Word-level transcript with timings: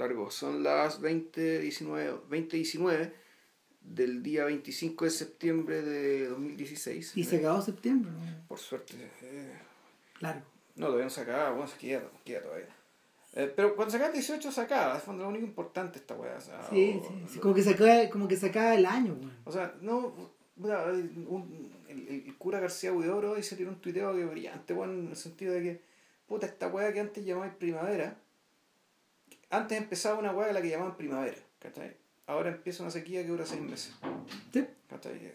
Largo. 0.00 0.30
Son 0.30 0.62
las 0.62 1.00
20.19 1.00 2.20
20, 2.28 3.12
del 3.82 4.22
día 4.22 4.44
25 4.44 5.04
de 5.04 5.10
septiembre 5.10 5.82
de 5.82 6.28
2016. 6.28 7.16
Y 7.16 7.24
se 7.24 7.36
acabó 7.38 7.62
septiembre, 7.62 8.10
¿no? 8.10 8.46
Por 8.48 8.58
suerte. 8.58 8.94
Eh, 9.22 9.52
Largo. 10.20 10.44
No, 10.76 10.86
todavía 10.86 11.04
no 11.04 11.10
se 11.10 11.20
acaba, 11.20 11.50
bueno, 11.50 11.66
se 11.66 11.78
queda, 11.78 12.02
queda 12.24 12.42
todavía. 12.42 12.66
Eh, 13.34 13.52
pero 13.54 13.76
cuando 13.76 13.90
se 13.90 13.96
acaba 13.98 14.08
el 14.10 14.14
18 14.18 14.50
se 14.50 14.60
acaba, 14.60 14.98
es 14.98 15.06
lo 15.06 15.28
único 15.28 15.44
importante 15.44 15.98
esta 15.98 16.14
weá. 16.14 16.36
O 16.36 16.40
sea, 16.40 16.66
sí, 16.68 17.00
o- 17.00 17.08
sí, 17.08 17.24
sí, 17.34 17.38
como 17.38 17.54
que 17.54 17.62
se 17.62 17.70
acaba, 17.70 18.10
como 18.10 18.26
que 18.28 18.36
se 18.36 18.46
acaba 18.46 18.74
el 18.74 18.86
año, 18.86 19.12
weón. 19.14 19.32
O 19.44 19.52
sea, 19.52 19.74
no, 19.80 20.14
un- 20.56 21.72
el, 21.88 22.08
el 22.26 22.36
cura 22.38 22.60
García 22.60 22.92
Huidoro 22.92 23.40
se 23.42 23.56
tiró 23.56 23.70
un 23.70 23.80
tuiteo 23.80 24.14
que 24.14 24.24
brillante, 24.24 24.72
bueno, 24.74 24.92
en 24.94 25.08
el 25.08 25.16
sentido 25.16 25.54
de 25.54 25.62
que, 25.62 25.80
puta, 26.26 26.46
esta 26.46 26.68
weá 26.68 26.92
que 26.92 27.00
antes 27.00 27.24
llamaban 27.24 27.56
primavera, 27.58 28.16
antes 29.50 29.76
empezaba 29.78 30.18
una 30.18 30.30
a 30.30 30.52
la 30.52 30.62
que 30.62 30.70
llamaban 30.70 30.96
primavera, 30.96 31.36
¿cachai? 31.58 31.96
Ahora 32.26 32.50
empieza 32.50 32.82
una 32.82 32.90
sequía 32.92 33.22
que 33.22 33.28
dura 33.28 33.44
seis 33.44 33.60
meses, 33.60 33.92
Sí. 34.52 34.64
¿cachai? 34.88 35.32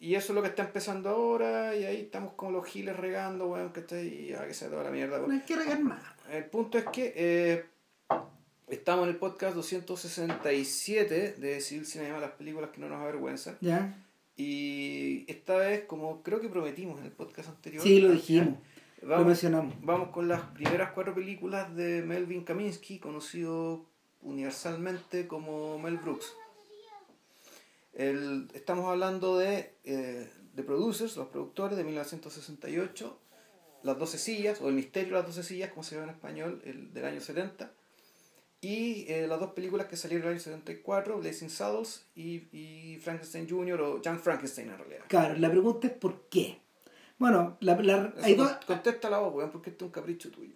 Y 0.00 0.14
eso 0.14 0.32
es 0.32 0.34
lo 0.36 0.42
que 0.42 0.48
está 0.48 0.62
empezando 0.62 1.08
ahora, 1.10 1.74
y 1.74 1.84
ahí 1.84 2.02
estamos 2.02 2.34
como 2.34 2.52
los 2.52 2.64
giles 2.66 2.96
regando, 2.96 3.48
weón, 3.48 3.70
¿cachai? 3.70 4.06
Y 4.06 4.28
ya 4.28 4.46
que 4.46 4.54
se 4.54 4.68
toda 4.68 4.84
la 4.84 4.90
mierda, 4.90 5.18
No 5.18 5.32
hay 5.32 5.40
que 5.40 5.56
regar 5.56 5.80
más. 5.80 6.00
El 6.30 6.44
punto 6.44 6.78
es 6.78 6.84
que 6.92 7.12
eh, 7.16 7.64
estamos 8.68 9.04
en 9.04 9.10
el 9.10 9.16
podcast 9.16 9.56
267 9.56 11.34
de 11.38 11.60
Civil 11.60 11.84
Cinema, 11.86 12.18
las 12.20 12.30
películas 12.32 12.70
que 12.70 12.80
no 12.80 12.88
nos 12.88 13.00
avergüenzan. 13.00 13.56
¿Ya? 13.60 13.92
Y 14.36 15.24
esta 15.26 15.56
vez, 15.56 15.84
como 15.86 16.22
creo 16.22 16.40
que 16.40 16.48
prometimos 16.48 17.00
en 17.00 17.06
el 17.06 17.10
podcast 17.12 17.48
anterior, 17.48 17.82
Sí, 17.82 17.98
lo 18.00 18.12
dijimos. 18.12 18.54
Lo 19.02 19.08
vamos, 19.08 19.26
mencionamos. 19.26 19.74
vamos 19.82 20.10
con 20.10 20.28
las 20.28 20.40
primeras 20.52 20.92
cuatro 20.92 21.14
películas 21.14 21.74
de 21.76 22.02
Melvin 22.02 22.44
Kaminsky, 22.44 22.98
conocido 22.98 23.84
universalmente 24.22 25.26
como 25.28 25.78
Mel 25.78 25.98
Brooks. 25.98 26.32
El- 27.94 28.48
estamos 28.54 28.86
hablando 28.86 29.38
de 29.38 29.72
eh, 29.84 30.28
The 30.54 30.62
Producers, 30.62 31.16
los 31.16 31.28
productores 31.28 31.76
de 31.76 31.84
1968, 31.84 33.18
Las 33.84 33.96
12 33.98 34.18
sillas, 34.18 34.60
o 34.60 34.68
El 34.68 34.74
misterio 34.74 35.10
de 35.14 35.14
las 35.22 35.26
12 35.26 35.42
sillas, 35.44 35.70
como 35.70 35.84
se 35.84 35.94
llama 35.94 36.08
en 36.08 36.14
español, 36.14 36.62
el 36.64 36.92
del 36.92 37.04
año 37.04 37.20
70. 37.20 37.70
Y 38.60 39.04
eh, 39.06 39.28
las 39.28 39.38
dos 39.38 39.52
películas 39.52 39.86
que 39.86 39.96
salieron 39.96 40.22
en 40.24 40.28
el 40.30 40.34
año 40.34 40.42
74, 40.42 41.16
Blazing 41.18 41.48
Saddles 41.48 42.04
y, 42.16 42.48
y 42.50 42.98
Frankenstein 43.00 43.48
Jr. 43.48 43.80
o 43.80 44.02
Young 44.02 44.18
Frankenstein 44.18 44.70
en 44.70 44.78
realidad. 44.78 45.04
Claro, 45.06 45.36
la 45.38 45.48
pregunta 45.48 45.86
es 45.86 45.92
¿por 45.92 46.22
qué? 46.28 46.58
Bueno, 47.18 47.56
la, 47.60 47.76
la- 47.82 48.12
hay 48.22 48.36
con- 48.36 48.46
dos, 48.46 48.56
Contesta 48.66 49.10
la 49.10 49.18
voz, 49.18 49.34
weón, 49.34 49.50
porque 49.50 49.70
este 49.70 49.84
es 49.84 49.86
un 49.88 49.92
capricho 49.92 50.30
tuyo. 50.30 50.54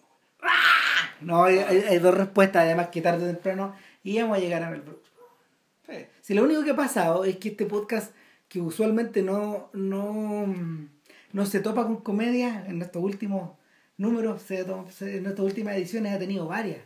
no, 1.21 1.45
hay, 1.45 1.59
hay- 1.59 1.83
hay 1.89 1.99
dos 1.99 2.15
respuestas, 2.17 2.63
además 2.65 2.89
que 2.89 3.01
tarde 3.01 3.25
o 3.25 3.27
temprano 3.33 3.75
íbamos 4.05 4.37
a 4.37 4.41
llegar 4.41 4.63
a 4.63 4.71
Mel 4.71 4.83
Brooks. 4.83 5.11
Sí. 5.87 5.95
Si 6.21 6.35
lo 6.35 6.45
único 6.45 6.63
que 6.65 6.71
ha 6.71 6.77
pasado 6.77 7.25
es 7.25 7.37
que 7.39 7.51
este 7.51 7.67
podcast, 7.67 8.15
que 8.49 8.61
usualmente 8.61 9.23
no, 9.23 9.71
no, 9.73 10.47
no 11.33 11.47
se 11.47 11.61
topa 11.61 11.85
con 11.85 11.97
comedia, 12.03 12.65
en 12.67 12.81
estos 12.83 13.03
últimos 13.03 13.51
números, 13.97 14.43
se, 14.43 14.65
se- 14.91 15.17
en 15.19 15.27
estas 15.27 15.41
últimas 15.45 15.77
ediciones 15.77 16.13
ha 16.13 16.19
tenido 16.19 16.47
varias 16.47 16.81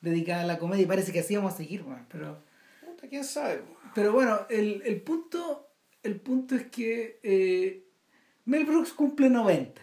dedicadas 0.00 0.44
a 0.44 0.46
la 0.46 0.58
comedia 0.58 0.82
y 0.84 0.86
parece 0.86 1.12
que 1.12 1.20
así 1.20 1.36
vamos 1.36 1.54
a 1.54 1.56
seguir, 1.56 1.82
weón, 1.82 2.06
pero... 2.10 2.38
Puta, 2.84 3.06
¿Quién 3.08 3.24
sabe? 3.24 3.62
Pero 3.94 4.12
bueno, 4.12 4.40
el, 4.48 4.82
el 4.84 5.00
punto 5.02 5.66
el 6.02 6.18
punto 6.18 6.54
es 6.54 6.66
que 6.68 7.20
eh, 7.22 7.84
Mel 8.50 8.64
Brooks 8.64 8.92
cumple 8.92 9.30
90. 9.30 9.80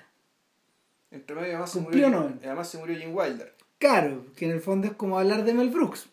Entre 1.11 1.35
medio 1.35 1.49
además 1.51 1.71
se 1.71 1.79
murió, 1.79 2.07
además 2.43 2.69
se 2.69 2.77
murió 2.77 2.97
Jim 2.97 3.15
Wilder. 3.15 3.55
Claro, 3.77 4.25
que 4.35 4.45
en 4.45 4.51
el 4.51 4.59
fondo 4.61 4.87
es 4.87 4.93
como 4.93 5.17
hablar 5.17 5.45
de 5.45 5.53
Mel 5.53 5.69
Brooks. 5.69 6.09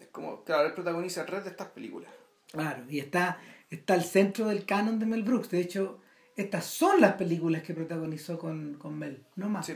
Es 0.00 0.06
como, 0.08 0.44
claro, 0.44 0.68
él 0.68 0.74
protagoniza 0.74 1.26
tres 1.26 1.42
de 1.44 1.50
estas 1.50 1.68
películas. 1.68 2.10
Claro, 2.52 2.84
y 2.88 3.00
está, 3.00 3.40
está 3.68 3.94
al 3.94 4.04
centro 4.04 4.46
del 4.46 4.64
canon 4.64 4.98
de 5.00 5.06
Mel 5.06 5.24
Brooks. 5.24 5.50
De 5.50 5.60
hecho, 5.60 5.98
estas 6.36 6.66
son 6.66 7.00
las 7.00 7.14
películas 7.14 7.62
que 7.64 7.74
protagonizó 7.74 8.38
con, 8.38 8.74
con 8.74 8.96
Mel, 8.96 9.24
no 9.34 9.48
más. 9.48 9.66
Sí. 9.66 9.74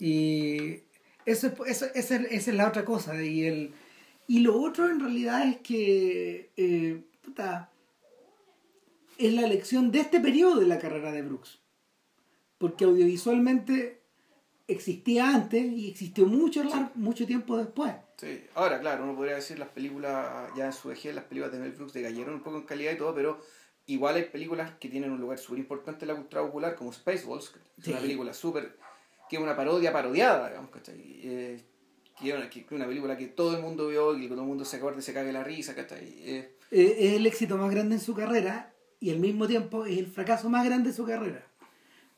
Y 0.00 0.82
eso, 1.24 1.46
es- 1.46 1.52
eso, 1.66 1.86
esa, 1.94 2.16
es, 2.16 2.22
esa 2.32 2.50
es 2.50 2.56
la 2.56 2.66
otra 2.68 2.84
cosa. 2.84 3.22
Y, 3.22 3.44
el, 3.46 3.72
y 4.26 4.40
lo 4.40 4.60
otro 4.60 4.88
en 4.90 4.98
realidad 5.00 5.46
es 5.46 5.58
que 5.58 6.50
eh, 6.56 7.00
puta, 7.24 7.70
es 9.18 9.34
la 9.34 9.42
elección 9.42 9.90
de 9.90 10.00
este 10.00 10.20
periodo 10.20 10.60
de 10.60 10.66
la 10.66 10.78
carrera 10.78 11.12
de 11.12 11.22
Brooks. 11.22 11.58
Porque 12.56 12.84
audiovisualmente 12.84 14.00
existía 14.68 15.34
antes 15.34 15.64
y 15.64 15.90
existió 15.90 16.26
mucho, 16.26 16.62
mucho 16.94 17.26
tiempo 17.26 17.56
después. 17.56 17.94
Sí. 18.16 18.44
Ahora, 18.54 18.80
claro, 18.80 19.04
uno 19.04 19.16
podría 19.16 19.36
decir 19.36 19.58
las 19.58 19.68
películas, 19.68 20.50
ya 20.56 20.66
en 20.66 20.72
su 20.72 20.88
vejez, 20.88 21.14
las 21.14 21.24
películas 21.24 21.52
de 21.52 21.58
Mel 21.58 21.72
Brooks 21.72 21.92
decayeron 21.92 22.34
un 22.34 22.42
poco 22.42 22.58
en 22.58 22.62
calidad 22.64 22.92
y 22.92 22.96
todo, 22.96 23.14
pero 23.14 23.40
igual 23.86 24.16
hay 24.16 24.24
películas 24.24 24.72
que 24.78 24.88
tienen 24.88 25.10
un 25.10 25.20
lugar 25.20 25.38
súper 25.38 25.60
importante 25.60 26.04
en 26.04 26.08
la 26.08 26.16
cultura 26.16 26.42
popular, 26.42 26.74
como 26.74 26.92
Spaceballs, 26.92 27.50
que 27.50 27.58
es 27.80 27.88
una 27.88 28.00
película 28.00 28.34
súper, 28.34 28.76
que 29.28 29.36
es 29.36 29.42
una 29.42 29.56
parodia 29.56 29.92
parodiada, 29.92 30.48
digamos, 30.48 30.70
¿cachai? 30.70 31.00
Eh, 31.22 31.64
que 32.20 32.28
es 32.30 32.36
una, 32.36 32.50
que 32.50 32.60
es 32.60 32.72
una 32.72 32.86
película 32.86 33.16
que 33.16 33.28
todo 33.28 33.56
el 33.56 33.62
mundo 33.62 33.88
vio 33.88 34.16
y 34.16 34.22
que 34.22 34.28
todo 34.28 34.42
el 34.42 34.48
mundo 34.48 34.64
se 34.64 34.76
acuerda 34.76 34.98
y 34.98 35.02
se 35.02 35.14
cague 35.14 35.32
la 35.32 35.44
risa, 35.44 35.74
¿cachai? 35.74 36.04
Eh, 36.04 36.54
Eh, 36.70 36.96
es 36.98 37.12
el 37.14 37.26
éxito 37.26 37.56
más 37.56 37.70
grande 37.70 37.94
en 37.94 38.00
su 38.00 38.14
carrera 38.14 38.74
y 39.00 39.10
al 39.10 39.18
mismo 39.18 39.46
tiempo 39.46 39.84
es 39.86 39.98
el 39.98 40.06
fracaso 40.06 40.48
más 40.48 40.64
grande 40.64 40.90
de 40.90 40.96
su 40.96 41.04
carrera. 41.04 41.44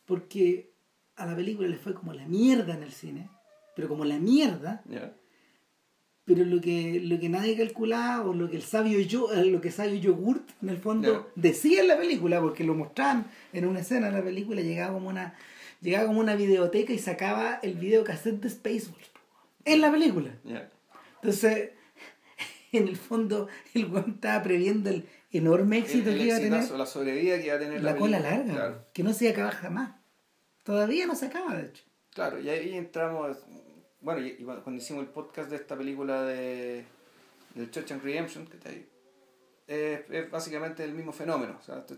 Porque 0.07 0.71
a 1.17 1.27
la 1.27 1.37
película 1.37 1.69
le 1.69 1.77
fue 1.77 1.95
como 1.95 2.13
la 2.13 2.27
mierda 2.27 2.75
en 2.75 2.83
el 2.83 2.93
cine, 2.93 3.29
pero 3.77 3.89
como 3.89 4.05
la 4.05 4.19
mierda, 4.19 4.83
¿ya? 4.89 5.15
pero 6.25 6.45
lo 6.45 6.61
que, 6.61 7.01
lo 7.05 7.19
que 7.19 7.29
nadie 7.29 7.57
calculaba 7.57 8.25
o 8.25 8.33
lo 8.35 8.49
que 8.49 8.57
el 8.57 8.63
sabio 8.63 9.01
yo, 9.01 9.33
eh, 9.33 9.45
lo 9.47 9.61
que 9.61 9.71
sabio 9.71 9.97
yogurt 9.97 10.49
en 10.63 10.69
el 10.69 10.79
fondo 10.79 11.13
Ya. 11.13 11.41
decía 11.41 11.81
en 11.81 11.89
la 11.89 11.99
película, 11.99 12.41
porque 12.41 12.65
lo 12.65 12.75
mostraban 12.75 13.27
en 13.53 13.67
una 13.67 13.81
escena 13.81 14.09
en 14.09 14.15
la 14.15 14.23
película, 14.23 14.61
llegaba 14.61 14.95
como 14.95 15.09
una, 15.09 15.35
llegaba 15.81 16.07
como 16.07 16.21
una 16.21 16.37
videoteca 16.37 16.93
y 16.93 16.99
sacaba 16.99 17.59
el 17.63 17.75
videocassette 17.75 18.41
de 18.41 18.51
Spaceballs 18.51 19.11
en 19.65 19.81
la 19.81 19.91
película. 19.91 20.31
¿ya? 20.45 20.71
Entonces, 21.17 21.71
en 22.73 22.89
el 22.89 22.97
fondo, 22.97 23.49
el 23.75 23.87
weón 23.87 24.13
estaba 24.15 24.43
previendo 24.43 24.89
el 24.91 25.05
enorme 25.33 25.79
éxito 25.79 26.11
el, 26.11 26.17
que 26.17 26.23
el 26.23 26.27
iba 26.29 26.37
a 26.37 26.41
tener 26.41 26.71
la 26.71 26.87
sobrevida 26.87 27.39
que 27.39 27.47
iba 27.47 27.55
a 27.55 27.59
tener 27.59 27.83
la 27.83 27.97
cola 27.97 28.19
película. 28.19 28.37
larga, 28.37 28.55
Claro. 28.55 28.87
que 28.93 29.03
no 29.03 29.13
se 29.13 29.25
iba 29.25 29.31
a 29.31 29.35
acabar 29.35 29.55
jamás. 29.55 29.95
Todavía 30.65 31.07
no 31.07 31.15
se 31.15 31.27
acaba, 31.27 31.55
de 31.57 31.67
hecho. 31.69 31.85
Claro, 32.13 32.41
y 32.41 32.49
ahí 32.51 32.75
entramos, 32.77 33.39
bueno, 34.01 34.21
y, 34.21 34.31
y 34.39 34.43
cuando 34.45 34.73
hicimos 34.73 35.03
el 35.05 35.09
podcast 35.11 35.49
de 35.51 35.57
esta 35.57 35.77
película 35.77 36.23
de 36.25 36.85
del 37.55 37.71
Church 37.71 37.91
and 37.93 38.03
Redemption, 38.03 38.47
que 38.47 38.57
está 38.57 38.69
ahí, 38.69 38.87
es, 39.67 40.01
es 40.11 40.31
básicamente 40.31 40.85
el 40.85 40.93
mismo 40.95 41.13
fenómeno, 41.13 41.57
o 41.61 41.65
sea, 41.65 41.79
esto 41.79 41.95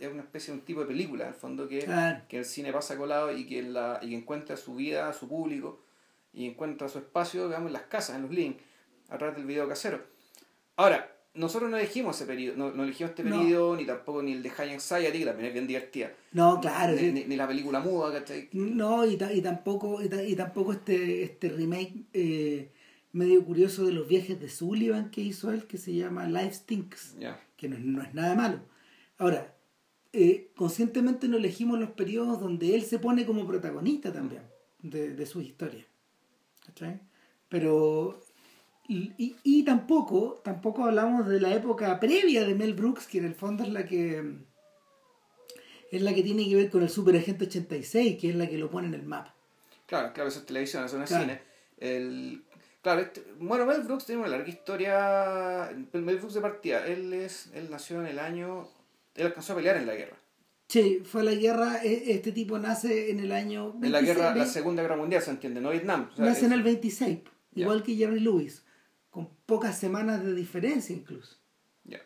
es 0.00 0.08
una 0.08 0.22
especie 0.22 0.52
de 0.52 0.60
un 0.60 0.64
tipo 0.64 0.80
de 0.80 0.86
película, 0.86 1.24
en 1.24 1.28
el 1.30 1.34
fondo, 1.34 1.68
que, 1.68 1.80
Claro. 1.80 2.22
que 2.28 2.38
el 2.38 2.44
cine 2.44 2.72
pasa 2.72 2.96
colado 2.96 3.32
y 3.32 3.46
que, 3.46 3.62
la, 3.62 3.98
y 4.02 4.10
que 4.10 4.16
encuentra 4.16 4.56
su 4.56 4.74
vida, 4.74 5.12
su 5.12 5.28
público, 5.28 5.84
y 6.32 6.46
encuentra 6.46 6.88
su 6.88 6.98
espacio, 6.98 7.46
digamos, 7.46 7.68
en 7.68 7.72
las 7.74 7.82
casas, 7.82 8.16
en 8.16 8.22
los 8.22 8.30
links, 8.30 8.62
a 9.08 9.18
través 9.18 9.36
del 9.36 9.46
video 9.46 9.68
casero. 9.68 10.00
Ahora, 10.76 11.12
nosotros 11.34 11.70
no 11.70 11.76
elegimos 11.76 12.16
ese 12.16 12.26
periodo, 12.26 12.56
no, 12.56 12.72
no 12.72 12.82
elegimos 12.84 13.10
este 13.10 13.22
No. 13.24 13.38
periodo, 13.40 13.76
ni 13.76 13.86
tampoco 13.86 14.22
ni 14.22 14.32
el 14.32 14.42
de 14.42 14.50
High 14.50 14.72
Anxiety, 14.72 15.20
que 15.20 15.24
también 15.26 15.46
es 15.48 15.52
bien 15.52 15.66
divertida. 15.66 16.12
No, 16.32 16.60
claro. 16.60 16.94
Ni, 16.94 16.98
sí. 17.00 17.12
ni- 17.12 17.24
ni 17.24 17.36
la 17.36 17.46
película 17.46 17.80
muda, 17.80 18.12
¿cachai? 18.12 18.48
No, 18.52 19.06
y, 19.06 19.16
ta- 19.16 19.32
y 19.32 19.40
tampoco, 19.40 20.02
y, 20.02 20.08
ta- 20.08 20.22
y 20.24 20.34
tampoco 20.34 20.72
este, 20.72 21.22
este 21.22 21.48
remake 21.50 22.04
eh, 22.12 22.72
medio 23.12 23.44
curioso 23.44 23.84
de 23.86 23.92
los 23.92 24.08
viajes 24.08 24.40
de 24.40 24.48
Sullivan 24.48 25.10
que 25.10 25.20
hizo 25.20 25.52
él, 25.52 25.66
que 25.66 25.78
se 25.78 25.94
llama 25.94 26.26
Life 26.26 26.54
Stinks, 26.54 27.16
que 27.56 27.68
no, 27.68 27.76
es- 27.76 27.84
no 27.84 28.02
es 28.02 28.14
nada 28.14 28.34
malo. 28.34 28.60
Ahora, 29.18 29.54
eh, 30.12 30.50
conscientemente 30.56 31.28
no 31.28 31.36
elegimos 31.36 31.78
los 31.78 31.90
periodos 31.90 32.40
donde 32.40 32.74
él 32.74 32.82
se 32.82 32.98
pone 32.98 33.26
como 33.26 33.46
protagonista 33.46 34.12
también 34.12 34.42
de, 34.82 35.14
de 35.14 35.26
sus 35.26 35.44
historias. 35.44 35.86
¿Cachai? 36.66 37.00
Pero 37.48 38.20
y, 38.88 39.36
y, 39.44 39.62
tampoco 39.64 40.40
tampoco 40.42 40.84
hablamos 40.84 41.28
de 41.28 41.40
la 41.40 41.54
época 41.54 42.00
previa 42.00 42.44
de 42.46 42.54
Mel 42.54 42.72
Brooks 42.74 43.06
que 43.06 43.18
en 43.18 43.26
el 43.26 43.34
fondo 43.34 43.62
es 43.64 43.68
la 43.70 43.84
que 43.86 44.22
es 45.90 46.02
la 46.02 46.14
que 46.14 46.22
tiene 46.22 46.48
que 46.48 46.56
ver 46.56 46.70
con 46.70 46.82
el 46.82 46.88
Super 46.88 47.16
Agente 47.16 47.44
86 47.46 48.18
que 48.18 48.30
es 48.30 48.34
la 48.36 48.48
que 48.48 48.58
lo 48.58 48.70
pone 48.70 48.88
en 48.88 48.94
el 48.94 49.02
mapa 49.04 49.34
Claro, 49.86 50.12
claro, 50.12 50.28
eso 50.28 50.40
es 50.40 50.46
televisión, 50.46 50.84
eso 50.84 50.98
no 50.98 51.04
es 51.04 51.08
Claro. 51.08 51.24
cine. 51.24 51.40
El, 51.78 52.42
claro, 52.82 53.00
este- 53.00 53.24
bueno, 53.40 53.64
Mel 53.64 53.80
Brooks 53.82 54.04
tiene 54.04 54.20
una 54.20 54.28
larga 54.30 54.46
historia. 54.48 55.70
Mel 55.94 56.16
Brooks 56.18 56.34
de 56.34 56.40
partida, 56.42 56.86
él 56.86 57.14
es, 57.14 57.48
él 57.54 57.68
nació 57.70 58.00
en 58.00 58.06
el 58.08 58.18
año, 58.18 58.68
él 59.14 59.24
alcanzó 59.26 59.54
a 59.54 59.56
pelear 59.56 59.78
en 59.78 59.86
la 59.86 59.94
guerra. 59.94 60.16
sí 60.68 61.00
fue 61.04 61.24
la 61.24 61.32
guerra 61.34 61.82
e- 61.82 62.12
este 62.12 62.32
tipo 62.32 62.58
nace 62.58 63.10
en 63.10 63.20
el 63.20 63.32
año 63.32 63.72
En 63.82 63.90
la 63.92 64.00
26, 64.00 64.06
guerra, 64.18 64.34
la 64.34 64.44
Segunda 64.44 64.82
Guerra 64.82 64.96
Mundial, 64.96 65.22
se 65.22 65.30
entiende, 65.30 65.62
no 65.62 65.70
Vietnam. 65.70 66.10
o 66.12 66.16
sea, 66.16 66.24
nace 66.26 66.44
en 66.44 66.52
el 66.52 66.62
26 66.62 67.20
Ya. 67.54 67.62
igual 67.62 67.82
que 67.82 67.94
Jerry 67.96 68.20
Lewis 68.20 68.62
con 69.18 69.30
pocas 69.46 69.76
semanas 69.76 70.24
de 70.24 70.32
diferencia 70.32 70.94
incluso. 70.94 71.38
Ya, 71.82 71.98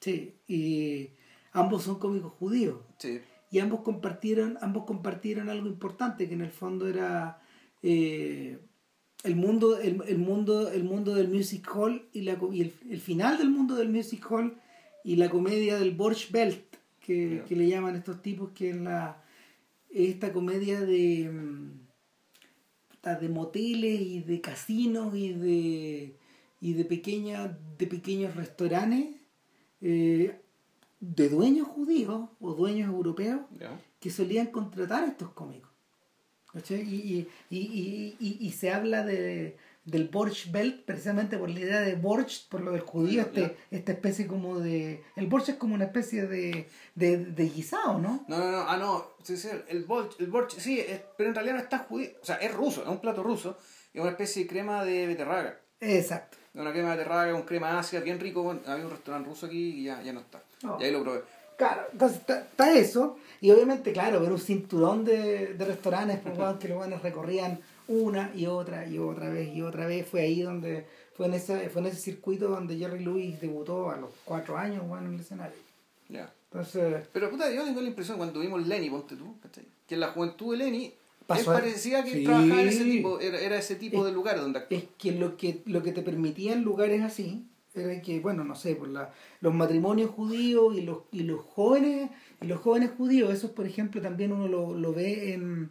sí 0.00 0.32
y 0.48 1.10
ambos 1.52 1.82
son 1.82 1.98
cómicos 1.98 2.32
judíos. 2.32 2.78
Sí, 2.96 3.20
y 3.50 3.58
ambos 3.58 3.80
compartieron 3.80 4.56
ambos 4.62 4.86
compartieron 4.86 5.50
algo 5.50 5.66
importante 5.66 6.26
que 6.26 6.32
en 6.32 6.40
el 6.40 6.50
fondo 6.50 6.88
era 6.88 7.42
eh, 7.82 8.58
el 9.24 9.36
mundo, 9.36 9.78
el, 9.78 10.00
el 10.08 10.16
mundo, 10.16 10.70
el 10.70 10.84
mundo 10.84 11.14
del 11.14 11.28
music 11.28 11.68
hall 11.74 12.08
y, 12.14 12.22
la, 12.22 12.38
y 12.50 12.62
el, 12.62 12.72
el 12.88 13.00
final 13.00 13.36
del 13.36 13.50
mundo 13.50 13.74
del 13.74 13.90
music 13.90 14.26
hall 14.30 14.58
y 15.04 15.16
la 15.16 15.28
comedia 15.28 15.78
del 15.78 15.94
Borch 15.94 16.30
Belt, 16.30 16.64
que, 16.98 17.42
que 17.46 17.56
le 17.56 17.68
llaman 17.68 17.94
estos 17.94 18.22
tipos, 18.22 18.52
que 18.52 18.70
es 18.70 18.76
la 18.76 19.22
esta 19.90 20.32
comedia 20.32 20.80
de 20.80 21.30
mm, 21.30 21.84
de 23.20 23.28
moteles 23.28 24.00
y 24.00 24.20
de 24.20 24.40
casinos 24.40 25.14
y 25.14 25.34
de 25.34 26.23
y 26.60 26.72
de 26.74 26.84
pequeñas 26.84 27.50
de 27.78 27.86
pequeños 27.86 28.34
restaurantes 28.36 29.16
eh, 29.80 30.40
de 31.00 31.28
dueños 31.28 31.68
judíos 31.68 32.30
o 32.40 32.54
dueños 32.54 32.88
europeos 32.88 33.40
que 34.00 34.10
solían 34.10 34.46
contratar 34.48 35.04
a 35.04 35.08
estos 35.08 35.30
cómicos. 35.30 35.70
¿cachai? 36.52 36.82
Y, 36.82 37.28
y, 37.50 37.58
y, 38.20 38.38
y, 38.40 38.52
se 38.52 38.70
habla 38.70 39.04
de, 39.04 39.56
del 39.84 40.08
Borch 40.08 40.52
Belt 40.52 40.84
precisamente 40.84 41.36
por 41.36 41.50
la 41.50 41.58
idea 41.58 41.80
de 41.80 41.96
Borch, 41.96 42.48
por 42.48 42.60
lo 42.60 42.70
del 42.70 42.82
judío, 42.82 43.22
este, 43.22 43.56
esta 43.72 43.90
especie 43.90 44.28
como 44.28 44.60
de... 44.60 45.02
El 45.16 45.26
Borch 45.26 45.48
es 45.48 45.56
como 45.56 45.74
una 45.74 45.86
especie 45.86 46.26
de, 46.28 46.68
de, 46.94 47.18
de 47.18 47.48
guisado, 47.48 47.98
¿no? 47.98 48.24
No, 48.28 48.38
no, 48.38 48.52
no, 48.52 48.58
ah, 48.68 48.76
no, 48.76 49.04
sí, 49.24 49.36
sí, 49.36 49.48
el 49.68 49.84
borch, 49.84 50.14
el 50.20 50.28
borch, 50.28 50.56
sí, 50.56 50.78
es- 50.78 51.02
pero 51.18 51.30
en 51.30 51.34
realidad 51.34 51.56
no 51.56 51.62
está 51.62 51.78
judío, 51.80 52.10
o 52.22 52.24
sea, 52.24 52.36
es 52.36 52.54
ruso, 52.54 52.82
es 52.82 52.88
un 52.88 53.00
plato 53.00 53.24
ruso, 53.24 53.58
es 53.92 54.00
una 54.00 54.10
especie 54.12 54.44
de 54.44 54.48
crema 54.48 54.84
de 54.84 55.08
beterraga, 55.08 55.60
Exacto. 55.80 56.38
Una 56.54 56.72
crema 56.72 56.90
de 56.90 56.96
beterraga 56.98 57.32
con 57.32 57.42
crema 57.42 57.78
ácida, 57.78 58.00
bien 58.00 58.20
rico, 58.20 58.42
bueno, 58.42 58.60
había 58.66 58.84
un 58.84 58.90
restaurante 58.90 59.28
ruso 59.28 59.46
aquí 59.46 59.80
y 59.80 59.84
ya, 59.84 60.02
ya 60.02 60.12
no 60.12 60.20
está, 60.20 60.42
No. 60.62 60.78
y 60.80 60.84
ahí 60.84 60.92
lo 60.92 61.02
probé. 61.02 61.22
Claro, 61.56 61.82
entonces 61.92 62.18
está, 62.28 62.72
eso, 62.72 63.16
y 63.40 63.50
obviamente, 63.50 63.92
claro, 63.92 64.20
ver 64.20 64.32
un 64.32 64.40
cinturón 64.40 65.04
de, 65.04 65.54
de 65.54 65.64
restaurantes 65.64 66.18
pues, 66.20 66.56
que 66.58 66.68
los 66.68 66.78
buenos 66.78 67.00
recorrían 67.02 67.60
una 67.86 68.32
y 68.34 68.46
otra 68.46 68.86
y 68.86 68.98
otra 68.98 69.28
vez 69.28 69.54
y 69.54 69.62
otra 69.62 69.86
vez. 69.86 70.06
Fue 70.08 70.22
ahí 70.22 70.42
donde, 70.42 70.86
fue 71.14 71.26
en 71.26 71.34
ese, 71.34 71.68
fue 71.70 71.82
en 71.82 71.88
ese 71.88 71.98
circuito 71.98 72.48
donde 72.48 72.76
Jerry 72.76 73.04
Lewis 73.04 73.40
debutó 73.40 73.90
a 73.90 73.96
los 73.96 74.10
cuatro 74.24 74.56
años 74.56 74.86
bueno, 74.88 75.06
en 75.08 75.14
el 75.14 75.20
escenario. 75.20 75.56
Ya. 76.08 76.32
Entonces, 76.50 77.06
Pero 77.12 77.30
puta, 77.30 77.50
yo 77.52 77.64
tengo 77.64 77.80
la 77.80 77.88
impresión 77.88 78.16
cuando 78.16 78.40
vimos 78.40 78.66
Lenny, 78.66 78.90
ponte 78.90 79.16
tú, 79.16 79.38
¿cachai? 79.40 79.64
Que 79.86 79.94
en 79.94 80.00
la 80.00 80.08
juventud 80.08 80.52
de 80.52 80.64
Lenny 80.64 80.94
Pasó 81.26 81.50
a- 81.52 81.54
parecía 81.54 82.04
que 82.04 82.12
Sí. 82.12 82.24
trabajaba 82.24 82.62
en 82.62 82.68
ese 82.68 82.84
tipo, 82.84 83.18
era, 83.20 83.40
era 83.40 83.56
ese 83.58 83.76
tipo 83.76 83.98
Es- 84.00 84.04
de 84.06 84.12
lugar 84.12 84.36
donde 84.40 84.58
actuó. 84.58 84.76
es 84.78 84.84
que 84.98 85.12
lo 85.12 85.36
que 85.36 85.62
lo 85.66 85.82
que 85.82 85.92
te 85.92 86.02
permitía 86.02 86.52
en 86.52 86.62
lugares 86.62 87.02
así 87.02 87.46
era 87.74 88.00
que 88.02 88.20
bueno 88.20 88.44
no 88.44 88.54
sé 88.54 88.76
por 88.76 88.88
la, 88.88 89.12
los 89.40 89.52
matrimonios 89.54 90.10
judíos 90.10 90.76
y 90.76 90.82
los 90.82 90.98
y 91.12 91.22
los 91.24 91.40
jóvenes 91.40 92.10
y 92.42 92.46
los 92.46 92.60
jóvenes 92.60 92.90
judíos 92.96 93.32
esos 93.32 93.50
por 93.52 93.66
ejemplo 93.66 94.00
también 94.02 94.32
uno 94.32 94.46
lo, 94.48 94.74
lo 94.74 94.92
ve 94.92 95.32
en 95.34 95.70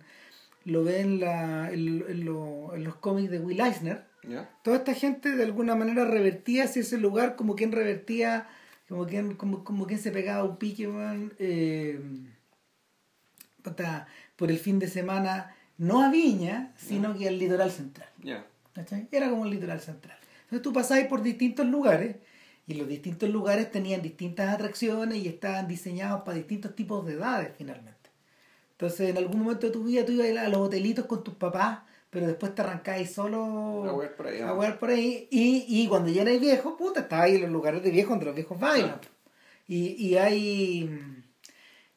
lo 0.65 0.83
ve 0.83 0.99
en 1.01 1.19
la 1.19 1.71
en, 1.71 2.03
en 2.09 2.25
lo- 2.25 2.73
en 2.75 2.83
los 2.83 2.95
cómics 2.95 3.29
de 3.31 3.39
Will 3.39 3.59
Eisner 3.61 4.05
¿Ya? 4.27 4.49
toda 4.63 4.77
esta 4.77 4.93
gente 4.93 5.35
de 5.35 5.43
alguna 5.43 5.75
manera 5.75 6.03
revertía 6.05 6.63
hacia 6.63 6.81
ese 6.81 6.97
lugar 6.97 7.35
como 7.35 7.55
quien 7.55 7.71
revertía 7.71 8.47
como 8.89 9.05
quien 9.05 9.35
como, 9.35 9.63
como 9.63 9.85
quien 9.87 9.99
se 9.99 10.11
pegaba 10.11 10.43
un 10.43 10.57
pique 10.57 10.87
weón, 10.87 11.33
eh, 11.39 11.99
por 14.35 14.51
el 14.51 14.59
fin 14.59 14.79
de 14.79 14.87
semana 14.87 15.55
no 15.77 16.01
a 16.03 16.09
Viña 16.09 16.73
sino 16.77 17.17
que 17.17 17.27
al 17.27 17.39
litoral 17.39 17.71
central. 17.71 18.09
¿cachai? 18.73 19.07
Era 19.11 19.29
como 19.29 19.45
el 19.45 19.51
litoral 19.51 19.79
central. 19.81 20.17
Entonces 20.43 20.61
tú 20.61 20.73
pasabas 20.73 21.05
por 21.05 21.21
distintos 21.21 21.65
lugares 21.65 22.15
y 22.67 22.75
los 22.75 22.87
distintos 22.87 23.29
lugares 23.29 23.71
tenían 23.71 24.01
distintas 24.01 24.53
atracciones 24.53 25.17
y 25.17 25.27
estaban 25.27 25.67
diseñados 25.67 26.21
para 26.21 26.37
distintos 26.37 26.75
tipos 26.75 27.05
de 27.05 27.13
edades 27.13 27.51
finalmente. 27.57 28.09
Entonces 28.71 29.09
en 29.09 29.17
algún 29.17 29.39
momento 29.41 29.67
de 29.67 29.73
tu 29.73 29.83
vida 29.83 30.05
tú 30.05 30.11
ibas 30.13 30.37
a 30.37 30.49
los 30.49 30.59
hotelitos 30.59 31.05
con 31.05 31.23
tus 31.23 31.35
papás, 31.35 31.79
pero 32.09 32.27
después 32.27 32.53
te 32.53 32.61
arrancabas 32.61 33.11
solo 33.11 33.83
A 33.89 33.93
huear 33.93 34.15
por 34.15 34.27
ahí, 34.27 34.41
a 34.41 34.45
¿no? 34.47 34.53
huear 34.55 34.77
por 34.79 34.89
ahí 34.89 35.27
y, 35.31 35.65
y 35.67 35.87
cuando 35.87 36.09
ya 36.11 36.21
eras 36.21 36.39
viejo, 36.39 36.77
puta, 36.77 37.01
estabas 37.01 37.25
ahí 37.25 37.35
en 37.35 37.41
los 37.41 37.51
lugares 37.51 37.81
de 37.83 37.91
viejos 37.91 38.11
donde 38.11 38.25
los 38.25 38.35
viejos 38.35 38.59
bailan. 38.59 38.99
Y, 39.67 39.93
y 40.07 40.17
hay 40.17 41.22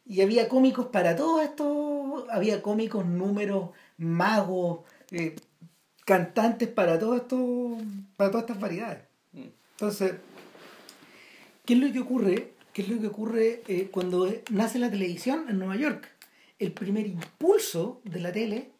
y 0.06 0.20
había 0.20 0.48
cómicos 0.48 0.86
para 0.86 1.16
todo 1.16 1.40
esto, 1.42 2.26
había 2.30 2.62
cómicos, 2.62 3.04
números, 3.06 3.70
magos, 3.98 4.80
eh, 5.10 5.34
cantantes 6.04 6.68
para 6.68 6.98
todo 6.98 7.16
esto, 7.16 7.76
para 8.16 8.30
todas 8.30 8.44
estas 8.44 8.60
variedades. 8.60 9.02
Mm. 9.32 9.42
Entonces, 9.72 10.14
¿qué 11.64 11.74
es 11.74 11.80
lo 11.80 11.92
que 11.92 11.98
ocurre? 12.00 12.52
¿Qué 12.72 12.82
es 12.82 12.88
lo 12.88 13.00
que 13.00 13.06
ocurre 13.08 13.62
eh, 13.68 13.88
cuando 13.90 14.32
nace 14.50 14.78
la 14.78 14.90
televisión 14.90 15.46
en 15.48 15.58
Nueva 15.58 15.76
York? 15.76 16.08
El 16.58 16.72
primer 16.72 17.06
impulso 17.06 18.00
de 18.04 18.20
la 18.20 18.32
tele 18.32 18.70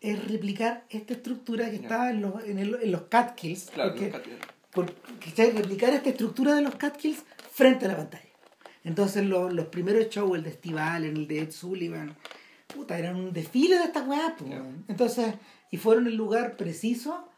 es 0.00 0.28
replicar 0.28 0.84
esta 0.90 1.14
estructura 1.14 1.70
que 1.70 1.76
estaba 1.76 2.10
en 2.10 2.20
los, 2.22 2.44
en, 2.44 2.58
el- 2.58 2.78
en 2.82 2.92
los 2.92 3.02
Catkills. 3.02 3.70
Claro, 3.70 3.94
porque- 4.72 4.94
¿cachai? 5.24 5.50
replicar 5.52 5.92
esta 5.94 6.10
estructura 6.10 6.54
de 6.54 6.62
los 6.62 6.74
Catkills 6.76 7.22
frente 7.52 7.84
a 7.86 7.88
la 7.88 7.96
pantalla. 7.96 8.24
Entonces 8.84 9.24
lo- 9.24 9.50
los 9.50 9.66
primeros 9.66 10.08
shows, 10.10 10.36
el 10.36 10.44
de 10.44 10.52
Steve 10.52 10.80
Allen, 10.80 11.16
el 11.16 11.26
de 11.26 11.40
Ed 11.40 11.50
Sullivan, 11.50 12.14
puta, 12.72 12.98
eran 12.98 13.16
un 13.16 13.32
desfile 13.32 13.78
de 13.78 13.84
estas 13.84 14.06
weas. 14.06 14.34
pues. 14.38 14.50
Entonces, 14.88 15.34
y 15.70 15.76
fueron 15.78 16.06
el 16.06 16.14
lugar 16.16 16.56
preciso 16.56 17.28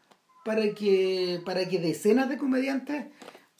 para 0.45 0.73
que, 0.73 1.41
para 1.45 1.67
que 1.67 1.79
decenas 1.79 2.29
de 2.29 2.37
comediantes 2.37 3.05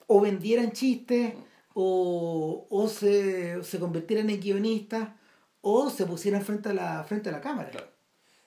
o 0.05 0.21
vendieran 0.21 0.71
chistes 0.71 1.33
o, 1.73 2.67
o 2.69 2.87
se, 2.87 3.63
se 3.63 3.79
convirtieran 3.79 4.29
en 4.29 4.39
guionistas 4.39 5.09
o 5.61 5.89
se 5.89 6.05
pusieran 6.05 6.41
frente 6.43 6.69
a 6.69 6.73
la, 6.73 7.03
frente 7.03 7.29
a 7.29 7.31
la 7.33 7.41
cámara. 7.41 7.69
Claro. 7.71 7.87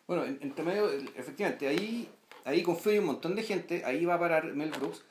Bueno, 0.06 0.24
en- 0.24 0.38
entre 0.42 0.64
medio, 0.64 0.90
el- 0.90 1.08
efectivamente, 1.16 1.68
ahí, 1.68 2.08
ahí 2.44 2.62
confluye 2.62 2.98
un 2.98 3.06
montón 3.06 3.34
de 3.36 3.42
gente, 3.42 3.84
ahí 3.84 4.04
va 4.04 4.14
a 4.14 4.18
parar 4.20 4.44
Mel 4.54 4.70
Brooks. 4.70 5.02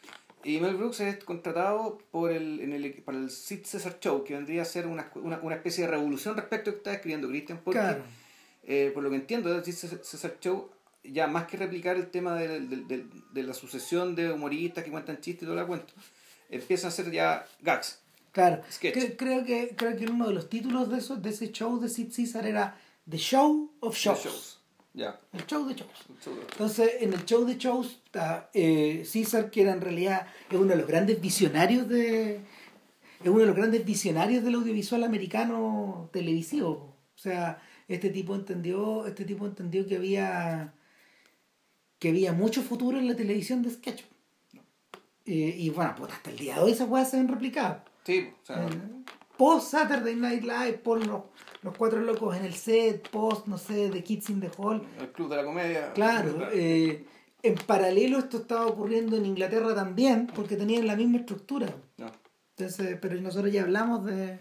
Y 0.44 0.59
Mel 0.59 0.75
Brooks 0.75 1.01
es 1.01 1.24
contratado 1.24 1.97
por 2.12 2.31
el, 2.31 2.62
en 2.62 2.71
el, 2.74 2.94
para 3.03 3.18
el 3.18 3.30
Sid 3.30 3.65
Cesar 3.65 4.00
Show, 4.00 4.24
que 4.24 4.36
vendría 4.36 4.62
a 4.62 4.65
ser 4.65 4.88
una, 4.88 5.12
una, 5.15 5.39
una 5.41 5.56
especie 5.56 5.83
de 5.83 5.91
revolución 5.91 6.36
respecto 6.38 6.69
a 6.69 6.71
lo 6.71 6.75
que 6.77 6.80
está 6.80 6.94
escribiendo 6.94 7.27
Christian, 7.27 7.59
porque, 7.63 7.80
Claro. 7.80 8.03
eh, 8.63 8.91
por 8.94 9.03
lo 9.03 9.09
que 9.09 9.18
entiendo, 9.18 9.53
el 9.53 9.63
Sid 9.65 9.74
Cesar- 9.75 10.03
Cesar 10.03 10.38
Show, 10.39 10.69
ya 11.03 11.27
más 11.27 11.45
que 11.47 11.57
replicar 11.57 11.97
el 11.97 12.07
tema 12.07 12.36
de, 12.36 12.62
de- 12.62 12.86
de- 12.86 13.06
de 13.33 13.44
la 13.44 13.53
sucesión 13.53 14.15
de 14.15 14.31
humoristas 14.31 14.83
que 14.83 14.91
cuentan 14.91 15.19
chistes 15.19 15.44
y 15.44 15.45
todo 15.45 15.56
la 15.56 15.65
cuento, 15.68 15.94
empiezan 16.50 16.88
a 16.88 16.91
ser 16.91 17.12
ya 17.12 17.45
gags. 17.62 18.00
Claro, 18.31 18.62
Sketch. 18.71 18.95
Cre- 18.95 19.15
creo 19.18 19.44
que 19.44 19.74
creo 19.75 19.97
que 19.97 20.06
uno 20.06 20.27
de 20.27 20.33
los 20.36 20.50
títulos 20.50 20.89
de 20.89 21.00
eso, 21.00 21.15
de 21.18 21.30
ese 21.31 21.51
show 21.51 21.80
de 21.80 21.89
Sid 21.89 22.13
Caesar 22.15 22.45
era 22.45 22.77
The 23.09 23.18
Show 23.18 23.74
of 23.80 23.95
Shows. 23.97 24.24
shows. 24.24 24.59
Ya. 24.94 25.19
El 25.33 25.45
show 25.45 25.65
de 25.68 25.75
shows. 25.75 25.89
Show 26.21 26.36
de. 26.36 26.41
Entonces, 26.41 26.91
en 27.00 27.13
el 27.13 27.25
show 27.25 27.45
de 27.45 27.57
shows 27.57 28.01
está 28.06 28.50
eh, 28.53 29.07
Caesar, 29.12 29.51
que 29.51 29.62
era 29.62 29.74
en 29.74 29.81
realidad 29.81 30.27
es 30.50 30.58
uno 30.58 30.69
de 30.69 30.77
los 30.77 30.88
grandes 30.88 31.22
visionarios 31.22 31.88
de 31.88 32.41
es 33.24 33.27
uno 33.27 33.39
de 33.39 33.46
los 33.48 33.55
grandes 33.55 33.86
visionarios 33.86 34.43
del 34.43 34.55
audiovisual 34.55 35.03
americano 35.03 36.10
televisivo. 36.13 36.96
O 37.15 37.17
sea, 37.17 37.62
este 37.88 38.10
tipo 38.10 38.34
entendió, 38.34 39.05
este 39.05 39.25
tipo 39.25 39.46
entendió 39.46 39.86
que 39.86 39.98
había 39.98 40.74
que 42.00 42.10
había 42.10 42.31
mucho 42.31 42.62
futuro 42.62 42.98
en 42.98 43.08
la 43.08 43.15
televisión 43.15 43.62
de 43.62 43.72
sketch. 43.72 44.03
Eh, 45.25 45.55
y 45.58 45.69
bueno, 45.69 45.93
pues 45.98 46.13
hasta 46.13 46.29
el 46.31 46.38
día 46.38 46.55
de 46.55 46.62
hoy 46.62 46.72
esas 46.72 46.88
cosas 46.88 47.12
se 47.12 47.17
ven 47.17 47.27
replicadas. 47.27 47.84
Sí, 48.03 48.29
o 48.41 48.46
sea, 48.46 48.67
post 49.39 49.72
Saturday 49.72 50.15
Night 50.15 50.43
Live, 50.43 50.74
por 50.84 50.98
los, 51.08 51.22
los 51.63 51.77
cuatro 51.77 52.01
locos 52.01 52.36
en 52.36 52.43
el 52.46 52.53
set, 52.53 53.10
post, 53.10 53.48
no 53.48 53.58
sé, 53.58 53.89
The 53.89 54.03
Kids 54.03 54.29
in 54.29 54.41
the 54.41 54.51
Hall. 54.58 54.86
el 55.00 55.12
club 55.13 55.29
de 55.29 55.36
la 55.38 55.43
comedia. 55.46 55.93
Claro, 55.93 56.50
eh, 56.51 57.05
en 57.41 57.55
paralelo 57.55 58.19
esto 58.19 58.38
estaba 58.38 58.65
ocurriendo 58.67 59.15
en 59.15 59.25
Inglaterra 59.25 59.74
también, 59.74 60.27
porque 60.36 60.58
tenían 60.58 60.86
la 60.86 60.96
misma 60.98 61.19
estructura. 61.19 61.74
No. 61.98 62.08
Entonces, 62.58 62.98
pero 63.01 63.15
nosotros 63.22 63.51
ya 63.53 63.62
hablamos 63.63 64.05
de, 64.05 64.38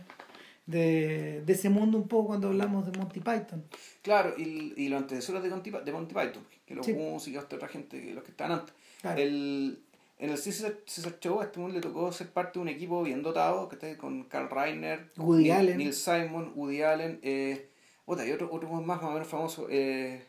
de, 0.67 1.43
de 1.47 1.53
ese 1.53 1.71
mundo 1.71 1.97
un 1.97 2.09
poco 2.09 2.29
cuando 2.29 2.49
hablamos 2.49 2.91
de 2.91 2.99
Monty 2.99 3.21
Python. 3.21 3.65
Claro, 4.03 4.35
y, 4.37 4.75
y 4.77 4.89
los 4.89 5.01
antecesores 5.03 5.43
de 5.45 5.49
Monty, 5.51 5.71
de 5.71 5.93
Monty 5.93 6.15
Python, 6.15 6.43
que 6.67 6.75
los 6.75 6.85
Sí. 6.85 6.93
músicos, 6.95 7.45
otra 7.45 7.69
gente, 7.69 8.13
los 8.13 8.25
que 8.25 8.33
estaban 8.33 8.59
antes. 8.59 8.75
Claro. 9.01 9.21
El, 9.21 9.79
en 10.19 10.31
el 10.31 10.37
Caesar, 10.43 10.79
Caesar 10.85 11.19
Show 11.21 11.41
a 11.41 11.45
este 11.45 11.59
mundo 11.61 11.75
le 11.75 11.81
tocó 11.81 12.11
ser 12.13 12.29
parte 12.31 12.59
de 12.59 12.63
un 12.63 12.69
equipo 12.69 13.03
bien 13.03 13.23
dotado, 13.23 13.69
que 13.69 13.77
está 13.77 13.97
con 13.97 14.25
Carl 14.25 14.49
Reiner, 14.51 15.11
Woody 15.17 15.45
Neil, 15.45 15.53
Allen. 15.53 15.79
Neil 15.79 15.93
Simon, 15.95 16.53
Woody 16.57 16.83
Allen, 16.83 17.21
eh, 17.23 17.69
otra, 18.05 18.27
y 18.27 18.33
otro, 18.33 18.49
otro 18.53 18.69
más, 18.69 18.85
más 18.85 19.03
o 19.03 19.11
menos 19.13 19.29
famoso. 19.29 19.67
Eh, 19.71 20.25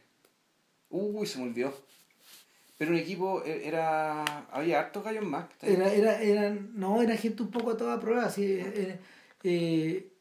uy, 0.90 1.26
se 1.26 1.40
me 1.40 1.46
olvidó. 1.46 1.74
Pero 2.78 2.92
un 2.92 2.98
equipo 2.98 3.44
eh, 3.46 3.64
era. 3.66 4.24
Había 4.52 4.80
hartos 4.80 5.04
gallos 5.04 5.26
más. 5.26 5.48
Era, 5.62 5.92
era, 5.94 6.22
eran, 6.22 6.72
no, 6.76 7.02
era 7.02 7.18
gente 7.18 7.44
un 7.44 7.52
poco 7.52 7.72
a 7.72 7.78
toda 7.78 8.00
prueba. 8.00 8.30
Si, 8.30 8.44
eh, 8.46 9.00
eh, 9.44 10.12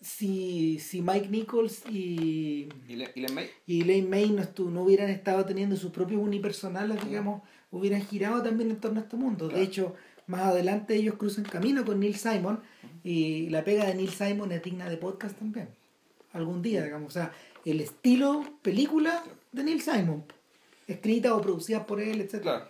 si, 0.00 0.78
si 0.80 1.00
Mike 1.00 1.28
Nichols 1.28 1.82
y, 1.88 2.68
Y, 2.88 2.96
Le, 2.96 3.10
y 3.14 3.20
Len 3.20 3.34
May. 3.34 3.50
y 3.66 3.80
Elaine 3.82 4.08
May 4.08 4.30
no, 4.30 4.42
estu- 4.42 4.70
no 4.70 4.82
hubieran 4.82 5.08
estado 5.10 5.44
teniendo 5.44 5.76
sus 5.76 5.92
propios 5.92 6.20
unipersonales, 6.20 7.02
digamos, 7.04 7.42
hubieran 7.72 8.02
girado 8.02 8.42
también 8.42 8.70
en 8.70 8.76
torno 8.76 9.00
a 9.00 9.02
este 9.02 9.16
mundo. 9.16 9.48
Claro. 9.48 9.58
De 9.58 9.64
hecho, 9.64 9.96
más 10.28 10.42
adelante 10.42 10.94
ellos 10.94 11.16
cruzan 11.16 11.44
camino 11.44 11.84
con 11.84 11.98
Neil 11.98 12.14
Simon 12.14 12.60
y 13.02 13.48
la 13.50 13.64
pega 13.64 13.86
de 13.86 13.94
Neil 13.94 14.10
Simon 14.10 14.52
es 14.52 14.62
digna 14.62 14.88
de 14.88 14.96
podcast 14.96 15.36
también. 15.36 15.68
Algún 16.32 16.62
día, 16.62 16.84
digamos. 16.84 17.08
O 17.08 17.12
sea, 17.12 17.32
el 17.64 17.80
estilo 17.80 18.44
película 18.62 19.24
de 19.50 19.64
Neil 19.64 19.82
Simon. 19.82 20.24
escritas 20.86 21.32
o 21.32 21.40
producidas 21.40 21.84
por 21.84 22.00
él, 22.00 22.20
etc. 22.20 22.42
Claro. 22.42 22.66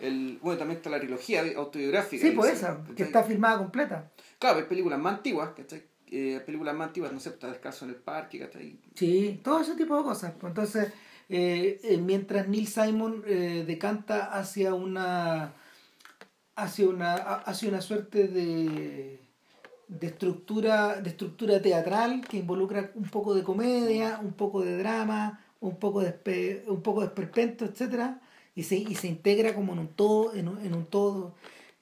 El, 0.00 0.38
bueno, 0.42 0.58
también 0.58 0.78
está 0.78 0.88
la 0.88 0.98
trilogía 0.98 1.42
autobiográfica. 1.56 2.26
Sí, 2.26 2.32
pues 2.32 2.54
esa, 2.54 2.82
que 2.96 3.02
está 3.02 3.22
filmada 3.22 3.58
completa. 3.58 4.10
Claro, 4.38 4.58
hay 4.58 4.64
películas 4.64 4.98
más 4.98 5.16
antiguas, 5.16 5.50
¿cachai? 5.54 5.82
Eh, 6.10 6.40
películas 6.44 6.74
más 6.74 6.88
antiguas, 6.88 7.12
no 7.12 7.20
sé, 7.20 7.28
está 7.28 7.48
Descalzo 7.48 7.84
en 7.84 7.90
el 7.90 7.96
Parque, 7.96 8.38
¿cachai? 8.38 8.78
Sí, 8.94 9.40
todo 9.44 9.60
ese 9.60 9.74
tipo 9.76 9.96
de 9.96 10.02
cosas. 10.02 10.32
Pues 10.40 10.50
Entonces, 10.50 10.92
eh, 11.30 11.80
eh, 11.84 11.96
mientras 11.96 12.48
Neil 12.48 12.66
Simon 12.66 13.22
eh, 13.26 13.64
decanta 13.66 14.26
hacia 14.38 14.74
una 14.74 15.54
hacia 16.56 16.88
una 16.88 17.14
hacia 17.14 17.68
una 17.70 17.80
suerte 17.80 18.28
de 18.28 19.20
de 19.88 20.06
estructura 20.06 21.00
de 21.00 21.10
estructura 21.10 21.62
teatral 21.62 22.20
que 22.28 22.36
involucra 22.38 22.90
un 22.94 23.08
poco 23.08 23.34
de 23.34 23.42
comedia, 23.42 24.20
un 24.22 24.32
poco 24.34 24.62
de 24.62 24.76
drama, 24.76 25.44
un 25.60 25.76
poco 25.78 26.00
de 26.02 26.64
un 26.68 26.82
poco 26.82 27.00
de 27.00 27.06
esperpento, 27.06 27.64
etcétera, 27.64 28.20
y 28.54 28.62
se 28.64 28.76
y 28.76 28.94
se 28.94 29.08
integra 29.08 29.54
como 29.54 29.72
en 29.72 29.78
un 29.80 29.88
todo 29.88 30.34
en 30.34 30.48
un, 30.48 30.58
en 30.64 30.74
un 30.74 30.84
todo 30.86 31.34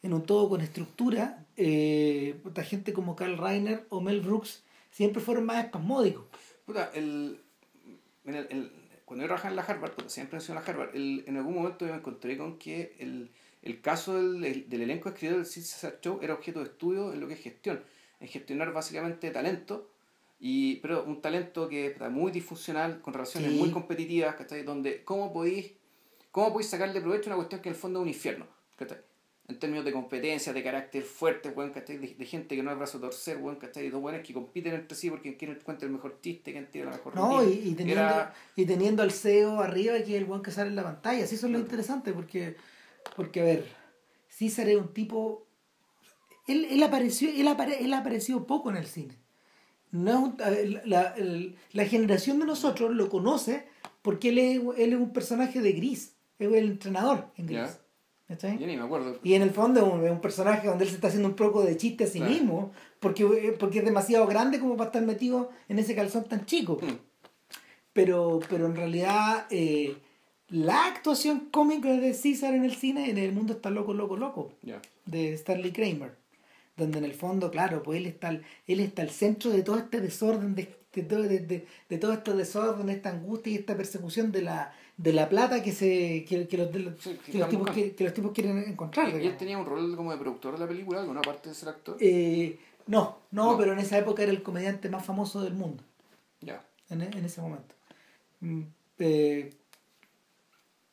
en 0.03 0.13
un 0.13 0.23
todo 0.23 0.49
con 0.49 0.61
estructura. 0.61 1.45
Eh, 1.57 2.41
gente 2.63 2.93
como 2.93 3.17
Carl 3.17 3.37
Reiner 3.37 3.85
o 3.89 4.01
Mel 4.01 4.21
Brooks 4.21 4.63
siempre 4.93 5.21
fueron 5.21 5.45
más 5.45 5.65
espasmódicos. 5.65 6.25
Puta, 6.65 6.91
el, 6.95 7.41
el- 8.25 8.35
el- 8.51 8.73
cuando 9.09 9.23
yo 9.25 9.29
trabajaba 9.29 9.51
en 9.51 9.57
la 9.57 9.63
Harvard, 9.63 9.93
puta, 9.93 10.09
siempre 10.11 10.37
mencioné 10.37 10.61
la 10.61 10.67
Harvard, 10.67 10.95
el- 10.95 11.25
en 11.27 11.37
algún 11.39 11.55
momento 11.55 11.87
yo 11.87 11.93
me 11.93 11.99
encontré 11.99 12.37
con 12.37 12.59
que 12.59 12.95
el, 12.99 13.31
el 13.63 13.81
caso 13.81 14.15
del, 14.17 14.45
el- 14.45 14.69
del 14.69 14.83
elenco 14.83 15.09
escrito 15.09 15.35
del 15.37 15.47
César 15.47 15.99
Show 16.03 16.19
era 16.23 16.35
objeto 16.35 16.59
de 16.61 16.67
estudio 16.67 17.13
en 17.15 17.21
lo 17.21 17.27
que 17.27 17.35
es 17.35 17.41
gestión, 17.41 17.83
en 18.21 18.29
gestionar 18.29 18.73
básicamente 18.73 19.31
talento, 19.31 19.91
y, 20.41 20.77
pero 20.77 21.05
un 21.05 21.21
talento 21.21 21.69
que 21.69 21.87
es 21.87 22.11
muy 22.11 22.31
disfuncional, 22.31 23.01
con 23.01 23.13
relaciones 23.15 23.51
Sí. 23.51 23.59
muy 23.59 23.71
competitivas, 23.71 24.37
¿cachai? 24.37 24.63
Donde, 24.63 25.03
¿cómo 25.05 25.33
podéis, 25.33 25.73
¿cómo 26.31 26.53
podéis 26.53 26.71
sacarle 26.71 27.01
provecho 27.01 27.25
a 27.31 27.33
una 27.33 27.37
cuestión 27.37 27.61
que 27.63 27.71
en 27.71 27.75
el 27.75 27.81
fondo 27.81 27.99
es 28.01 28.03
un 28.03 28.09
infierno? 28.09 28.47
¿cachai? 28.77 28.99
En 29.49 29.59
términos 29.59 29.85
de 29.87 29.93
competencia, 29.93 30.53
de 30.53 30.63
carácter 30.63 31.03
fuerte, 31.03 31.49
weón, 31.49 31.71
¿cachai? 31.73 31.97
De, 31.97 32.15
de 32.15 32.27
gente 32.27 32.55
que 32.55 32.63
no 32.63 32.71
es 32.71 32.77
brazo 32.77 33.01
torcer, 33.01 33.39
weón, 33.39 33.57
¿cachai? 33.57 33.85
De 33.85 33.91
dos 33.91 34.03
buenos 34.03 34.21
que 34.27 34.35
compiten 34.35 34.75
entre 34.75 34.95
sí 34.97 35.09
porque 35.09 35.39
quién 35.39 35.53
encuentra 35.53 35.87
el 35.87 35.93
mejor 35.93 36.21
chiste, 36.21 36.53
quién 36.53 36.71
tira 36.71 36.85
la 36.85 36.91
mejor 36.93 37.15
No, 37.17 37.43
y, 37.43 37.53
y 37.71 37.75
teniendo, 37.75 38.03
Era- 38.03 38.35
y 38.57 38.67
teniendo 38.67 39.03
al 39.03 39.11
CEO 39.11 39.61
arriba 39.63 39.95
que 39.95 40.03
es 40.17 40.21
el 40.21 40.27
buen 40.27 40.43
que 40.43 40.51
sale 40.51 40.69
en 40.69 40.77
la 40.77 40.83
pantalla. 40.85 41.27
Sí, 41.27 41.37
eso 41.37 41.47
es 41.47 41.53
lo 41.53 41.59
interesante 41.59 42.13
porque, 42.13 42.57
porque 43.17 43.41
a 43.41 43.45
ver, 43.45 43.65
César 44.29 44.69
es 44.69 44.77
un 44.77 44.93
tipo... 44.93 45.47
Él, 46.47 46.67
él, 46.71 46.83
apareció, 46.83 47.31
él, 47.31 47.49
apare, 47.49 47.83
él 47.83 47.93
ha 47.95 47.99
aparecido 48.01 48.47
poco 48.47 48.69
en 48.71 48.77
el 48.77 48.87
cine. 48.87 49.17
No 49.91 50.11
es 50.11 50.17
un- 50.19 50.83
la, 50.85 51.15
el- 51.17 51.57
la 51.73 51.85
generación 51.87 52.39
de 52.39 52.45
nosotros 52.45 52.91
lo 52.95 53.09
conoce 53.09 53.67
porque 54.03 54.29
él 54.29 54.39
es, 54.39 54.61
él 54.77 54.93
es 54.93 54.99
un 54.99 55.15
personaje 55.15 55.63
de 55.63 55.73
Gris. 55.73 56.17
Es 56.39 56.49
el 56.53 56.69
entrenador 56.71 57.33
en 57.39 57.47
Gris. 57.47 57.79
¿Cachai? 58.29 58.59
Yo 58.59 58.67
ni 58.67 58.77
me 58.77 58.83
acuerdo. 58.83 59.19
Y 59.25 59.35
en 59.35 59.43
el 59.43 59.51
fondo 59.51 59.81
es 59.81 59.93
un, 59.93 60.05
es 60.05 60.11
un 60.11 60.21
personaje 60.21 60.69
donde 60.69 60.85
él 60.85 60.91
se 60.91 60.97
está 60.97 61.09
haciendo 61.09 61.29
un 61.31 61.35
poco 61.35 61.63
de 61.63 61.77
chiste 61.79 62.05
a 62.05 62.07
sí 62.07 62.19
Claro. 62.19 62.33
mismo, 62.35 62.73
porque, 63.01 63.25
eh, 63.25 63.57
porque 63.59 63.79
es 63.79 63.85
demasiado 63.87 64.27
grande 64.27 64.61
como 64.61 64.77
para 64.77 64.89
estar 64.89 65.03
metido 65.03 65.51
en 65.69 65.79
ese 65.79 65.95
calzón 65.95 66.25
tan 66.25 66.45
chico. 66.45 66.79
Mm. 66.83 66.99
Pero, 67.95 68.41
pero 68.51 68.67
en 68.67 68.77
realidad 68.77 69.47
eh, 69.51 69.97
la 70.49 70.87
actuación 70.87 71.49
cómica 71.51 71.89
de 71.91 72.13
César 72.15 72.55
en 72.55 72.65
el 72.65 72.75
cine, 72.77 73.11
en 73.11 73.19
el 73.19 73.33
mundo 73.33 73.55
está 73.55 73.71
loco, 73.71 73.95
loco, 73.95 74.17
loco, 74.17 74.53
de 75.07 75.33
Stanley 75.33 75.73
Kramer. 75.73 76.17
Donde 76.77 76.99
en 76.99 77.05
el 77.05 77.15
fondo, 77.15 77.51
claro, 77.51 77.83
pues 77.83 77.99
él 77.99 78.07
está, 78.07 78.31
él 78.31 78.81
está 78.81 79.03
al 79.03 79.11
centro 79.11 79.51
de 79.51 79.63
todo 79.65 79.79
este 79.79 80.01
desorden, 80.01 80.55
de, 80.55 80.69
de, 80.95 81.03
todo- 81.03 81.23
de, 81.23 81.39
de- 81.41 81.67
de 81.89 81.99
todo 81.99 82.13
este 82.13 82.33
desorden, 82.35 82.89
esta 82.89 83.11
angustia 83.11 83.53
y 83.53 83.57
esta 83.57 83.77
persecución 83.77 84.33
de 84.33 84.43
la, 84.43 84.73
de 84.97 85.13
la 85.13 85.29
plata 85.29 85.63
que 85.63 85.73
se 85.73 86.25
que, 86.29 86.49
que 86.49 86.57
los, 86.59 86.73
de 86.73 86.79
los- 86.81 87.01
Sí, 87.01 87.19
que 87.25 87.33
que 87.33 87.39
los 87.39 87.49
tipos, 87.49 87.71
que, 87.71 87.95
los 87.99 88.15
tipos 88.15 88.33
quieren 88.33 88.59
encontrar. 88.59 89.09
Y 89.21 89.27
él 89.27 89.37
tenía 89.37 89.59
un 89.59 89.67
rol 89.67 89.95
como 89.97 90.11
de 90.13 90.19
productor 90.19 90.55
de 90.55 90.61
la 90.61 90.67
película, 90.69 91.01
alguna 91.01 91.21
parte 91.23 91.51
de 91.51 91.55
ser 91.55 91.69
actor. 91.69 91.97
Eh, 92.01 92.59
no, 92.87 93.19
no, 93.31 93.53
No. 93.53 93.59
pero 93.59 93.73
en 93.75 93.79
esa 93.81 93.99
época 93.99 94.23
era 94.23 94.33
el 94.33 94.43
comediante 94.43 94.89
más 94.89 95.05
famoso 95.05 95.43
del 95.43 95.55
mundo, 95.55 95.83
Ya. 96.41 96.65
en, 96.91 97.03
en 97.03 97.25
ese 97.25 97.41
momento. 97.43 97.75
Mm, 98.41 98.63
eh, 99.01 99.51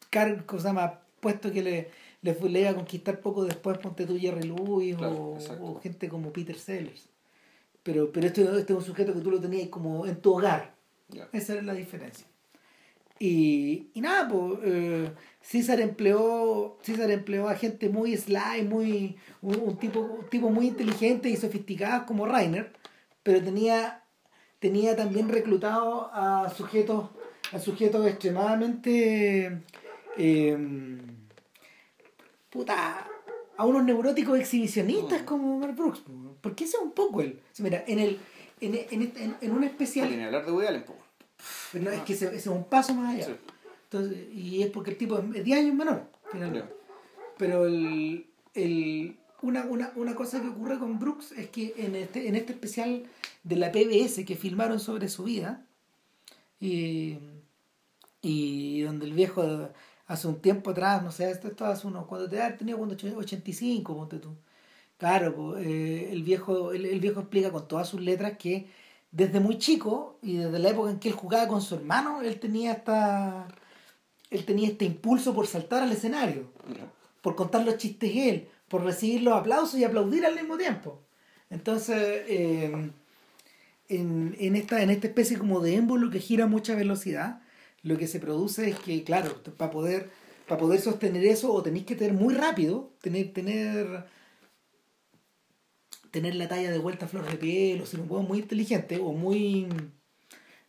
car- 0.10 0.46
¿cómo 0.46 0.62
se 0.62 0.68
llama? 0.68 1.00
Puesto 1.20 1.52
que 1.52 1.64
le, 1.64 1.90
le, 2.22 2.34
fue- 2.34 2.50
le 2.50 2.62
iba 2.62 2.70
a 2.72 2.76
conquistar 2.76 3.20
poco 3.22 3.44
después, 3.46 3.78
ponte 3.78 4.06
tú 4.06 4.18
Jerry 4.20 4.44
Lewis 4.44 4.96
Claro, 4.98 5.16
o, 5.16 5.38
o 5.62 5.80
gente 5.82 6.10
como 6.10 6.32
Peter 6.32 6.58
Sellers. 6.58 7.08
Pero, 7.86 8.12
pero 8.12 8.26
este, 8.26 8.42
este 8.42 8.74
es 8.74 8.80
un 8.80 8.84
sujeto 8.84 9.14
que 9.14 9.22
tú 9.22 9.30
lo 9.30 9.40
tenías 9.40 9.70
como 9.70 10.08
en 10.08 10.16
tu 10.16 10.34
hogar. 10.34 10.74
Esa 11.32 11.54
era 11.54 11.62
la 11.62 11.76
diferencia. 11.76 12.26
Y, 13.20 13.92
y 13.94 14.02
nada, 14.02 14.28
pues 14.28 14.60
eh, 14.64 15.12
César 15.40 15.80
empleó 15.80 16.80
César 16.82 17.12
empleó 17.12 17.48
a 17.48 17.54
gente 17.54 17.88
muy 17.90 18.18
sly, 18.18 18.64
muy 18.68 19.18
un, 19.44 19.60
un 19.60 19.78
tipo 19.78 20.00
un 20.00 20.30
tipo 20.30 20.50
muy 20.50 20.68
inteligente 20.68 21.30
y 21.30 21.38
sofisticado 21.38 22.08
como 22.08 22.26
Rainer, 22.26 22.74
pero 23.22 23.42
tenía 23.44 24.04
tenía 24.60 24.96
también 24.96 25.30
reclutado 25.30 26.10
a 26.12 26.50
sujetos 26.50 27.12
a 27.54 27.60
sujetos 27.60 28.08
extremadamente 28.08 29.62
eh, 30.18 30.58
puta 32.50 33.08
a 33.58 33.66
unos 33.66 33.84
neuróticos 33.84 34.40
exhibicionistas 34.40 35.22
Mm. 35.22 35.26
como 35.26 35.60
Mel 35.60 35.72
Brooks, 35.74 36.02
porque 36.42 36.66
ese 36.66 36.78
es 36.78 36.84
un 36.84 36.92
poco 36.92 37.22
sea, 37.22 37.32
Mira, 37.60 37.84
en 37.88 38.00
el 38.00 38.20
en, 38.62 38.74
en, 38.76 39.02
en, 39.18 39.36
en 39.42 39.52
un 39.52 39.64
especial 39.66 40.08
Tiene 40.08 40.26
hablar 40.26 40.46
de 40.46 40.52
Woody 40.52 40.68
Allen, 40.68 40.84
po. 40.86 40.96
pero 41.72 41.86
no, 41.86 41.92
es 41.92 42.02
que 42.04 42.14
ese, 42.14 42.28
ese 42.28 42.36
es 42.38 42.48
un 42.48 42.64
paso 42.66 42.94
más 42.94 43.14
allá. 43.16 43.26
Sí. 43.26 43.32
Entonces, 43.86 44.18
y 44.34 44.62
es 44.64 44.70
porque 44.72 44.92
el 44.92 44.98
tipo 44.98 45.20
es 45.20 45.44
10 45.44 45.60
años 45.60 45.76
menor, 45.76 46.08
finalmente. 46.32 46.70
Pero 47.38 47.66
el, 47.66 48.26
el, 48.54 49.18
una, 49.42 49.66
una, 49.66 49.92
una 49.96 50.16
cosa 50.16 50.42
que 50.42 50.48
ocurre 50.48 50.80
con 50.80 51.00
Brooks 51.00 51.34
es 51.34 51.50
que 51.50 51.74
en 51.78 51.96
este, 51.96 52.28
en 52.30 52.36
este 52.36 52.54
especial 52.54 53.04
de 53.44 53.56
la 53.58 53.72
PBS 53.72 54.24
que 54.26 54.36
filmaron 54.38 54.80
sobre 54.80 55.10
su 55.10 55.24
vida, 55.26 55.66
y, 56.60 57.18
y 58.22 58.82
donde 58.82 59.06
el 59.06 59.14
viejo 59.14 59.70
hace 60.08 60.28
un 60.28 60.42
tiempo 60.42 60.72
atrás, 60.72 61.04
no 61.04 61.12
sé, 61.12 61.30
esto, 61.32 61.48
esto 61.48 61.66
hace 61.66 61.88
unos, 61.88 62.06
cuando 62.06 62.30
te 62.30 62.42
ha 62.42 62.56
tenido 62.58 62.78
cuando 62.78 62.96
85, 62.96 63.96
ponte 63.96 64.20
tú. 64.20 64.36
Claro, 64.98 65.36
pues, 65.36 65.66
eh, 65.66 66.10
el, 66.12 66.24
viejo, 66.24 66.72
el, 66.72 66.86
el 66.86 67.00
viejo 67.00 67.22
explica 67.22 67.52
con 67.52 67.68
todas 67.68 67.90
sus 67.90 68.02
letras 68.02 68.38
que 68.38 68.68
desde 69.12 69.40
muy 69.40 69.58
chico 69.58 70.18
y 70.22 70.38
desde 70.38 70.60
la 70.60 70.70
época 70.70 70.92
en 70.92 71.00
que 71.00 71.10
él 71.10 71.16
jugaba 71.16 71.48
con 71.48 71.62
su 71.62 71.76
hermano, 71.76 72.22
él 72.22 72.40
tenía 72.40 72.74
esta 72.74 73.48
él 74.30 74.46
tenía 74.46 74.68
este 74.70 74.86
impulso 74.86 75.34
por 75.34 75.48
saltar 75.48 75.84
al 75.84 75.92
escenario, 75.92 76.52
por 77.22 77.36
contar 77.36 77.64
los 77.64 77.78
chistes 77.78 78.12
él, 78.16 78.50
por 78.68 78.84
recibir 78.84 79.22
los 79.22 79.36
aplausos 79.36 79.80
y 79.80 79.84
aplaudir 79.84 80.26
al 80.26 80.36
mismo 80.36 80.58
tiempo. 80.58 81.00
Entonces, 81.50 82.24
eh, 82.28 82.92
en, 83.88 84.36
en, 84.40 84.56
esta, 84.56 84.82
en 84.82 84.90
esta 84.90 85.08
especie 85.08 85.38
como 85.38 85.60
de 85.60 85.76
émbolo 85.76 86.10
que 86.10 86.20
gira 86.20 86.46
a 86.46 86.48
mucha 86.48 86.76
velocidad, 86.76 87.42
lo 87.86 88.00
que 88.00 88.08
se 88.08 88.20
produce 88.20 88.70
es 88.70 88.80
que, 88.80 89.04
claro, 89.04 89.44
para 89.58 89.70
poder, 89.70 90.10
para 90.48 90.60
poder 90.60 90.82
sostener 90.82 91.24
eso, 91.24 91.54
o 91.54 91.62
tenéis 91.62 91.86
que 91.86 91.96
tener 91.96 92.14
muy 92.14 92.34
rápido, 92.34 92.92
tener, 93.00 93.32
tener, 93.32 94.06
tener 96.10 96.34
la 96.34 96.48
talla 96.48 96.72
de 96.72 96.80
vuelta 96.80 97.06
a 97.06 97.08
flor 97.08 97.30
de 97.30 97.38
piel, 97.38 97.80
o 97.80 97.86
ser 97.86 98.00
un 98.00 98.10
huevo 98.10 98.24
muy 98.24 98.40
inteligente, 98.40 98.98
o 98.98 99.14
muy, 99.14 99.68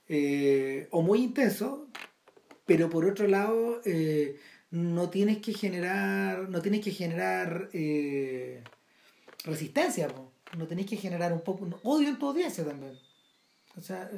eh, 0.09 0.89
o 0.91 1.01
muy 1.01 1.23
intenso, 1.23 1.89
pero 2.67 2.91
por 2.91 3.07
otro 3.07 3.27
lado, 3.27 3.81
eh, 3.87 4.39
no 4.71 5.09
tienes 5.09 5.39
que 5.39 5.55
generar, 5.55 6.51
no 6.51 6.61
tienes 6.61 6.83
que 6.83 6.91
generar 6.91 7.71
eh, 7.73 8.63
resistencia, 9.45 10.09
no 10.59 10.67
tenés 10.67 10.85
que 10.85 10.99
generar 10.99 11.33
un 11.33 11.41
poco 11.41 11.67
odio 11.83 12.11
en 12.11 12.19
tu 12.19 12.29
audiencia 12.29 12.63
también. 12.63 12.99
O 13.75 13.81
sea, 13.81 14.11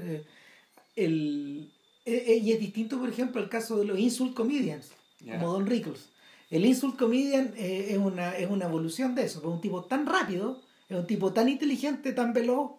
el, 0.97 1.73
eh, 2.09 2.25
eh, 2.27 2.37
y 2.39 2.53
es 2.53 2.61
distinto, 2.61 2.99
por 2.99 3.09
ejemplo, 3.09 3.41
al 3.43 3.51
caso 3.51 3.77
de 3.77 3.85
los 3.85 3.99
insult 3.99 4.35
comedians, 4.35 4.93
como 5.21 5.53
Don 5.53 5.67
Rickles. 5.67 6.09
El 6.49 6.65
insult 6.65 6.97
comedian 6.97 7.53
eh, 7.57 7.89
es, 7.91 7.99
una, 7.99 8.35
es 8.35 8.49
una 8.49 8.65
evolución 8.65 9.15
de 9.15 9.25
eso, 9.25 9.41
es 9.41 9.45
un 9.45 9.61
tipo 9.61 9.85
tan 9.85 10.07
rápido, 10.07 10.63
es 10.89 10.97
un 10.97 11.07
tipo 11.07 11.35
tan 11.35 11.51
inteligente, 11.51 12.13
tan 12.13 12.33
veloz, 12.33 12.73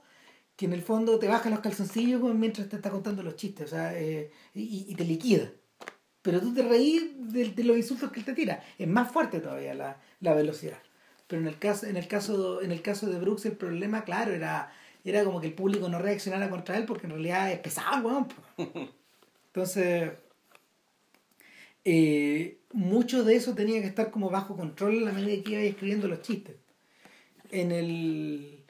que 0.56 0.66
en 0.66 0.74
el 0.74 0.82
fondo 0.82 1.20
te 1.20 1.28
baja 1.28 1.52
los 1.52 1.60
calzoncillos 1.60 2.22
mientras 2.34 2.68
te 2.70 2.78
está 2.78 2.90
contando 2.90 3.22
los 3.22 3.36
chistes, 3.36 3.68
o 3.68 3.70
sea, 3.70 3.94
y, 4.02 4.32
y 4.54 4.96
te 4.96 5.06
liquida. 5.06 5.52
Pero 6.24 6.42
tú 6.42 6.54
te 6.54 6.64
reís 6.64 7.04
de, 7.32 7.50
de 7.50 7.64
los 7.64 7.78
insultos 7.78 8.12
que 8.12 8.20
él 8.20 8.26
te 8.26 8.34
tira. 8.34 8.64
Es 8.78 8.88
más 8.88 9.12
fuerte 9.12 9.40
todavía 9.40 9.74
la, 9.76 10.02
la 10.20 10.34
velocidad. 10.34 10.80
Pero 11.28 11.44
en 11.44 11.48
el 11.48 11.60
caso, 11.60 11.86
en 11.86 11.96
el 11.96 12.08
caso, 12.08 12.62
en 12.62 12.72
el 12.72 12.82
caso 12.82 13.08
de 13.08 13.20
Brooks 13.20 13.46
el 13.46 13.56
problema, 13.56 14.04
claro, 14.04 14.34
era, 14.34 14.74
era 15.06 15.24
como 15.24 15.40
que 15.40 15.48
el 15.48 15.54
público 15.54 15.88
no 15.88 16.00
reaccionara 16.00 16.50
contra 16.50 16.76
él 16.78 16.86
porque 16.86 17.06
en 17.06 17.12
realidad 17.12 17.52
es 17.52 17.60
pesado, 17.60 18.08
weón. 18.08 18.28
Entonces, 19.50 20.12
eh, 21.86 22.60
mucho 22.74 23.24
de 23.24 23.36
eso 23.36 23.56
tenía 23.56 23.82
que 23.82 23.88
estar 23.88 24.12
como 24.12 24.30
bajo 24.30 24.56
control 24.56 24.96
en 24.98 25.06
la 25.06 25.12
medida 25.14 25.44
que 25.44 25.52
iba 25.54 25.62
escribiendo 25.62 26.08
los 26.08 26.22
chistes. 26.22 26.56
En 27.52 27.72
el 27.72 28.64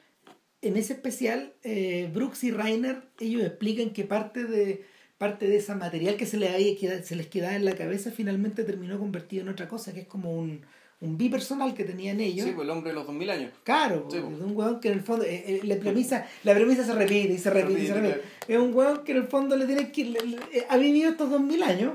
en 0.62 0.76
ese 0.76 0.94
especial, 0.94 1.54
eh, 1.64 2.10
Brooks 2.12 2.44
y 2.44 2.50
Rainer, 2.52 3.02
ellos 3.20 3.42
explican 3.44 3.92
que 3.92 4.04
parte 4.04 4.44
de 4.44 4.84
parte 5.18 5.48
de 5.48 5.56
ese 5.56 5.74
material 5.74 6.16
que 6.16 6.26
se, 6.26 6.38
le 6.38 6.48
había 6.48 6.76
queda- 6.78 7.02
se 7.02 7.16
les 7.16 7.26
quedaba 7.28 7.56
en 7.56 7.64
la 7.66 7.74
cabeza 7.76 8.10
finalmente 8.10 8.64
terminó 8.64 8.98
convertido 8.98 9.42
en 9.42 9.50
otra 9.50 9.68
cosa, 9.68 9.92
que 9.94 10.00
es 10.00 10.06
como 10.08 10.34
un, 10.34 10.62
un 11.02 11.16
bipersonal 11.16 11.72
que 11.74 11.84
tenían 11.84 12.20
ellos. 12.20 12.46
Sí, 12.46 12.52
pues 12.54 12.64
el 12.66 12.70
hombre 12.70 12.90
de 12.90 12.94
los 12.94 13.06
2000 13.06 13.30
años. 13.30 13.52
Claro, 13.64 14.06
Sí, 14.10 14.16
de 14.16 14.22
po. 14.22 14.28
un 14.28 14.54
weón 14.56 14.80
que 14.80 14.88
en 14.88 14.94
el 14.94 15.00
fondo, 15.02 15.24
eh, 15.24 15.44
eh, 15.46 15.60
la, 15.64 15.76
premisa, 15.76 16.26
la 16.44 16.54
premisa 16.54 16.84
se 16.84 16.94
repite 16.94 17.32
y 17.34 17.38
se 17.38 17.50
repite 17.50 17.82
y 17.82 17.86
se 17.86 17.94
repite. 17.94 18.20
Es 18.48 18.58
un 18.58 18.74
weón 18.74 19.02
que 19.04 19.12
en 19.12 19.18
el 19.18 19.28
fondo 19.28 19.56
le 19.56 19.64
tiene 19.66 19.90
que, 19.92 20.04
le- 20.04 20.20
le- 20.26 20.36
eh, 20.52 20.66
ha 20.68 20.76
vivido 20.76 21.10
estos 21.10 21.30
dos 21.30 21.40
mil 21.40 21.62
años 21.62 21.94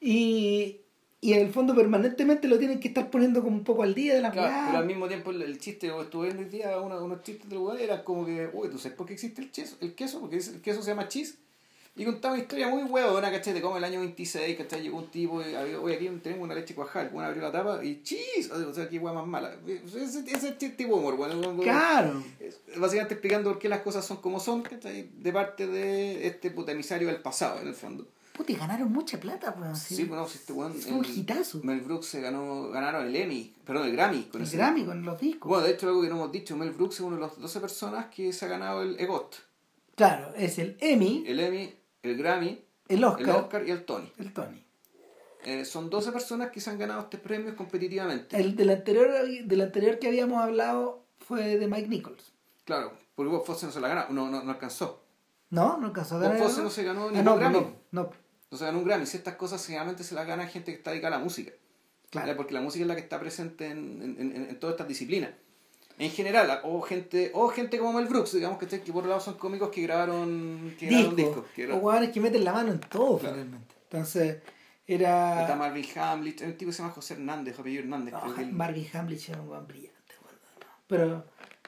y, 0.00 0.80
y 1.20 1.32
en 1.34 1.46
el 1.46 1.52
fondo 1.52 1.74
permanentemente 1.74 2.48
lo 2.48 2.58
tienen 2.58 2.80
que 2.80 2.88
estar 2.88 3.10
poniendo 3.10 3.42
como 3.42 3.56
un 3.56 3.64
poco 3.64 3.82
al 3.82 3.94
día 3.94 4.14
de 4.14 4.20
la 4.20 4.30
Claro, 4.32 4.66
pero 4.66 4.78
al 4.78 4.86
mismo 4.86 5.06
tiempo 5.06 5.30
el, 5.30 5.42
el 5.42 5.58
chiste, 5.58 5.86
yo 5.88 6.02
estuve 6.02 6.26
viendo 6.26 6.42
hoy 6.42 6.48
día 6.48 6.80
uno- 6.80 7.04
unos 7.04 7.22
chistes 7.22 7.48
del 7.48 7.58
weón, 7.58 7.78
era 7.78 8.02
como 8.02 8.24
que, 8.26 8.48
uy, 8.52 8.68
¿tú 8.70 8.78
sabes 8.78 8.96
por 8.96 9.06
qué 9.06 9.12
existe 9.14 9.42
el, 9.42 9.50
queso? 9.50 9.76
el 9.80 9.94
queso? 9.94 10.20
Porque 10.20 10.36
el 10.38 10.60
queso 10.62 10.82
se 10.82 10.90
llama 10.90 11.08
cheese. 11.08 11.38
Y 11.96 12.04
contaba 12.04 12.34
una 12.34 12.42
historia 12.42 12.68
muy 12.68 12.84
huevona, 12.84 13.30
¿cachai? 13.30 13.52
De 13.52 13.60
cómo 13.60 13.76
el 13.76 13.84
año 13.84 14.00
26, 14.00 14.56
¿cachai? 14.56 14.80
Llegó 14.82 14.98
un 14.98 15.10
tipo 15.10 15.42
y 15.42 15.54
había, 15.54 15.78
oye, 15.80 15.96
aquí 15.96 16.08
tenemos 16.22 16.44
una 16.44 16.54
leche 16.54 16.72
el 16.72 16.78
weón 17.12 17.24
abrió 17.24 17.42
la 17.42 17.52
tapa 17.52 17.84
y 17.84 18.02
cheese. 18.02 18.50
O 18.50 18.72
sea, 18.72 18.88
qué 18.88 18.98
hueá 18.98 19.12
más 19.12 19.26
mala. 19.26 19.54
Ese, 19.66 20.20
ese 20.26 20.52
tipo 20.52 20.94
de 20.94 21.00
humor, 21.00 21.14
weón. 21.14 21.58
Claro. 21.58 22.22
Es- 22.38 22.60
Básicamente 22.78 23.14
explicando 23.14 23.50
por 23.50 23.58
qué 23.58 23.68
las 23.68 23.80
cosas 23.80 24.04
son 24.06 24.18
como 24.18 24.38
son, 24.40 24.62
¿cachai? 24.62 25.10
De 25.14 25.32
parte 25.32 25.66
de 25.66 26.26
este 26.26 26.50
puta 26.50 26.72
emisario 26.72 27.08
del 27.08 27.20
pasado, 27.20 27.60
en 27.60 27.68
el 27.68 27.74
fondo. 27.74 28.06
Puta, 28.32 28.52
y 28.52 28.54
ganaron 28.54 28.90
mucha 28.90 29.18
plata, 29.20 29.54
weón. 29.60 29.76
Sí, 29.76 30.04
bueno, 30.04 30.26
si 30.26 30.38
este 30.38 30.52
weón. 30.54 30.72
Fue 30.72 30.92
un 30.92 31.04
hitazo. 31.04 31.60
Mel 31.64 31.80
Brooks 31.80 32.06
se 32.06 32.20
ganó, 32.22 32.70
ganaron 32.70 33.06
el 33.08 33.16
Emmy, 33.16 33.52
perdón, 33.66 33.88
el 33.88 33.92
Grammy. 33.92 34.22
Con 34.30 34.40
El 34.40 34.46
ese- 34.46 34.56
Grammy 34.56 34.84
con 34.84 35.04
los 35.04 35.20
discos. 35.20 35.48
Bueno, 35.50 35.64
de 35.66 35.72
hecho, 35.72 35.88
algo 35.88 36.00
que 36.00 36.08
no 36.08 36.14
hemos 36.14 36.32
dicho, 36.32 36.56
Mel 36.56 36.70
Brooks 36.70 36.94
es 36.94 37.00
uno 37.00 37.16
de 37.16 37.20
los 37.22 37.38
12 37.38 37.60
personas 37.60 38.06
que 38.14 38.32
se 38.32 38.44
ha 38.46 38.48
ganado 38.48 38.82
el 38.82 38.98
EGOT. 38.98 39.34
Claro, 39.96 40.32
es 40.34 40.58
el 40.58 40.78
Emmy, 40.80 41.24
El 41.26 41.40
Emmy, 41.40 41.74
el 42.02 42.16
Grammy, 42.16 42.64
el 42.88 43.04
Oscar, 43.04 43.22
el 43.28 43.30
Oscar 43.36 43.68
y 43.68 43.70
el 43.70 43.84
Tony. 43.84 44.12
el 44.18 44.32
Tony. 44.32 44.64
Eh, 45.44 45.64
son 45.64 45.88
12 45.88 46.12
personas 46.12 46.50
que 46.50 46.60
se 46.60 46.68
han 46.70 46.78
ganado 46.78 47.00
estos 47.02 47.20
premios 47.20 47.54
competitivamente. 47.54 48.36
El 48.38 48.56
del 48.56 48.70
anterior, 48.70 49.08
del 49.44 49.60
anterior 49.60 49.98
que 49.98 50.08
habíamos 50.08 50.42
hablado 50.42 51.04
fue 51.18 51.56
de 51.56 51.66
Mike 51.66 51.88
Nichols. 51.88 52.32
Claro, 52.64 52.92
porque 53.14 53.30
Bob 53.30 53.44
Fosse 53.46 53.66
no 53.66 53.72
se 53.72 53.80
la 53.80 53.88
ganó, 53.88 54.06
no, 54.10 54.30
no, 54.30 54.42
no 54.42 54.50
alcanzó. 54.50 55.02
¿No? 55.50 55.78
¿No 55.78 55.86
alcanzó 55.86 56.16
a 56.16 56.18
Bob 56.18 56.28
ganar? 56.28 56.42
Fosse 56.42 56.62
no 56.62 56.70
se 56.70 56.84
ganó 56.84 57.04
Ah, 57.08 57.10
ningún 57.10 57.24
no, 57.24 57.36
Grammy. 57.36 57.58
no, 57.58 57.76
no. 57.92 58.10
No 58.50 58.58
se 58.58 58.64
ganó 58.64 58.78
un 58.78 58.84
Grammy. 58.84 59.06
Si 59.06 59.16
estas 59.16 59.36
cosas 59.36 59.64
generalmente 59.64 60.04
se 60.04 60.14
las 60.14 60.26
gana 60.26 60.46
gente 60.46 60.72
que 60.72 60.78
está 60.78 60.90
dedicada 60.90 61.16
a 61.16 61.18
la 61.18 61.24
música. 61.24 61.52
Claro. 62.10 62.36
Porque 62.36 62.52
la 62.52 62.60
música 62.60 62.82
es 62.82 62.88
la 62.88 62.96
que 62.96 63.00
está 63.02 63.18
presente 63.20 63.66
en, 63.68 64.02
en, 64.02 64.20
en, 64.20 64.46
en 64.50 64.60
todas 64.60 64.74
estas 64.74 64.88
disciplinas. 64.88 65.30
En 66.00 66.10
general, 66.10 66.60
o 66.64 66.80
gente, 66.80 67.30
o 67.34 67.48
gente 67.48 67.78
como 67.78 67.92
Mel 67.92 68.06
Brooks, 68.08 68.32
digamos 68.34 68.58
que, 68.58 68.66
que 68.66 68.92
por 68.92 69.02
un 69.04 69.10
lado 69.10 69.20
son 69.20 69.34
cómicos 69.34 69.68
que 69.70 69.82
grabaron, 69.82 70.74
que 70.78 70.86
grabaron 70.86 71.14
Discos. 71.16 71.34
discos. 71.34 71.50
Que 71.54 71.72
O 71.72 71.76
hueones 71.76 72.10
que 72.10 72.20
meten 72.20 72.44
la 72.44 72.52
mano 72.52 72.72
en 72.72 72.80
todo, 72.80 73.18
Claro. 73.18 73.34
finalmente. 73.36 73.74
Entonces, 73.84 74.38
Está 74.86 75.44
era. 75.46 75.56
Marvin 75.56 75.84
Hamlet, 75.96 76.40
hay 76.42 76.48
un 76.48 76.56
tipo 76.56 76.70
que 76.70 76.72
se 76.76 76.82
llama 76.82 76.94
José 76.94 77.14
Hernández, 77.14 77.58
apellido 77.58 77.82
Hernández. 77.82 78.12
No, 78.14 78.34
que 78.34 78.42
él- 78.42 78.52
Marvin 78.52 78.86
Hamlich 78.92 79.28
era 79.28 79.40
un 79.42 79.48
weón 79.50 79.66
brillante. 79.68 79.94
Pero, 80.88 81.18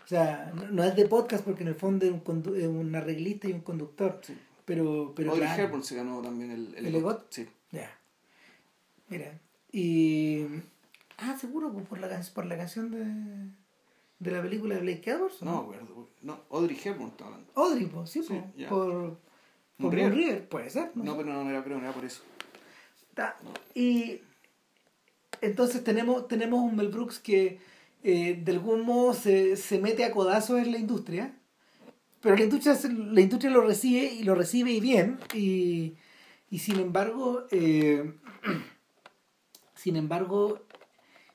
o 0.05 0.09
sea, 0.09 0.51
no, 0.55 0.65
no 0.71 0.83
es 0.83 0.97
de 0.97 1.07
podcast 1.07 1.45
porque 1.45 1.63
en 1.63 1.69
el 1.69 1.75
fondo 1.77 2.05
es 2.07 2.11
un, 2.13 2.25
condu- 2.25 2.57
es 2.57 2.67
un 2.67 2.93
arreglista 2.97 3.49
y 3.49 3.53
un 3.53 3.61
conductor. 3.61 4.21
Sí. 4.25 4.37
Pero, 4.65 5.13
pero 5.15 5.33
Audrey 5.33 5.47
claro. 5.47 5.63
Hepburn 5.65 5.85
se 5.85 5.95
ganó 5.97 6.21
también 6.23 6.51
el, 6.51 6.75
¿El 6.77 6.95
EGOT? 6.97 7.27
Sí. 7.31 7.49
Ya. 7.71 7.91
Mira. 9.09 9.39
Y. 9.71 10.47
Ah, 11.19 11.37
seguro, 11.39 11.73
pues, 11.73 11.87
por 11.87 12.01
la, 12.01 12.09
por 12.35 12.47
la 12.47 12.57
canción 12.57 12.91
de. 12.91 13.53
De 14.23 14.31
la 14.31 14.41
película 14.43 14.77
de 14.77 14.81
Blake 14.83 15.11
Edwards. 15.11 15.43
¿o 15.43 15.45
No 15.45 15.53
me 15.53 15.59
acuerdo. 15.77 16.09
No, 16.23 16.41
Audrey 16.51 16.79
Hepburn 16.83 17.09
está 17.11 17.25
hablando. 17.27 17.51
Audrey, 17.57 17.87
pues, 17.87 18.11
sí, 18.11 18.23
Sí, 18.23 18.41
pues, 18.57 18.69
por. 18.69 19.19
Por 19.79 19.93
River. 19.95 20.15
River, 20.15 20.49
puede 20.49 20.71
ser. 20.71 20.93
No, 20.95 21.03
No, 21.05 21.17
pero 21.17 21.33
no, 21.33 21.43
no 21.43 21.51
era, 21.51 21.65
creo, 21.65 21.79
no 21.79 21.85
era 21.85 21.93
por 21.93 22.05
eso. 22.05 22.23
Ta- 23.15 23.37
Y 23.75 24.21
entonces 25.41 25.83
tenemos, 25.83 26.29
tenemos 26.29 26.61
un 26.61 26.77
Mel 26.77 26.89
Brooks 26.89 27.19
que 27.19 27.59
eh, 28.05 28.41
de 28.45 28.53
algún 28.53 28.83
modo 28.83 29.13
se, 29.13 29.57
se 29.57 29.81
mete 29.81 30.05
a 30.05 30.13
codazos 30.13 30.59
en 30.61 30.71
la 30.71 30.79
industria, 30.79 31.35
pero 32.21 32.37
la 32.37 32.45
industria, 32.45 32.79
la 32.91 33.21
industria 33.21 33.51
lo 33.51 33.63
recibe 33.63 34.05
y 34.13 34.23
lo 34.23 34.37
recibe 34.37 34.71
y 34.71 34.79
bien, 34.81 35.19
y, 35.35 35.95
y 36.49 36.59
sin 36.61 36.79
embargo, 36.79 37.45
eh, 37.51 38.15
sin 39.75 39.97
embargo, 39.97 40.61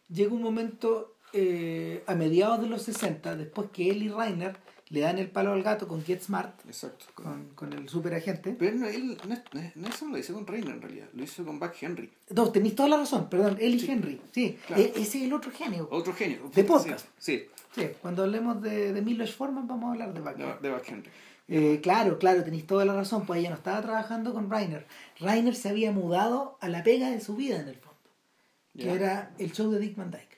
llega 0.09 0.33
un 0.33 0.41
momento 0.41 1.16
eh, 1.33 2.03
a 2.07 2.15
mediados 2.15 2.61
de 2.61 2.67
los 2.67 2.81
60, 2.83 3.35
después 3.35 3.69
que 3.71 3.89
él 3.89 4.03
y 4.03 4.09
Rainer 4.09 4.55
le 4.89 5.01
dan 5.01 5.17
el 5.19 5.29
palo 5.29 5.51
al 5.51 5.63
gato 5.63 5.85
con 5.87 6.01
Get 6.03 6.21
Smart, 6.21 6.61
Exacto. 6.65 7.07
con, 7.13 7.49
con 7.55 7.73
el 7.73 7.89
superagente. 7.89 8.55
Pero 8.57 8.71
él, 8.71 8.79
no, 8.79 8.87
él 8.87 9.07
no, 9.27 9.35
no, 9.53 9.59
es- 9.61 9.75
no 9.75 9.87
eso 9.87 10.07
lo 10.07 10.17
hizo 10.17 10.33
con 10.33 10.47
Reiner 10.47 10.75
en 10.75 10.81
realidad, 10.81 11.07
lo 11.13 11.23
hizo 11.23 11.43
con 11.45 11.59
Buck 11.59 11.73
Henry. 11.81 12.09
No, 12.29 12.49
tenéis 12.51 12.75
toda 12.75 12.87
la 12.89 12.97
razón, 12.97 13.29
perdón, 13.29 13.57
él 13.59 13.75
y 13.75 13.91
Henry. 13.91 14.21
Sí, 14.31 14.57
Claro. 14.65 14.81
e- 14.81 14.91
ese 14.95 15.01
es 15.19 15.23
el 15.25 15.33
otro 15.33 15.51
genio. 15.51 15.87
Otro 15.91 16.13
genio. 16.13 16.49
De 16.53 16.63
podcast. 16.63 17.05
Sí, 17.17 17.45
Sí, 17.75 17.89
cuando 18.01 18.23
hablemos 18.23 18.59
de, 18.61 18.91
de 18.93 19.01
Milos 19.03 19.35
Forman 19.35 19.67
vamos 19.67 19.89
a 19.89 19.91
hablar 19.91 20.13
de 20.13 20.21
Buck. 20.21 20.35
de, 20.37 20.67
de 20.67 20.73
Buck 20.73 20.83
Henry. 20.87 21.09
Eh, 21.49 21.79
claro, 21.83 22.17
claro, 22.17 22.43
tenéis 22.43 22.65
toda 22.65 22.83
la 22.85 22.93
razón, 22.93 23.25
pues 23.25 23.39
ella 23.39 23.49
no 23.51 23.55
estaba 23.57 23.81
trabajando 23.81 24.33
con 24.33 24.49
Rainer. 24.49 24.87
Rainer 25.19 25.53
se 25.55 25.69
había 25.69 25.91
mudado 25.91 26.57
a 26.59 26.69
la 26.69 26.83
pega 26.83 27.11
de 27.11 27.19
su 27.21 27.35
vida 27.35 27.59
en 27.61 27.67
el 27.67 27.75
fondo, 27.75 27.99
que 28.77 28.89
era 28.91 29.31
el 29.37 29.51
show 29.53 29.69
de 29.71 29.79
Dick 29.79 29.95
Van 29.95 30.09
Dyke. 30.11 30.36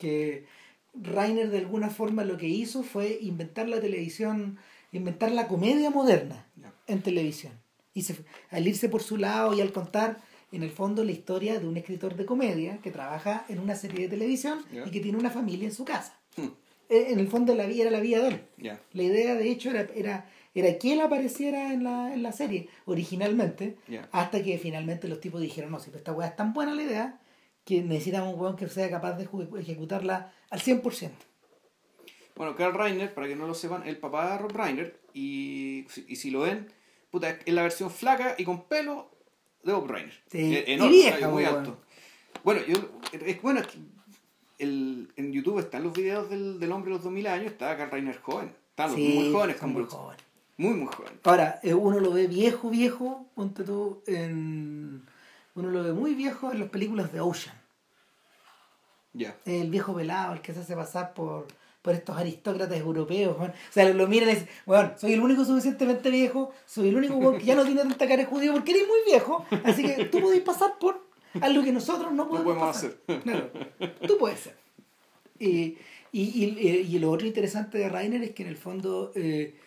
Que 0.00 0.46
Rainer 0.94 1.50
de 1.50 1.58
alguna 1.58 1.90
forma 1.90 2.24
lo 2.24 2.36
que 2.36 2.48
hizo 2.48 2.82
fue 2.82 3.18
inventar 3.20 3.68
la 3.68 3.80
televisión, 3.80 4.58
inventar 4.92 5.30
la 5.30 5.46
comedia 5.46 5.90
moderna 5.90 6.46
en 6.88 7.00
televisión. 7.02 7.52
Y 7.94 8.02
se, 8.02 8.16
al 8.50 8.66
irse 8.66 8.88
por 8.88 9.02
su 9.02 9.16
lado 9.16 9.54
y 9.54 9.60
al 9.60 9.72
contar 9.72 10.18
en 10.52 10.64
el 10.64 10.70
fondo 10.70 11.04
la 11.04 11.12
historia 11.12 11.60
de 11.60 11.68
un 11.68 11.76
escritor 11.76 12.16
de 12.16 12.24
comedia 12.26 12.78
que 12.82 12.90
trabaja 12.90 13.44
en 13.48 13.60
una 13.60 13.76
serie 13.76 14.00
de 14.02 14.08
televisión 14.08 14.64
y 14.88 14.90
que 14.90 14.98
tiene 15.00 15.18
una 15.18 15.30
familia 15.30 15.66
en 15.68 15.74
su 15.74 15.84
casa. 15.84 16.18
Hmm, 16.36 16.48
Eh, 16.88 17.06
En 17.12 17.20
el 17.20 17.28
fondo 17.28 17.54
la 17.54 17.66
vida 17.66 17.82
era 17.82 17.90
la 17.92 18.00
vida 18.00 18.18
de 18.20 18.28
él. 18.30 18.40
La 18.92 19.02
idea 19.04 19.34
de 19.36 19.48
hecho 19.48 19.70
era, 19.70 19.86
era, 19.94 20.26
era 20.56 20.76
que 20.78 20.92
él 20.94 21.00
apareciera 21.00 21.72
en 21.72 21.84
la, 21.84 22.12
en 22.12 22.24
la 22.24 22.32
serie 22.32 22.68
originalmente, 22.84 23.76
hasta 24.10 24.42
que 24.42 24.58
finalmente 24.58 25.06
los 25.06 25.20
tipos 25.20 25.40
dijeron, 25.40 25.70
no, 25.70 25.78
si 25.78 25.90
esta 25.94 26.12
weá 26.12 26.28
es 26.28 26.36
tan 26.36 26.52
buena 26.52 26.74
la 26.74 26.82
idea, 26.82 27.20
que 27.64 27.82
necesitamos 27.82 28.34
un 28.34 28.40
weón 28.40 28.56
que 28.56 28.68
sea 28.68 28.88
capaz 28.90 29.12
de 29.14 29.28
ejecu- 29.28 29.58
ejecutarla 29.58 30.32
al 30.50 30.60
100%. 30.60 31.10
Bueno, 32.36 32.56
Carl 32.56 32.74
Reiner, 32.74 33.12
para 33.12 33.28
que 33.28 33.36
no 33.36 33.46
lo 33.46 33.54
sepan, 33.54 33.86
el 33.86 33.98
papá 33.98 34.32
de 34.32 34.38
Rob 34.38 34.52
Reiner, 34.56 34.98
y, 35.12 35.86
y 36.08 36.16
si 36.16 36.30
lo 36.30 36.40
ven, 36.40 36.68
puta, 37.10 37.30
es 37.30 37.52
la 37.52 37.62
versión 37.62 37.90
flaca 37.90 38.34
y 38.38 38.44
con 38.44 38.64
pelo 38.64 39.10
de 39.62 39.72
Bob 39.74 39.88
Reiner. 39.90 40.14
Sí, 40.30 40.64
y 40.66 40.88
vieja, 40.88 41.28
muy 41.28 41.44
alto. 41.44 41.78
Bueno, 42.42 42.62
yo, 42.66 42.76
es 43.12 43.42
bueno, 43.42 43.60
el, 44.58 45.12
en 45.16 45.32
YouTube 45.32 45.58
están 45.58 45.82
los 45.84 45.92
videos 45.92 46.30
del, 46.30 46.58
del 46.60 46.72
hombre 46.72 46.90
de 46.90 46.94
los 46.96 47.04
2000 47.04 47.26
años, 47.26 47.52
está 47.52 47.76
Carl 47.76 47.90
Reiner 47.90 48.18
joven. 48.20 48.54
Están 48.70 48.86
los 48.90 48.96
Sí, 48.96 49.12
muy 49.18 49.32
jóvenes 49.32 49.56
con 49.56 49.72
muy 49.72 49.84
jóvenes. 49.84 50.24
Muy, 50.56 50.74
muy 50.74 50.86
jóvenes. 50.86 51.18
Ahora, 51.24 51.60
eh, 51.62 51.74
uno 51.74 52.00
lo 52.00 52.10
ve 52.12 52.26
viejo, 52.26 52.70
viejo, 52.70 53.26
ponte 53.34 53.64
tú, 53.64 54.02
en... 54.06 55.04
Uno 55.54 55.68
lo 55.70 55.82
ve 55.82 55.92
muy 55.92 56.14
viejo 56.14 56.52
en 56.52 56.60
las 56.60 56.68
películas 56.68 57.12
de 57.12 57.20
Ocean. 57.20 57.56
Ya. 59.12 59.36
el 59.44 59.70
viejo 59.70 59.92
pelado, 59.94 60.34
el 60.34 60.40
que 60.40 60.54
se 60.54 60.60
hace 60.60 60.76
pasar 60.76 61.14
por, 61.14 61.48
por 61.82 61.94
estos 61.94 62.16
aristócratas 62.16 62.78
europeos, 62.78 63.36
weón. 63.36 63.50
O 63.50 63.72
sea, 63.72 63.84
lo, 63.88 63.94
lo 63.94 64.06
miran 64.06 64.28
y 64.28 64.32
dicen, 64.34 64.48
bueno, 64.66 64.92
soy 64.96 65.14
el 65.14 65.20
único 65.20 65.44
suficientemente 65.44 66.10
viejo, 66.10 66.52
soy 66.64 66.90
el 66.90 66.96
único 66.96 67.32
que 67.36 67.44
ya 67.44 67.56
no 67.56 67.64
tiene 67.64 67.80
tanta 67.80 68.06
cara 68.06 68.18
de 68.18 68.26
judío 68.26 68.52
porque 68.52 68.70
eres 68.70 68.86
muy 68.86 68.98
viejo, 69.06 69.44
así 69.64 69.82
que 69.82 70.04
tú 70.04 70.20
podés 70.20 70.40
pasar 70.42 70.78
por 70.78 71.04
algo 71.40 71.64
que 71.64 71.72
nosotros 71.72 72.12
no 72.12 72.28
podemos, 72.28 72.54
podemos 72.54 72.76
pasar. 72.76 72.92
Claro, 73.24 73.50
tú 74.06 74.16
puedes 74.16 74.38
ser. 74.40 74.56
Y, 75.40 75.76
y, 76.12 76.22
y, 76.22 76.86
y 76.94 76.98
lo 77.00 77.10
otro 77.10 77.26
interesante 77.26 77.78
de 77.78 77.88
Rainer 77.88 78.22
es 78.22 78.30
que 78.30 78.44
en 78.44 78.48
el 78.50 78.56
fondo 78.56 79.10
eh, 79.16 79.58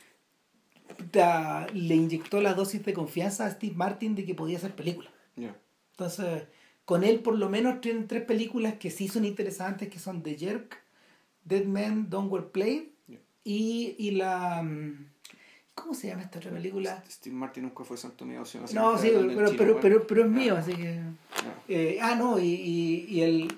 da- 1.11 1.67
le 1.73 1.95
inyectó 1.95 2.39
la 2.41 2.53
dosis 2.53 2.85
de 2.85 2.93
confianza 2.93 3.45
a 3.45 3.51
Steve 3.51 3.75
Martin 3.75 4.15
de 4.15 4.23
que 4.25 4.35
podía 4.35 4.57
hacer 4.57 4.73
películas. 4.73 5.11
Ya. 5.35 5.53
Entonces, 5.97 6.43
con 6.86 7.03
él 7.03 7.19
por 7.21 7.38
lo 7.38 7.49
menos 7.49 7.82
tienen 7.82 8.08
tres 8.08 8.23
películas 8.23 8.75
que 8.75 8.91
sí 8.91 9.08
son 9.08 9.25
interesantes, 9.25 9.89
que 9.89 9.99
son 9.99 10.21
The 10.23 10.38
Jerk, 10.38 10.82
Dead 11.45 11.65
Man 11.65 12.10
Don't 12.10 12.32
Well 12.32 12.45
Played 12.45 12.84
Ya. 13.08 13.19
y, 13.43 13.95
y 13.97 14.12
la... 14.12 14.62
mm, 14.63 15.08
¿Cómo 15.75 15.95
se 15.95 16.08
llama 16.08 16.21
esta 16.21 16.38
otra 16.39 16.51
película? 16.51 17.03
Steve 17.10 17.36
Martin 17.36 17.63
nunca 17.63 17.84
fue 17.84 17.97
santo 17.97 18.25
mío. 18.25 18.45
sino 18.45 18.65
No, 18.73 18.95
siempre 18.97 19.21
sí, 19.29 19.36
pero, 19.36 19.51
pero, 19.58 19.79
pero, 19.82 20.08
pero 20.08 20.23
es 20.25 20.29
mío, 20.29 20.56
así 20.56 20.73
que... 20.73 21.01
Eh, 21.67 21.97
ah, 22.01 22.15
no, 22.15 22.39
y, 22.39 22.45
y, 22.45 23.06
y 23.10 23.21
el... 23.21 23.58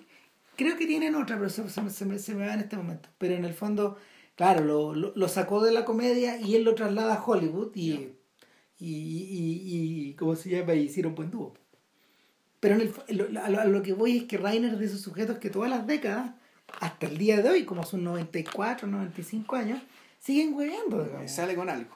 Creo 0.55 0.77
que 0.77 0.87
tienen 0.87 1.15
otra, 1.15 1.37
pero 1.37 1.49
se, 1.49 1.67
se 1.69 1.81
me- 1.81 1.89
se 1.89 2.05
me, 2.05 2.17
se 2.17 2.33
me 2.33 2.47
va 2.47 2.53
en 2.53 2.61
este 2.61 2.77
momento. 2.77 3.09
Pero 3.17 3.35
en 3.35 3.43
el 3.43 3.53
fondo, 3.53 3.97
claro, 4.35 4.63
lo, 4.63 4.95
lo, 4.95 5.11
lo 5.13 5.27
sacó 5.27 5.61
de 5.61 5.73
la 5.73 5.83
comedia 5.83 6.39
y 6.39 6.55
él 6.55 6.63
lo 6.63 6.73
traslada 6.75 7.15
a 7.15 7.23
Hollywood 7.25 7.71
y, 7.75 7.91
y, 8.79 8.87
y, 8.87 9.61
y, 10.09 10.13
¿cómo 10.13 10.37
se 10.37 10.49
llama? 10.49 10.73
Y 10.75 10.83
hicieron 10.83 11.15
buen 11.15 11.31
dúo. 11.31 11.53
Pero 12.65 12.81
en 12.81 12.81
el, 12.81 13.17
lo- 13.17 13.43
a, 13.43 13.49
lo, 13.67 13.77
a 13.77 13.83
que 13.83 13.93
voy 13.93 14.17
es 14.17 14.23
que 14.23 14.39
Rainer 14.39 14.73
es 14.73 14.79
de 14.79 14.85
esos 14.87 15.01
sujetos 15.01 15.37
que 15.37 15.51
todas 15.51 15.69
las 15.69 15.85
décadas, 15.85 16.31
hasta 16.81 17.05
el 17.05 17.15
día 17.19 17.39
de 17.43 17.47
hoy, 17.47 17.63
como 17.63 17.83
sus 17.85 17.99
94, 17.99 18.87
95 18.87 19.55
años, 19.55 19.79
siguen 20.19 20.55
hueveando. 20.55 21.07
Sale 21.27 21.53
con 21.53 21.69
algo. 21.69 21.95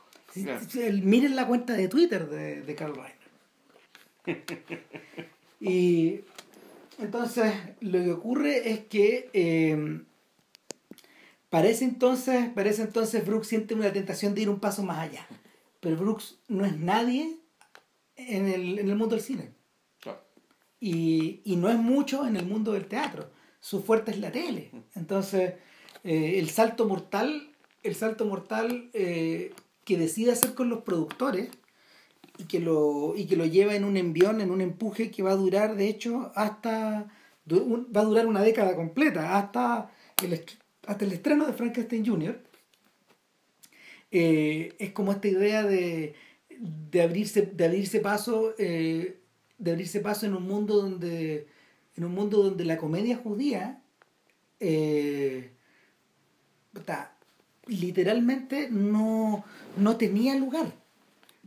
Miren 1.03 1.35
la 1.35 1.47
cuenta 1.47 1.73
de 1.73 1.87
Twitter 1.87 2.29
de, 2.29 2.61
de 2.61 2.75
Carl 2.75 2.93
Reiner. 2.93 4.43
y 5.59 6.21
entonces 6.99 7.51
lo 7.81 8.03
que 8.03 8.11
ocurre 8.11 8.69
es 8.71 8.81
que 8.81 9.31
eh, 9.33 10.01
parece 11.49 11.83
entonces, 11.85 12.49
parece 12.53 12.83
entonces 12.83 13.25
Brooks 13.25 13.47
siente 13.47 13.73
una 13.73 13.91
tentación 13.91 14.35
de 14.35 14.41
ir 14.41 14.49
un 14.51 14.59
paso 14.59 14.83
más 14.83 14.99
allá. 14.99 15.25
Pero 15.79 15.97
Brooks 15.97 16.37
no 16.47 16.63
es 16.63 16.77
nadie 16.77 17.37
en 18.17 18.47
el, 18.47 18.77
en 18.77 18.87
el 18.87 18.95
mundo 18.95 19.15
del 19.15 19.23
cine. 19.25 19.57
Y, 20.79 21.41
y, 21.43 21.57
no 21.57 21.69
es 21.69 21.77
mucho 21.77 22.25
en 22.25 22.37
el 22.37 22.45
mundo 22.45 22.71
del 22.71 22.87
teatro. 22.87 23.29
Su 23.59 23.81
fuerte 23.81 24.11
es 24.11 24.19
la 24.19 24.31
tele. 24.31 24.71
Entonces, 24.95 25.55
eh, 26.03 26.39
el 26.39 26.49
salto 26.49 26.87
mortal, 26.87 27.49
el 27.83 27.95
salto 27.95 28.25
mortal 28.25 28.89
eh, 28.93 29.53
que 29.83 29.97
decide 29.97 30.31
hacer 30.31 30.53
con 30.53 30.69
los 30.69 30.83
productores 30.83 31.49
y 32.37 32.45
que 32.45 32.59
lo, 32.59 33.15
y 33.17 33.25
que 33.25 33.35
lo 33.35 33.45
lleva 33.45 33.75
en 33.75 33.83
un 33.83 33.97
envión, 33.97 34.39
en 34.39 34.51
un 34.51 34.61
empuje 34.61 35.11
que 35.11 35.23
va 35.23 35.31
a 35.31 35.35
durar, 35.35 35.75
de 35.75 35.89
hecho, 35.89 36.31
hasta 36.35 37.11
va 37.51 38.01
a 38.01 38.05
durar 38.05 38.27
una 38.27 38.43
década 38.43 38.75
completa, 38.75 39.37
hasta 39.37 39.91
el, 40.23 40.45
hasta 40.85 41.05
el 41.05 41.11
estreno 41.11 41.47
de 41.47 41.53
Frankenstein 41.53 42.05
Jr. 42.05 42.39
Eh, 44.11 44.75
es 44.79 44.91
como 44.91 45.11
esta 45.11 45.27
idea 45.27 45.63
de, 45.63 46.13
de 46.49 47.01
abrirse, 47.01 47.41
de 47.41 47.65
abrirse 47.65 47.99
paso, 47.99 48.53
de 49.59 49.71
abrirse 49.71 49.99
paso 49.99 50.25
en 50.25 50.33
un 50.33 50.43
mundo 50.43 50.81
donde 50.81 51.47
en 51.95 52.05
un 52.05 52.13
mundo 52.13 52.41
donde 52.41 52.65
la 52.65 52.77
comedia 52.77 53.17
judía 53.17 53.81
eh, 54.59 55.51
literalmente 57.67 58.69
no, 58.69 59.43
no 59.77 59.97
tenía 59.97 60.35
lugar. 60.35 60.71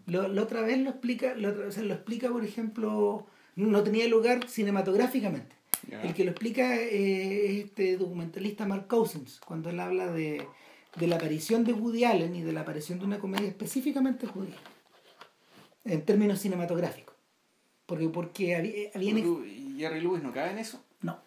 la 0.06 0.42
otra 0.42 0.60
vez 0.62 0.78
lo 0.78 0.90
explica, 0.90 1.34
lo, 1.34 1.52
lo 1.52 1.94
explica, 1.94 2.30
por 2.30 2.44
ejemplo, 2.44 3.26
no 3.56 3.82
tenía 3.82 4.06
lugar 4.08 4.48
cinematográficamente. 4.48 5.56
El 5.90 6.14
que 6.14 6.24
lo 6.24 6.30
explica 6.30 6.76
es 6.76 7.64
este 7.64 7.96
documentalista 7.96 8.66
Mark 8.66 8.86
Cousins, 8.86 9.40
cuando 9.44 9.70
él 9.70 9.80
habla 9.80 10.12
de, 10.12 10.46
de 10.96 11.06
la 11.06 11.16
aparición 11.16 11.64
de 11.64 11.72
Woody 11.72 12.04
Allen 12.04 12.36
y 12.36 12.42
de 12.42 12.52
la 12.52 12.60
aparición 12.60 13.00
de 13.00 13.04
una 13.04 13.18
comedia 13.18 13.48
específicamente 13.48 14.26
judía, 14.26 14.54
en 15.84 16.04
términos 16.04 16.38
cinematográficos. 16.38 17.11
Porque, 17.86 18.08
porque 18.08 18.56
había, 18.56 18.90
¿Y 18.96 19.76
Jerry 19.78 20.00
Lewis 20.00 20.22
no 20.22 20.32
cabe 20.32 20.52
en 20.52 20.58
eso? 20.58 20.82
No, 21.00 21.18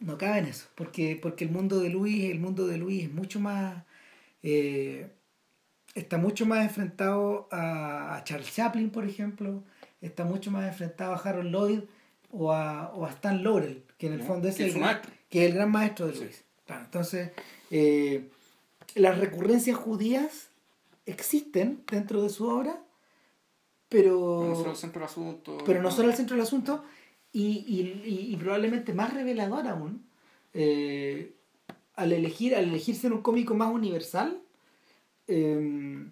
no 0.00 0.16
cabe 0.16 0.38
en 0.38 0.46
eso. 0.46 0.68
Porque, 0.74 1.18
porque 1.20 1.44
el 1.44 1.50
mundo 1.50 1.80
de 1.80 1.90
Lewis, 1.90 2.30
el 2.30 2.38
mundo 2.38 2.66
de 2.66 2.78
Lewis 2.78 3.04
es 3.04 3.12
mucho 3.12 3.40
más. 3.40 3.84
Eh, 4.42 5.10
está 5.94 6.18
mucho 6.18 6.46
más 6.46 6.64
enfrentado 6.64 7.48
a, 7.50 8.22
Charles 8.24 8.54
Chaplin, 8.54 8.90
por 8.90 9.06
ejemplo. 9.06 9.64
Está 10.00 10.24
mucho 10.24 10.50
más 10.50 10.68
enfrentado 10.68 11.12
a 11.12 11.18
Harold 11.18 11.50
Lloyd 11.50 11.80
o 12.30 12.52
a, 12.52 12.92
o 12.94 13.04
a 13.06 13.10
Stan 13.10 13.42
Laurel, 13.42 13.84
que 13.96 14.06
en 14.06 14.12
el 14.12 14.22
fondo 14.22 14.48
es 14.48 14.60
el, 14.60 14.72
gran, 14.72 15.00
que 15.28 15.44
es 15.44 15.50
el 15.50 15.56
gran 15.56 15.70
maestro 15.72 16.06
de 16.06 16.14
Lewis. 16.14 16.44
entonces, 16.68 17.32
eh, 17.70 18.30
las 18.94 19.18
recurrencias 19.18 19.76
judías 19.76 20.50
existen 21.06 21.82
dentro 21.90 22.22
de 22.22 22.28
su 22.28 22.46
obra, 22.46 22.80
pero, 23.88 24.44
no 24.48 24.54
son 24.54 24.70
el 24.70 24.76
centro 24.76 25.00
del 25.00 25.08
asunto. 25.08 25.58
Pero 25.64 25.82
no, 25.82 25.90
son 25.90 26.06
el 26.06 26.14
centro 26.14 26.36
del 26.36 26.44
asunto 26.44 26.84
y, 27.32 27.64
y, 27.66 28.32
y, 28.32 28.36
probablemente 28.36 28.92
más 28.92 29.12
revelador 29.14 29.66
aún, 29.66 30.06
eh, 30.54 31.34
al, 31.94 32.12
elegir, 32.12 32.54
al 32.54 32.64
elegirse 32.64 33.06
en 33.06 33.14
un 33.14 33.22
cómico 33.22 33.54
más 33.54 33.72
universal, 33.72 34.42
eh, 35.26 36.06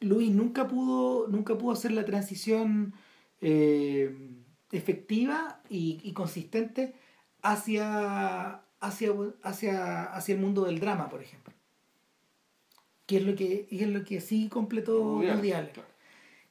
Luis 0.00 0.30
nunca 0.30 0.68
pudo, 0.68 1.28
nunca 1.28 1.56
pudo 1.56 1.72
hacer 1.72 1.92
la 1.92 2.04
transición 2.04 2.94
eh, 3.40 4.14
efectiva 4.72 5.60
y, 5.68 6.00
y, 6.02 6.12
consistente 6.12 6.94
hacia, 7.42 8.62
hacia, 8.80 9.12
hacia, 9.42 10.04
hacia 10.04 10.34
el 10.34 10.40
mundo 10.40 10.64
del 10.64 10.80
drama, 10.80 11.08
por 11.08 11.22
ejemplo. 11.22 11.54
Que 13.06 13.18
es 13.18 13.22
lo 13.24 13.34
que, 13.34 13.68
es 13.70 13.88
lo 13.88 14.04
que 14.04 14.20
sí 14.20 14.48
completó 14.48 15.02
Mundial. 15.02 15.70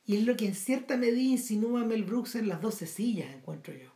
Y 0.06 0.18
es 0.18 0.24
lo 0.26 0.36
que 0.36 0.46
en 0.46 0.56
cierta 0.56 0.98
medida 0.98 1.22
insinúa 1.22 1.86
Mel 1.86 2.04
Brooks 2.04 2.36
en 2.36 2.50
las 2.50 2.62
12 2.62 2.88
sillas, 2.88 3.34
encuentro 3.34 3.74
yo. 3.74 3.90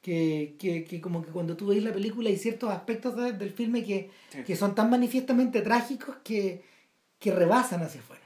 Que, 0.00 0.56
que, 0.58 0.82
que 0.82 1.00
como 1.00 1.22
que 1.22 1.30
cuando 1.30 1.56
tú 1.56 1.68
ves 1.68 1.82
la 1.82 1.92
película 1.92 2.28
hay 2.28 2.36
ciertos 2.36 2.70
aspectos 2.70 3.16
del 3.16 3.50
filme 3.52 3.84
que, 3.84 4.10
que 4.44 4.56
son 4.56 4.74
tan 4.74 4.90
manifiestamente 4.90 5.60
trágicos 5.62 6.16
que, 6.24 6.64
que 7.20 7.32
rebasan 7.32 7.82
hacia 7.82 8.00
afuera. 8.00 8.22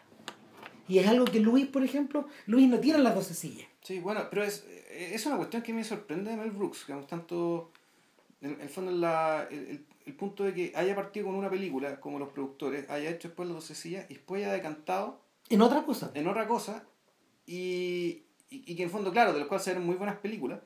Y 0.89 0.99
es 0.99 1.07
algo 1.07 1.27
que 1.27 1.41
Luis, 1.41 1.67
por 1.67 1.85
ejemplo, 1.85 2.29
Luis 2.47 2.67
no 2.69 2.79
tiene 2.79 3.01
las 3.01 3.15
12 3.15 3.35
sillas. 3.35 3.69
Sí, 3.83 4.01
bueno, 4.01 4.27
pero 4.31 4.43
es, 4.45 4.65
es 4.91 5.27
una 5.27 5.37
cuestión 5.37 5.63
que 5.63 5.75
me 5.75 5.85
sorprende 5.85 6.31
de 6.31 6.37
Mel 6.39 6.51
Brooks, 6.51 6.87
digamos, 6.87 7.07
tanto, 7.07 7.73
en 8.41 8.59
el 8.61 8.69
fondo, 8.71 8.91
la, 8.93 9.47
el, 9.51 9.85
el, 10.07 10.15
punto 10.15 10.45
de 10.45 10.55
que 10.55 10.73
haya 10.75 10.95
partido 10.95 11.27
con 11.27 11.35
una 11.35 11.51
película, 11.51 12.01
como 12.01 12.19
los 12.19 12.31
productores, 12.31 12.89
haya 12.89 13.11
hecho 13.11 13.29
después 13.29 13.49
las 13.49 13.57
12 13.57 13.75
sillas 13.75 14.07
y 14.09 14.15
después 14.15 14.43
haya 14.43 14.55
decantado 14.55 15.21
en 15.49 15.63
otra 15.63 15.85
cosa. 15.85 16.11
En 16.15 16.27
otra 16.29 16.47
cosa. 16.47 16.85
Y, 17.47 18.25
y, 18.51 18.75
que 18.75 18.83
en 18.83 18.91
fondo, 18.91 19.13
claro, 19.13 19.33
de 19.33 19.41
los 19.41 19.49
cuales 19.49 19.65
se 19.65 19.75
ven 19.75 19.85
muy 19.85 19.95
buenas 19.95 20.17
películas, 20.17 20.61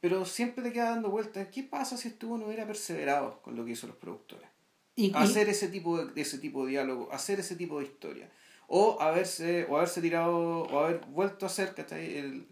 pero 0.00 0.24
siempre 0.24 0.62
te 0.62 0.72
queda 0.72 0.90
dando 0.90 1.10
vueltas. 1.10 1.48
¿Qué 1.48 1.62
pasa 1.62 1.96
si 1.96 2.08
estuvo 2.08 2.36
no 2.36 2.46
hubiera 2.46 2.66
perseverado 2.66 3.40
con 3.42 3.56
lo 3.56 3.64
que 3.64 3.72
hizo 3.72 3.86
los 3.86 3.96
productores? 3.96 4.48
Y, 4.94 5.12
hacer 5.14 5.48
ese 5.48 5.68
tipo 5.68 6.02
de, 6.04 6.20
ese 6.20 6.38
tipo 6.38 6.64
de 6.64 6.72
diálogo, 6.72 7.08
hacer 7.12 7.40
ese 7.40 7.56
tipo 7.56 7.78
de 7.78 7.86
historia. 7.86 8.30
O 8.68 9.00
haberse, 9.00 9.66
o 9.68 9.76
haberse 9.76 10.00
tirado, 10.00 10.62
o 10.62 10.78
haber 10.78 11.00
vuelto 11.06 11.46
a 11.46 11.48
hacer, 11.48 11.74
¿cachai? 11.74 12.18
El, 12.18 12.48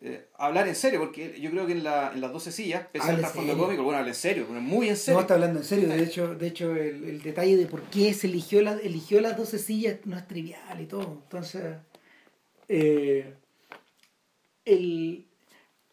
eh, 0.00 0.28
hablar 0.36 0.68
en 0.68 0.76
serio, 0.76 1.00
porque 1.00 1.40
yo 1.40 1.50
creo 1.50 1.66
que 1.66 1.72
en, 1.72 1.82
la, 1.82 2.12
en 2.14 2.20
las 2.20 2.32
12 2.32 2.52
sillas, 2.52 2.86
pese 2.92 3.10
al 3.10 3.18
trasfondo 3.18 3.58
cómico, 3.58 3.82
bueno, 3.82 3.98
habla 3.98 4.10
en 4.10 4.14
serio, 4.14 4.46
muy 4.48 4.88
en 4.88 4.96
serio. 4.96 5.16
No, 5.16 5.22
está 5.22 5.34
hablando 5.34 5.58
en 5.58 5.64
serio, 5.64 5.88
de 5.88 6.02
hecho, 6.02 6.34
de 6.36 6.46
hecho 6.46 6.76
el, 6.76 7.02
el 7.02 7.22
detalle 7.22 7.56
de 7.56 7.66
por 7.66 7.82
qué 7.82 8.14
se 8.14 8.28
eligió, 8.28 8.62
la, 8.62 8.74
eligió 8.74 9.20
las 9.20 9.36
12 9.36 9.58
sillas 9.58 9.96
no 10.04 10.16
es 10.16 10.28
trivial 10.28 10.80
y 10.80 10.86
todo. 10.86 11.20
Entonces, 11.24 11.78
eh, 12.68 13.34
el, 14.64 15.26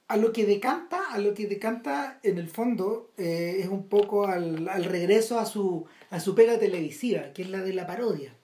a 0.07 0.17
lo 0.17 0.31
que 0.31 0.45
decanta, 0.45 1.11
a 1.11 1.17
lo 1.17 1.33
que 1.33 1.47
decanta 1.47 2.19
en 2.21 2.37
el 2.37 2.47
fondo 2.47 3.11
eh, 3.17 3.57
es 3.59 3.69
un 3.69 3.87
poco 3.87 4.27
al, 4.27 4.69
al 4.69 4.83
regreso 4.83 5.39
a 5.39 5.47
su, 5.47 5.87
a 6.11 6.19
su 6.19 6.35
pega 6.35 6.59
televisiva, 6.59 7.33
que 7.33 7.41
es 7.41 7.49
la 7.49 7.61
de 7.61 7.73
la 7.73 7.87
parodia 7.87 8.34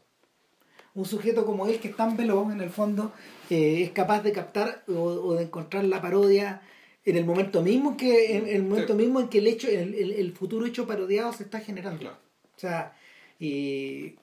un 0.93 1.05
sujeto 1.05 1.45
como 1.45 1.67
él 1.67 1.79
que 1.79 1.89
es 1.89 1.95
tan 1.95 2.17
veloz 2.17 2.51
en 2.51 2.61
el 2.61 2.69
fondo 2.69 3.13
eh, 3.49 3.83
es 3.83 3.91
capaz 3.91 4.21
de 4.23 4.31
captar 4.31 4.83
o, 4.87 5.33
de 5.35 5.43
encontrar 5.43 5.85
la 5.85 6.01
parodia 6.01 6.61
en 7.03 7.17
el 7.17 7.25
momento 7.25 7.61
mismo 7.61 7.97
que 7.97 8.37
en, 8.37 8.47
el 8.47 8.63
momento 8.63 8.93
mismo 8.93 9.19
en 9.19 9.27
que 9.29 9.39
el 9.39 9.47
hecho 9.47 9.67
el, 9.67 9.95
el, 9.95 10.31
futuro 10.33 10.65
hecho 10.65 10.85
parodiado 10.85 11.33
se 11.33 11.43
está 11.43 11.59
generando. 11.59 12.09
O 12.09 12.59
sea 12.59 12.93
y, 13.39 14.15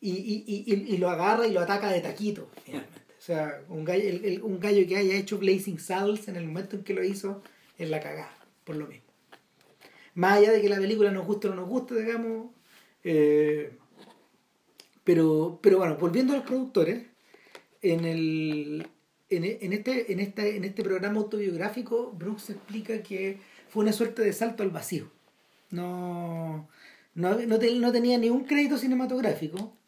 y, 0.00 0.44
y, 0.46 0.94
y, 0.94 0.96
lo 0.96 1.10
agarra 1.10 1.46
y 1.46 1.52
lo 1.52 1.60
ataca 1.60 1.90
de 1.90 2.00
taquito 2.00 2.50
finalmente. 2.64 3.02
O 3.18 3.20
sea 3.20 3.62
un 3.68 3.84
gallo, 3.84 4.10
un 4.44 4.58
gallo 4.58 4.86
que 4.88 4.96
haya 4.96 5.14
hecho 5.14 5.38
Blazing 5.38 5.78
Saddles 5.78 6.28
en 6.28 6.36
el 6.36 6.46
momento 6.46 6.76
en 6.76 6.84
que 6.84 6.94
lo 6.94 7.04
hizo 7.04 7.42
es 7.76 7.88
la 7.88 8.00
cagada 8.00 8.36
por 8.64 8.76
lo 8.76 8.86
mismo. 8.86 9.06
Más 10.14 10.38
allá 10.38 10.52
de 10.52 10.60
que 10.60 10.68
la 10.68 10.78
película 10.78 11.12
nos 11.12 11.26
guste 11.26 11.48
o 11.48 11.50
no 11.50 11.56
nos 11.56 11.68
guste 11.68 12.02
digamos 12.02 12.50
eh, 13.04 13.76
pero, 15.08 15.58
pero 15.62 15.78
bueno, 15.78 15.96
volviendo 15.96 16.34
a 16.34 16.36
los 16.36 16.44
productores, 16.44 17.06
en, 17.80 18.04
el, 18.04 18.86
en, 19.30 19.72
este, 19.72 20.12
en, 20.12 20.20
este, 20.20 20.56
en 20.58 20.64
este 20.64 20.82
programa 20.82 21.18
autobiográfico, 21.18 22.12
Brooks 22.12 22.50
explica 22.50 23.02
que 23.02 23.38
fue 23.70 23.84
una 23.84 23.94
suerte 23.94 24.20
de 24.20 24.34
salto 24.34 24.62
al 24.62 24.68
vacío. 24.68 25.10
No, 25.70 26.68
no, 27.14 27.38
no, 27.38 27.58
tenía 27.58 28.18
ni 28.18 28.28
un 28.28 28.44
crédito 28.44 28.76
cinematográfico. 28.76 29.78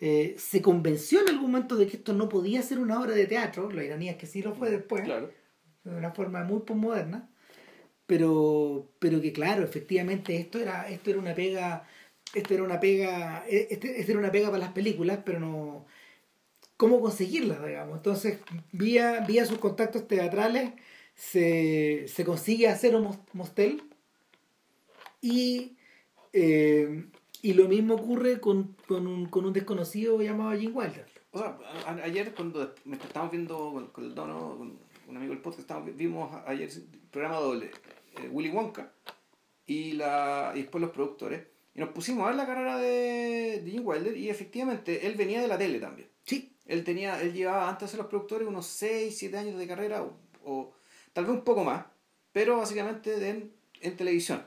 Eh, 0.00 0.36
se 0.38 0.62
convenció 0.62 1.20
en 1.20 1.28
algún 1.28 1.50
momento 1.50 1.76
de 1.76 1.86
que 1.86 1.98
esto 1.98 2.14
no 2.14 2.30
podía 2.30 2.62
ser 2.62 2.78
una 2.78 2.98
obra 2.98 3.12
de 3.12 3.26
teatro, 3.26 3.70
la 3.70 3.84
ironía 3.84 4.12
es 4.12 4.16
que 4.16 4.26
sí 4.26 4.40
lo 4.40 4.54
fue 4.54 4.70
después, 4.70 5.06
de 5.06 5.90
una 5.90 6.12
forma 6.12 6.44
muy 6.44 6.60
postmoderna, 6.60 7.28
pero, 8.06 8.90
pero 8.98 9.20
que 9.20 9.34
claro, 9.34 9.64
efectivamente 9.64 10.34
esto 10.38 10.58
era, 10.58 10.88
esto 10.88 11.10
era 11.10 11.18
una 11.18 11.34
pega 11.34 11.86
esto 12.34 12.54
era 12.54 12.62
una 12.62 12.80
pega, 12.80 13.44
e, 13.48 13.68
este, 13.70 14.00
este, 14.00 14.12
era 14.12 14.20
una 14.20 14.32
pega 14.32 14.48
para 14.48 14.58
las 14.58 14.72
películas, 14.72 15.20
pero 15.24 15.40
no 15.40 15.86
cómo 16.76 17.00
conseguirla, 17.00 17.64
digamos. 17.64 17.96
Entonces, 17.96 18.40
vía, 18.72 19.20
vía 19.20 19.46
sus 19.46 19.58
contactos 19.58 20.08
teatrales, 20.08 20.72
se, 21.14 22.08
se 22.08 22.24
consigue 22.24 22.66
hacer 22.66 22.96
un 22.96 23.16
mostel 23.32 23.82
y, 25.20 25.76
eh, 26.32 27.04
y 27.40 27.52
lo 27.52 27.68
mismo 27.68 27.94
ocurre 27.94 28.40
con, 28.40 28.76
con, 28.88 29.06
un, 29.06 29.26
con 29.26 29.44
un 29.44 29.52
desconocido 29.52 30.20
llamado 30.20 30.58
Jim 30.58 30.74
Wilder. 30.74 31.06
O 31.30 31.38
sea, 31.38 31.56
ayer 32.02 32.34
cuando 32.34 32.74
estábamos 32.90 33.32
viendo 33.32 33.90
con, 33.92 34.04
el 34.04 34.14
dono, 34.14 34.56
con 34.58 34.78
un 35.08 35.16
amigo 35.16 35.32
del 35.32 35.42
podcast, 35.42 35.70
vimos 35.94 36.34
ayer 36.46 36.68
el 36.68 37.00
programa 37.10 37.36
doble, 37.36 37.70
eh, 38.20 38.28
Willy 38.28 38.50
Wonka 38.50 38.92
y, 39.66 39.92
la, 39.92 40.52
y 40.54 40.62
después 40.62 40.82
los 40.82 40.90
productores 40.90 41.51
Y 41.74 41.80
nos 41.80 41.90
pusimos 41.90 42.24
a 42.24 42.28
ver 42.28 42.36
la 42.36 42.46
carrera 42.46 42.78
de, 42.78 43.62
de 43.64 43.70
Jim 43.70 43.82
Wilder 43.84 44.16
y 44.16 44.28
efectivamente 44.28 45.06
él 45.06 45.14
venía 45.14 45.40
de 45.40 45.48
la 45.48 45.56
tele 45.58 45.78
también. 45.80 46.08
Sí. 46.24 46.52
Él 46.66 46.84
tenía, 46.84 47.20
él 47.22 47.32
llevaba 47.32 47.68
antes 47.68 47.92
de 47.92 47.98
los 47.98 48.06
productores 48.06 48.46
unos 48.46 48.66
6, 48.66 49.16
7 49.16 49.36
años 49.38 49.58
de 49.58 49.66
carrera 49.66 50.02
o, 50.02 50.16
o 50.44 50.74
tal 51.12 51.24
vez 51.24 51.34
un 51.34 51.44
poco 51.44 51.64
más, 51.64 51.84
pero 52.32 52.58
básicamente 52.58 53.28
en, 53.28 53.52
en 53.80 53.96
televisión. 53.96 54.42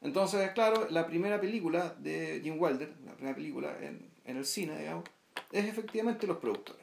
Entonces, 0.00 0.50
claro, 0.52 0.86
la 0.90 1.06
primera 1.06 1.40
película 1.40 1.94
de 1.98 2.40
Jim 2.42 2.56
Wilder, 2.60 2.92
la 3.04 3.12
primera 3.14 3.34
película 3.34 3.76
en, 3.80 4.08
en 4.24 4.36
el 4.36 4.44
cine, 4.44 4.78
digamos, 4.78 5.04
es 5.52 5.64
efectivamente 5.64 6.26
los 6.26 6.36
productores. 6.38 6.82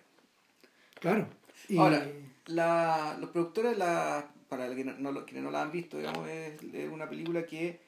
Claro. 0.99 1.27
Y- 1.69 1.77
Ahora, 1.77 2.05
la, 2.47 3.17
los 3.19 3.29
productores, 3.29 3.77
la, 3.77 4.29
para 4.49 4.73
quienes 4.73 4.97
no, 4.99 5.25
quienes 5.25 5.43
no 5.43 5.51
la 5.51 5.61
han 5.61 5.71
visto, 5.71 5.97
digamos, 5.97 6.27
es, 6.27 6.61
es 6.73 6.91
una 6.91 7.07
película 7.09 7.45
que, 7.45 7.79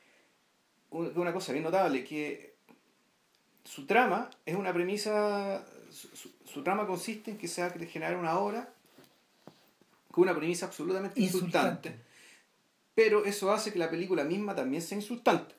una 0.98 1.34
cosa 1.34 1.52
bien 1.52 1.64
notable, 1.64 2.04
que 2.04 2.56
su 3.64 3.86
trama 3.86 4.30
es 4.46 4.56
una 4.56 4.74
premisa, 4.74 5.66
su, 5.92 6.08
su- 6.16 6.32
su 6.46 6.64
trama 6.64 6.86
consiste 6.88 7.32
en 7.32 7.38
que 7.38 7.48
se 7.48 7.62
va 7.62 7.68
a 7.68 7.72
generar 7.72 8.16
una 8.16 8.38
obra 8.40 8.70
con 10.12 10.24
una 10.24 10.36
premisa 10.36 10.68
absolutamente 10.68 11.20
insultante, 11.20 11.90
Insultante. 11.90 12.06
pero 12.94 13.26
eso 13.26 13.52
hace 13.52 13.74
que 13.74 13.80
la 13.80 13.90
película 13.90 14.24
misma 14.24 14.56
también 14.56 14.82
sea 14.82 14.98
insultante. 14.98 15.54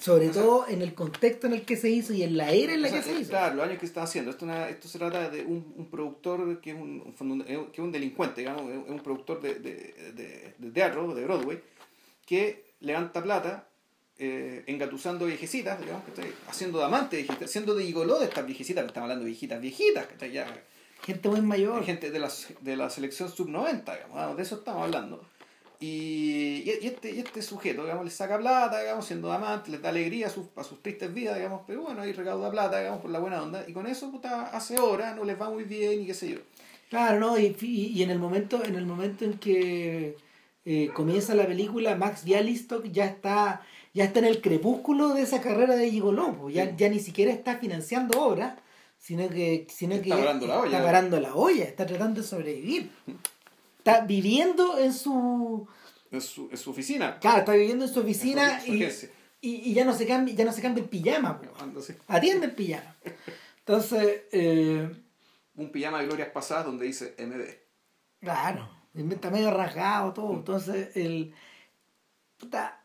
sobre 0.00 0.30
o 0.30 0.32
sea- 0.32 0.42
todo 0.42 0.66
en 0.66 0.82
el 0.82 0.92
contexto 0.94 1.46
en 1.46 1.52
el 1.52 1.64
que 1.64 1.76
se 1.76 1.88
hizo 1.88 2.12
y 2.12 2.24
en 2.24 2.36
la 2.36 2.50
era 2.50 2.74
en 2.74 2.82
la 2.82 2.88
O 2.88 2.90
sea, 2.90 3.00
que 3.00 3.04
se 3.10 3.16
eh, 3.16 3.20
hizo. 3.20 3.30
Claro, 3.30 3.54
los 3.54 3.64
años 3.66 3.74
que 3.78 3.86
se 3.86 3.90
están 3.90 4.02
haciendo. 4.04 4.32
Esto, 4.32 4.44
una- 4.44 4.68
esto 4.68 4.88
se 4.88 4.98
trata 4.98 5.30
de 5.30 5.44
un, 5.44 5.72
un 5.76 5.86
productor 5.88 6.60
que 6.60 6.70
es 6.72 6.76
un, 6.76 7.44
eh, 7.46 7.66
que 7.72 7.80
es 7.80 7.84
un 7.86 7.92
delincuente, 7.92 8.40
digamos, 8.40 8.62
es 8.72 8.90
un 8.90 8.98
productor 9.00 9.40
de, 9.40 9.54
de, 9.60 9.74
de- 10.14 10.54
de 10.58 10.70
teatro, 10.72 11.14
de 11.14 11.22
Broadway, 11.24 11.60
que 12.26 12.64
levanta 12.80 13.22
plata 13.22 13.67
eh, 14.18 14.64
engatusando 14.66 15.26
viejecitas, 15.26 15.80
digamos, 15.80 16.02
¿cachai? 16.04 16.32
haciendo 16.48 16.78
de 16.78 16.84
amante 16.84 17.16
de 17.16 17.22
viejitas, 17.22 17.48
haciendo 17.48 17.74
de 17.74 17.84
gigoló 17.84 18.18
de 18.18 18.24
estas 18.26 18.44
viejecitas, 18.46 18.84
estamos 18.84 19.04
hablando 19.04 19.24
de 19.24 19.30
viejitas 19.30 19.60
viejitas, 19.60 20.06
¿cachai? 20.06 20.32
Ya, 20.32 20.46
Gente 21.04 21.28
muy 21.28 21.40
mayor. 21.40 21.84
gente 21.84 22.10
de 22.10 22.18
la, 22.18 22.28
de 22.60 22.76
la 22.76 22.90
selección 22.90 23.30
sub-90, 23.30 23.84
digamos, 23.84 24.16
ah, 24.16 24.34
de 24.34 24.42
eso 24.42 24.56
estamos 24.56 24.82
hablando. 24.82 25.24
Y, 25.80 26.64
y 26.66 26.86
este, 26.86 27.12
y 27.12 27.20
este 27.20 27.40
sujeto, 27.40 27.84
digamos, 27.84 28.04
le 28.04 28.10
saca 28.10 28.36
plata, 28.36 28.80
digamos, 28.80 29.06
siendo 29.06 29.30
amante, 29.30 29.70
les 29.70 29.80
da 29.80 29.90
alegría 29.90 30.26
a 30.26 30.30
sus, 30.30 30.46
a 30.56 30.64
sus 30.64 30.82
tristes 30.82 31.14
vidas, 31.14 31.36
digamos, 31.36 31.62
pero 31.68 31.82
bueno, 31.82 32.02
ahí 32.02 32.12
recauda 32.12 32.50
plata, 32.50 32.80
digamos, 32.80 33.00
por 33.00 33.12
la 33.12 33.20
buena 33.20 33.40
onda, 33.40 33.64
y 33.68 33.72
con 33.72 33.86
eso, 33.86 34.10
puta, 34.10 34.46
hace 34.48 34.76
hora, 34.80 35.14
no 35.14 35.22
les 35.24 35.40
va 35.40 35.48
muy 35.48 35.62
bien, 35.62 36.02
y 36.02 36.06
qué 36.06 36.14
sé 36.14 36.30
yo. 36.30 36.38
Claro, 36.90 37.20
¿no? 37.20 37.38
Y, 37.38 37.56
y, 37.60 37.86
y 37.96 38.02
en 38.02 38.10
el 38.10 38.18
momento, 38.18 38.64
en 38.64 38.74
el 38.74 38.86
momento 38.86 39.24
en 39.24 39.38
que 39.38 40.16
eh, 40.64 40.90
comienza 40.94 41.34
la 41.34 41.46
película, 41.46 41.94
Max 41.94 42.24
Bialystock 42.24 42.84
ya 42.90 43.06
está, 43.06 43.62
ya 43.94 44.04
está 44.04 44.18
en 44.20 44.26
el 44.26 44.40
crepúsculo 44.40 45.08
de 45.14 45.22
esa 45.22 45.40
carrera 45.40 45.76
de 45.76 45.90
Gigoló, 45.90 46.34
pues, 46.38 46.54
ya, 46.54 46.66
Sí. 46.66 46.74
ya 46.76 46.88
ni 46.88 47.00
siquiera 47.00 47.32
está 47.32 47.58
financiando 47.58 48.22
obras, 48.22 48.58
sino 48.98 49.28
que, 49.28 49.66
sino 49.70 49.94
Está 49.94 50.04
que 50.04 50.10
parando 50.22 50.46
la 50.46 50.58
olla. 50.60 50.70
está 50.76 50.84
parando 50.84 51.20
la 51.20 51.34
olla, 51.34 51.64
está 51.64 51.86
tratando 51.86 52.20
de 52.20 52.26
sobrevivir. 52.26 52.90
Está 53.78 54.00
viviendo 54.02 54.78
en 54.78 54.92
su 54.92 55.66
En 56.10 56.20
su, 56.20 56.48
en 56.50 56.56
su 56.56 56.70
oficina. 56.70 57.18
claro, 57.18 57.38
está 57.40 57.52
viviendo 57.52 57.84
en 57.84 57.90
su 57.92 58.00
en 58.00 58.04
su- 58.04 58.10
oficina 58.10 58.60
su 58.60 58.72
y, 58.74 58.84
y, 59.40 59.70
y 59.70 59.74
ya 59.74 59.84
no 59.84 59.92
se 59.94 60.06
cambia, 60.06 60.34
ya 60.34 60.44
no 60.44 60.52
se 60.52 60.62
cambia 60.62 60.82
el 60.82 60.88
pijama, 60.88 61.40
pues. 61.40 61.94
Atiende 62.08 62.46
el 62.46 62.52
pijama. 62.54 62.96
Entonces, 63.60 64.22
eh, 64.32 64.88
Un 65.56 65.70
pijama 65.70 66.00
de 66.00 66.06
glorias 66.06 66.28
pasadas 66.30 66.64
donde 66.66 66.86
dice 66.86 67.14
MD. 67.18 67.44
Claro, 68.20 68.68
está 68.94 69.30
medio 69.30 69.50
rasgado 69.52 70.12
todo. 70.12 70.32
Entonces, 70.32 70.96
el, 70.96 71.34
puta, 72.36 72.77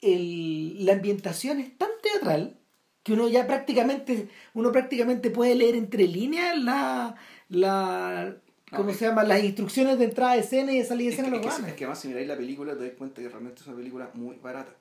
el, 0.00 0.84
la 0.84 0.92
ambientación 0.94 1.60
es 1.60 1.76
tan 1.76 1.90
teatral 2.02 2.58
que 3.02 3.12
uno 3.14 3.28
ya 3.28 3.46
prácticamente, 3.46 4.28
uno 4.54 4.70
prácticamente 4.72 5.30
puede 5.30 5.54
leer 5.54 5.74
entre 5.76 6.06
líneas 6.06 6.58
la, 6.58 7.16
la 7.48 8.36
¿cómo 8.70 8.90
No, 8.90 8.94
se 8.94 9.06
llama? 9.06 9.24
las 9.24 9.42
instrucciones 9.42 9.98
de 9.98 10.04
entrada 10.06 10.34
de 10.34 10.40
escena 10.40 10.72
y 10.72 10.78
de 10.78 10.84
salida 10.84 11.08
de 11.08 11.14
Es 11.14 11.18
escena 11.20 11.28
que, 11.36 11.42
de 11.42 11.48
es 11.48 11.54
que- 11.54 11.66
es 11.70 11.74
que 11.74 11.84
además 11.84 12.00
si 12.00 12.08
miráis 12.08 12.28
la 12.28 12.36
película 12.36 12.76
te 12.76 12.84
das 12.84 12.92
cuenta 12.98 13.22
que 13.22 13.28
realmente 13.28 13.60
es 13.62 13.66
una 13.66 13.76
película 13.76 14.10
muy 14.14 14.36
barata. 14.36 14.74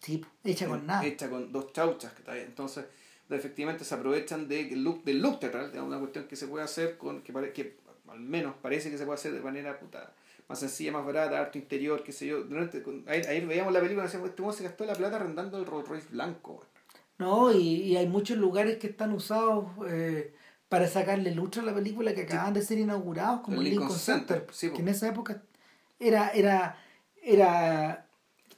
Sí, 0.00 0.24
hecha 0.44 0.66
con 0.66 0.86
nada. 0.86 1.04
Hecha 1.04 1.28
con 1.28 1.52
dos 1.52 1.72
chauchas. 1.72 2.12
que 2.12 2.20
está 2.20 2.32
ahí. 2.32 2.42
Entonces, 2.46 2.84
efectivamente 3.28 3.84
se 3.84 3.94
aprovechan 3.94 4.48
de, 4.48 4.60
el 4.72 4.82
look, 4.84 5.02
del 5.04 5.20
look 5.20 5.40
teatral, 5.40 5.70
digamos, 5.70 5.90
una 5.90 5.98
cuestión 5.98 6.26
que 6.26 6.36
se 6.36 6.46
puede 6.46 6.64
hacer 6.64 6.96
con, 6.96 7.20
que, 7.22 7.32
pare- 7.32 7.52
que 7.52 7.76
al 8.08 8.20
menos 8.20 8.54
parece 8.62 8.90
que 8.90 8.96
se 8.96 9.04
puede 9.04 9.16
hacer 9.16 9.32
de 9.32 9.40
manera 9.40 9.78
puta, 9.78 10.14
más 10.48 10.58
sencilla, 10.60 10.92
más 10.92 11.04
barata, 11.04 11.38
harto 11.38 11.58
interior, 11.58 12.02
qué 12.02 12.12
sé 12.12 12.26
yo. 12.26 12.42
Durante, 12.42 12.82
ahí 13.06 13.44
veíamos 13.44 13.72
la 13.72 13.80
película 13.80 14.04
y 14.04 14.06
decíamos, 14.06 14.30
este 14.30 14.52
se 14.52 14.64
gastó 14.64 14.84
la 14.86 14.94
plata 14.94 15.16
arrendando 15.16 15.58
el 15.58 15.66
Rolls 15.66 15.88
Royce 15.88 16.08
blanco. 16.10 16.52
weón". 16.52 16.66
No, 17.18 17.52
y, 17.52 17.82
y 17.82 17.96
hay 17.96 18.06
muchos 18.06 18.38
lugares 18.38 18.78
que 18.78 18.86
están 18.86 19.12
usados 19.12 19.66
eh, 19.88 20.32
para 20.68 20.86
sacarle 20.86 21.34
lucha 21.34 21.60
a 21.60 21.64
la 21.64 21.74
película 21.74 22.14
que 22.14 22.22
acaban 22.22 22.54
de 22.54 22.62
ser 22.62 22.78
inaugurados, 22.78 23.40
como 23.40 23.60
El 23.60 23.66
el 23.66 23.70
Lincoln, 23.72 23.88
Lincoln 23.88 23.98
Center, 24.00 24.36
Center, 24.38 24.54
sí, 24.54 24.68
po. 24.68 24.76
que 24.76 24.82
en 24.82 24.88
esa 24.88 25.08
época 25.08 25.42
era, 25.98 26.28
era, 26.30 26.78
era, 27.22 28.06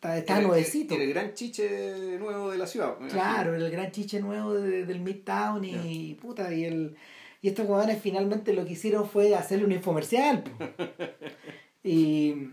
Era- 0.03 0.40
nuevecito. 0.42 0.94
Era 0.94 1.05
el 1.05 1.11
gran 1.14 1.35
chiche 1.35 2.18
nuevo 2.18 2.50
de 2.50 2.59
la 2.59 2.66
ciudad. 2.66 2.96
Claro, 3.09 3.55
era 3.55 3.64
el 3.64 3.70
gran 3.72 3.90
chiche 3.92 4.20
nuevo 4.20 4.55
de- 4.55 4.85
del 4.85 5.00
Midtown 5.00 5.64
y 5.64 6.14
puta, 6.20 6.53
y 6.55 6.64
el 6.64 6.96
y 7.42 7.48
estos 7.48 7.66
huevones 7.66 7.98
finalmente 8.03 8.53
lo 8.53 8.66
que 8.66 8.72
hicieron 8.72 9.09
fue 9.09 9.35
hacerle 9.35 9.64
un 9.64 9.72
infomercial. 9.72 10.44
po. 11.83 11.88
y 11.88 12.51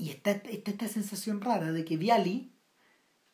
y 0.00 0.10
está, 0.10 0.30
está 0.30 0.70
esta 0.70 0.86
sensación 0.88 1.40
rara 1.40 1.72
de 1.72 1.84
que 1.84 1.96
Viali 1.96 2.52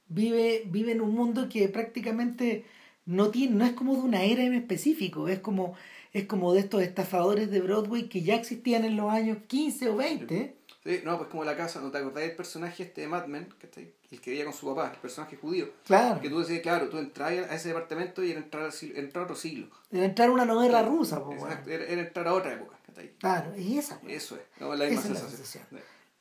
vive, 0.09 0.63
vive 0.67 0.93
en 0.93 1.01
un 1.03 1.15
mundo 1.15 1.49
que 1.49 1.69
prácticamente 1.69 2.65
no 3.05 3.31
tiene, 3.31 3.55
no 3.57 3.67
es 3.67 3.73
como 3.73 3.95
de 3.97 4.01
una 4.01 4.23
era 4.23 4.45
en 4.45 4.55
específico, 4.55 5.29
es 5.29 5.41
como, 5.41 5.75
es 6.15 6.25
como 6.27 6.55
de 6.55 6.61
estos 6.61 6.83
estafadores 6.83 7.51
de 7.51 7.61
Broadway 7.61 8.09
que 8.09 8.23
ya 8.23 8.35
existían 8.37 8.85
en 8.87 8.97
los 8.97 9.11
años 9.13 9.39
15 9.47 9.91
o 9.91 9.97
20. 9.97 10.57
Sí, 10.85 11.01
no, 11.05 11.17
pues 11.19 11.29
como 11.31 11.45
la 11.45 11.57
casa, 11.57 11.81
¿no 11.81 11.91
te 11.91 11.99
acordás 11.99 12.23
del 12.23 12.37
personaje 12.37 12.83
este 12.83 13.03
de 13.03 13.09
Mad 13.09 13.27
Men? 13.27 13.49
Ahí, 13.77 13.93
el 14.11 14.21
que 14.21 14.31
vivía 14.31 14.45
con 14.45 14.55
su 14.55 14.67
papá, 14.67 14.91
el 14.95 15.01
personaje 15.01 15.37
judío. 15.37 15.71
Claro, 15.85 16.21
Que 16.21 16.29
tú 16.31 16.39
decías, 16.39 16.61
claro, 16.61 16.89
tú 16.89 16.99
entras 16.99 17.31
a 17.51 17.55
ese 17.55 17.69
departamento 17.69 18.23
y 18.23 18.31
era 18.31 18.41
entrar, 18.41 18.65
al 18.65 18.73
siglo- 18.73 18.99
entrar 18.99 19.23
a 19.23 19.25
otro 19.25 19.37
siglo. 19.37 19.69
de 19.91 20.05
entrar 20.05 20.31
una 20.31 20.45
novela 20.45 20.83
rusa, 20.83 21.23
po. 21.23 21.33
Exacto, 21.33 21.71
era, 21.71 21.85
era 21.85 22.03
entrar 22.03 22.29
a 22.29 22.35
otra 22.35 22.53
época. 22.55 22.79
Claro, 23.19 23.53
es 23.55 23.67
esa. 23.85 24.01
Eso 24.07 24.37
es, 24.37 24.43
no, 24.61 24.75
la 24.75 24.85
misma 24.87 25.01
Esa 25.01 25.09
es 25.13 25.23
la 25.23 25.29
sensación. 25.29 25.65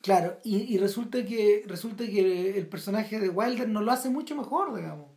Claro, 0.01 0.37
y, 0.43 0.73
y 0.73 0.77
resulta 0.77 1.23
que 1.25 1.63
resulta 1.65 2.05
que 2.05 2.57
el 2.57 2.67
personaje 2.67 3.19
de 3.19 3.29
Wilder 3.29 3.69
no 3.69 3.81
lo 3.81 3.91
hace 3.91 4.09
mucho 4.09 4.35
mejor, 4.35 4.75
digamos. 4.75 5.07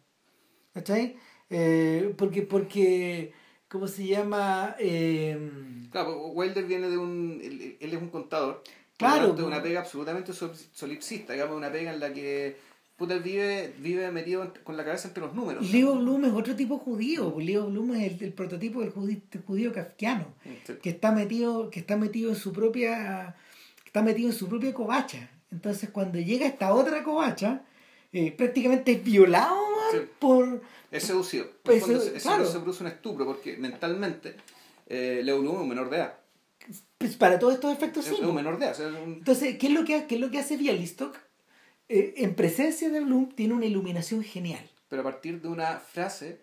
¿Cachai? 0.73 1.17
Eh, 1.51 2.15
porque, 2.17 2.43
porque, 2.43 3.33
¿cómo 3.69 3.89
se 3.89 4.07
llama? 4.07 4.77
Eh, 4.79 5.51
Claro, 5.91 6.27
Wilder 6.29 6.65
viene 6.67 6.89
de 6.89 6.99
un. 6.99 7.41
Él, 7.43 7.77
él 7.81 7.95
es 7.95 8.01
un 8.01 8.11
contador. 8.11 8.63
Claro, 8.99 9.33
De 9.35 9.43
una 9.43 9.57
pues. 9.57 9.69
pega 9.69 9.81
absolutamente 9.81 10.33
sol- 10.33 10.55
solipsista, 10.73 11.33
digamos, 11.33 11.57
una 11.57 11.71
pega 11.73 11.93
en 11.93 12.01
la 12.01 12.13
que. 12.13 12.57
Puta, 12.97 13.19
vive, 13.19 13.75
vive 13.79 14.11
metido 14.11 14.53
con 14.65 14.77
la 14.77 14.85
cabeza 14.85 15.09
entre 15.09 15.23
los 15.23 15.35
números. 15.35 15.71
Leo 15.71 15.97
Bloom 15.97 16.25
es 16.25 16.33
otro 16.33 16.57
tipo 16.57 16.79
judío, 16.79 17.33
pues 17.35 17.45
Leo 17.45 17.67
Bloom 17.67 17.95
es 17.95 18.13
el, 18.15 18.25
el 18.25 18.33
prototipo 18.33 18.81
del 18.81 18.91
judío, 18.91 19.19
judío 19.47 19.73
kafkiano, 19.73 20.27
Sí. 20.67 20.75
que 20.83 20.91
está 20.91 21.13
metido, 21.13 21.69
que 21.69 21.81
está 21.81 21.97
metido 21.99 22.31
en 22.31 22.37
su 22.37 22.53
propia, 22.55 23.37
está 23.85 24.03
metido 24.03 24.31
en 24.31 24.35
su 24.35 24.49
propia 24.49 24.73
covacha. 24.73 25.29
Entonces 25.53 25.91
cuando 25.91 26.19
llega 26.19 26.47
esta 26.47 26.73
otra 26.73 27.05
covacha, 27.05 27.63
eh, 28.15 28.33
prácticamente 28.33 28.93
es 28.93 29.05
violado 29.05 29.57
Sí. 29.93 29.99
por 30.19 30.63
Es 30.91 31.03
seducido. 31.05 31.47
Pues, 31.65 31.85
se, 31.85 32.13
claro. 32.15 32.47
se 32.47 32.59
produce 32.61 32.83
un 32.83 32.89
estupro, 32.89 33.27
porque 33.27 33.59
mentalmente 33.59 34.37
eh, 34.89 35.21
Leo 35.23 35.41
Bloom 35.43 35.57
es 35.57 35.63
un 35.63 35.69
menor 35.69 35.91
de 35.91 35.97
edad. 35.99 36.15
pues, 36.97 37.15
para 37.17 37.39
todos 37.39 37.55
estos 37.55 37.73
efectos 37.75 38.07
Es, 38.07 38.17
sí. 38.17 38.23
es 38.23 38.27
un 38.27 38.35
menor 38.35 38.59
de 38.59 38.65
edad. 38.65 38.73
o 38.73 38.77
sea, 38.79 38.89
es 38.89 38.95
un- 39.07 39.13
Entonces, 39.15 39.59
¿qué 39.59 39.67
es 39.67 39.73
lo 39.75 39.85
que, 39.85 40.07
qué 40.07 40.15
es 40.15 40.21
lo 40.21 40.31
que 40.31 40.39
hace 40.39 40.57
Bialystok? 40.57 41.15
Eh, 41.89 42.15
en 42.19 42.35
presencia 42.35 42.89
de 42.91 43.01
Bloom 43.01 43.35
tiene 43.35 43.55
una 43.55 43.67
iluminación 43.67 44.23
genial. 44.25 44.69
pero 44.89 45.03
a 45.03 45.05
partir 45.05 45.41
de 45.41 45.49
una 45.49 45.79
frase 45.79 46.41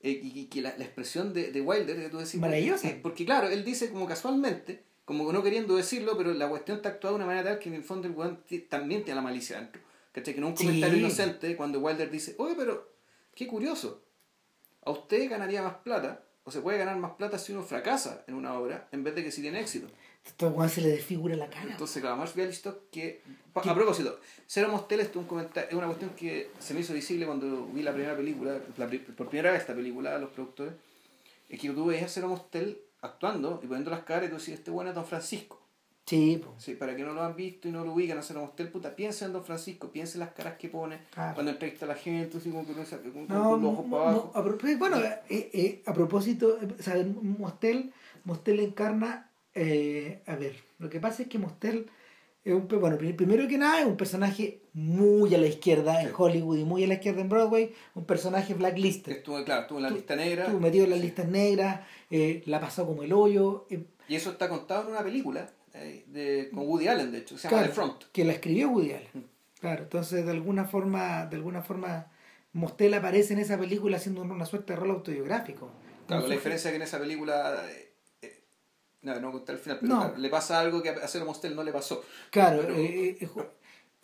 eh, 0.00 0.20
y, 0.22 0.46
que 0.46 0.60
la, 0.60 0.76
la 0.76 0.84
expresión 0.84 1.32
de, 1.32 1.52
de 1.52 1.60
Wilder 1.60 1.96
que 1.96 2.08
tú 2.10 2.18
decís, 2.18 2.36
Maravillosa. 2.36 2.88
eh, 2.88 2.98
porque 3.02 3.24
claro 3.24 3.48
él 3.48 3.64
dice 3.64 3.90
como 3.90 4.06
casualmente 4.06 4.82
como 5.04 5.32
no 5.32 5.42
queriendo 5.42 5.76
decirlo 5.76 6.16
pero 6.16 6.32
la 6.34 6.48
cuestión 6.48 6.76
está 6.78 6.90
actuada 6.90 7.12
de 7.12 7.16
una 7.16 7.26
manera 7.26 7.50
tal 7.50 7.58
que 7.60 7.68
en 7.68 7.76
el 7.76 7.84
fondo 7.84 8.08
el 8.08 8.14
weón 8.14 8.42
también 8.68 9.04
tiene 9.04 9.16
la 9.16 9.22
malicia 9.22 9.58
dentro 9.58 9.80
¿cachai? 10.12 10.34
que 10.34 10.40
no 10.40 10.48
es 10.48 10.52
un 10.52 10.58
Sí. 10.58 10.64
comentario 10.66 10.98
inocente 10.98 11.56
cuando 11.56 11.80
Wilder 11.80 12.10
dice 12.10 12.34
oye 12.38 12.54
pero 12.56 12.92
qué 13.34 13.46
curioso 13.46 14.02
a 14.84 14.90
usted 14.90 15.30
ganaría 15.30 15.62
más 15.62 15.76
plata 15.76 16.24
o 16.44 16.50
se 16.50 16.60
puede 16.60 16.78
ganar 16.78 16.96
más 16.96 17.12
plata 17.12 17.38
si 17.38 17.52
uno 17.52 17.62
fracasa 17.62 18.24
en 18.26 18.34
una 18.34 18.54
obra 18.58 18.88
en 18.92 19.04
vez 19.04 19.14
de 19.14 19.22
que 19.24 19.30
si 19.30 19.40
tiene 19.40 19.60
éxito 19.60 19.86
Esto 20.24 20.68
se 20.68 20.80
le 20.80 20.88
desfigura 20.88 21.34
la 21.36 21.48
cara. 21.50 21.72
entonces, 21.72 22.00
claro, 22.00 22.16
Marsh 22.16 22.34
Bialystok, 22.34 22.90
que... 22.90 23.20
pa- 23.52 23.60
A 23.62 23.74
propósito, 23.74 24.18
Cero 24.46 24.68
Mostel 24.70 25.00
es 25.00 25.14
un 25.16 25.24
comentario, 25.24 25.68
es 25.70 25.74
una 25.76 25.86
cuestión 25.86 26.10
que 26.10 26.50
se 26.58 26.74
me 26.74 26.80
hizo 26.80 26.94
visible 26.94 27.26
cuando 27.26 27.66
vi 27.66 27.82
la 27.82 27.92
primera 27.92 28.16
película, 28.16 28.58
la 28.76 28.86
por 29.16 29.28
primera 29.28 29.50
vez 29.52 29.60
esta 29.62 29.74
película, 29.74 30.16
los 30.18 30.30
productores, 30.30 30.74
es 31.48 31.60
que 31.60 31.70
tú 31.70 31.86
veías 31.86 32.04
a 32.04 32.08
Cero 32.08 32.28
Mostel 32.28 32.78
actuando 33.00 33.60
y 33.62 33.66
poniendo 33.66 33.90
las 33.90 34.04
caras 34.04 34.26
y 34.26 34.28
tú 34.28 34.36
decías, 34.36 34.58
este 34.58 34.70
bueno 34.70 34.90
es 34.90 34.94
Don 34.96 35.04
Francisco. 35.06 35.60
Sí, 36.06 36.40
po. 36.44 36.54
Sí, 36.58 36.74
para 36.74 36.96
que 36.96 37.02
no 37.04 37.12
lo 37.14 37.22
han 37.22 37.36
visto 37.36 37.68
y 37.68 37.72
no 37.72 37.84
lo 37.84 37.92
ubican 37.92 38.16
a 38.16 38.20
hacer 38.20 38.36
Mostel, 38.36 38.68
puta, 38.68 38.94
piensen 38.94 39.26
en 39.28 39.32
Don 39.34 39.44
Francisco, 39.44 39.88
piensen 39.90 40.20
las 40.20 40.32
caras 40.32 40.54
que 40.56 40.68
pone 40.68 40.98
Claro. 41.12 41.34
cuando 41.34 41.52
entrevista 41.52 41.84
a 41.84 41.88
la 41.88 41.94
gente, 41.94 42.38
así 42.38 42.50
como 42.50 42.66
que 42.66 42.72
no 42.74 42.84
sabe, 42.84 43.10
con, 43.12 43.26
con 43.26 43.28
No, 43.28 43.56
los 43.56 43.72
ojos 43.72 43.86
para 43.90 44.02
abajo. 44.10 44.32
a 44.34 44.40
bueno, 44.78 44.98
eh, 44.98 45.50
eh, 45.52 45.82
a 45.86 45.92
propósito, 45.94 46.58
eh, 46.60 46.68
o 46.78 46.82
sea, 46.82 46.96
Mostel, 47.22 47.92
Mostel 48.24 48.60
encarna, 48.60 49.30
eh, 49.54 50.22
a 50.26 50.36
ver, 50.36 50.56
lo 50.78 50.88
que 50.90 51.00
pasa 51.00 51.22
es 51.22 51.28
que 51.28 51.38
Mostel 51.38 51.86
es 52.44 52.52
un, 52.54 52.66
bueno, 52.68 52.98
pri- 52.98 53.12
primero 53.12 53.46
que 53.46 53.56
nada 53.58 53.80
es 53.80 53.86
un 53.86 53.96
personaje 53.96 54.60
muy 54.72 55.34
a 55.34 55.38
la 55.38 55.46
izquierda 55.46 56.02
en. 56.02 56.10
Hollywood 56.16 56.58
y 56.58 56.64
muy 56.64 56.82
a 56.84 56.88
la 56.88 56.94
izquierda 56.94 57.20
en 57.20 57.28
Broadway, 57.28 57.72
un 57.94 58.04
personaje 58.04 58.54
blacklisted. 58.54 59.12
Estuvo, 59.12 59.42
claro, 59.44 59.62
estuvo 59.62 59.78
en 59.78 59.82
la 59.84 59.88
Tú- 59.90 59.94
lista 59.96 60.16
negra. 60.16 60.44
Estuvo 60.44 60.60
metido 60.60 60.84
en 60.84 60.90
las 60.90 60.98
Sí. 61.00 61.04
listas 61.06 61.28
negras, 61.28 61.80
eh, 62.10 62.42
la 62.46 62.60
pasó 62.60 62.86
como 62.86 63.02
el 63.02 63.12
hoyo, 63.12 63.66
eh, 63.70 63.84
Y 64.08 64.16
eso 64.16 64.30
está 64.30 64.48
contado 64.48 64.82
en 64.84 64.88
una 64.90 65.02
película 65.04 65.48
eh, 65.74 66.04
de, 66.08 66.50
con 66.52 66.66
Woody 66.66 66.88
Allen, 66.88 67.12
de 67.12 67.18
hecho, 67.18 67.38
se 67.38 67.44
llama 67.48 67.58
claro, 67.62 67.68
The 67.68 67.74
Front. 67.74 68.02
que 68.12 68.24
la 68.24 68.32
escribió 68.32 68.68
Woody 68.70 68.92
Allen. 68.92 69.08
Mm. 69.14 69.24
Claro, 69.60 69.82
entonces 69.84 70.24
de 70.26 70.30
alguna 70.32 70.64
forma, 70.64 71.26
de 71.26 71.36
alguna 71.36 71.62
forma, 71.62 72.08
Mostel 72.52 72.92
aparece 72.94 73.32
en 73.34 73.38
esa 73.38 73.56
película 73.58 73.96
haciendo 73.98 74.20
una 74.22 74.44
suerte 74.44 74.72
de 74.72 74.78
rol 74.80 74.90
autobiográfico. 74.90 75.70
Claro, 76.08 76.26
la 76.26 76.34
diferencia 76.34 76.68
es 76.68 76.72
que 76.72 76.76
en 76.76 76.82
esa 76.82 76.98
película. 76.98 77.62
Eh, 79.02 79.10
eh, 79.10 79.14
no, 79.14 79.20
no 79.20 79.32
contar 79.32 79.56
el 79.56 79.60
final, 79.60 79.78
pero 79.80 79.94
No. 79.94 80.00
claro, 80.02 80.18
le 80.18 80.28
pasa 80.28 80.60
algo 80.60 80.82
que 80.82 80.90
a 80.90 81.08
Cero 81.08 81.24
Mostel 81.26 81.54
no 81.56 81.62
le 81.64 81.72
pasó. 81.72 82.02
Claro, 82.30 82.62
Pero- 82.62 82.76
eh, 82.76 83.16
eh, 83.20 83.26
ju- 83.28 83.46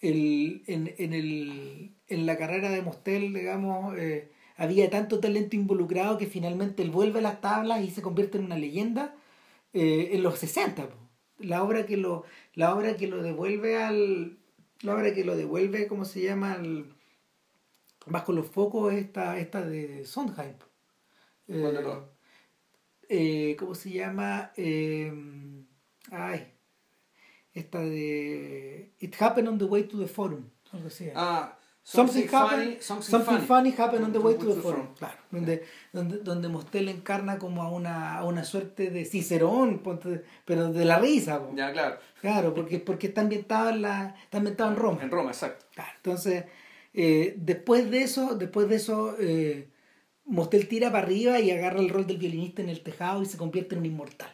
el, 0.01 0.63
en, 0.67 0.95
en, 0.99 1.13
el, 1.13 1.91
en 2.09 2.27
la 2.27 2.37
carrera 2.37 2.71
de 2.71 2.83
Mostel, 2.83 3.33
digamos, 3.35 3.97
eh, 3.99 4.31
había 4.57 4.91
tanto 4.91 5.21
talento 5.21 5.57
involucrado 5.57 6.19
que 6.19 6.27
finalmente 6.27 6.83
él 6.83 6.91
vuelve 6.91 7.19
a 7.21 7.23
las 7.23 7.41
tablas 7.41 7.83
y 7.85 7.91
se 7.91 8.03
convierte 8.03 8.39
en 8.39 8.45
una 8.45 8.57
leyenda 8.59 9.15
eh, 9.73 10.11
en 10.13 10.23
los 10.23 10.39
60. 10.39 10.87
po. 10.89 10.95
La 11.39 11.63
obra 11.63 11.87
que 11.87 11.97
lo, 11.97 12.25
la 12.55 12.75
obra 12.75 12.97
que 12.97 13.07
lo 13.07 13.23
devuelve 13.23 13.81
al. 13.83 14.39
La 14.83 14.95
obra 14.95 15.13
que 15.15 15.25
lo 15.25 15.37
devuelve, 15.37 15.87
¿cómo 15.89 16.05
se 16.05 16.23
llama? 16.23 16.53
Al, 16.53 16.93
bajo 18.07 18.33
los 18.33 18.47
focos 18.47 18.93
esta, 18.95 19.39
esta 19.39 19.61
de 19.63 20.05
Sondheim. 20.05 20.55
Eh, 21.49 21.61
¿Cuál 21.61 21.75
de 21.75 21.83
todas? 21.83 21.99
Eh, 23.09 23.57
¿Cómo 23.59 23.75
se 23.75 23.91
llama? 23.91 24.53
Eh, 24.57 25.13
ay, 26.11 26.53
esta 27.53 27.81
de 27.81 28.93
It 29.01 29.15
Happened 29.21 29.49
on 29.49 29.59
the 29.59 29.65
Way 29.65 29.85
to 29.85 29.99
the 29.99 30.07
Forum. 30.07 30.51
Algo 30.73 30.89
así. 30.89 31.09
Ah, 31.15 31.55
Something, 31.83 32.29
happened, 32.31 32.83
something, 32.83 33.11
something 33.11 33.39
funny. 33.47 33.71
happened 33.71 34.05
on 34.05 34.13
the 34.13 34.19
way 34.19 34.35
to 34.35 34.45
the 34.55 34.61
Forum. 34.61 34.89
forum. 34.89 34.95
Claro, 34.99 35.17
donde, 35.31 35.65
donde, 35.91 36.19
donde 36.19 36.49
Mostel 36.49 36.87
encarna 36.91 37.39
como 37.39 37.63
a 37.63 37.71
una, 37.71 38.19
a 38.19 38.25
una 38.27 38.45
suerte 38.45 38.91
de 38.91 39.07
Cicerón, 39.07 39.83
pero 40.45 40.71
de 40.71 40.85
la 40.85 40.99
risa. 40.99 41.39
po. 41.43 41.55
Ya, 41.57 41.73
claro. 41.73 41.97
Claro, 42.21 42.53
porque, 42.53 42.79
porque 42.79 43.07
está 43.07 43.23
ambientado 43.23 43.71
en 43.71 43.81
la, 43.81 44.15
está 44.23 44.37
ambientado 44.37 44.71
en 44.71 44.77
Roma. 44.77 45.03
En 45.03 45.11
Roma, 45.11 45.31
exacto. 45.31 45.65
Claro, 45.75 45.91
entonces, 45.97 46.45
eh, 46.93 47.33
después 47.39 47.91
de 47.91 48.03
eso, 48.03 48.35
después 48.35 48.69
de 48.69 48.77
eso, 48.77 49.17
eh, 49.19 49.71
Mostel 50.29 50.69
tira 50.69 50.93
para 50.93 51.05
arriba 51.05 51.41
y 51.41 51.51
agarra 51.51 51.81
el 51.81 51.89
rol 51.89 52.07
del 52.07 52.19
violinista 52.19 52.63
en 52.63 52.69
el 52.69 52.83
tejado 52.83 53.23
y 53.23 53.27
se 53.27 53.39
convierte 53.39 53.75
en 53.75 53.81
un 53.81 53.87
inmortal. 53.87 54.31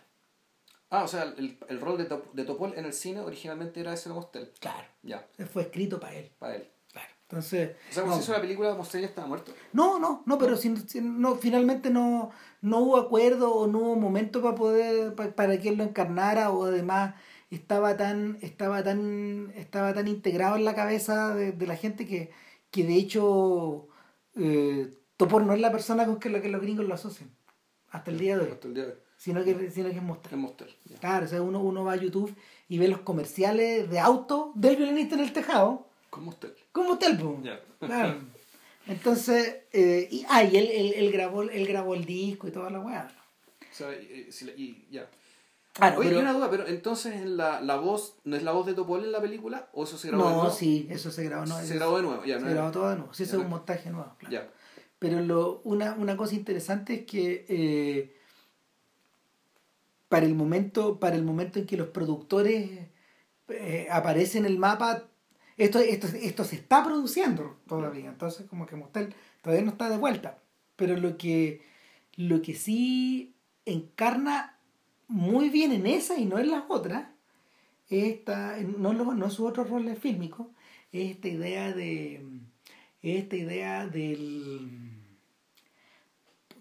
Ah, 0.90 1.02
o 1.04 1.08
sea, 1.08 1.22
el, 1.24 1.58
el 1.68 1.80
rol 1.80 1.98
de, 1.98 2.04
Top- 2.04 2.32
de 2.32 2.44
Topol 2.44 2.74
en 2.76 2.84
el 2.84 2.92
cine 2.92 3.20
originalmente 3.20 3.80
era 3.80 3.90
de 3.92 3.96
Cero 3.96 4.14
Mostel. 4.14 4.52
Claro, 4.60 4.86
Ya, 5.02 5.26
fue 5.52 5.62
escrito 5.62 5.98
para 5.98 6.14
él. 6.16 6.30
para 6.38 6.56
él. 6.56 6.68
Claro. 6.92 7.08
Entonces, 7.22 7.70
O 7.90 7.92
sea, 7.92 8.02
cuando 8.02 8.10
no, 8.10 8.16
se 8.16 8.22
hizo 8.24 8.32
la 8.32 8.40
película, 8.40 8.74
Mostel 8.74 9.00
ya 9.00 9.06
estaba 9.08 9.26
muerto. 9.26 9.52
no, 9.72 9.98
no, 9.98 10.22
no, 10.26 10.38
pero 10.38 10.56
sin- 10.56 10.88
sin- 10.88 11.20
no, 11.20 11.34
finalmente 11.36 11.90
no, 11.90 12.30
no 12.60 12.78
hubo 12.80 12.96
acuerdo 12.98 13.52
o 13.54 13.66
no 13.66 13.78
hubo 13.78 13.96
momento 13.96 14.40
para 14.42 14.54
poder, 14.54 15.14
pa- 15.16 15.30
para 15.34 15.58
que 15.58 15.70
él 15.70 15.76
lo 15.76 15.84
encarnara 15.84 16.50
o 16.50 16.64
además 16.64 17.14
estaba 17.50 17.96
tan, 17.96 18.38
estaba 18.42 18.82
tan, 18.84 19.52
estaba 19.56 19.94
tan 19.94 20.06
integrado 20.06 20.56
en 20.56 20.64
la 20.64 20.74
cabeza 20.74 21.34
de, 21.34 21.52
de 21.52 21.66
la 21.66 21.76
gente 21.76 22.06
que, 22.06 22.30
que 22.70 22.84
de 22.84 22.94
hecho 22.96 23.88
eh, 24.36 24.90
Topor 25.16 25.42
no 25.44 25.52
es 25.52 25.60
la 25.60 25.70
persona 25.72 26.06
con 26.06 26.18
que, 26.18 26.28
lo, 26.30 26.40
que 26.42 26.48
los 26.48 26.60
gringos 26.60 26.86
lo 26.86 26.94
asocian 26.94 27.30
hasta 27.90 28.10
el 28.10 28.18
día 28.18 28.36
de 28.36 28.44
hoy, 28.44 28.50
Hasta 28.52 28.66
el 28.68 28.74
día 28.74 28.84
de 28.86 28.90
hoy. 28.92 28.98
sino 29.16 29.44
que, 29.44 29.70
sino 29.70 29.88
que 29.90 29.96
es 29.96 30.02
Mostel. 30.02 30.74
Es. 30.90 30.98
Claro, 30.98 31.26
o 31.26 31.28
sea, 31.28 31.40
uno, 31.42 31.60
uno 31.60 31.84
va 31.84 31.92
a 31.92 31.96
YouTube 31.96 32.34
y 32.68 32.78
ve 32.78 32.88
los 32.88 33.00
comerciales 33.00 33.88
de 33.88 34.00
auto 34.00 34.50
del 34.56 34.76
violinista 34.76 35.14
en 35.14 35.20
el 35.20 35.32
tejado, 35.32 35.86
Con 36.10 36.24
Mostel. 36.24 36.54
como 36.72 36.98
po. 36.98 37.40
Ya. 37.42 37.60
Claro. 37.78 38.18
Entonces, 38.86 39.58
eh, 39.72 40.08
y, 40.10 40.26
ah, 40.28 40.42
y 40.44 40.56
él, 40.56 40.68
él, 40.70 40.92
él 40.96 41.12
grabó, 41.12 41.42
él 41.42 41.66
grabó 41.66 41.94
el 41.94 42.04
disco 42.04 42.48
y 42.48 42.50
toda 42.50 42.68
la 42.70 42.80
weá. 42.80 43.08
O 43.70 43.74
sea, 43.74 43.88
y, 43.92 44.86
ya. 44.90 45.08
Claro, 45.72 45.98
Oye, 46.00 46.10
pero- 46.10 46.20
una 46.20 46.32
duda, 46.32 46.50
pero 46.50 46.66
entonces 46.68 47.14
en 47.14 47.36
la, 47.36 47.60
la 47.60 47.76
voz, 47.76 48.16
¿no 48.24 48.36
es 48.36 48.42
la 48.42 48.52
voz 48.52 48.66
de 48.66 48.74
Topol 48.74 49.02
en 49.04 49.10
la 49.12 49.20
película? 49.20 49.68
¿O 49.72 49.84
eso 49.84 49.96
se 49.98 50.08
grabó 50.08 50.24
de 50.24 50.30
no, 50.30 50.36
nuevo? 50.42 50.50
sí, 50.54 50.86
eso 50.90 51.10
se 51.10 51.24
grabó. 51.24 51.46
No, 51.46 51.58
se 51.58 51.64
eso- 51.64 51.74
grabó 51.76 51.96
de 51.96 52.02
nuevo, 52.02 52.24
ya. 52.24 52.38
se 52.38 52.44
no 52.44 52.50
grabó 52.50 52.62
era- 52.68 52.72
todo 52.72 52.90
de 52.90 52.96
nuevo. 52.96 53.14
Sí, 53.14 53.22
eso 53.24 53.36
es 53.38 53.42
un 53.44 53.50
montaje 53.50 53.90
nuevo. 53.90 54.12
claro. 54.18 54.32
Ya. 54.32 54.50
Pero 55.04 55.20
lo, 55.20 55.60
una, 55.64 55.92
una 55.92 56.16
cosa 56.16 56.34
interesante 56.34 56.94
es 56.94 57.04
que 57.04 57.44
eh, 57.46 58.16
para 60.08 60.24
el 60.24 60.34
momento, 60.34 60.98
para 60.98 61.14
el 61.14 61.24
momento 61.24 61.58
en 61.58 61.66
que 61.66 61.76
los 61.76 61.88
productores 61.88 62.70
eh, 63.48 63.86
aparecen 63.90 64.46
en 64.46 64.52
el 64.52 64.58
mapa, 64.58 65.04
esto, 65.58 65.78
esto, 65.78 66.06
esto 66.06 66.44
se 66.44 66.56
está 66.56 66.82
produciendo 66.82 67.58
todavía. 67.68 68.08
Entonces, 68.08 68.46
como 68.46 68.64
que 68.64 68.76
Mostel 68.76 69.14
todavía 69.42 69.66
no 69.66 69.72
está 69.72 69.90
de 69.90 69.98
vuelta. 69.98 70.38
Pero 70.74 70.96
lo 70.96 71.18
que, 71.18 71.60
lo 72.16 72.40
que 72.40 72.54
sí 72.54 73.34
encarna 73.66 74.56
muy 75.06 75.50
bien 75.50 75.72
en 75.72 75.86
esa 75.86 76.18
y 76.18 76.24
no 76.24 76.38
en 76.38 76.50
las 76.50 76.64
otras, 76.70 77.08
es 77.90 78.04
esta, 78.04 78.56
no, 78.56 78.94
no 78.94 79.26
otros 79.26 79.68
roles 79.68 79.98
fílmicos, 79.98 80.46
es 80.92 81.10
esta 81.10 81.28
idea 81.28 81.74
de 81.74 82.24
es 83.02 83.24
esta 83.24 83.36
idea 83.36 83.86
del 83.86 84.93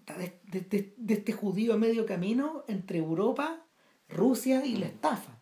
puta, 0.06 0.18
de, 0.18 0.40
de- 0.44 0.62
de- 0.62 0.94
de 0.98 1.14
este 1.14 1.32
judío 1.32 1.74
a 1.74 1.78
medio 1.78 2.06
camino 2.06 2.64
entre 2.68 2.98
Europa, 3.00 3.66
Rusia 4.10 4.66
y 4.66 4.76
la 4.76 4.88
estafa. 4.88 5.40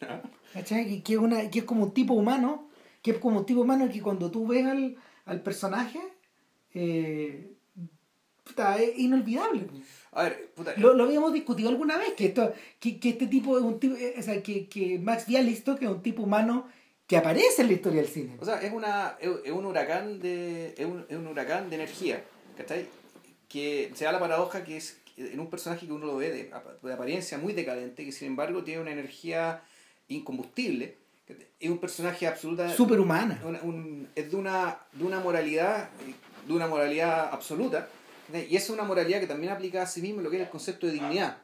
Ya. 0.00 0.22
¿Cachai? 0.52 0.86
Que, 0.88 1.02
que 1.02 1.12
es 1.14 1.18
una, 1.18 1.50
que 1.50 1.60
es 1.60 1.64
como 1.64 1.84
un 1.84 1.94
tipo 1.94 2.14
humano, 2.14 2.68
que 3.02 3.12
es 3.12 3.18
como 3.18 3.38
un 3.38 3.46
tipo 3.46 3.62
humano 3.62 3.88
que 3.90 4.00
cuando 4.02 4.30
tú 4.30 4.46
ves 4.46 4.64
al, 4.66 4.96
al 5.24 5.42
personaje, 5.42 6.00
eh, 6.74 7.52
puta, 8.44 8.76
es 8.78 8.98
inolvidable. 8.98 9.66
A 10.12 10.24
ver, 10.24 10.52
puta. 10.54 10.74
Lo, 10.76 10.94
lo 10.94 11.04
habíamos 11.04 11.32
discutido 11.32 11.68
alguna 11.70 11.96
vez, 11.96 12.12
que, 12.14 12.26
esto, 12.26 12.52
que, 12.78 13.00
que 13.00 13.10
este 13.10 13.26
tipo 13.26 13.56
es 13.58 13.64
un 13.64 13.80
tipo, 13.80 13.96
eh, 13.96 14.14
o 14.18 14.22
sea, 14.22 14.42
que, 14.42 14.68
que 14.68 14.98
Max 14.98 15.26
Bialystock 15.26 15.82
es 15.82 15.88
un 15.88 16.02
tipo 16.02 16.22
humano 16.22 16.68
que 17.06 17.16
aparece 17.16 17.62
en 17.62 17.68
la 17.68 17.74
historia 17.74 18.00
del 18.02 18.10
cine. 18.10 18.36
O 18.40 18.44
sea, 18.44 18.60
es, 18.62 18.72
una, 18.72 19.16
es, 19.20 19.30
es 19.44 19.52
un 19.52 19.66
huracán 19.66 20.20
de 20.20 20.74
es 20.76 20.86
un, 20.86 21.04
es 21.08 21.16
un 21.16 21.26
huracán 21.26 21.68
de 21.68 21.76
energía, 21.76 22.24
¿cachai? 22.56 22.86
Que 23.54 23.92
se 23.94 24.04
da 24.04 24.10
la 24.12 24.18
paradoja 24.18 24.64
que 24.64 24.76
es 24.76 24.98
en 25.16 25.38
un 25.38 25.48
personaje 25.48 25.86
que 25.86 25.92
uno 25.92 26.06
lo 26.06 26.16
ve 26.16 26.30
de, 26.30 26.50
de 26.82 26.92
apariencia 26.92 27.38
muy 27.38 27.52
decadente, 27.52 28.04
que 28.04 28.10
sin 28.10 28.26
embargo 28.26 28.64
tiene 28.64 28.80
una 28.82 28.90
energía 28.90 29.62
incombustible. 30.08 30.96
Es 31.60 31.70
un 31.70 31.78
personaje 31.78 32.26
absoluta... 32.26 32.68
Superhumana. 32.74 33.40
una- 33.44 33.62
un- 33.62 34.08
es 34.16 34.30
de 34.30 34.36
una, 34.36 34.78
de 34.92 35.04
una 35.04 35.20
moralidad, 35.20 35.88
de 36.46 36.52
una 36.52 36.66
moralidad 36.66 37.28
absoluta, 37.32 37.88
y 38.50 38.56
es 38.56 38.68
una 38.70 38.82
moralidad 38.82 39.20
que 39.20 39.26
también 39.28 39.52
aplica 39.52 39.82
a 39.82 39.86
sí 39.86 40.02
mismo 40.02 40.20
lo 40.20 40.30
que 40.30 40.36
es 40.36 40.42
el 40.42 40.48
concepto 40.50 40.86
de 40.86 40.92
dignidad. 40.94 41.38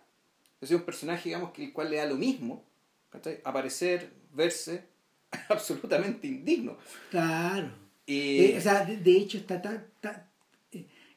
Es 0.60 0.70
un 0.72 0.82
personaje, 0.82 1.28
digamos, 1.28 1.52
que 1.52 1.64
el 1.64 1.72
cual 1.72 1.90
le 1.90 1.96
da 1.98 2.06
lo 2.06 2.16
mismo, 2.16 2.64
aparecer, 3.44 4.10
verse 4.34 4.84
absolutamente 5.48 6.26
indigno. 6.26 6.76
Claro. 7.10 7.70
Eh, 8.06 8.56
o 8.58 8.60
sea, 8.60 8.84
de, 8.84 8.96
de 8.96 9.16
hecho 9.16 9.38
está, 9.38 9.62
tan- 9.62 9.86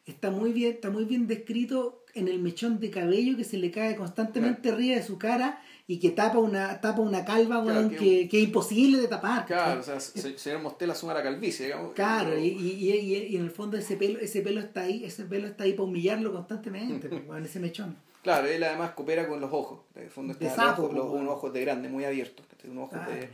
está 0.06 0.32
muy 0.32 0.52
bien, 0.52 0.74
está 0.74 0.89
muy 0.89 1.06
bien 1.06 1.28
descrito 1.28 2.04
en 2.13 2.28
el 2.28 2.39
mechón 2.39 2.80
de 2.80 2.89
cabello 2.92 3.36
que 3.38 3.44
se 3.44 3.58
le 3.58 3.72
cae 3.72 3.96
constantemente 3.96 4.70
arriba 4.70 4.96
de 4.98 5.04
su 5.04 5.18
cara 5.18 5.62
y 5.88 6.00
que 6.00 6.12
tapa 6.12 6.38
una, 6.38 6.80
tapa 6.80 7.02
una 7.02 7.26
calva 7.26 7.63
Claro, 7.63 7.89
que- 7.89 7.98
que, 7.98 8.30
que 8.30 8.38
es 8.38 8.44
imposible 8.46 9.00
de 9.02 9.08
tapar. 9.08 9.46
claro, 9.46 9.80
o 9.82 9.84
sea, 9.84 10.00
se- 10.00 10.38
señor 10.38 10.62
Mostel 10.62 10.92
asuma 10.92 11.13
la 11.13 11.24
calvicie, 11.24 11.66
digamos. 11.66 11.94
Claro, 11.94 12.38
y, 12.38 12.48
y, 12.48 12.89
y, 12.89 12.92
y- 12.92 13.16
y 13.30 13.36
en 13.36 13.44
el 13.44 13.52
fondo 13.52 13.78
ese 13.78 13.98
pelo, 13.98 14.20
ese 14.20 14.42
pelo 14.42 14.60
está 14.62 14.82
ahí, 14.82 15.04
ese 15.04 15.26
pelo 15.26 15.48
está 15.48 15.63
ahí 15.66 15.74
para 15.74 15.84
humillarlo 15.84 16.32
constantemente, 16.32 17.08
weón, 17.28 17.46
ese 17.46 17.60
mechón. 17.60 17.98
Claro, 18.21 18.48
él 18.48 18.63
además 18.63 18.92
coopera 18.92 19.27
con 19.27 19.42
los 19.42 19.52
ojos. 19.52 19.82
En 19.96 20.04
el 20.04 20.10
fondo 20.10 20.34
De 20.36 20.46
está 20.48 20.56
sapo, 20.67 20.84
los 20.84 20.92
ojos- 20.92 20.96
los- 21.12 21.21
unos 21.21 21.34
ojos 21.34 21.52
de 21.54 21.62
grande, 21.62 21.90
muy 21.90 22.06
abiertos. 22.06 22.46
¿cachai? 22.50 22.69
Unos 22.69 22.86
ojos 22.86 23.00
Claro. 23.00 23.12
de, 23.19 23.30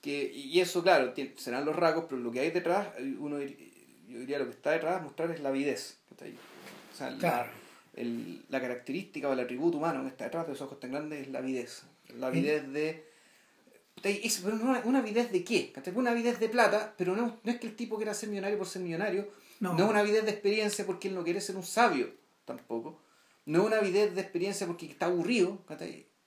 que, 0.00 0.32
y 0.34 0.58
eso, 0.58 0.82
claro, 0.82 1.12
serán 1.36 1.64
los 1.64 1.76
rasgos, 1.76 2.06
pero 2.08 2.20
lo 2.20 2.32
que 2.32 2.40
hay 2.40 2.50
detrás, 2.50 2.88
uno 3.20 3.36
yo 4.12 4.18
diría 4.20 4.38
lo 4.38 4.44
que 4.46 4.52
está 4.52 4.70
detrás 4.72 5.02
mostrar 5.02 5.30
es 5.30 5.40
la 5.40 5.48
avidez. 5.48 5.98
O 6.92 6.96
sea, 6.96 7.10
la- 7.10 7.50
el- 7.94 8.42
la 8.48 8.60
característica 8.60 9.28
o 9.28 9.32
el 9.32 9.40
atributo 9.40 9.78
humano 9.78 10.02
que 10.02 10.08
está 10.08 10.24
detrás 10.24 10.46
de 10.46 10.52
esos 10.52 10.66
ojos 10.66 10.80
tan 10.80 10.90
grandes 10.92 11.22
es 11.22 11.28
la 11.28 11.38
avidez. 11.40 11.82
La 12.16 12.26
avidez 12.28 12.70
de... 12.72 13.04
Es- 14.02 14.40
pero 14.44 14.56
no, 14.56 14.80
una 14.84 14.98
avidez 14.98 15.30
de 15.30 15.44
qué? 15.44 15.72
Una 15.94 16.10
avidez 16.10 16.40
de 16.40 16.48
plata, 16.48 16.94
pero 16.96 17.14
no, 17.14 17.38
no 17.42 17.52
es 17.52 17.58
que 17.60 17.66
el 17.68 17.76
tipo 17.76 17.96
quiera 17.96 18.14
ser 18.14 18.28
millonario 18.30 18.58
por 18.58 18.66
ser 18.66 18.82
millonario, 18.82 19.28
No. 19.60 19.74
no 19.74 19.84
es 19.84 19.90
una 19.90 20.00
avidez 20.00 20.24
de 20.24 20.30
experiencia 20.32 20.84
porque 20.86 21.08
él 21.08 21.14
no 21.14 21.22
quiere 21.24 21.40
ser 21.40 21.56
un 21.56 21.62
sabio 21.62 22.10
tampoco. 22.44 23.00
No 23.46 23.60
es 23.60 23.66
una 23.66 23.78
avidez 23.78 24.14
de 24.14 24.20
experiencia 24.20 24.66
porque 24.66 24.86
está 24.86 25.06
aburrido. 25.06 25.58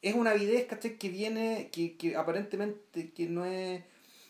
es 0.01 0.13
una 0.15 0.31
avidez. 0.31 0.67
Que 0.99 1.09
viene, 1.09 1.69
que, 1.71 1.97
que 1.97 2.15
aparentemente 2.15 3.11
que 3.11 3.25
no 3.27 3.45
es, 3.45 3.83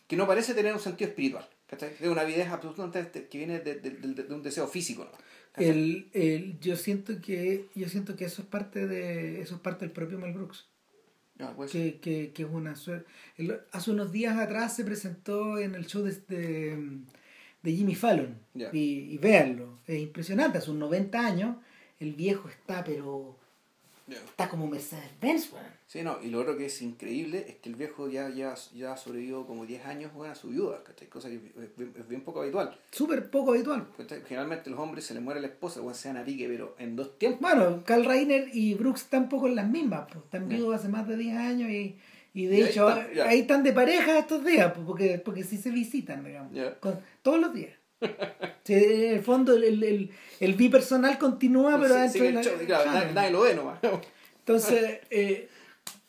que 0.08 0.16
no 0.16 0.26
parece 0.28 0.54
tener 0.54 0.74
un 0.74 0.80
sentido 0.80 1.10
espiritual, 1.10 1.48
¿cachai? 1.68 1.94
Es 2.00 2.08
una 2.08 2.22
avidez 2.22 2.48
absolutamente 2.50 3.28
que 3.28 3.38
viene 3.38 3.60
de, 3.60 3.76
de, 3.76 3.92
de, 3.92 4.24
de 4.24 4.34
un 4.34 4.44
deseo 4.44 4.68
físico, 4.68 5.06
¿no? 5.06 5.12
El, 5.58 6.10
el, 6.14 6.60
yo 6.60 6.76
siento 6.76 7.22
que 7.22 7.68
yo 7.76 7.88
siento 7.88 8.16
que 8.16 8.26
eso 8.26 8.42
es 8.42 8.48
parte 8.48 8.88
de 8.88 9.42
eso 9.42 9.56
es 9.56 9.62
parte 9.62 9.86
del 9.86 9.92
propio 9.92 10.20
Mel 10.20 10.34
Brooks. 10.34 10.68
Ah, 11.40 11.54
pues, 11.56 11.72
que, 11.72 12.00
que, 12.00 12.32
que 12.34 12.44
es 12.44 12.50
una 12.50 12.76
suerte 12.76 13.10
hace 13.72 13.92
unos 13.92 14.12
días 14.12 14.38
atrás 14.38 14.76
se 14.76 14.86
presentó 14.86 15.58
en 15.58 15.76
el 15.76 15.86
show 15.86 16.02
de, 16.04 16.14
de, 16.28 17.00
de 17.62 17.72
Jimmy 17.72 17.96
Fallon. 17.96 18.38
Y, 18.74 19.14
y 19.14 19.18
véanlo 19.18 19.80
es 19.88 20.00
impresionante 20.02 20.58
hace 20.58 20.72
unos 20.72 20.90
90 20.90 21.26
años 21.26 21.58
el 22.00 22.14
viejo 22.14 22.50
está 22.50 22.84
pero 22.84 23.38
ya. 24.08 24.18
está 24.18 24.50
como 24.50 24.68
Mercedes 24.68 25.10
Benz 25.22 25.52
weón. 25.52 25.66
Sí, 25.88 26.02
no, 26.02 26.20
y 26.22 26.30
lo 26.30 26.42
otro 26.42 26.58
que 26.58 26.66
es 26.66 26.82
increíble 26.82 27.46
es 27.48 27.56
que 27.58 27.70
el 27.70 27.76
viejo 27.76 28.10
ya, 28.10 28.30
ya, 28.30 28.56
ya 28.74 28.98
sobrevivió 28.98 29.46
como 29.46 29.66
10 29.66 29.86
años 29.86 30.12
bueno, 30.14 30.34
a 30.34 30.36
su 30.36 30.50
viuda, 30.50 30.84
¿cachai? 30.84 31.08
Cosa 31.08 31.30
que 31.30 31.36
es 31.36 31.78
bien, 31.78 31.94
es 31.98 32.08
bien 32.08 32.22
poco 32.22 32.42
habitual. 32.42 32.78
súper 32.92 33.30
poco 33.30 33.52
habitual 33.52 33.88
¿cachai? 33.98 34.22
Generalmente 34.28 34.70
los 34.70 34.80
hombres 34.80 35.06
se 35.06 35.14
les 35.14 35.22
muere 35.24 35.40
la 35.42 35.48
esposa, 35.48 35.82
bueno, 35.82 35.96
se 35.96 36.08
dan 36.08 36.18
a 36.18 36.26
pique, 36.26 36.48
pero 36.48 36.76
en 36.80 36.96
dos 36.96 37.18
tiempos. 37.20 37.40
Bueno, 37.42 37.84
Carl 37.86 38.04
Reiner 38.06 38.50
y 38.54 38.74
Brooks 38.74 39.06
tampoco 39.06 39.48
en 39.48 39.56
las 39.56 39.68
mismas, 39.70 40.08
pues, 40.12 40.24
están 40.26 40.50
vivos 40.50 40.76
hace 40.76 40.90
más 40.90 41.08
de 41.08 41.18
10 41.18 41.38
años 41.38 41.70
y, 41.70 41.98
y 42.34 42.46
de 42.48 42.58
Y 42.58 42.62
ahí 42.64 42.70
hecho 42.70 42.90
está, 42.90 43.14
ya. 43.14 43.26
ahí 43.30 43.40
están 43.42 43.64
de 43.64 43.72
pareja 43.74 44.18
estos 44.20 44.44
días, 44.44 44.72
pues, 44.74 44.86
porque, 44.88 45.20
porque 45.24 45.44
sí 45.44 45.58
se 45.58 45.70
visitan, 45.72 46.24
digamos, 46.26 46.52
con- 46.80 47.00
todos 47.22 47.40
los 47.40 47.54
días. 47.54 47.72
Sí, 48.64 48.74
en 48.74 49.14
el 49.14 49.24
fondo 49.24 49.56
el, 49.56 49.64
el, 49.64 49.84
el, 49.84 50.12
el 50.40 50.54
bipersonal 50.54 51.18
continúa, 51.18 51.80
pero 51.80 52.10
Sí, 52.10 52.20
dentro 52.20 52.58
de 52.58 52.64
y 52.64 52.68
claro, 52.68 52.84
claro. 52.84 53.00
nadie, 53.00 53.14
nadie 53.14 53.32
lo 53.32 53.42
ve 53.42 53.54
nomás. 53.56 53.80
Entonces, 54.40 55.00
eh, 55.10 55.50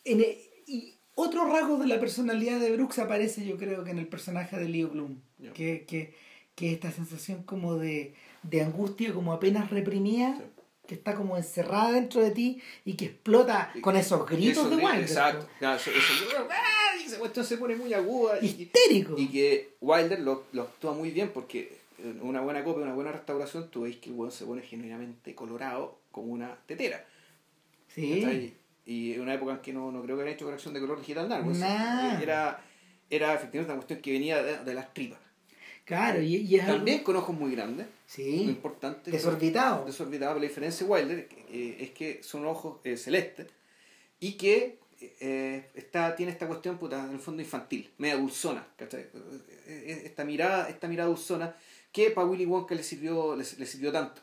en 0.05 0.25
y 0.67 0.95
otro 1.15 1.47
rasgo 1.51 1.79
de 1.79 1.87
la 1.87 2.01
personalidad 2.01 2.59
de 2.61 2.73
Brooks 2.73 2.99
aparece 2.99 3.45
yo 3.47 3.57
creo 3.57 3.85
que 3.85 3.91
en 3.91 3.99
el 3.99 4.07
personaje 4.07 4.57
de 4.59 4.69
Leo 4.69 4.89
Bloom, 4.89 5.21
que, 5.55 5.85
que, 5.87 6.15
que 6.55 6.73
esta 6.73 6.91
sensación 6.93 7.43
como 7.45 7.77
de, 7.77 8.15
de 8.43 8.63
angustia, 8.63 9.13
como 9.15 9.33
apenas 9.33 9.71
reprimida, 9.71 10.37
Sí. 10.39 10.45
que 10.87 10.95
está 10.95 11.15
como 11.17 11.37
encerrada 11.37 11.91
dentro 11.93 12.21
de 12.23 12.31
ti 12.31 12.63
y 12.85 12.95
que 12.95 13.07
explota 13.07 13.71
Y- 13.75 13.81
con 13.81 13.97
esos 13.97 14.25
gritos 14.29 14.67
Eso, 14.67 14.71
de 14.71 14.77
Wilder. 14.77 15.01
Exacto. 15.01 15.49
Claro, 15.59 15.77
eso, 15.81 15.91
eso- 15.91 16.49
esa 17.07 17.19
cuestión 17.19 17.45
se 17.45 17.57
pone 17.57 17.77
muy 17.77 17.93
aguda. 17.95 18.39
Y, 18.41 18.47
Histérico. 18.63 19.15
y 19.17 19.29
que 19.29 19.71
Wilder 19.81 20.21
lo, 20.21 20.45
lo 20.53 20.63
actúa 20.63 20.93
muy 20.93 21.11
bien 21.11 21.31
porque 21.33 21.77
una 22.23 22.41
buena 22.43 22.63
copia, 22.63 22.83
una 22.85 22.95
buena 22.95 23.13
restauración, 23.13 23.71
tú 23.71 23.83
veis 23.83 23.97
que 23.97 24.11
el 24.11 24.17
weón 24.17 24.31
se 24.33 24.45
pone 24.45 24.63
genuinamente 24.63 25.35
colorado 25.35 25.99
como 26.13 26.33
una 26.33 26.57
tetera. 26.67 27.05
sí. 27.89 28.55
Y 28.89 29.15
en 29.15 29.23
una 29.23 29.35
época 29.35 29.51
en 29.55 29.59
que 29.59 29.73
no, 29.73 29.91
no 29.91 30.01
creo 30.03 30.17
que 30.17 30.23
haya 30.23 30.31
hecho 30.33 30.45
corrección 30.45 30.73
de 30.73 30.79
color 30.79 31.01
digital 31.01 31.29
nada. 31.29 31.43
pues, 31.43 31.59
Nada. 31.59 32.23
Era, 32.23 32.65
era 33.11 33.35
efectivamente 33.35 33.73
una 33.73 33.81
cuestión 33.81 34.01
que 34.01 34.13
venía 34.13 34.41
de, 34.41 34.59
de 34.59 34.75
las 34.75 34.95
tripas. 34.95 35.19
Claro, 35.85 36.23
y, 36.23 36.37
y 36.37 36.55
es 36.55 36.63
algo- 36.63 36.77
También 36.77 37.03
con 37.03 37.17
ojos 37.17 37.37
muy 37.37 37.51
grandes, 37.51 37.87
muy 37.87 37.95
Sí, 38.07 38.43
importante. 38.43 39.11
desorbitado. 39.11 39.85
desorbitado, 39.87 40.35
pero 40.35 40.43
la 40.43 40.49
diferencia 40.49 40.87
de 40.87 40.93
Wilder 40.93 41.29
eh, 41.51 41.79
es 41.81 41.91
que 41.91 42.23
son 42.23 42.47
ojos 42.47 42.79
eh, 42.85 42.97
celestes 42.97 43.49
y 44.21 44.35
que 44.35 44.79
eh, 45.21 45.71
está, 45.75 46.15
tiene 46.17 46.33
esta 46.33 46.47
cuestión 46.47 46.79
puta, 46.79 47.05
en 47.05 47.13
el 47.13 47.19
fondo 47.21 47.43
infantil, 47.43 47.91
media 47.99 48.17
dulzona, 48.17 48.67
¿cachai? 48.77 49.03
Eh, 49.03 49.09
eh, 49.67 50.03
Esta 50.07 50.25
mirada, 50.25 50.69
esta 50.69 50.89
mirada 50.89 51.09
dulzona 51.09 51.55
que 51.93 52.11
para 52.11 52.27
Willy 52.27 52.47
Wonka 52.47 52.75
le 52.75 52.83
sirvió, 52.83 53.35
le, 53.37 53.45
le 53.59 53.67
sirvió 53.67 53.93
tanto. 53.93 54.21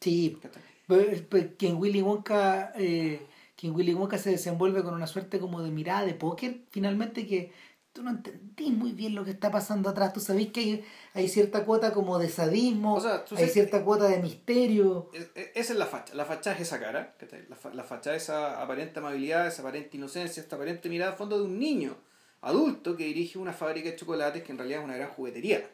Sí, 0.00 0.38
¿cachai? 0.42 0.62
Pero- 0.86 1.26
pero 1.30 1.56
que 1.56 1.68
en 1.68 1.76
Willy 1.76 2.02
Wonka 2.02 2.72
eh, 2.76 3.20
que 3.56 3.68
en 3.68 3.74
Willy 3.74 3.94
Wonka 3.94 4.18
se 4.18 4.30
desenvuelve 4.30 4.82
con 4.82 4.94
una 4.94 5.06
suerte 5.06 5.38
como 5.38 5.62
de 5.62 5.70
mirada 5.70 6.04
de 6.04 6.12
póker 6.14 6.58
finalmente 6.70 7.26
que 7.26 7.52
tú 7.94 8.02
no 8.02 8.10
entendís 8.10 8.72
muy 8.72 8.90
bien 8.92 9.14
lo 9.14 9.24
que 9.24 9.30
está 9.30 9.50
pasando 9.52 9.88
atrás 9.88 10.12
tú 10.12 10.18
sabés 10.20 10.48
que 10.48 10.60
hay, 10.60 10.84
hay 11.14 11.28
cierta 11.28 11.64
cuota 11.64 11.92
como 11.94 12.18
de 12.18 12.28
sadismo 12.28 12.96
O 12.96 13.00
sea, 13.00 13.24
tú 13.24 13.36
hay 13.36 13.48
cierta 13.48 13.82
cuota 13.84 14.06
de 14.08 14.18
misterio 14.20 15.08
Es- 15.14 15.30
es- 15.34 15.50
Esa 15.54 15.72
es 15.74 15.78
la 15.78 15.86
facha. 15.86 16.12
La 16.14 16.24
facha 16.24 16.52
es 16.52 16.60
esa 16.60 16.80
cara. 16.80 17.14
La, 17.48 17.72
la 17.72 17.84
facha 17.84 18.14
es 18.16 18.24
esa 18.24 18.60
aparente 18.60 18.98
amabilidad, 18.98 19.46
esa 19.46 19.62
aparente 19.62 19.96
inocencia, 19.96 20.42
esta 20.42 20.56
aparente 20.56 20.88
mirada 20.88 21.12
a 21.12 21.16
fondo 21.16 21.38
de 21.38 21.44
un 21.44 21.56
niño 21.58 21.96
adulto 22.42 22.96
que 22.96 23.04
dirige 23.04 23.38
una 23.38 23.52
fábrica 23.52 23.88
de 23.90 23.96
chocolates 23.96 24.42
que 24.42 24.50
en 24.52 24.58
realidad 24.58 24.80
es 24.80 24.84
una 24.84 24.96
gran 24.96 25.08
juguetería. 25.10 25.64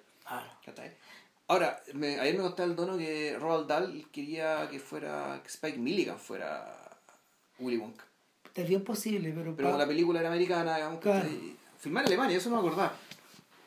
¿cachai? 0.65 0.93
Ahora, 1.49 1.83
me, 1.95 2.21
ayer 2.21 2.37
me 2.37 2.43
contaba 2.43 2.69
el 2.69 2.77
dono 2.77 2.97
que 2.99 3.37
Roald 3.41 3.67
Dahl 3.67 4.07
quería 4.13 4.69
que 4.71 4.79
fuera 4.79 5.41
que 5.43 5.49
Spike 5.49 5.79
Milligan 5.79 6.19
fuera 6.19 6.71
Willy 7.59 7.79
Wonka. 7.79 8.05
es 8.55 8.69
bien 8.69 8.85
posible 8.85 9.33
pero, 9.35 9.57
Pero 9.57 9.69
pa- 9.69 9.73
como 9.73 9.79
la 9.79 9.87
película 9.89 10.21
era 10.21 10.29
americana, 10.29 10.77
digamos, 10.77 11.01
Claro. 11.01 11.23
¿cachai? 11.25 11.57
Filmar 11.81 12.05
en 12.05 12.09
Alemania, 12.09 12.37
eso 12.37 12.51
no 12.51 12.63
me 12.63 12.69
acordaba. 12.69 12.97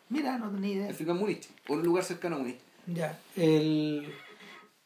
mira 0.10 0.38
no 0.38 0.50
tenía 0.52 0.74
idea 0.74 0.90
El 0.90 1.10
en 1.10 1.18
Múnich, 1.18 1.50
o 1.68 1.74
en 1.74 1.80
un 1.80 1.86
lugar 1.86 2.04
cercano 2.04 2.36
a 2.38 2.40
Múnich. 2.40 2.60
Ya, 2.88 3.20
el, 3.36 4.14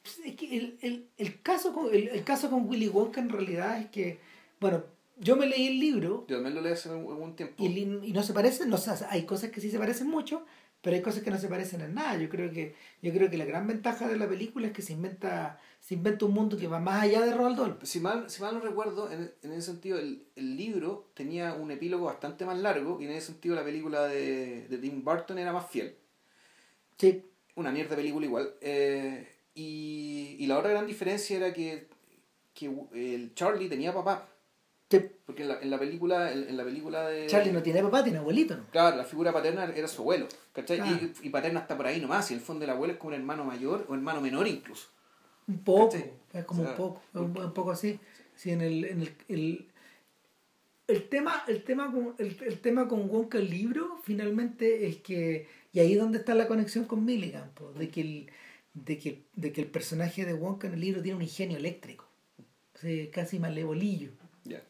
pues, 0.02 0.20
es 0.26 0.36
que 0.36 0.58
el, 0.58 0.78
el, 0.82 1.08
el 1.18 1.42
caso 1.42 1.74
con, 1.74 1.94
el, 1.94 2.08
el 2.10 2.24
caso 2.24 2.50
con 2.50 2.68
Willy 2.68 2.88
Wonka 2.88 3.20
en 3.20 3.30
realidad 3.30 3.80
es 3.80 3.88
que, 3.88 4.20
bueno, 4.60 4.84
yo 5.20 5.36
me 5.36 5.48
leí 5.48 5.68
el 5.68 5.80
libro 5.80 6.26
Yo 6.28 6.36
también 6.36 6.56
lo 6.56 6.62
leí 6.62 6.74
hace 6.74 6.90
algún 6.90 7.12
algún 7.12 7.36
tiempo. 7.36 7.56
y, 7.58 7.66
y 7.66 8.14
no 8.14 8.22
se 8.24 8.34
parecen, 8.34 8.70
no, 8.70 8.78
sé, 8.78 8.92
hay 9.10 9.26
cosas 9.26 9.50
que 9.50 9.62
sí 9.62 9.72
se 9.72 9.80
parecen 9.80 10.08
mucho, 10.08 10.46
pero 10.82 10.96
hay 10.96 11.02
cosas 11.02 11.24
que 11.24 11.32
no 11.32 11.40
se 11.40 11.48
parecen 11.48 11.82
en 11.82 11.96
nada. 11.96 12.18
Yo 12.18 12.30
creo 12.30 12.52
que, 12.52 12.76
yo 13.02 13.12
creo 13.12 13.30
que 13.30 13.38
la 13.38 13.46
gran 13.46 13.66
ventaja 13.66 14.08
de 14.08 14.18
la 14.18 14.30
película 14.30 14.68
es 14.68 14.74
que 14.74 14.84
se 14.84 14.94
inventa, 14.94 15.60
se 15.88 15.94
inventa 15.94 16.26
un 16.26 16.34
mundo 16.34 16.58
que 16.58 16.68
va 16.68 16.82
más 16.82 17.04
allá 17.04 17.22
de 17.22 17.34
Roald 17.34 17.58
Dahl. 17.58 17.78
Si 17.84 18.02
mal, 18.02 18.30
si 18.30 18.42
mal 18.42 18.54
no 18.56 18.60
recuerdo, 18.60 19.10
en, 19.10 19.32
en 19.42 19.52
ese 19.54 19.62
sentido, 19.72 19.98
el, 19.98 20.26
el 20.36 20.58
libro 20.58 21.10
tenía 21.14 21.54
un 21.54 21.72
epílogo 21.72 22.08
bastante 22.08 22.46
más 22.46 22.58
largo 22.60 22.98
y 23.00 23.06
en 23.06 23.12
ese 23.12 23.28
sentido 23.28 23.56
la 23.56 23.64
película 23.64 24.06
de, 24.06 24.68
de 24.68 24.78
Tim 24.80 25.02
Burton 25.06 25.40
era 25.40 25.54
más 25.54 25.70
fiel. 25.70 25.96
Sí, 26.98 27.24
Una 27.56 27.72
mierda 27.72 27.96
película 27.96 28.26
igual. 28.26 28.54
Eh, 28.60 29.30
y, 29.56 30.36
y 30.40 30.46
la 30.48 30.58
otra 30.60 30.72
gran 30.72 30.86
diferencia 30.86 31.38
era 31.38 31.54
que, 31.54 31.88
que 32.54 32.70
el 32.94 33.34
Charlie 33.34 33.70
tenía 33.70 33.94
papá. 33.94 34.28
sí. 34.90 35.00
Porque 35.26 35.44
en 35.44 35.48
la, 35.48 35.62
en 35.62 35.70
la 35.70 35.80
película 35.80 36.34
en, 36.34 36.50
en 36.50 36.58
la 36.58 36.66
película 36.66 37.08
de... 37.08 37.28
Charlie 37.28 37.54
no 37.54 37.64
tiene 37.64 37.82
papá, 37.82 38.04
tiene 38.04 38.20
abuelito, 38.20 38.58
¿no? 38.58 38.66
Claro, 38.72 38.98
la 38.98 39.06
figura 39.06 39.32
paterna 39.32 39.72
era 39.74 39.88
su 39.88 40.02
abuelo. 40.02 40.28
¿cachai? 40.52 41.14
Y 41.24 41.30
paterna 41.30 41.62
está 41.62 41.78
por 41.78 41.88
ahí 41.88 42.02
nomás. 42.02 42.30
Y 42.30 42.34
en 42.34 42.42
el 42.42 42.46
fondo 42.46 42.66
el 42.66 42.72
abuelo 42.72 42.92
es 42.96 43.00
como 43.00 43.10
un 43.10 43.22
hermano 43.22 43.46
mayor 43.46 43.86
o 43.88 43.94
hermano 43.94 44.20
menor 44.20 44.50
incluso. 44.50 44.90
Un 45.48 45.60
poco, 45.60 45.90
¿Cachai? 45.92 46.14
es 46.34 46.46
como 46.46 46.62
O 46.62 46.66
sea, 46.66 46.72
un 46.74 46.78
poco, 46.78 47.02
es 47.14 47.22
un, 47.22 47.38
un 47.38 47.54
poco 47.54 47.72
así. 47.72 48.00
Sí, 48.36 48.52
en 48.52 48.62
el, 48.62 48.86
en 48.86 49.02
el, 49.02 49.16
el, 49.30 49.68
el 50.88 51.10
tema, 51.10 51.44
el 51.48 51.64
tema 51.64 51.92
con, 51.92 52.16
el, 52.18 52.38
el 52.44 52.60
tema 52.60 52.88
con 52.88 53.10
Wonka 53.10 53.38
el 53.38 53.50
libro, 53.50 54.00
finalmente 54.04 54.88
es 54.88 54.98
que, 54.98 55.48
y 55.74 55.80
ahí 55.80 55.94
es 55.94 56.00
donde 56.00 56.20
está 56.20 56.36
la 56.36 56.48
conexión 56.48 56.86
con 56.86 57.04
Milligan, 57.04 57.50
po, 57.52 57.72
de 57.74 57.90
que 57.90 58.02
el, 58.02 58.32
de 58.74 58.98
que, 58.98 59.24
de 59.36 59.52
que 59.52 59.62
el 59.62 59.68
personaje 59.68 60.26
de 60.26 60.34
Wonka 60.34 60.68
en 60.68 60.74
el 60.74 60.82
libro 60.82 61.02
tiene 61.02 61.16
un 61.16 61.24
ingenio 61.24 61.58
eléctrico. 61.58 62.06
Sí, 62.76 63.10
casi 63.12 63.40
malevolillo. 63.40 64.12
Ya. 64.44 64.64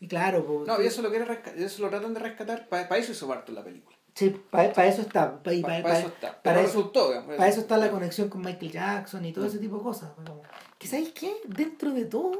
Y 0.00 0.08
claro, 0.08 0.44
po, 0.44 0.64
No, 0.66 0.82
y 0.82 0.86
eso 0.86 1.02
lo, 1.02 1.10
quiere 1.10 1.26
eso 1.56 1.82
lo 1.82 1.88
tratan 1.88 2.14
de 2.14 2.20
rescatar. 2.20 2.68
Para 2.68 2.98
eso 2.98 3.12
hizo 3.12 3.26
Barton 3.26 3.54
la 3.54 3.64
película. 3.64 3.93
Sí, 4.14 4.36
para 4.50 4.86
eso 4.86 5.02
está. 5.02 5.42
Pa, 5.42 5.50
Para 5.62 5.82
pa- 5.82 5.82
pa- 5.90 5.98
eso 5.98 6.08
está. 6.08 6.42
para 6.42 6.60
eso- 6.60 6.66
resultó. 6.68 7.08
digamos. 7.08 7.36
Para 7.36 7.48
eso 7.48 7.60
está 7.60 7.76
la 7.76 7.90
conexión 7.90 8.28
con 8.28 8.40
Michael 8.42 8.70
Jackson 8.72 9.24
y 9.24 9.32
todo 9.32 9.46
ese 9.46 9.58
tipo 9.58 9.76
de 9.78 9.82
cosas. 9.82 10.10
Como, 10.12 10.42
que 10.78 10.86
sabéis 10.88 11.10
qué? 11.12 11.34
Dentro 11.46 11.90
de 11.92 12.04
todo, 12.04 12.38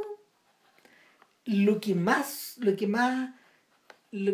lo 1.47 1.81
que 1.81 1.95
más, 1.95 2.55
lo 2.59 2.75
que 2.77 2.87
más, 2.87 3.31
lo, 4.11 4.33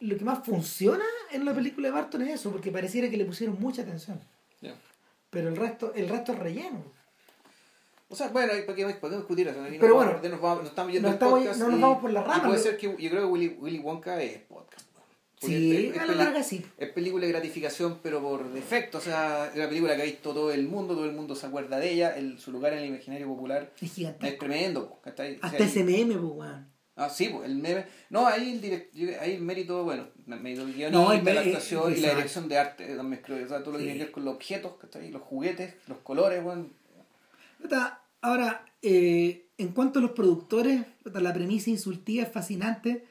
lo 0.00 0.18
que 0.18 0.24
más 0.24 0.44
funciona 0.44 1.04
en 1.30 1.44
la 1.44 1.54
película 1.54 1.88
de 1.88 1.94
Barton 1.94 2.22
es 2.22 2.40
eso, 2.40 2.50
porque 2.50 2.70
pareciera 2.70 3.08
que 3.08 3.16
le 3.16 3.24
pusieron 3.24 3.58
mucha 3.60 3.82
atención. 3.82 4.20
Pero 5.30 5.48
el 5.48 5.54
resto, 5.56 5.94
el 5.94 6.08
resto 6.08 6.32
es 6.32 6.38
relleno. 6.40 6.82
O 8.08 8.16
sea, 8.16 8.26
bueno, 8.30 8.52
¿para 8.66 8.74
qué, 8.74 8.84
para 8.86 9.10
qué 9.12 9.16
discutir 9.18 9.46
eso? 9.46 9.62
Aquí 9.62 9.76
Pero 9.78 9.94
bueno, 9.94 10.18
nos, 10.20 10.40
vamos- 10.40 10.58
nos 10.62 10.70
estamos 10.70 10.92
yendo 10.92 11.06
no 11.06 11.14
estamos- 11.14 11.38
podcast 11.38 11.60
no 11.60 11.68
nos 11.68 11.78
y- 11.78 11.82
vamos 11.82 11.98
por 12.00 12.10
la 12.12 12.20
y 12.20 12.24
rama, 12.24 12.46
puede 12.46 12.58
ser 12.58 12.76
que 12.76 12.86
yo 12.88 13.10
creo 13.10 13.20
que 13.20 13.24
Willy, 13.26 13.56
Willy 13.60 13.78
Wonka 13.78 14.20
es 14.20 14.38
podcast. 14.48 14.84
Porque 15.40 15.56
Sí, 15.56 15.86
es, 15.86 15.96
es 15.96 16.00
a 16.02 16.06
la 16.06 16.14
larga 16.14 16.42
sí. 16.42 16.64
es 16.76 16.90
película 16.90 17.24
de 17.24 17.32
gratificación, 17.32 17.98
pero 18.02 18.20
por 18.20 18.52
defecto. 18.52 18.98
O 18.98 19.00
sea, 19.00 19.48
es 19.48 19.56
una 19.56 19.68
película 19.68 19.96
que 19.96 20.02
ha 20.02 20.04
visto 20.04 20.34
todo 20.34 20.52
el 20.52 20.66
mundo, 20.68 20.94
todo 20.94 21.06
el 21.06 21.12
mundo 21.12 21.34
se 21.34 21.46
acuerda 21.46 21.78
de 21.78 21.92
ella, 21.92 22.16
el, 22.16 22.38
su 22.38 22.52
lugar 22.52 22.74
en 22.74 22.80
el 22.80 22.86
imaginario 22.86 23.26
popular 23.26 23.72
Es 23.80 23.92
gigante. 23.94 24.28
es 24.28 24.38
tremendo. 24.38 25.00
O 25.00 25.02
sea, 25.02 25.26
Hasta 25.40 25.64
ese 25.64 25.82
meme, 25.84 26.14
pues, 26.16 26.32
weón. 26.34 26.68
Ah, 26.96 27.08
sí, 27.08 27.30
pues, 27.30 27.48
el 27.48 27.56
meme. 27.56 27.86
No, 28.10 28.26
ahí 28.26 28.52
el, 28.52 28.60
direct, 28.60 28.94
ahí 29.20 29.36
el 29.36 29.40
mérito, 29.40 29.82
bueno, 29.84 30.08
el 30.28 30.40
mérito 30.40 30.66
del 30.66 30.92
No, 30.92 31.12
el 31.12 31.24
la 31.24 31.40
actuación 31.40 31.96
y 31.96 32.00
la 32.00 32.10
dirección 32.14 32.46
de 32.46 32.58
arte 32.58 32.94
también 32.94 33.22
creo. 33.24 33.42
O 33.44 33.48
sea, 33.48 33.62
todo 33.62 33.72
lo 33.72 33.78
que 33.78 33.84
tiene 33.84 33.98
que 33.98 34.04
ver 34.04 34.12
con 34.12 34.24
los 34.26 34.34
objetos, 34.34 34.74
¿cachai? 34.78 35.10
Los 35.10 35.22
juguetes, 35.22 35.74
los 35.86 35.98
colores. 35.98 36.42
Puta, 37.62 38.02
Ahora, 38.22 38.66
eh, 38.82 39.46
en 39.56 39.68
cuanto 39.68 39.98
a 39.98 40.02
los 40.02 40.10
productores, 40.10 40.82
la 41.04 41.32
premisa 41.32 41.70
insultiva 41.70 42.24
es 42.24 42.32
fascinante 42.32 43.06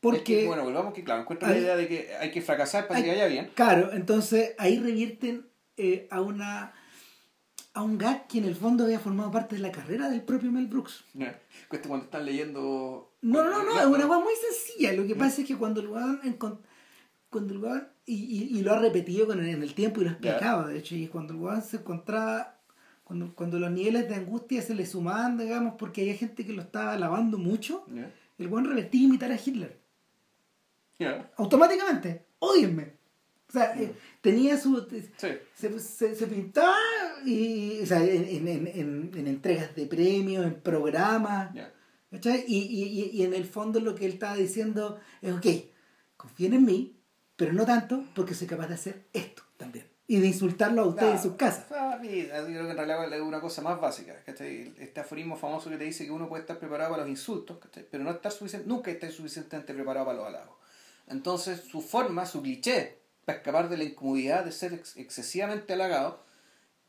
porque... 0.00 0.18
Es 0.18 0.40
que, 0.40 0.46
bueno, 0.46 0.64
volvamos 0.64 0.94
que, 0.94 1.04
claro, 1.04 1.22
encuentro 1.22 1.48
la 1.48 1.58
idea 1.58 1.76
de 1.76 1.88
que 1.88 2.14
hay 2.18 2.30
que 2.30 2.42
fracasar 2.42 2.88
para 2.88 2.98
hay- 2.98 3.04
que 3.04 3.10
vaya 3.10 3.26
bien. 3.26 3.50
Claro, 3.54 3.92
entonces 3.92 4.54
ahí 4.58 4.78
revierten 4.78 5.46
eh, 5.76 6.08
a 6.10 6.20
una 6.20 6.74
a 7.72 7.82
un 7.82 7.98
gag 7.98 8.26
que 8.26 8.38
en 8.38 8.46
el 8.46 8.56
fondo 8.56 8.84
había 8.84 8.98
formado 8.98 9.30
parte 9.30 9.54
de 9.54 9.62
la 9.62 9.70
carrera 9.70 10.10
del 10.10 10.22
propio 10.22 10.50
Mel 10.50 10.66
Brooks. 10.66 11.04
Cuesta 11.68 11.88
cuando 11.88 12.06
están 12.06 12.26
leyendo. 12.26 13.14
No, 13.22 13.44
no, 13.44 13.62
no, 13.62 13.78
es 13.78 13.86
una 13.86 14.08
cosa 14.08 14.18
muy 14.18 14.32
sencilla. 14.34 14.92
Lo 14.92 15.06
que 15.06 15.14
pasa 15.14 15.42
es 15.42 15.46
que 15.46 15.56
cuando 15.56 15.80
el 15.80 15.88
weón 15.88 16.20
cuando 17.30 17.54
el 17.54 17.60
weón, 17.60 17.88
y, 18.06 18.14
y, 18.14 18.58
y, 18.58 18.62
lo 18.62 18.74
ha 18.74 18.80
repetido 18.80 19.26
con 19.28 19.44
en 19.44 19.62
el 19.62 19.74
tiempo 19.74 20.00
y 20.00 20.04
lo 20.04 20.10
explicaba, 20.10 20.66
de 20.66 20.78
hecho, 20.78 20.96
y 20.96 21.06
cuando 21.06 21.32
el 21.32 21.38
weón 21.38 21.62
se 21.62 21.76
encontraba, 21.76 22.60
cuando, 23.04 23.34
cuando 23.36 23.58
los 23.60 23.70
niveles 23.70 24.08
de 24.08 24.16
angustia 24.16 24.62
se 24.62 24.74
le 24.74 24.84
sumaban, 24.84 25.38
digamos, 25.38 25.74
porque 25.78 26.02
había 26.02 26.14
gente 26.14 26.44
que 26.44 26.52
lo 26.52 26.62
estaba 26.62 26.92
alabando 26.92 27.38
mucho, 27.38 27.86
el 28.38 28.46
weón 28.48 28.64
revertía 28.64 29.04
imitar 29.04 29.30
a 29.30 29.38
Hitler. 29.42 29.78
Automáticamente, 31.36 32.26
odienme. 32.38 33.00
O 33.48 33.52
sea, 33.52 33.74
eh, 33.76 33.92
tenía 34.20 34.56
su. 34.56 34.86
Se, 35.16 35.40
se, 35.80 36.14
se, 36.14 36.26
pintaba 36.28 36.76
y, 37.24 37.80
o 37.82 37.86
sea, 37.86 38.00
en, 38.00 38.46
en, 38.48 38.66
en, 38.68 39.10
en, 39.12 39.26
entregas 39.26 39.74
de 39.74 39.86
premios, 39.86 40.46
en 40.46 40.60
programas. 40.60 41.50
Y, 42.46 42.56
y, 42.56 43.10
y, 43.12 43.22
en 43.24 43.34
el 43.34 43.44
fondo 43.44 43.80
lo 43.80 43.96
que 43.96 44.06
él 44.06 44.12
estaba 44.12 44.36
diciendo 44.36 45.00
es: 45.20 45.32
ok, 45.32 45.46
confíen 46.16 46.54
en 46.54 46.64
mí, 46.64 46.96
pero 47.34 47.52
no 47.52 47.66
tanto 47.66 48.04
porque 48.14 48.34
soy 48.34 48.46
capaz 48.46 48.68
de 48.68 48.74
hacer 48.74 49.06
esto 49.12 49.42
también. 49.56 49.86
Y 50.06 50.20
de 50.20 50.28
insultarlo 50.28 50.82
a 50.82 50.86
ustedes 50.86 51.12
en 51.14 51.22
sus 51.22 51.34
casas. 51.34 51.66
yo 51.70 52.08
creo 52.08 52.64
que 52.64 52.70
en 52.70 52.76
realidad 52.76 53.12
es 53.12 53.20
una 53.20 53.40
cosa 53.40 53.62
más 53.62 53.80
básica. 53.80 54.14
Este 54.26 55.00
aforismo 55.00 55.36
famoso 55.36 55.70
que 55.70 55.76
te 55.76 55.84
dice 55.84 56.04
que 56.04 56.10
uno 56.12 56.28
puede 56.28 56.42
estar 56.42 56.58
preparado 56.58 56.90
para 56.90 57.02
los 57.02 57.10
insultos, 57.10 57.58
pero 57.90 58.04
no 58.04 58.10
estar 58.10 58.30
suficiente, 58.30 58.68
nunca 58.68 58.90
estar 58.92 59.10
suficientemente 59.10 59.74
preparado 59.74 60.06
para 60.06 60.18
los 60.18 60.26
halagos. 60.26 60.59
Entonces, 61.10 61.60
su 61.70 61.80
forma, 61.80 62.24
su 62.26 62.42
cliché, 62.42 63.00
para 63.24 63.38
escapar 63.38 63.68
de 63.68 63.76
la 63.76 63.84
incomodidad 63.84 64.44
de 64.44 64.52
ser 64.52 64.72
excesivamente 64.96 65.72
halagado, 65.72 66.24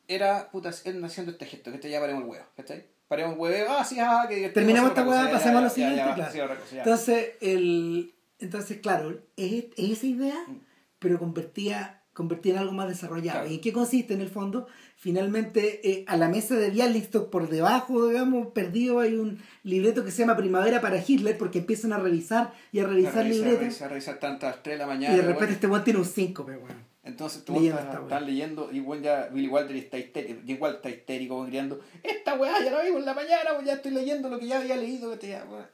era, 0.07 0.49
puta, 0.51 0.71
él 0.85 1.03
haciendo 1.03 1.31
este 1.31 1.45
gesto, 1.45 1.71
que 1.71 1.75
este 1.75 1.89
ya 1.89 1.99
paremos 1.99 2.23
el 2.23 2.29
huevo, 2.29 2.45
¿cachai? 2.55 2.85
Paremos 3.07 3.33
el 3.33 3.39
huevo, 3.39 3.73
ah, 3.77 3.83
sí, 3.83 3.97
ah, 3.99 4.25
que 4.29 4.49
Terminamos 4.49 4.91
esta 4.91 5.07
hueá, 5.07 5.29
pasemos 5.31 5.59
a 5.59 5.63
lo 5.63 5.69
siguiente, 5.69 6.01
claro. 6.15 6.55
Entonces, 6.71 7.31
el, 7.41 8.15
entonces, 8.39 8.79
claro, 8.79 9.21
es, 9.35 9.65
esa 9.77 10.05
idea, 10.05 10.43
mm. 10.47 10.61
pero 10.99 11.19
convertía 11.19 12.01
convertía 12.13 12.53
en 12.53 12.59
algo 12.59 12.73
más 12.73 12.87
desarrollado. 12.87 13.47
¿Y 13.47 13.55
en 13.55 13.61
qué 13.61 13.71
consiste 13.71 14.13
en 14.13 14.21
el 14.21 14.29
fondo? 14.29 14.67
Finalmente, 15.01 15.81
eh, 15.89 16.05
a 16.07 16.15
la 16.15 16.29
mesa 16.29 16.53
de 16.53 16.69
Bialystok, 16.69 17.31
por 17.31 17.49
debajo, 17.49 18.09
digamos, 18.09 18.49
perdido, 18.49 18.99
hay 18.99 19.15
un 19.15 19.39
libreto 19.63 20.05
que 20.05 20.11
se 20.11 20.19
llama 20.19 20.37
Primavera 20.37 20.79
para 20.79 21.03
Hitler, 21.03 21.39
porque 21.39 21.57
empiezan 21.57 21.91
a 21.91 21.97
revisar 21.97 22.53
y 22.71 22.81
a 22.81 22.83
revisar, 22.85 23.25
libretos. 23.25 23.81
A 23.81 23.87
revisar, 23.87 24.19
tantas 24.19 24.61
3 24.61 24.75
de 24.75 24.77
la 24.77 24.85
mañana. 24.85 25.15
Y 25.15 25.17
de 25.17 25.23
repente 25.23 25.53
este 25.55 25.65
weón 25.65 25.83
tiene 25.83 25.97
un 25.97 26.05
5, 26.05 26.45
pero 26.45 26.59
bueno. 26.59 26.75
Entonces 27.11 27.43
tú 27.43 27.55
estás 27.61 28.21
leyendo, 28.21 28.69
y 28.71 28.77
igual 28.77 29.01
ya 29.01 29.27
Billy 29.27 29.47
Walter 29.47 29.75
está 29.75 29.97
histérico, 29.97 30.39
igual 30.47 30.75
está 30.75 30.89
histérico, 30.89 31.43
gritando, 31.43 31.81
esta 32.01 32.35
weá 32.35 32.63
ya 32.63 32.71
la 32.71 32.83
vimos 32.83 33.01
en 33.01 33.05
la 33.05 33.13
mañana, 33.13 33.49
pues 33.55 33.65
ya 33.67 33.73
estoy 33.73 33.91
leyendo 33.91 34.29
lo 34.29 34.39
que 34.39 34.47
ya 34.47 34.59
había 34.59 34.77
leído. 34.77 35.13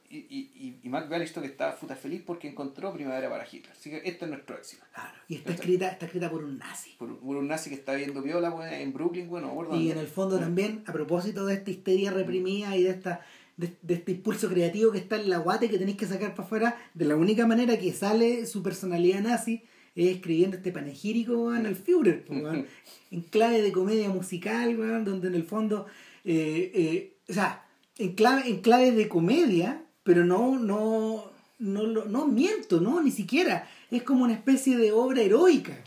y, 0.09 0.17
y, 0.17 0.79
y 0.81 0.89
Mark 0.89 1.07
visto 1.19 1.41
que 1.41 1.47
está 1.47 1.75
puta 1.75 1.95
feliz 1.95 2.23
porque 2.25 2.47
encontró 2.47 2.91
Primavera 2.91 3.29
para 3.29 3.45
Hitler. 3.45 3.71
Así 3.71 3.89
que 3.89 3.97
este 3.97 4.25
es 4.25 4.31
nuestro 4.31 4.57
éxito. 4.57 4.83
Claro, 4.93 5.13
y 5.27 5.35
está 5.35 5.53
escrita, 5.53 5.89
está 5.89 6.05
escrita 6.05 6.29
por 6.29 6.43
un 6.43 6.57
nazi. 6.57 6.95
Por, 6.97 7.11
un 7.11 7.47
nazi 7.47 7.69
que 7.69 7.75
está 7.75 7.93
viendo 7.93 8.21
viola 8.21 8.51
pues, 8.51 8.71
en 8.73 8.93
Brooklyn, 8.93 9.29
bueno, 9.29 9.53
Y 9.73 9.91
en 9.91 9.99
el 9.99 10.07
fondo 10.07 10.39
también, 10.39 10.83
a 10.88 10.91
propósito 10.91 11.45
de 11.45 11.53
esta 11.53 11.69
histeria 11.69 12.11
reprimida 12.11 12.75
y 12.75 12.83
de 12.83 12.89
esta 12.89 13.21
de, 13.57 13.75
de, 13.81 13.95
este 13.95 14.11
impulso 14.11 14.49
creativo 14.49 14.91
que 14.91 14.99
está 14.99 15.15
en 15.15 15.29
la 15.29 15.39
guate 15.39 15.69
que 15.69 15.79
tenéis 15.79 15.97
que 15.97 16.05
sacar 16.05 16.35
para 16.35 16.43
afuera, 16.43 16.77
de 16.93 17.05
la 17.05 17.15
única 17.15 17.47
manera 17.47 17.77
que 17.77 17.91
sale 17.91 18.45
su 18.45 18.61
personalidad 18.61 19.21
nazi 19.21 19.63
escribiendo 20.06 20.58
este 20.58 20.72
panegírico 20.72 21.54
en 21.56 21.66
el 21.66 21.76
Führer, 21.76 22.26
en 23.12 23.22
clave 23.24 23.62
de 23.62 23.72
comedia 23.72 24.10
musical, 24.10 24.78
donde 25.04 25.28
en 25.28 25.36
el 25.36 25.43
fondo, 25.43 25.88
eh, 26.24 26.72
eh, 26.74 27.18
o 27.28 27.34
sea, 27.34 27.66
en 27.98 28.14
clave, 28.14 28.48
en 28.48 28.62
clave 28.62 28.91
de 28.91 29.08
comedia, 29.08 29.84
pero 30.04 30.24
no, 30.24 30.60
no, 30.60 31.32
no, 31.60 31.88
no, 31.88 32.28
miento, 32.28 32.80
no, 32.80 33.02
ni 33.02 33.12
siquiera. 33.12 33.68
Es 33.89 34.04
como 34.04 34.24
una 34.24 34.34
especie 34.34 34.78
de 34.78 34.91
obra 34.91 35.22
heroica. 35.22 35.78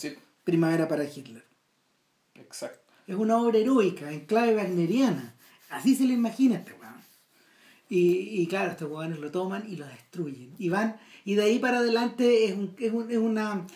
Primavera 0.45 0.89
para 0.89 1.05
Hitler. 1.05 1.45
Exacto. 2.35 2.93
Es 3.07 3.17
una 3.17 3.39
obra 3.39 3.59
heroica, 3.59 4.13
en 4.13 4.27
clave 4.27 4.57
wagneriana. 4.57 5.35
Así 5.69 5.95
se 5.95 6.05
lo 6.05 6.13
imagina 6.13 6.57
este 6.57 6.73
weón. 6.73 6.95
Y, 7.89 8.41
y 8.41 8.47
claro, 8.47 8.73
estos 8.73 8.91
weones 8.91 9.21
lo 9.21 9.31
toman 9.31 9.65
y 9.69 9.77
lo 9.77 9.87
destruyen. 9.87 10.53
Y 10.59 10.69
van, 10.69 10.97
y 11.25 11.35
de 11.35 11.43
ahí 11.45 11.59
para 11.59 11.79
adelante 11.79 12.47
es, 12.47 12.53
un, 12.53 12.75
es, 12.79 12.93
un, 12.93 13.11
es 13.11 13.19
una 13.19 13.67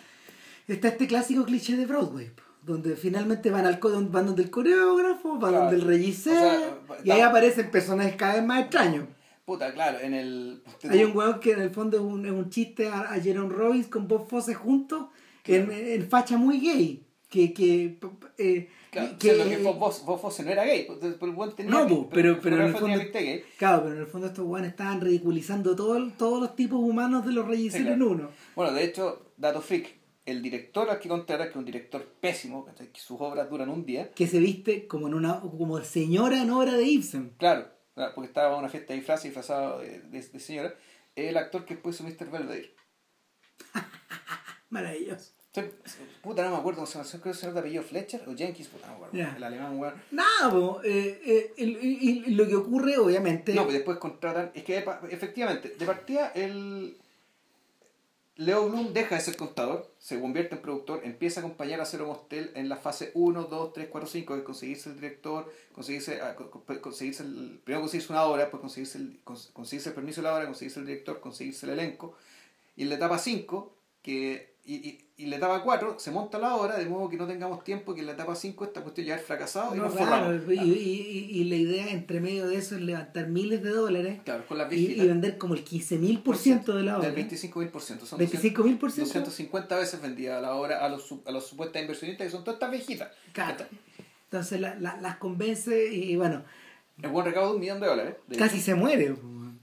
está 0.67 0.89
este 0.89 1.07
clásico 1.07 1.45
cliché 1.45 1.75
de 1.75 1.85
Broadway, 1.85 2.31
donde 2.63 2.95
finalmente 2.95 3.51
van 3.51 3.65
al 3.65 3.79
van 3.81 4.25
donde 4.25 4.43
el 4.43 4.49
coreógrafo, 4.49 5.37
van 5.37 5.53
donde 5.53 5.75
el 5.75 5.81
regisseur, 5.81 6.81
y 7.03 7.11
ahí 7.11 7.21
aparecen 7.21 7.69
personajes 7.71 8.15
cada 8.15 8.35
vez 8.35 8.43
más 8.43 8.61
extraños. 8.61 9.07
Puta, 9.45 9.71
claro, 9.73 9.99
en 9.99 10.15
el... 10.15 10.63
Hay 10.89 11.03
un 11.03 11.15
weón 11.15 11.39
que 11.39 11.51
en 11.51 11.61
el 11.61 11.69
fondo 11.69 11.97
es 11.97 12.03
un, 12.03 12.25
es 12.25 12.31
un 12.31 12.49
chiste 12.49 12.89
a, 12.89 13.01
a 13.01 13.19
Jerome 13.19 13.53
Robbins 13.53 13.87
con 13.87 14.07
Bob 14.07 14.27
Fosse 14.27 14.55
juntos, 14.55 15.05
en, 15.45 15.71
en, 15.71 16.09
facha 16.09 16.37
muy 16.37 16.59
gay, 16.59 17.05
que... 17.29 17.53
que 17.53 17.99
eh, 18.39 18.69
Claro, 18.95 19.17
que, 19.19 19.27
que 19.27 19.57
Bob, 19.57 20.21
Fosse 20.21 20.41
no 20.43 20.51
era 20.51 20.63
gay, 20.63 20.85
pues, 20.85 20.99
pues, 20.99 21.21
el 21.21 21.35
buen 21.35 21.51
tenía 21.51 21.69
no, 21.69 21.85
pero, 21.85 22.09
pero, 22.09 22.39
pero, 22.39 22.55
en 22.55 22.61
el 22.67 22.73
fondo, 22.75 22.97
claro, 23.57 23.83
pero 23.83 23.95
en 23.95 24.01
el 24.01 24.07
fondo 24.07 24.27
estos 24.27 24.45
weones 24.45 24.71
estaban 24.71 25.01
ridiculizando 25.01 25.75
todo, 25.75 26.01
todos 26.17 26.39
los 26.39 26.55
tipos 26.55 26.79
humanos 26.79 27.25
de 27.25 27.33
los 27.33 27.45
reyes 27.45 27.75
en 27.75 28.01
uno. 28.01 28.29
Bueno, 28.55 28.71
de 28.71 28.85
hecho, 28.85 29.33
dato 29.35 29.59
freak, 29.59 29.95
el 30.25 30.41
director 30.41 30.89
al 30.89 30.99
que 30.99 31.07
contrata, 31.07 31.43
que 31.45 31.51
es 31.51 31.55
un 31.55 31.65
director 31.65 32.03
pésimo, 32.19 32.65
que 32.65 32.99
sus 32.99 33.19
obras 33.21 33.49
duran 33.49 33.69
un 33.69 33.85
día. 33.85 34.11
Que 34.11 34.27
se 34.27 34.39
viste 34.39 34.87
como 34.87 35.07
en 35.07 35.13
una 35.13 35.39
como 35.39 35.79
señora 35.81 36.41
en 36.41 36.49
obra 36.49 36.73
de 36.73 36.83
Ibsen. 36.83 37.33
Claro, 37.37 37.67
porque 37.93 38.27
estaba 38.27 38.53
en 38.53 38.59
una 38.59 38.69
fiesta 38.69 38.93
de 38.93 38.99
disfraz 38.99 39.23
disfrazado 39.23 39.79
de, 39.79 39.99
de, 39.99 40.39
señora. 40.39 40.73
El 41.15 41.37
actor 41.37 41.65
que 41.65 41.75
puso 41.75 42.03
Mr. 42.03 42.29
Belvedere. 42.29 42.73
Maravilloso. 44.69 45.31
Puta, 46.21 46.43
no 46.43 46.51
me 46.51 46.57
acuerdo, 46.57 46.79
¿cómo 46.79 46.87
se 46.87 46.97
llama? 46.97 47.09
Creo 47.09 47.33
que 47.33 47.39
se 47.39 47.47
llama 47.47 47.59
apellido 47.61 47.83
Fletcher 47.83 48.27
o 48.27 48.35
Jenkins, 48.35 48.67
puta, 48.67 48.87
no 48.87 48.99
me 48.99 49.05
acuerdo. 49.05 49.37
El 49.37 49.43
alemán, 49.43 49.79
weón. 49.79 49.93
No, 50.11 50.83
eh, 50.83 51.53
eh, 51.57 52.23
lo 52.27 52.45
que 52.45 52.55
ocurre, 52.55 52.97
obviamente. 52.97 53.53
No, 53.53 53.63
pues 53.63 53.75
después 53.75 53.97
contratan. 53.99 54.51
Es 54.53 54.63
que 54.65 54.83
efectivamente, 55.09 55.75
de 55.79 55.85
partida, 55.85 56.33
el 56.35 56.97
Leo 58.37 58.67
Bloom 58.67 58.91
deja 58.91 59.15
de 59.15 59.21
ser 59.21 59.37
contador, 59.37 59.89
se 59.97 60.19
convierte 60.19 60.55
en 60.55 60.61
productor, 60.61 60.99
empieza 61.05 61.39
a 61.39 61.43
acompañar 61.43 61.79
a 61.79 61.85
Cero 61.85 62.05
Mostel 62.07 62.51
en 62.55 62.67
la 62.67 62.75
fase 62.75 63.11
1, 63.13 63.45
2, 63.45 63.73
3, 63.73 63.87
4, 63.89 64.09
5, 64.09 64.33
que 64.33 64.39
es 64.39 64.45
conseguirse 64.45 64.89
el 64.89 64.95
director, 64.95 65.53
conseguirse, 65.71 66.19
ah, 66.21 66.35
conseguirse 66.81 67.23
el, 67.23 67.61
primero 67.63 67.81
conseguirse 67.83 68.11
una 68.11 68.23
obra, 68.23 68.41
después 68.41 68.59
conseguirse 68.59 68.97
el, 68.97 69.19
conseguirse 69.23 69.89
el 69.89 69.95
permiso 69.95 70.21
de 70.21 70.27
la 70.27 70.35
obra, 70.35 70.45
conseguirse 70.47 70.81
el 70.81 70.85
director, 70.85 71.21
conseguirse 71.21 71.65
el 71.65 71.73
elenco. 71.73 72.17
Y 72.75 72.83
en 72.83 72.89
la 72.89 72.95
etapa 72.95 73.19
5, 73.19 73.74
que 74.05 74.53
y, 74.67 74.75
y, 74.75 75.07
y, 75.17 75.25
la 75.27 75.37
etapa 75.37 75.61
4 75.63 75.97
se 75.99 76.11
monta 76.11 76.39
la 76.39 76.55
hora, 76.55 76.77
de 76.77 76.85
modo 76.87 77.09
que 77.09 77.17
no 77.17 77.27
tengamos 77.27 77.63
tiempo 77.63 77.93
que 77.93 78.01
en 78.01 78.07
la 78.07 78.13
etapa 78.13 78.35
5 78.35 78.65
esta 78.65 78.81
cuestión 78.81 79.05
ya 79.07 79.13
haber 79.13 79.25
fracasado 79.25 79.75
y 79.75 79.79
no, 79.79 79.91
claro, 79.91 80.33
y, 80.51 80.59
y, 80.59 81.27
y, 81.39 81.43
la 81.45 81.55
idea 81.55 81.89
entre 81.89 82.19
medio 82.19 82.47
de 82.47 82.57
eso 82.57 82.75
es 82.75 82.81
levantar 82.81 83.27
miles 83.27 83.63
de 83.63 83.69
dólares 83.69 84.21
y, 84.71 85.07
vender 85.07 85.37
como 85.37 85.53
el 85.55 85.63
15.000% 85.63 86.65
de 86.65 86.83
la 86.83 86.97
obra. 86.97 87.09
Del 87.09 87.29
25.000%. 87.29 88.05
Son 88.05 88.19
25.000%. 88.19 88.79
250 88.79 89.75
veces 89.75 90.01
vendida 90.01 90.41
la 90.41 90.55
obra 90.55 90.83
a 90.83 90.89
los, 90.89 91.13
a 91.25 91.31
los 91.31 91.47
supuestas 91.47 91.81
inversionistas 91.81 92.25
que 92.25 92.31
son 92.31 92.43
todas 92.43 92.55
estas 92.55 92.71
viejitas. 92.71 93.11
Claro. 93.33 93.65
Entonces 94.25 94.59
la, 94.59 94.75
la, 94.75 94.97
las 94.97 95.17
convence 95.17 95.93
y 95.93 96.15
bueno. 96.15 96.43
El 97.01 97.09
buen 97.09 97.25
recaudo 97.25 97.49
de 97.49 97.55
un 97.55 97.61
millón 97.61 97.79
de 97.79 97.87
dólares. 97.87 98.15
casi 98.37 98.59
se 98.61 98.73
muere. 98.73 99.15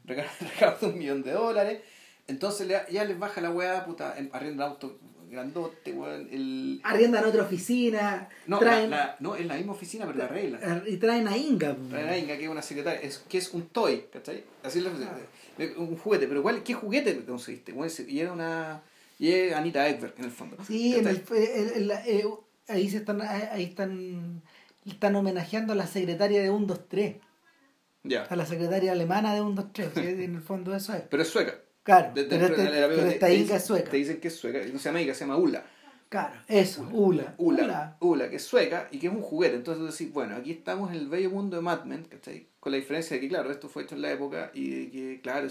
Recaudo 0.05 0.79
de 0.81 0.87
un 0.87 0.99
millón 0.99 1.23
de 1.23 1.33
dólares 1.33 1.83
entonces 2.27 2.69
ya 2.91 3.05
les 3.05 3.19
baja 3.19 3.41
la 3.41 3.51
weá, 3.51 3.85
puta, 3.85 4.15
arriendan 4.33 4.71
auto 4.71 4.99
grandote, 5.33 5.93
weón. 5.93 6.29
El... 6.31 6.81
Arriendan 6.85 7.25
otra 7.25 7.43
oficina. 7.43 8.29
No, 8.47 8.59
traen... 8.59 8.91
la, 8.91 9.17
no, 9.19 9.35
es 9.35 9.47
la 9.47 9.57
misma 9.57 9.73
oficina, 9.73 10.07
pero 10.07 10.19
la 10.19 10.29
regla. 10.29 10.85
Y 10.87 10.99
traen 10.99 11.27
a 11.27 11.37
Inga. 11.37 11.75
Traen 11.89 12.09
a 12.09 12.19
Inga, 12.19 12.37
que 12.37 12.45
es 12.45 12.51
una 12.51 12.63
secretaria, 12.63 13.01
es, 13.01 13.19
que 13.29 13.39
es 13.39 13.53
un 13.53 13.69
toy, 13.69 14.05
¿cachai? 14.13 14.45
Así 14.63 14.85
es 15.59 15.77
Un 15.77 15.97
juguete, 15.97 16.29
pero 16.29 16.43
¿cuál, 16.43 16.63
¿qué 16.63 16.75
juguete 16.75 17.25
conseguiste? 17.25 17.75
y 18.07 18.21
era 18.21 18.33
una. 18.33 18.83
Y 19.19 19.33
es 19.33 19.55
Anita 19.55 19.89
Ekberg, 19.89 20.15
en 20.19 20.25
el 20.25 20.31
fondo. 20.31 20.57
Sí, 20.67 20.97
en 20.97 21.09
el, 21.09 21.25
el, 21.31 21.91
eh, 21.91 22.25
ahí 22.69 22.91
se 22.91 22.99
están, 22.99 23.23
ahí 23.23 23.65
están, 23.65 24.43
están 24.85 25.17
homenajeando 25.17 25.73
a 25.73 25.77
la 25.77 25.87
secretaria 25.87 26.41
de 26.41 26.49
123. 26.49 27.17
Ya. 28.05 28.25
A 28.25 28.37
la 28.37 28.47
secretaria 28.47 28.93
alemana 28.93 29.33
de 29.33 29.41
123. 29.41 29.97
en 30.21 30.35
el 30.35 30.43
fondo 30.43 30.75
eso 30.75 30.93
es. 30.93 31.03
Pero 31.09 31.23
es 31.23 31.29
sueca. 31.29 31.55
Claro, 31.83 32.13
de, 32.15 32.25
pero, 32.25 32.47
este, 32.47 33.09
esta 33.09 33.33
Inga 33.33 33.57
es 33.57 33.65
sueca. 33.65 33.91
Te 33.91 33.97
dicen 33.97 34.21
que 34.21 34.29
es 34.29 34.37
sueca, 34.37 34.61
no 34.73 34.79
se 34.79 34.89
llama 34.89 35.03
Inga, 35.03 35.15
se 35.15 35.25
llama 35.25 35.37
Ula. 35.37 35.65
Claro, 36.09 36.35
eso, 36.47 36.87
Ula. 36.93 37.35
Ula. 37.39 37.97
Ula, 38.01 38.29
que 38.29 38.37
es 38.37 38.45
sueca 38.45 38.89
y 38.91 38.99
que 38.99 39.07
es 39.07 39.13
un 39.13 39.23
juguete. 39.23 39.57
Entonces 39.57 39.83
tú 39.83 39.91
decís, 39.91 40.13
bueno, 40.13 40.37
aquí 40.37 40.53
estamos 40.53 40.91
en 40.91 40.99
el 40.99 41.09
bello 41.09 41.31
mundo 41.31 41.57
de 41.57 41.63
Mad 41.63 41.85
Men, 41.85 42.05
¿cachai? 42.05 42.49
Con 42.61 42.73
la 42.73 42.79
diferencia 42.79 43.17
de 43.17 43.21
que, 43.21 43.29
claro, 43.29 43.51
esto 43.51 43.69
fue 43.69 43.85
hecho 43.85 43.95
en 43.95 44.03
la 44.03 44.13
época 44.13 44.51
y 44.53 44.71
de 44.71 44.91
que, 44.91 45.21
claro, 45.23 45.49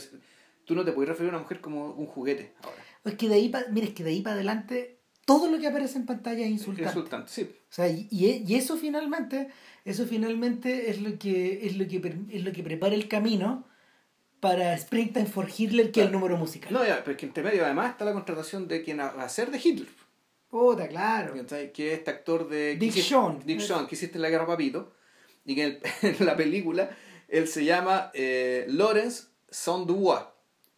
tú 0.64 0.76
no 0.76 0.86
te 0.86 0.92
puedes 0.92 1.10
referir 1.10 1.32
a 1.32 1.36
una 1.36 1.42
mujer 1.42 1.62
como 1.62 1.92
un 1.94 2.06
juguete 2.06 2.54
ahora. 2.64 2.78
Es 3.04 3.16
que 3.16 3.28
de 3.28 3.36
ahí, 3.36 3.50
para, 3.50 3.68
mira, 3.70 3.88
es 3.88 3.94
que 3.94 4.04
de 4.04 4.12
ahí 4.12 4.22
para 4.22 4.36
adelante 4.36 5.00
todo 5.26 5.50
lo 5.50 5.60
que 5.60 5.68
aparece 5.68 5.98
en 5.98 6.06
pantalla 6.06 6.46
es 6.46 6.52
insultante. 6.52 6.90
Insultante, 6.90 7.32
sí. 7.32 7.42
O 7.44 7.74
sea, 7.74 7.88
y, 7.90 8.08
y 8.12 8.56
eso 8.56 8.78
finalmente, 8.78 9.50
eso 9.84 10.06
finalmente 10.06 10.92
es 10.92 11.02
lo 11.02 11.18
que, 11.18 11.66
es 11.66 11.76
lo 11.76 11.88
que, 11.88 11.98
es 12.30 12.44
lo 12.44 12.52
que 12.52 12.64
prepara 12.64 12.94
el 12.94 13.08
camino 13.08 13.68
para 14.42 14.74
Springtime 14.74 15.28
for 15.28 15.48
Hitler, 15.56 15.92
que 15.92 16.02
es 16.02 16.08
el 16.08 16.12
número 16.12 16.36
musical. 16.36 16.74
No, 16.74 16.86
ya, 16.86 17.04
pero 17.06 17.16
que 17.16 17.28
entre 17.28 17.44
medio 17.44 17.64
además 17.64 17.92
está 17.92 18.04
la 18.04 18.12
contratación 18.12 18.68
de 18.68 18.84
quien 18.84 19.00
va 19.00 19.24
a 19.24 19.30
ser 19.30 19.52
de 19.52 19.62
Hitler. 19.64 19.88
Puta, 20.50 20.88
claro. 20.88 21.34
Que 21.74 21.94
es 21.94 22.00
este 22.00 22.12
actor 22.12 22.50
de... 22.50 22.76
Dick 22.76 22.96
Shawn. 22.96 23.44
Dick 23.46 23.60
Shawn, 23.60 23.88
que 23.88 23.96
hiciste 23.96 24.18
en 24.18 24.24
la 24.24 24.30
Guerra 24.30 24.48
Papito. 24.48 24.94
Y 25.46 25.56
que 25.56 25.80
en, 26.02 26.16
la 26.26 26.36
película 26.36 26.90
él 27.30 27.48
se 27.48 27.64
llama 27.64 28.12
eh, 28.14 28.66
Lawrence 28.68 29.28
Sonduwa, 29.50 30.36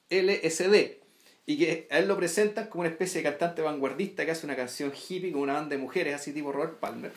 LSD. 0.09 0.99
Y 1.45 1.57
que 1.57 1.87
a 1.89 1.99
él 1.99 2.07
lo 2.07 2.17
presentan 2.17 2.67
como 2.67 2.81
una 2.81 2.89
especie 2.89 3.21
de 3.21 3.29
cantante 3.29 3.61
vanguardista 3.61 4.25
que 4.25 4.31
hace 4.31 4.45
una 4.45 4.55
canción 4.55 4.91
hippie 4.91 5.31
con 5.31 5.41
una 5.41 5.53
banda 5.53 5.75
de 5.75 5.81
mujeres, 5.81 6.15
así 6.15 6.33
tipo 6.33 6.51
Robert 6.51 6.79
Palmer. 6.79 7.11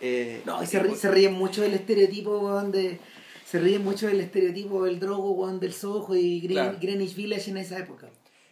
Eh, 0.00 0.42
no, 0.44 0.62
y 0.62 0.66
se 0.66 1.10
ríen 1.10 1.34
mucho 1.34 1.62
del 1.62 1.74
estereotipo 1.74 2.62
de, 2.62 2.98
se 3.44 3.60
ríen 3.60 3.84
mucho 3.84 4.06
del 4.06 4.20
estereotipo 4.20 4.84
del 4.84 4.98
drogo 4.98 5.46
del 5.58 5.72
Soho 5.72 6.14
y 6.14 6.40
Greenwich 6.40 7.14
Village 7.14 7.50
en 7.50 7.58
esa 7.58 7.78
época. 7.78 8.08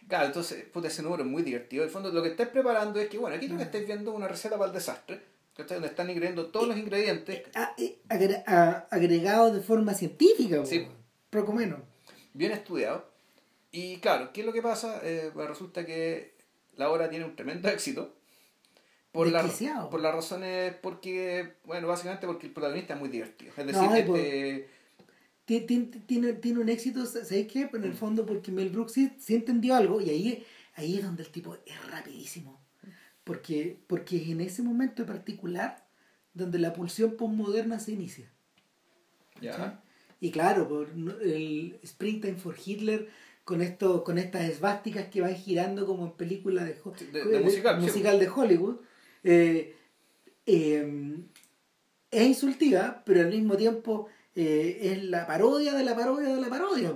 Claro, 0.07 0.27
entonces, 0.27 0.65
puta, 0.65 0.87
ese 0.87 1.01
número 1.01 1.23
es 1.23 1.29
muy 1.29 1.43
divertido. 1.43 1.83
En 1.83 1.87
el 1.87 1.93
fondo, 1.93 2.11
lo 2.11 2.21
que 2.21 2.29
estáis 2.29 2.49
preparando 2.49 2.99
es 2.99 3.09
que, 3.09 3.17
bueno, 3.17 3.35
aquí 3.35 3.47
lo 3.47 3.57
que 3.57 3.63
estáis 3.63 3.85
viendo 3.85 4.11
es 4.11 4.17
una 4.17 4.27
receta 4.27 4.57
para 4.57 4.67
el 4.67 4.73
desastre, 4.73 5.21
donde 5.67 5.87
están 5.87 6.09
ingrediendo 6.09 6.47
todos 6.47 6.67
los 6.67 6.77
ingredientes. 6.77 7.43
Eh, 7.77 7.99
agregados 8.89 9.55
de 9.55 9.61
forma 9.61 9.93
científica, 9.93 10.63
sí. 10.65 10.87
poco 11.29 11.53
menos. 11.53 11.79
Bien 12.33 12.51
estudiado. 12.51 13.11
Y 13.71 13.97
claro, 13.97 14.31
¿qué 14.33 14.41
es 14.41 14.45
lo 14.45 14.53
que 14.53 14.61
pasa? 14.61 14.99
Eh, 15.03 15.31
pues 15.33 15.47
resulta 15.47 15.85
que 15.85 16.35
la 16.75 16.91
obra 16.91 17.09
tiene 17.09 17.25
un 17.25 17.35
tremendo 17.35 17.67
éxito. 17.69 18.13
Por, 19.11 19.27
la, 19.27 19.43
por 19.91 20.01
las 20.01 20.15
razones, 20.15 20.73
porque, 20.81 21.53
bueno, 21.65 21.87
básicamente 21.87 22.25
porque 22.25 22.47
el 22.47 22.53
protagonista 22.53 22.95
es 22.95 22.99
muy 22.99 23.09
divertido. 23.09 23.53
Es 23.55 23.67
decir, 23.67 23.89
este, 23.95 24.69
tiene, 25.45 25.85
tiene, 26.05 26.33
tiene, 26.33 26.59
un 26.59 26.69
éxito, 26.69 27.05
¿sabes 27.05 27.47
qué? 27.47 27.69
en 27.73 27.83
el 27.83 27.91
mm. 27.91 27.95
fondo 27.95 28.25
porque 28.25 28.51
Mel 28.51 28.69
Brooks 28.69 28.93
sí, 28.93 29.11
entendió 29.29 29.75
algo 29.75 29.99
y 29.99 30.09
ahí, 30.09 30.45
ahí 30.75 30.97
es 30.97 31.03
donde 31.03 31.23
el 31.23 31.29
tipo 31.29 31.55
es 31.65 31.91
rapidísimo. 31.91 32.61
Porque, 33.23 33.79
porque 33.87 34.17
es 34.17 34.29
en 34.29 34.41
ese 34.41 34.61
momento 34.61 35.03
en 35.03 35.07
particular 35.07 35.85
donde 36.33 36.59
la 36.59 36.73
pulsión 36.73 37.15
postmoderna 37.15 37.79
se 37.79 37.93
inicia. 37.93 38.29
Y 40.19 40.31
claro, 40.31 40.67
por 40.67 40.89
el 41.21 41.79
Springtime 41.83 42.35
for 42.35 42.55
Hitler 42.63 43.09
con 43.43 43.61
esto, 43.61 44.03
con 44.05 44.17
estas 44.17 44.43
esvásticas 44.43 45.07
que 45.07 45.21
van 45.21 45.35
girando 45.35 45.85
como 45.85 46.05
en 46.05 46.11
película 46.13 46.63
de, 46.63 46.77
musical, 47.81 48.19
de 48.19 48.29
Hollywood, 48.29 48.77
eh, 49.23 49.75
eh, 50.45 51.17
es 52.09 52.27
insultiva, 52.27 53.03
pero 53.05 53.21
al 53.21 53.31
mismo 53.31 53.57
tiempo 53.57 54.07
eh, 54.35 54.79
es 54.81 55.03
la 55.03 55.27
parodia 55.27 55.73
de 55.73 55.83
la 55.83 55.95
parodia 55.95 56.35
de 56.35 56.41
la 56.41 56.49
parodia. 56.49 56.93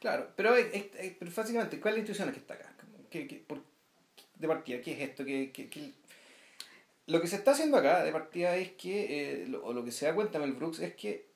Claro, 0.00 0.30
pero, 0.36 0.56
es, 0.56 0.86
básicamente, 1.34 1.80
¿cuál 1.80 1.94
es 1.94 1.96
la 1.96 2.00
institución 2.00 2.32
que 2.32 2.40
está 2.40 2.54
acá? 2.54 2.74
¿Qué, 3.10 3.44
por, 3.46 3.62
de 4.34 4.48
partida, 4.48 4.80
¿qué 4.80 4.92
es 4.92 5.08
esto? 5.08 5.24
¿Qué, 5.24 5.92
Lo 7.06 7.20
que 7.20 7.28
se 7.28 7.36
está 7.36 7.52
haciendo 7.52 7.76
acá 7.76 8.02
de 8.02 8.12
partida 8.12 8.56
es 8.56 8.72
que, 8.72 9.48
o 9.62 9.72
lo 9.72 9.84
que 9.84 9.92
se 9.92 10.06
da 10.06 10.14
cuenta 10.14 10.38
Mel 10.38 10.52
Brooks, 10.52 10.80
es 10.80 10.94
que 10.94 11.32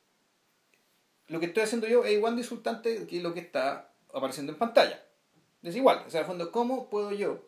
lo 1.29 1.41
que 1.41 1.47
estoy 1.47 1.63
haciendo 1.63 1.87
yo 1.87 2.05
es 2.05 2.13
igual 2.13 2.35
de 2.35 2.43
insultante 2.43 3.07
que 3.07 3.21
lo 3.21 3.33
que 3.33 3.41
está 3.41 3.93
apareciendo 4.13 4.53
en 4.53 4.59
pantalla. 4.59 5.03
Es 5.63 5.77
igual, 5.77 6.05
o 6.07 6.11
sea, 6.11 6.21
al 6.21 6.27
fondo, 6.27 6.51
¿cómo 6.53 6.89
puedo 6.89 7.13
yo, 7.13 7.48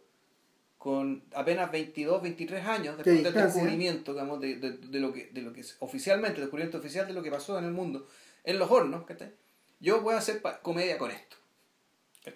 con 0.81 1.22
apenas 1.35 1.70
22, 1.70 2.22
23 2.22 2.64
años, 2.64 2.97
después 2.97 3.22
del 3.22 3.35
descubrimiento, 3.35 4.14
digamos, 4.14 4.41
de, 4.41 4.57
de, 4.57 4.78
de, 4.78 4.99
lo 4.99 5.12
que, 5.12 5.26
de 5.26 5.43
lo 5.43 5.53
que 5.53 5.61
es 5.61 5.76
oficialmente, 5.81 6.37
el 6.37 6.45
descubrimiento 6.45 6.78
oficial 6.78 7.07
de 7.07 7.12
lo 7.12 7.22
que 7.22 7.31
pasó 7.31 7.59
en 7.59 7.66
el 7.66 7.72
mundo, 7.72 8.09
en 8.45 8.59
los 8.59 8.70
hornos, 8.70 9.05
yo 9.78 10.03
puedo 10.03 10.16
hacer 10.16 10.41
comedia 10.62 10.97
con 10.97 11.11
esto. 11.11 11.37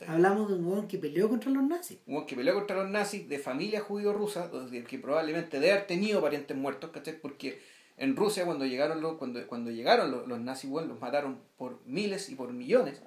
Hablamos 0.07 0.51
de 0.51 0.57
un 0.57 0.66
hueón 0.66 0.88
que 0.88 0.99
peleó 0.99 1.30
contra 1.30 1.51
los 1.51 1.62
nazis. 1.62 2.01
Un 2.05 2.16
hueón 2.16 2.26
que 2.26 2.36
peleó 2.36 2.53
contra 2.53 2.76
los 2.76 2.90
nazis, 2.90 3.26
de 3.30 3.38
familia 3.38 3.80
judío-rusa, 3.80 4.51
que 4.86 4.99
probablemente 4.99 5.59
debe 5.59 5.72
haber 5.72 5.86
tenido 5.86 6.20
parientes 6.20 6.55
muertos, 6.55 6.90
¿cachai? 6.90 7.18
Porque 7.18 7.62
en 7.97 8.14
Rusia 8.14 8.45
cuando 8.45 8.66
llegaron 8.66 9.01
los, 9.01 9.16
cuando, 9.16 9.47
cuando 9.47 9.70
llegaron 9.70 10.11
los, 10.11 10.28
los 10.28 10.38
nazis, 10.38 10.68
bueno, 10.68 10.88
los 10.88 11.01
mataron 11.01 11.40
por 11.57 11.80
miles 11.86 12.28
y 12.28 12.34
por 12.34 12.53
millones. 12.53 13.01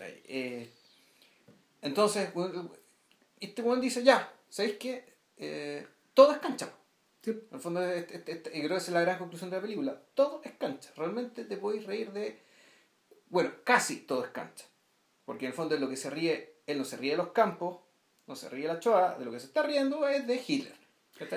Eh, 0.00 0.70
entonces, 1.82 2.30
este 3.40 3.60
weón 3.60 3.82
dice, 3.82 4.02
ya, 4.02 4.32
¿sabéis 4.48 4.76
qué? 4.76 5.04
Eh, 5.36 5.86
todo 6.14 6.32
es 6.32 6.38
cancha. 6.38 6.72
En 7.24 7.42
el 7.52 7.60
fondo, 7.60 7.84
este, 7.84 8.16
este, 8.16 8.32
este, 8.32 8.50
creo 8.50 8.68
que 8.68 8.76
es 8.76 8.88
la 8.88 9.02
gran 9.02 9.18
conclusión 9.18 9.50
de 9.50 9.56
la 9.56 9.62
película. 9.62 10.02
Todo 10.14 10.40
es 10.44 10.52
cancha. 10.52 10.90
Realmente 10.96 11.44
te 11.44 11.56
podéis 11.56 11.84
reír 11.84 12.12
de... 12.12 12.40
Bueno, 13.28 13.52
casi 13.64 13.96
todo 14.00 14.24
es 14.24 14.30
cancha. 14.30 14.66
Porque 15.24 15.44
en 15.44 15.50
el 15.50 15.56
fondo 15.56 15.76
lo 15.76 15.88
que 15.88 15.96
se 15.96 16.10
ríe, 16.10 16.62
él 16.66 16.78
no 16.78 16.84
se 16.84 16.96
ríe 16.96 17.10
de 17.10 17.18
los 17.18 17.32
campos, 17.32 17.80
no 18.26 18.34
se 18.34 18.48
ríe 18.48 18.62
de 18.62 18.74
la 18.74 18.80
Choa, 18.80 19.18
de 19.18 19.24
lo 19.24 19.32
que 19.32 19.40
se 19.40 19.46
está 19.46 19.62
riendo 19.62 20.08
es 20.08 20.26
de 20.26 20.42
Hitler. 20.46 20.74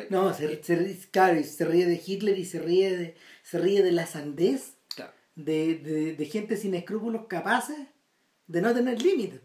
No, 0.10 0.34
se, 0.34 0.64
se, 0.64 1.10
claro, 1.10 1.42
se 1.44 1.66
ríe 1.66 1.86
de 1.86 2.02
Hitler 2.06 2.38
y 2.38 2.46
se 2.46 2.60
ríe 2.60 2.96
de, 2.96 3.16
se 3.44 3.58
ríe 3.58 3.82
de 3.82 3.92
la 3.92 4.06
sandez 4.06 4.76
de, 5.36 5.76
de, 5.76 6.16
de 6.16 6.26
gente 6.26 6.56
sin 6.56 6.76
escrúpulos 6.76 7.26
capaces 7.28 7.88
de 8.48 8.62
no 8.62 8.74
tener 8.74 9.02
límites. 9.02 9.42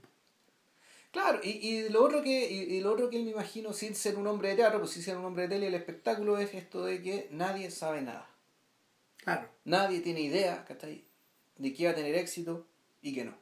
Claro, 1.17 1.41
y, 1.43 1.49
y, 1.49 1.89
lo 1.89 2.05
otro 2.05 2.23
que, 2.23 2.53
y, 2.53 2.79
lo 2.81 2.93
otro 2.93 3.09
que 3.09 3.17
él 3.17 3.25
me 3.25 3.31
imagino, 3.31 3.73
sin 3.73 3.95
ser 3.95 4.17
un 4.17 4.27
hombre 4.27 4.51
de 4.51 4.57
teatro, 4.57 4.81
pues 4.81 4.91
sin 4.91 5.03
ser 5.03 5.17
un 5.17 5.25
hombre 5.25 5.45
de 5.45 5.49
tele, 5.49 5.69
el 5.69 5.75
espectáculo 5.75 6.37
es 6.37 6.53
esto 6.53 6.85
de 6.85 7.01
que 7.01 7.29
nadie 7.31 7.71
sabe 7.71 8.03
nada. 8.03 8.29
Claro. 9.25 9.49
Nadie 9.65 10.01
tiene 10.01 10.21
idea, 10.21 10.67
De 11.57 11.73
que 11.73 11.87
va 11.87 11.93
a 11.93 11.95
tener 11.95 12.15
éxito 12.17 12.67
y 13.01 13.15
que 13.15 13.25
no. 13.25 13.33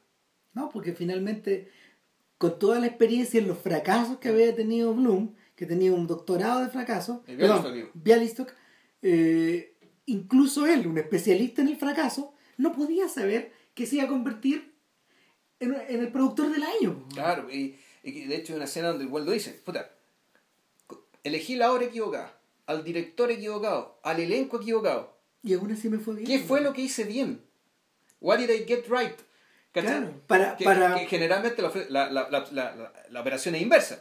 No, 0.53 0.69
porque 0.69 0.93
finalmente, 0.93 1.69
con 2.37 2.59
toda 2.59 2.79
la 2.79 2.87
experiencia 2.87 3.41
en 3.41 3.49
los 3.49 3.57
fracasos 3.57 4.19
que 4.19 4.29
había 4.29 4.55
tenido 4.55 4.93
Bloom, 4.93 5.35
que 5.57 5.65
tenía 5.65 5.91
un 5.91 6.07
doctorado 6.07 6.61
de 6.61 6.69
fracaso, 6.69 7.25
Bialystok, 7.93 8.53
eh, 9.01 9.75
incluso 10.05 10.65
él, 10.65 10.87
un 10.87 10.97
especialista 10.97 11.61
en 11.61 11.67
el 11.67 11.75
fracaso, 11.75 12.35
no 12.55 12.71
podía 12.71 13.09
saber 13.09 13.51
que 13.73 13.85
se 13.85 13.97
iba 13.97 14.05
a 14.05 14.07
convertir 14.07 14.74
en, 15.59 15.73
el 15.73 16.11
productor 16.11 16.51
del 16.51 16.63
año. 16.63 17.05
Claro, 17.13 17.49
y, 17.51 17.77
de 18.03 18.35
hecho 18.35 18.53
hay 18.53 18.57
una 18.57 18.65
escena 18.65 18.89
donde 18.89 19.05
el 19.05 19.09
Waldo 19.09 19.31
dice, 19.31 19.51
puta, 19.63 19.91
elegí 21.23 21.55
la 21.55 21.71
hora 21.71 21.85
equivocada, 21.85 22.37
al 22.65 22.83
director 22.83 23.31
equivocado, 23.31 23.99
al 24.03 24.19
elenco 24.19 24.61
equivocado. 24.61 25.15
Y 25.43 25.53
aún 25.53 25.71
así 25.71 25.89
me 25.89 25.99
fue 25.99 26.15
bien. 26.15 26.27
¿Qué 26.27 26.39
fue 26.39 26.61
lo 26.61 26.73
que 26.73 26.81
hice 26.81 27.03
bien? 27.03 27.41
What 28.19 28.39
did 28.39 28.49
I 28.49 28.65
get 28.65 28.85
right? 28.89 29.15
Claro, 29.71 30.21
para, 30.25 30.57
para... 30.57 30.99
generalmente 30.99 31.61
la, 31.61 32.09
la, 32.09 32.29
la, 32.29 32.93
la, 33.09 33.21
operación 33.21 33.55
es 33.55 33.61
inversa. 33.61 33.99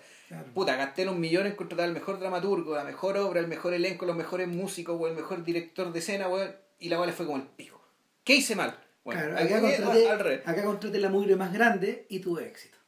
Puta, 0.54 0.76
gasté 0.76 1.08
un 1.08 1.20
millón 1.20 1.46
en 1.46 1.56
contratar 1.56 1.86
al 1.86 1.92
mejor 1.92 2.20
dramaturgo, 2.20 2.76
la 2.76 2.84
mejor 2.84 3.18
obra, 3.18 3.40
el 3.40 3.48
mejor 3.48 3.74
elenco, 3.74 4.06
los 4.06 4.16
mejores 4.16 4.46
músicos, 4.46 4.96
o 4.98 5.08
el 5.08 5.14
mejor 5.14 5.44
director 5.44 5.92
de 5.92 5.98
escena, 5.98 6.28
y 6.78 6.88
la 6.88 6.96
cual 6.96 7.12
fue 7.12 7.26
como 7.26 7.38
el 7.38 7.48
pico. 7.48 7.80
¿Qué 8.22 8.36
hice 8.36 8.54
mal? 8.54 8.78
Bueno, 9.04 9.20
acá, 9.36 9.60
contraté, 10.64 10.98
la 10.98 11.10
mugre 11.10 11.36
más 11.36 11.52
grande 11.52 12.06
y 12.08 12.20
tuve 12.20 12.46
éxito. 12.46 12.78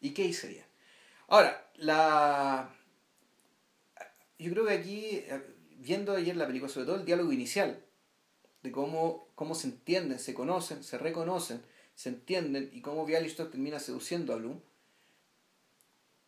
¿Y 0.00 0.10
qué 0.10 0.24
hice 0.24 0.48
bien? 0.48 0.64
Ahora, 1.28 1.70
la... 1.74 2.70
Yo 4.38 4.52
creo 4.52 4.66
que 4.66 4.74
aquí, 4.74 5.24
viendo 5.78 6.14
ayer 6.14 6.36
la 6.36 6.46
película, 6.46 6.70
sobre 6.70 6.86
todo 6.86 6.96
el 6.96 7.04
diálogo 7.04 7.32
inicial, 7.32 7.82
de 8.62 8.70
cómo, 8.70 9.28
cómo 9.34 9.54
se 9.54 9.68
entienden, 9.68 10.18
se 10.18 10.34
conocen, 10.34 10.84
se 10.84 10.98
reconocen, 10.98 11.62
se 11.94 12.10
entienden 12.10 12.70
y 12.72 12.80
cómo 12.80 13.06
Bialystok 13.06 13.50
termina 13.50 13.80
seduciendo 13.80 14.34
a 14.34 14.36
Bloom, 14.36 14.60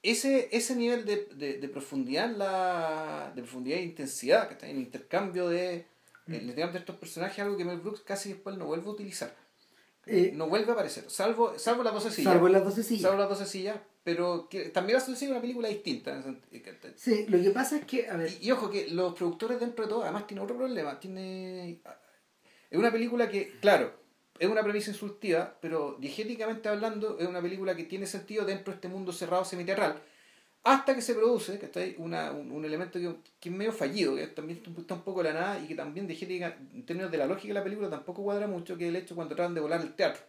ese, 0.02 0.48
ese 0.52 0.74
nivel 0.74 1.04
de, 1.04 1.28
de, 1.34 1.58
de 1.58 1.68
profundidad, 1.68 2.30
la, 2.30 3.32
de 3.34 3.42
profundidad 3.42 3.78
e 3.78 3.82
intensidad 3.82 4.48
que 4.48 4.54
está 4.54 4.68
en 4.68 4.76
el 4.76 4.82
intercambio 4.82 5.48
de 5.48 5.86
el 6.28 6.54
de 6.54 6.78
estos 6.78 6.96
personajes 6.96 7.38
algo 7.40 7.56
que 7.56 7.64
Mel 7.64 7.78
Brooks 7.78 8.02
casi 8.02 8.30
después 8.30 8.56
no 8.56 8.66
vuelve 8.66 8.86
a 8.86 8.90
utilizar. 8.90 9.34
Eh, 10.06 10.32
no 10.34 10.48
vuelve 10.48 10.70
a 10.70 10.72
aparecer, 10.72 11.04
salvo, 11.10 11.58
salvo 11.58 11.82
las 11.82 11.92
dos 11.92 12.04
sillas. 12.04 12.32
Salvo 12.32 12.48
las 12.48 12.64
dos 12.64 12.74
sillas. 12.74 13.02
Salvo 13.02 13.18
las 13.18 13.28
dos 13.28 13.46
sillas, 13.46 13.76
pero 14.02 14.48
que 14.48 14.70
también 14.70 14.98
va 14.98 15.02
a 15.02 15.04
ser 15.04 15.30
una 15.30 15.40
película 15.40 15.68
distinta. 15.68 16.24
Sí, 16.96 17.26
lo 17.28 17.42
que 17.42 17.50
pasa 17.50 17.76
es 17.76 17.84
que, 17.84 18.08
a 18.08 18.16
ver... 18.16 18.30
Y, 18.40 18.50
ojo, 18.50 18.70
que 18.70 18.88
los 18.88 19.14
productores 19.14 19.60
dentro 19.60 19.84
de 19.84 19.90
todo, 19.90 20.02
además 20.02 20.26
tiene 20.26 20.42
otro 20.42 20.56
problema, 20.56 20.98
tiene... 20.98 21.82
Es 22.70 22.78
una 22.78 22.90
película 22.90 23.28
que, 23.28 23.58
claro, 23.60 23.92
es 24.38 24.48
una 24.48 24.62
premisa 24.62 24.90
insultiva, 24.90 25.58
pero 25.60 25.96
diegéticamente 26.00 26.70
hablando, 26.70 27.18
es 27.18 27.26
una 27.26 27.42
película 27.42 27.76
que 27.76 27.84
tiene 27.84 28.06
sentido 28.06 28.46
dentro 28.46 28.72
de 28.72 28.76
este 28.76 28.88
mundo 28.88 29.12
cerrado 29.12 29.44
semiterral 29.44 30.00
hasta 30.72 30.94
que 30.94 31.00
se 31.00 31.14
produce, 31.14 31.58
que 31.58 31.66
está 31.66 31.80
ahí, 31.80 31.94
una, 31.98 32.30
un, 32.30 32.64
elemento 32.64 32.98
que, 32.98 33.14
que, 33.40 33.48
es 33.48 33.54
medio 33.54 33.72
fallido, 33.72 34.16
que 34.16 34.26
también 34.26 34.62
está 34.76 34.94
un 34.94 35.02
poco 35.02 35.22
de 35.22 35.32
la 35.32 35.40
nada 35.40 35.60
y 35.60 35.66
que 35.66 35.74
también 35.74 36.06
de 36.06 36.14
en 36.14 36.84
términos 36.84 37.10
de 37.10 37.16
la 37.16 37.26
lógica 37.26 37.48
de 37.48 37.54
la 37.54 37.64
película 37.64 37.88
tampoco 37.88 38.22
cuadra 38.22 38.46
mucho, 38.46 38.76
que 38.76 38.84
es 38.84 38.90
el 38.90 38.96
hecho 38.96 39.14
cuando 39.14 39.34
tratan 39.34 39.54
de 39.54 39.60
volar 39.60 39.80
el 39.80 39.94
teatro. 39.94 40.22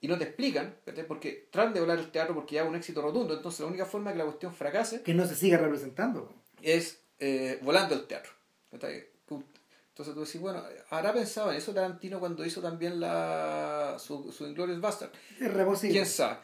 y 0.00 0.08
no 0.08 0.16
te 0.16 0.24
explican, 0.24 0.76
¿cachai? 0.84 1.06
porque 1.06 1.48
tratan 1.50 1.74
de 1.74 1.80
volar 1.80 1.98
el 1.98 2.10
teatro 2.10 2.34
porque 2.34 2.54
ya 2.54 2.62
es 2.62 2.68
un 2.68 2.74
éxito 2.74 3.02
rotundo, 3.02 3.34
entonces 3.34 3.60
la 3.60 3.66
única 3.66 3.84
forma 3.84 4.10
de 4.10 4.14
que 4.14 4.18
la 4.18 4.24
cuestión 4.24 4.54
fracase 4.54 5.02
Que 5.02 5.14
no 5.14 5.26
se 5.26 5.34
siga 5.34 5.58
representando. 5.58 6.32
es 6.62 7.00
eh, 7.18 7.58
volando 7.62 7.94
el 7.94 8.06
teatro. 8.06 8.32
¿cachai? 8.70 9.06
Entonces 9.94 10.14
tú 10.14 10.24
decís, 10.24 10.40
bueno, 10.40 10.60
¿habrá 10.90 11.12
pensado 11.12 11.52
en 11.52 11.58
eso 11.58 11.72
Tarantino 11.72 12.18
cuando 12.18 12.44
hizo 12.44 12.60
también 12.60 12.98
la, 12.98 13.96
su, 14.00 14.32
su 14.32 14.44
Inglourious 14.44 14.80
Bastard? 14.80 15.10
Es 15.38 15.52
reposible. 15.54 15.92
¿Quién 15.94 16.06
sabe? 16.06 16.38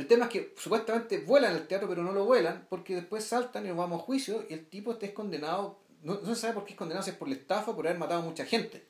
El 0.00 0.06
tema 0.06 0.24
es 0.24 0.30
que 0.30 0.54
supuestamente 0.56 1.18
vuelan 1.18 1.54
el 1.56 1.66
teatro, 1.66 1.86
pero 1.88 2.02
no 2.02 2.12
lo 2.12 2.24
vuelan 2.24 2.66
porque 2.70 2.94
después 2.94 3.22
saltan 3.22 3.66
y 3.66 3.68
nos 3.68 3.76
vamos 3.76 4.00
a 4.00 4.04
juicio 4.04 4.46
y 4.48 4.54
el 4.54 4.64
tipo 4.66 4.92
está 4.92 5.12
condenado. 5.12 5.78
No, 6.02 6.14
no 6.22 6.34
se 6.34 6.40
sabe 6.40 6.54
por 6.54 6.64
qué 6.64 6.72
es 6.72 6.78
condenado, 6.78 7.04
si 7.04 7.10
es 7.10 7.16
por 7.16 7.28
la 7.28 7.34
estafa 7.34 7.76
por 7.76 7.86
haber 7.86 7.98
matado 7.98 8.22
a 8.22 8.24
mucha 8.24 8.46
gente. 8.46 8.82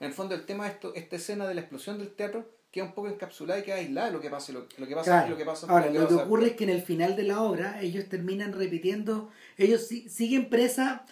En 0.00 0.06
el 0.06 0.14
fondo, 0.14 0.34
el 0.34 0.46
tema 0.46 0.64
de 0.64 0.70
esto, 0.70 0.94
esta 0.94 1.16
escena 1.16 1.46
de 1.46 1.54
la 1.54 1.60
explosión 1.60 1.98
del 1.98 2.08
teatro 2.14 2.48
queda 2.70 2.84
un 2.84 2.92
poco 2.94 3.08
encapsulada 3.08 3.60
y 3.60 3.62
queda 3.62 3.76
aislada 3.76 4.06
de 4.06 4.12
lo 4.14 4.20
que 4.22 4.30
pasa, 4.30 4.52
lo, 4.52 4.66
lo 4.78 4.86
que 4.86 4.94
pasa, 4.94 5.10
Claro. 5.10 5.28
lo 5.30 5.36
que 5.36 5.44
pasa. 5.44 5.66
Ahora, 5.68 5.90
lo 5.90 6.00
lo 6.00 6.08
que 6.08 6.14
ocurre 6.14 6.46
es 6.46 6.52
que 6.56 6.64
en 6.64 6.70
el 6.70 6.82
final 6.82 7.14
de 7.14 7.22
la 7.24 7.42
obra 7.42 7.82
ellos 7.82 8.08
terminan 8.08 8.54
repitiendo, 8.54 9.30
ellos 9.58 9.86
si- 9.86 10.08
siguen 10.08 10.48
presa, 10.48 11.04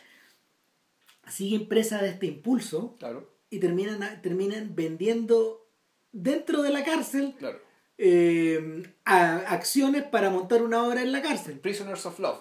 siguen 1.29 1.69
presa 1.69 2.01
de 2.03 2.09
este 2.09 2.27
impulso 2.27 2.97
Claro, 2.99 3.29
y 3.51 3.59
terminan, 3.59 4.23
terminan 4.23 4.75
vendiendo 4.75 5.67
dentro 6.13 6.63
de 6.63 6.71
la 6.71 6.85
cárcel 6.85 7.35
claro. 7.39 7.59
Eh, 8.05 8.83
a- 9.05 9.37
acciones 9.55 10.03
para 10.03 10.29
montar 10.31 10.61
una 10.63 10.83
obra 10.83 11.03
en 11.03 11.13
la 11.13 11.23
cárcel, 11.23 11.59
Prisoners 11.61 12.05
of 12.07 12.19
Love, 12.19 12.41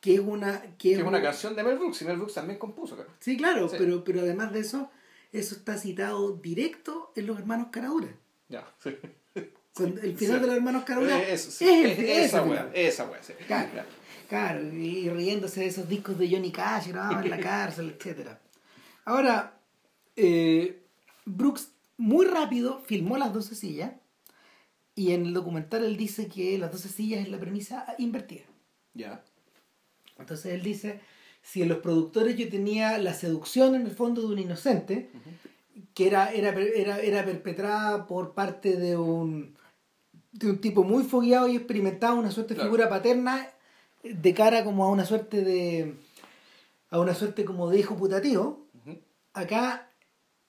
que 0.00 0.14
es 0.14 0.20
una... 0.20 0.62
Que 0.62 0.76
que 0.78 0.92
es 0.94 1.02
una 1.02 1.18
un- 1.18 1.22
canción 1.22 1.54
de 1.54 1.62
Mel 1.62 1.76
Brooks, 1.78 2.00
y 2.00 2.04
Mel 2.06 2.16
Brooks 2.16 2.34
también 2.34 2.58
compuso. 2.58 2.94
claro. 2.96 3.10
Sí, 3.20 3.36
claro, 3.36 3.68
Sí. 3.68 3.76
Pero, 3.78 4.02
pero 4.04 4.20
además 4.20 4.52
de 4.52 4.60
eso, 4.60 4.90
eso 5.32 5.54
está 5.54 5.76
citado 5.76 6.32
directo 6.36 7.12
en 7.14 7.26
los 7.26 7.38
hermanos 7.38 7.68
Caradura. 7.70 8.08
Ya, 8.48 8.66
sí. 8.82 8.96
Cuando- 9.74 10.00
el 10.02 10.16
final 10.16 10.36
Sí. 10.36 10.40
de 10.40 10.46
los 10.46 10.56
hermanos 10.56 10.84
Caradura 10.84 11.18
Eh, 11.18 11.34
eso, 11.34 11.48
es 11.50 11.60
el- 11.62 11.86
Es- 12.08 12.26
esa 12.26 12.42
wea, 12.42 12.70
esa 12.74 13.04
wea, 13.04 13.22
sí. 13.22 13.32
Claro, 13.46 13.68
claro, 14.28 14.62
y 14.72 15.10
riéndose 15.10 15.60
de 15.60 15.66
esos 15.66 15.88
discos 15.88 16.18
de 16.18 16.30
Johnny 16.30 16.50
Cash 16.52 16.88
grabados 16.88 17.22
en 17.24 17.30
la 17.30 17.38
cárcel, 17.50 17.94
etcétera. 17.98 18.40
Ahora, 19.04 19.58
eh, 20.16 20.82
Brooks 21.26 21.68
muy 21.98 22.24
rápido 22.26 22.80
filmó 22.80 23.18
las 23.18 23.32
12 23.32 23.54
sillas 23.54 23.92
y 24.94 25.12
en 25.12 25.26
el 25.26 25.32
documental 25.34 25.84
él 25.84 25.96
dice 25.96 26.28
que 26.28 26.58
las 26.58 26.72
12 26.72 26.88
sillas 26.88 27.20
es 27.22 27.28
la 27.30 27.38
premisa 27.38 27.94
invertida. 27.98 28.42
Ya, 28.94 29.22
Entonces 30.18 30.52
él 30.52 30.62
dice, 30.62 31.00
si 31.42 31.62
en 31.62 31.68
los 31.68 31.78
productores 31.78 32.36
yo 32.36 32.48
tenía 32.48 32.98
la 32.98 33.14
seducción 33.14 33.74
en 33.74 33.86
el 33.86 33.92
fondo 33.92 34.20
de 34.22 34.28
un 34.28 34.38
inocente, 34.38 35.10
que 35.94 36.06
era, 36.06 36.30
era, 36.32 36.50
era, 36.50 36.98
era 37.00 37.24
perpetrada 37.24 38.06
por 38.06 38.34
parte 38.34 38.76
de 38.76 38.96
un, 38.96 39.54
de 40.32 40.50
un 40.50 40.58
tipo 40.60 40.84
muy 40.84 41.04
fogueado 41.04 41.48
y 41.48 41.56
experimentado, 41.56 42.16
una 42.16 42.30
suerte 42.30 42.50
de 42.54 42.56
Claro. 42.56 42.70
figura 42.70 42.88
paterna, 42.90 43.48
de 44.02 44.34
cara 44.34 44.62
como 44.64 44.84
a 44.84 44.90
una 44.90 45.04
suerte 45.04 45.42
de 45.42 45.94
a 46.90 47.00
una 47.00 47.14
suerte 47.14 47.44
como 47.46 47.70
de 47.70 47.78
hijo 47.78 47.96
putativo, 47.96 48.66
acá, 49.32 49.88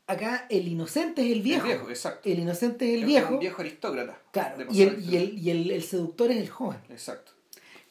acá 0.08 0.46
el 0.50 0.68
inocente 0.68 1.22
es 1.26 1.32
el 1.32 1.42
viejo. 1.42 1.66
El 1.66 1.74
viejo, 1.78 1.90
exacto. 1.90 2.30
El 2.30 2.40
inocente 2.40 2.90
es 2.94 3.00
el 3.00 3.06
viejo. 3.06 3.34
Un 3.34 3.40
viejo 3.40 3.62
aristócrata. 3.62 4.20
Claro, 4.32 4.66
y, 4.72 4.82
el, 4.84 5.04
y, 5.04 5.18
el, 5.18 5.38
y 5.40 5.50
el, 5.50 5.72
el 5.72 5.84
seductor 5.84 6.32
es 6.32 6.38
el 6.38 6.50
joven. 6.50 6.80
Exacto. 6.90 7.32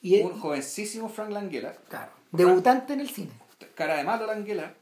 Y 0.00 0.20
un 0.20 0.38
jovencísimo 0.38 1.08
Frank 1.08 1.30
Langella, 1.30 1.76
claro, 1.88 2.10
debutante 2.32 2.92
en 2.92 3.00
el 3.00 3.08
cine. 3.08 3.30
cara 3.76 3.96
de 3.96 4.02
malo 4.04 4.26
Langella, 4.26 4.74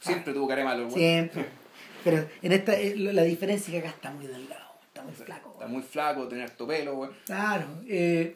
siempre 0.00 0.32
tuvo 0.32 0.46
cara 0.46 0.60
de 0.60 0.64
malo. 0.64 0.84
güey. 0.84 0.94
Siempre. 0.94 1.46
Pero 2.04 2.28
en 2.42 2.52
esta, 2.52 2.78
eh, 2.78 2.94
la 2.96 3.22
diferencia 3.22 3.66
es 3.66 3.72
que 3.82 3.86
acá 3.88 3.96
está 3.96 4.10
muy 4.12 4.26
delgado, 4.26 4.64
está 4.86 5.02
muy 5.02 5.12
flaco. 5.12 5.50
Está 5.54 5.66
muy 5.66 5.82
flaco, 5.82 6.28
tiene 6.28 6.44
harto 6.44 6.66
pelo, 6.66 6.96
güey. 6.96 7.10
Claro. 7.26 7.66
eh, 7.88 8.34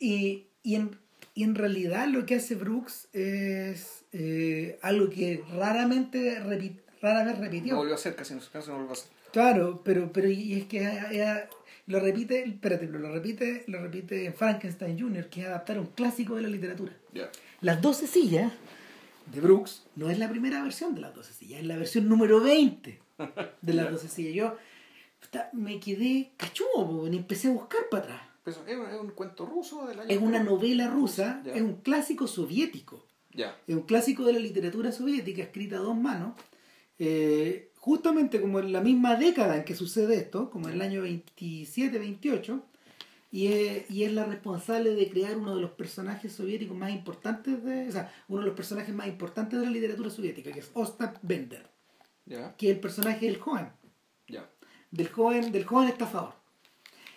y, 0.00 0.46
y, 0.62 0.74
en, 0.76 0.98
y 1.34 1.44
en 1.44 1.54
realidad 1.54 2.06
lo 2.08 2.24
que 2.26 2.36
hace 2.36 2.54
Brooks 2.54 3.08
es 3.12 4.04
eh, 4.12 4.78
algo 4.82 5.10
que 5.10 5.42
raramente 5.52 6.40
repi- 6.42 6.80
rara 7.00 7.24
vez 7.24 7.36
No 7.38 7.44
repitió. 7.44 7.76
volvió 7.76 7.94
a 7.94 7.96
hacer, 7.96 8.14
casi 8.16 8.34
no, 8.34 8.40
casi 8.52 8.68
no 8.68 8.74
volvió 8.76 8.90
a 8.90 8.92
hacer. 8.94 9.10
Claro, 9.32 9.82
pero, 9.84 10.10
pero 10.12 10.28
y 10.28 10.54
es 10.54 10.64
que 10.66 10.82
eh, 10.82 11.44
lo 11.86 12.00
repite, 12.00 12.44
espérate, 12.44 12.86
pero 12.86 12.98
lo 12.98 13.12
repite, 13.12 13.64
lo 13.66 13.80
repite 13.80 14.26
en 14.26 14.34
Frankenstein 14.34 14.98
Jr., 14.98 15.28
que 15.28 15.42
es 15.42 15.46
adaptar 15.46 15.78
un 15.78 15.86
clásico 15.86 16.34
de 16.36 16.42
la 16.42 16.48
literatura. 16.48 16.92
Ya. 17.12 17.30
Las 17.60 17.80
12 17.82 18.06
sillas 18.06 18.52
de 19.32 19.40
Brooks 19.40 19.84
no 19.96 20.08
es 20.10 20.18
la 20.18 20.28
primera 20.30 20.62
versión 20.62 20.94
de 20.94 21.02
las 21.02 21.14
12 21.14 21.32
sillas, 21.32 21.60
es 21.60 21.66
la 21.66 21.76
versión 21.76 22.08
número 22.08 22.40
20 22.40 22.98
de 23.62 23.72
las 23.74 23.90
12 23.90 24.08
sillas. 24.08 24.34
Yo 24.34 24.56
puta, 25.20 25.50
me 25.52 25.78
quedé 25.80 26.30
cachudo 26.36 27.06
y 27.12 27.16
empecé 27.16 27.48
a 27.48 27.52
buscar 27.52 27.80
para 27.90 28.04
atrás. 28.04 28.22
Pues 28.44 28.58
es, 28.66 28.76
un, 28.78 28.86
es 28.86 28.98
un 29.00 29.10
cuento 29.10 29.44
ruso 29.44 29.86
del 29.86 30.00
año. 30.00 30.08
Es 30.08 30.18
una 30.18 30.42
novela 30.42 30.88
rusa, 30.88 31.42
Ya. 31.44 31.52
es 31.52 31.60
un 31.60 31.74
clásico 31.82 32.26
soviético, 32.26 33.04
Ya. 33.34 33.54
es 33.66 33.74
un 33.74 33.82
clásico 33.82 34.24
de 34.24 34.32
la 34.34 34.38
literatura 34.38 34.90
soviética 34.92 35.42
escrita 35.42 35.76
a 35.76 35.80
dos 35.80 35.96
manos, 35.96 36.34
eh, 36.98 37.70
justamente 37.76 38.40
como 38.40 38.60
en 38.60 38.72
la 38.72 38.80
misma 38.80 39.16
década 39.16 39.56
en 39.56 39.64
que 39.64 39.74
sucede 39.74 40.16
esto, 40.16 40.50
como 40.50 40.68
en 40.68 40.74
el 40.74 40.82
año 40.82 41.02
27-28, 41.04 42.60
y 43.30 43.48
es, 43.48 43.90
y 43.90 44.04
es 44.04 44.12
la 44.12 44.24
responsable 44.24 44.94
de 44.94 45.08
crear 45.10 45.36
uno 45.36 45.54
de 45.54 45.60
los 45.60 45.72
personajes 45.72 46.32
soviéticos 46.32 46.76
más 46.76 46.90
importantes 46.90 47.62
de, 47.62 47.88
o 47.88 47.92
sea, 47.92 48.12
uno 48.28 48.40
de 48.40 48.46
los 48.46 48.56
personajes 48.56 48.94
más 48.94 49.06
importantes 49.06 49.58
de 49.58 49.66
la 49.66 49.70
literatura 49.72 50.10
soviética, 50.10 50.50
que 50.52 50.60
es 50.60 50.70
Ostap 50.74 51.18
Bender, 51.22 51.66
que 52.56 52.70
es 52.70 52.74
el 52.74 52.80
personaje 52.80 53.26
del 53.26 53.38
joven, 53.38 53.68
Ya. 54.26 54.48
del 54.90 55.08
joven, 55.08 55.52
del 55.52 55.64
joven 55.64 55.88
estafador. 55.88 56.34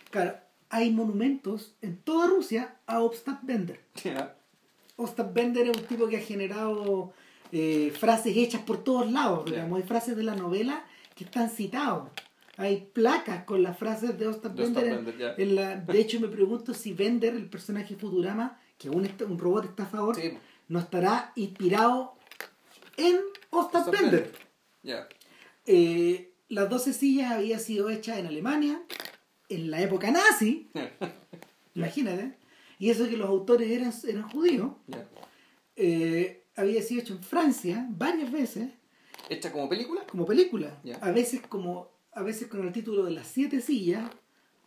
Claro, 0.09 0.35
hay 0.69 0.91
monumentos 0.91 1.75
en 1.81 1.97
toda 1.97 2.27
Rusia 2.27 2.75
a 2.85 2.99
Ostap 3.01 3.43
Bender. 3.43 3.79
Ya. 4.03 4.35
Ostap 4.97 5.33
Bender 5.33 5.67
es 5.69 5.77
un 5.77 5.83
tipo 5.85 6.07
que 6.09 6.17
ha 6.17 6.21
generado 6.21 7.13
eh, 7.51 7.91
frases 7.97 8.35
hechas 8.37 8.61
por 8.61 8.83
todos 8.83 9.11
lados, 9.11 9.45
digamos, 9.45 9.79
hay 9.81 9.87
frases 9.87 10.15
de 10.15 10.23
la 10.23 10.35
novela 10.35 10.85
que 11.15 11.23
están 11.25 11.49
citados. 11.49 12.09
Hay 12.57 12.87
placas 12.93 13.43
con 13.45 13.63
las 13.63 13.77
frases 13.77 14.17
de 14.19 14.27
Ostap 14.27 14.55
Bender. 14.55 14.85
en- 14.85 15.05
Bender, 15.05 15.17
ya. 15.17 15.33
en 15.37 15.55
la- 15.55 15.75
de 15.77 15.99
hecho, 15.99 16.19
me 16.19 16.27
pregunto 16.27 16.73
si 16.73 16.93
Bender, 16.93 17.33
el 17.35 17.49
personaje 17.49 17.95
Futurama, 17.95 18.59
que 18.77 18.89
un, 18.89 19.09
un 19.27 19.39
robot 19.39 19.65
estafador, 19.65 20.15
Sí. 20.15 20.33
no 20.67 20.79
estará 20.79 21.31
inspirado 21.35 22.13
en 22.97 23.19
Ostap 23.49 23.87
Ostap 23.87 23.99
Bender. 24.01 24.31
Eh, 25.65 26.33
las 26.49 26.69
12 26.69 26.93
sillas 26.93 27.31
había 27.31 27.59
sido 27.59 27.89
hechas 27.89 28.17
en 28.17 28.27
Alemania, 28.27 28.81
en 29.49 29.69
la 29.71 29.81
época 29.81 30.11
nazi, 30.11 30.69
imagínate, 31.75 32.37
y 32.79 32.89
eso 32.89 33.07
que 33.07 33.17
los 33.17 33.29
autores 33.29 33.69
eran, 33.71 33.93
eran 34.07 34.29
judíos. 34.29 34.71
Eh, 35.75 36.40
había 36.55 36.81
sido 36.81 37.01
hecho 37.01 37.13
en 37.13 37.23
Francia 37.23 37.85
varias 37.89 38.31
veces 38.31 38.71
¿Hecha 39.29 39.51
como 39.51 39.69
película? 39.69 40.01
como 40.07 40.25
película. 40.25 40.81
A 41.01 41.11
veces 41.11 41.41
como 41.47 41.89
a 42.13 42.21
veces 42.21 42.47
con 42.47 42.65
el 42.65 42.73
título 42.73 43.03
de 43.05 43.11
las 43.11 43.27
siete 43.27 43.61
sillas 43.61 44.09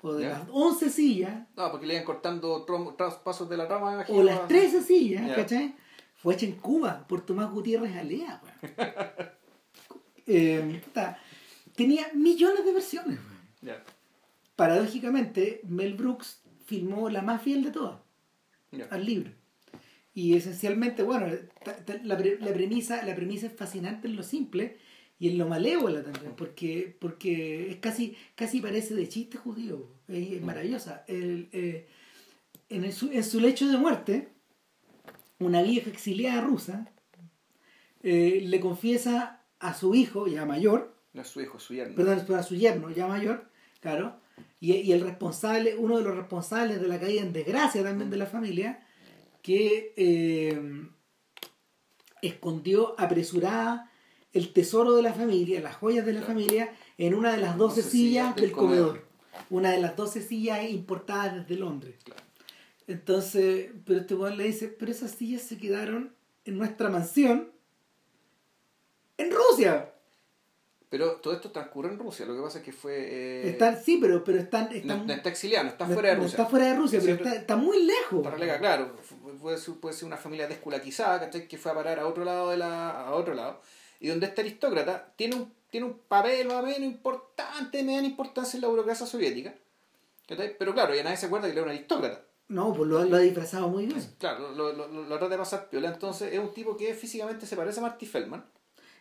o 0.02 0.14
de 0.14 0.28
las 0.28 0.42
once 0.50 0.88
sillas 0.90 1.46
No, 1.56 1.70
porque 1.70 1.86
le 1.86 1.94
iban 1.94 2.06
cortando 2.06 2.64
traspasos 2.96 3.48
de 3.48 3.56
la 3.56 3.66
trama, 3.68 3.88
me 3.88 3.94
imagino. 3.96 4.18
o 4.18 4.22
las 4.22 4.46
trece 4.48 4.82
sillas. 4.82 5.34
¿cachai? 5.36 5.74
Fue 6.16 6.34
hecha 6.34 6.46
en 6.46 6.52
Cuba 6.52 7.06
por 7.06 7.24
Tomás 7.26 7.50
Gutiérrez 7.50 7.96
Alea. 7.96 8.40
Eh, 10.26 10.80
tenía 11.76 12.06
millones 12.14 12.64
de 12.64 12.72
versiones. 12.72 13.18
Paradójicamente, 14.56 15.60
Mel 15.64 15.92
Brooks 15.94 16.40
filmó 16.64 17.10
la 17.10 17.20
más 17.20 17.42
fiel 17.42 17.62
de 17.62 17.70
todas. 17.70 17.98
Al 18.90 19.04
libro. 19.04 19.30
Y 20.14 20.36
esencialmente, 20.36 21.02
bueno, 21.02 21.26
la, 21.26 22.18
la 22.18 22.52
premisa, 22.54 23.04
la 23.04 23.16
premisa 23.16 23.46
es 23.48 23.52
fascinante 23.52 24.06
en 24.06 24.14
lo 24.16 24.22
simple 24.22 24.78
y 25.18 25.28
en 25.28 25.38
lo 25.38 25.48
malévola 25.48 26.02
también, 26.02 26.34
porque, 26.36 26.96
porque 27.00 27.70
es 27.70 27.76
casi, 27.76 28.16
casi 28.34 28.60
parece 28.60 28.94
de 28.94 29.08
chiste 29.08 29.38
judío, 29.38 29.88
es, 30.08 30.32
es 30.32 30.42
maravillosa. 30.42 31.04
El, 31.08 31.48
eh, 31.52 31.88
en, 32.68 32.84
el 32.84 32.92
su, 32.92 33.10
en 33.10 33.24
su 33.24 33.40
lecho 33.40 33.68
de 33.68 33.76
muerte, 33.76 34.28
una 35.40 35.62
vieja 35.62 35.90
exiliada 35.90 36.40
rusa 36.40 36.88
eh, 38.02 38.40
le 38.44 38.60
confiesa 38.60 39.42
a 39.58 39.74
su 39.74 39.94
hijo, 39.94 40.26
ya 40.28 40.44
mayor, 40.44 40.94
No 41.12 41.22
es 41.22 41.28
su 41.28 41.40
hijo, 41.40 41.58
su 41.58 41.74
yerno. 41.74 41.94
perdón, 41.96 42.24
a 42.36 42.42
su 42.42 42.54
yerno, 42.54 42.90
ya 42.90 43.06
mayor, 43.06 43.50
claro, 43.80 44.20
y, 44.60 44.74
y 44.74 44.92
el 44.92 45.00
responsable, 45.00 45.74
uno 45.76 45.98
de 45.98 46.04
los 46.04 46.16
responsables 46.16 46.80
de 46.80 46.88
la 46.88 47.00
caída 47.00 47.22
en 47.22 47.32
desgracia 47.32 47.82
también 47.82 48.10
de 48.10 48.16
la 48.16 48.26
familia, 48.26 48.83
que 49.44 49.92
eh, 49.98 50.58
escondió 52.22 52.98
apresurada 52.98 53.90
el 54.32 54.52
tesoro 54.54 54.94
de 54.94 55.02
la 55.02 55.12
familia, 55.12 55.60
las 55.60 55.76
joyas 55.76 56.06
de 56.06 56.14
la 56.14 56.20
Claro. 56.20 56.32
familia, 56.34 56.72
en 56.96 57.14
una 57.14 57.32
de 57.32 57.38
las 57.38 57.56
doce 57.58 57.82
12 57.82 57.90
sillas 57.90 58.34
del, 58.34 58.44
del 58.46 58.52
comedor. 58.52 58.86
comedor. 58.88 59.08
Una 59.50 59.70
de 59.70 59.80
las 59.80 59.96
doce 59.96 60.22
sillas 60.22 60.68
importadas 60.70 61.34
desde 61.36 61.60
Londres. 61.60 61.96
Claro. 62.04 62.22
Entonces, 62.86 63.70
pero 63.84 64.00
este 64.00 64.14
weón 64.14 64.36
le 64.38 64.44
dice, 64.44 64.68
pero 64.68 64.90
esas 64.90 65.10
sillas 65.12 65.42
se 65.42 65.58
quedaron 65.58 66.14
en 66.46 66.56
nuestra 66.58 66.88
mansión 66.88 67.52
en 69.18 69.30
Rusia. 69.30 69.90
Pero 70.88 71.16
todo 71.16 71.34
esto 71.34 71.50
transcurre 71.50 71.88
en 71.90 71.98
Rusia, 71.98 72.24
lo 72.24 72.36
que 72.36 72.42
pasa 72.42 72.58
es 72.58 72.64
que 72.64 72.72
fue... 72.72 72.94
eh, 72.96 73.50
Están, 73.50 73.82
sí, 73.82 73.98
pero, 74.00 74.22
pero 74.22 74.38
están, 74.38 74.72
están 74.72 74.98
no, 75.00 75.04
no 75.06 75.12
está 75.12 75.28
exiliado, 75.28 75.66
está 75.68 75.88
no- 75.88 75.94
fuera 75.94 76.10
de 76.10 76.16
no 76.16 76.22
Rusia. 76.22 76.36
está 76.36 76.46
fuera 76.50 76.66
de 76.68 76.76
Rusia, 76.76 77.00
pero 77.02 77.14
está, 77.14 77.34
está 77.34 77.56
muy 77.56 77.82
lejos. 77.84 78.18
Está 78.18 78.30
relega, 78.30 78.58
claro, 78.60 78.96
puede 79.44 79.58
ser, 79.58 79.74
puede 79.74 79.94
ser 79.94 80.06
una 80.06 80.16
familia 80.16 80.48
desculatizada, 80.48 81.20
¿cachai? 81.20 81.46
Que 81.46 81.58
fue 81.58 81.70
a 81.70 81.74
parar 81.74 82.00
a 82.00 82.08
otro 82.08 82.24
lado 82.24 82.50
de 82.50 82.56
la, 82.56 82.90
a 82.90 83.14
otro 83.14 83.34
lado. 83.34 83.60
Y 84.00 84.08
donde 84.08 84.26
este 84.26 84.40
aristócrata 84.40 85.12
tiene 85.16 85.36
un, 85.36 85.52
tiene 85.70 85.86
un 85.86 85.98
papel 86.08 86.48
más 86.48 86.56
o 86.56 86.62
menos 86.62 86.80
importante, 86.80 87.82
mediana 87.82 88.06
importancia 88.06 88.56
en 88.56 88.62
la 88.62 88.68
burocracia 88.68 89.06
soviética. 89.06 89.54
¿cachai? 90.26 90.56
Pero 90.58 90.74
claro, 90.74 90.94
ya 90.94 91.04
nadie 91.04 91.16
se 91.16 91.26
acuerda 91.26 91.46
que 91.46 91.52
él 91.52 91.58
era 91.58 91.66
un 91.66 91.70
aristócrata. 91.76 92.22
No, 92.48 92.72
pues 92.74 92.88
lo, 92.88 93.04
lo 93.04 93.16
ha 93.16 93.20
disfrazado 93.20 93.68
muy 93.68 93.86
bien. 93.86 94.02
Claro, 94.18 94.52
lo, 94.52 94.72
lo, 94.72 94.88
lo, 94.88 95.02
lo 95.04 95.18
trata 95.18 95.28
de 95.28 95.38
pasar 95.38 95.68
piola. 95.68 95.92
Entonces 95.92 96.32
es 96.32 96.38
un 96.38 96.52
tipo 96.52 96.76
que 96.76 96.92
físicamente 96.94 97.46
se 97.46 97.56
parece 97.56 97.80
a 97.80 97.82
Marty 97.82 98.06
Feldman. 98.06 98.44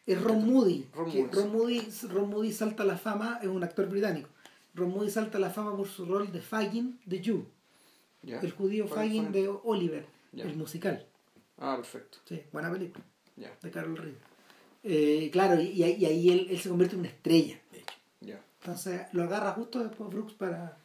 Es 0.06 0.22
Ron 0.22 0.46
Moody. 0.46 0.88
Ron 0.94 1.08
Moody. 1.08 1.28
Ron 1.32 1.52
Moody. 1.52 1.88
Ron 2.10 2.30
Moody 2.30 2.52
salta 2.52 2.84
a 2.84 2.86
la 2.86 2.98
fama, 2.98 3.40
es 3.42 3.48
un 3.48 3.64
actor 3.64 3.88
británico. 3.88 4.30
Ron 4.74 4.90
Moody 4.90 5.10
salta 5.10 5.38
a 5.38 5.42
la 5.42 5.50
fama 5.50 5.76
por 5.76 5.88
su 5.88 6.06
rol 6.06 6.32
de 6.32 6.42
Fagin 6.42 7.00
de 7.06 7.22
You, 7.22 7.46
¿ya? 8.24 8.40
el 8.40 8.52
judío 8.52 8.88
Fagin 8.88 9.32
de 9.32 9.48
Oliver, 9.64 10.06
El 10.36 10.56
musical. 10.58 11.06
Ah, 11.60 11.76
perfecto. 11.76 12.18
Sí, 12.28 12.42
buena 12.52 12.72
película, 12.72 13.04
Ya, 13.36 13.52
de 13.62 13.72
Carol 13.72 13.96
Reed. 13.98 14.16
Eh, 14.84 15.30
claro, 15.32 15.60
y, 15.62 15.68
y 15.70 15.84
ahí- 15.84 16.30
él, 16.30 16.48
él 16.50 16.60
se 16.60 16.70
convierte 16.70 16.96
en 16.96 17.02
una 17.02 17.10
estrella, 17.10 17.60
de 17.72 17.80
hecho. 17.80 17.94
Entonces 18.62 19.02
lo 19.14 19.24
agarra 19.24 19.52
justo 19.52 19.84
después 19.84 20.10
Brooks 20.10 20.34
para, 20.34 20.78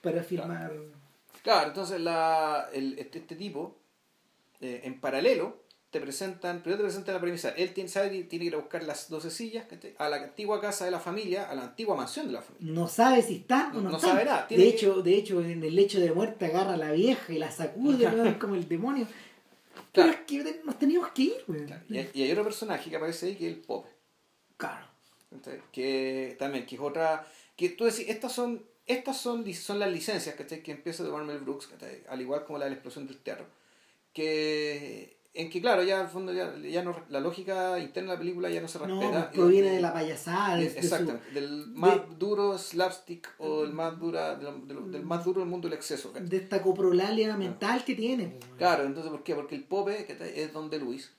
para 0.00 0.22
filmar. 0.22 0.72
Claro, 1.42 1.68
entonces 1.68 2.00
la, 2.00 2.70
el, 2.72 2.98
este, 2.98 3.18
este 3.18 3.36
tipo, 3.36 3.76
eh, 4.62 4.80
en 4.84 5.00
paralelo, 5.00 5.62
te 5.90 6.00
presentan, 6.00 6.60
primero 6.62 6.78
te 6.78 6.84
presentan 6.84 7.14
la 7.16 7.20
premisa, 7.20 7.50
él 7.50 7.72
tiene, 7.74 7.88
sabe 7.90 8.10
que 8.10 8.22
tiene 8.24 8.44
que 8.44 8.46
ir 8.48 8.54
a 8.54 8.58
buscar 8.58 8.84
las 8.84 9.08
12 9.08 9.28
sillas 9.30 9.66
a 9.98 10.08
la 10.08 10.16
antigua 10.18 10.60
casa 10.60 10.84
de 10.84 10.92
la 10.92 11.00
familia, 11.00 11.50
a 11.50 11.54
la 11.56 11.62
antigua 11.62 11.96
mansión 11.96 12.26
de 12.28 12.32
la 12.34 12.42
familia. 12.42 12.72
No 12.72 12.86
sabe 12.86 13.22
si 13.22 13.36
están 13.36 13.70
o 13.76 13.80
no, 13.80 13.90
No 13.90 13.96
están. 13.96 14.10
sabe 14.10 14.24
nada, 14.24 14.46
tiene 14.46 14.64
De 14.64 14.70
que- 14.70 14.76
hecho, 14.76 15.02
de 15.02 15.14
hecho, 15.16 15.40
en 15.42 15.64
el 15.64 15.74
lecho 15.74 15.98
de 15.98 16.12
muerte 16.12 16.46
agarra 16.46 16.74
a 16.74 16.76
la 16.76 16.92
vieja 16.92 17.32
y 17.32 17.38
la 17.38 17.50
sacude 17.50 18.06
weón, 18.06 18.34
como 18.34 18.54
el 18.54 18.68
demonio. 18.68 19.06
Claro. 19.92 20.12
Pero 20.26 20.42
es 20.44 20.52
que 20.54 20.60
nos 20.64 20.78
teníamos 20.78 21.10
que 21.10 21.22
ir. 21.22 21.44
Claro, 21.66 21.82
Y, 21.88 22.22
hay- 22.22 22.30
otro 22.32 22.44
personaje 22.44 22.88
que 22.90 22.94
aparece 22.96 23.26
ahí 23.26 23.34
que 23.36 23.48
es 23.48 23.54
el 23.54 23.60
Pope, 23.60 23.88
Claro. 24.56 24.86
que 25.72 26.36
también, 26.38 26.66
que 26.66 26.76
es 26.76 26.80
otra, 26.80 27.26
que 27.56 27.70
tú 27.70 27.84
decís, 27.86 28.04
estas 28.08 28.32
son, 28.32 28.64
estas 28.86 29.16
son, 29.20 29.52
son 29.54 29.78
las 29.80 29.90
licencias 29.90 30.36
¿cachai? 30.36 30.62
que 30.62 30.70
empieza 30.72 31.02
a 31.02 31.06
tomar 31.06 31.24
Mel 31.24 31.38
Brooks, 31.38 31.66
¿cachai? 31.66 32.04
al 32.08 32.20
igual 32.20 32.44
como 32.44 32.58
la 32.58 32.66
de 32.66 32.70
la 32.70 32.74
explosión 32.76 33.06
del 33.08 33.18
teatro, 33.18 33.46
que 34.12 35.16
en 35.32 35.48
que 35.48 35.60
claro, 35.60 35.82
ya 35.84 36.00
al 36.00 36.08
fondo 36.08 36.32
ya, 36.32 36.56
ya 36.58 36.82
no, 36.82 36.96
la 37.08 37.20
lógica 37.20 37.78
interna 37.78 38.10
de 38.12 38.16
la 38.16 38.20
película 38.20 38.50
ya 38.50 38.60
no 38.60 38.66
se 38.68 38.78
No, 38.80 38.86
respeta. 38.86 39.26
pues, 39.30 39.38
proviene 39.38 39.70
de 39.70 39.80
la 39.80 39.92
payasada. 39.92 40.56
de- 40.56 40.66
Es- 40.66 40.74
de 40.74 40.80
su- 40.82 40.86
Exactamente, 40.86 41.30
del 41.32 41.66
más 41.68 42.00
duro 42.18 42.58
slapstick 42.58 43.28
o 43.38 43.62
del 43.62 43.72
más 43.72 43.98
dura 43.98 44.34
de 44.34 44.42
lo- 44.44 44.58
de 44.58 44.74
lo- 44.74 44.80
del 44.88 45.02
más 45.04 45.24
duro 45.24 45.40
del 45.40 45.48
mundo 45.48 45.68
del 45.68 45.76
exceso. 45.78 46.12
¿cachai? 46.12 46.28
de 46.28 46.36
esta 46.36 46.60
coprolalia 46.62 47.36
mental 47.36 47.84
que 47.84 47.94
tiene. 47.94 48.24
weón. 48.26 48.56
Claro, 48.58 48.84
entonces 48.84 49.10
¿por 49.12 49.22
qué? 49.22 49.34
Porque 49.36 49.54
el 49.54 49.64
Pope 49.64 50.06
es 50.42 50.52
Don 50.52 50.68
de 50.68 50.78
Luis, 50.80 51.12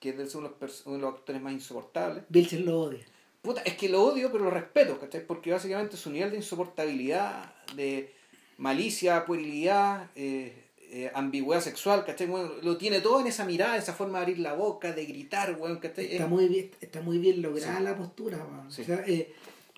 que 0.00 0.10
es 0.10 0.16
de- 0.16 0.38
uno 0.38 0.48
de 0.48 0.66
los, 0.66 0.86
uno 0.86 0.96
de 0.96 1.02
los 1.02 1.14
actores 1.14 1.42
más 1.42 1.52
insoportables. 1.52 2.24
Vilcher 2.30 2.60
lo 2.62 2.80
odia. 2.80 3.04
Puta, 3.42 3.60
es 3.62 3.76
que 3.76 3.88
lo 3.88 4.02
odio, 4.02 4.32
pero 4.32 4.44
lo 4.44 4.50
respeto, 4.50 4.98
¿cachai? 4.98 5.26
Porque 5.26 5.52
básicamente 5.52 5.96
su 5.96 6.10
nivel 6.10 6.30
de 6.30 6.38
insoportabilidad, 6.38 7.54
de 7.76 8.12
malicia, 8.56 9.24
puerilidad, 9.24 10.10
eh, 10.16 10.64
eh, 10.90 11.10
ambigüedad 11.14 11.60
sexual, 11.62 12.04
¿cachai? 12.04 12.26
Bueno, 12.26 12.50
lo 12.62 12.76
tiene 12.76 13.00
todo 13.00 13.20
en 13.20 13.26
esa 13.26 13.44
mirada, 13.44 13.76
esa 13.76 13.92
forma 13.92 14.18
de 14.18 14.22
abrir 14.24 14.38
la 14.38 14.54
boca, 14.54 14.92
de 14.92 15.04
gritar, 15.06 15.56
weón, 15.60 15.78
¿cachai? 15.78 16.06
Está 16.12 16.24
Es- 16.24 16.30
muy 16.30 16.48
bien, 16.48 16.70
está 16.80 17.00
muy 17.02 17.18
bien 17.18 17.42
lograda 17.42 17.78
Sí. 17.78 17.84
la 17.84 17.96
postura. 17.96 18.38
weón. 18.38 18.70
Sí. 18.72 18.82
O 18.82 18.84
sea, 18.84 19.04
eh, 19.06 19.32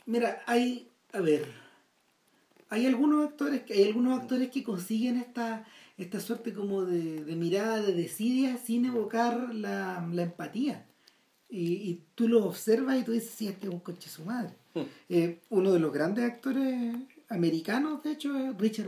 mira, 0.07 0.43
hay, 0.47 0.89
a 1.13 1.21
ver, 1.21 1.47
hay 2.69 2.87
algunos 2.87 3.27
actores, 3.29 3.63
que 3.63 3.75
hay 3.75 3.85
algunos 3.85 4.21
actores 4.21 4.51
que 4.51 4.63
consiguen 4.63 5.17
esta, 5.17 5.65
esta 5.99 6.21
suerte 6.21 6.53
como 6.55 6.85
de, 6.85 7.25
de 7.25 7.37
mirada 7.37 7.83
de 7.83 7.93
desidia 7.93 8.57
sin 8.59 8.85
evocar 8.87 9.53
la, 9.55 10.07
la 10.13 10.23
empatía. 10.23 10.87
Y, 11.49 11.73
y 11.91 12.03
tú 12.15 12.29
lo 12.29 12.45
observas 12.45 12.99
y 13.01 13.03
tú 13.03 13.11
dices, 13.11 13.33
sí, 13.37 13.49
este 13.49 13.67
es 13.67 13.73
un 13.73 13.81
coche 13.81 14.09
su 14.09 14.25
madre. 14.25 14.55
Hmm. 14.75 14.83
Eh, 15.09 15.41
uno 15.51 15.73
de 15.73 15.81
los 15.81 15.93
grandes 15.93 16.25
actores 16.25 16.95
americanos, 17.29 18.05
de 18.05 18.13
hecho, 18.13 18.37
es 18.39 18.57
Richard, 18.57 18.87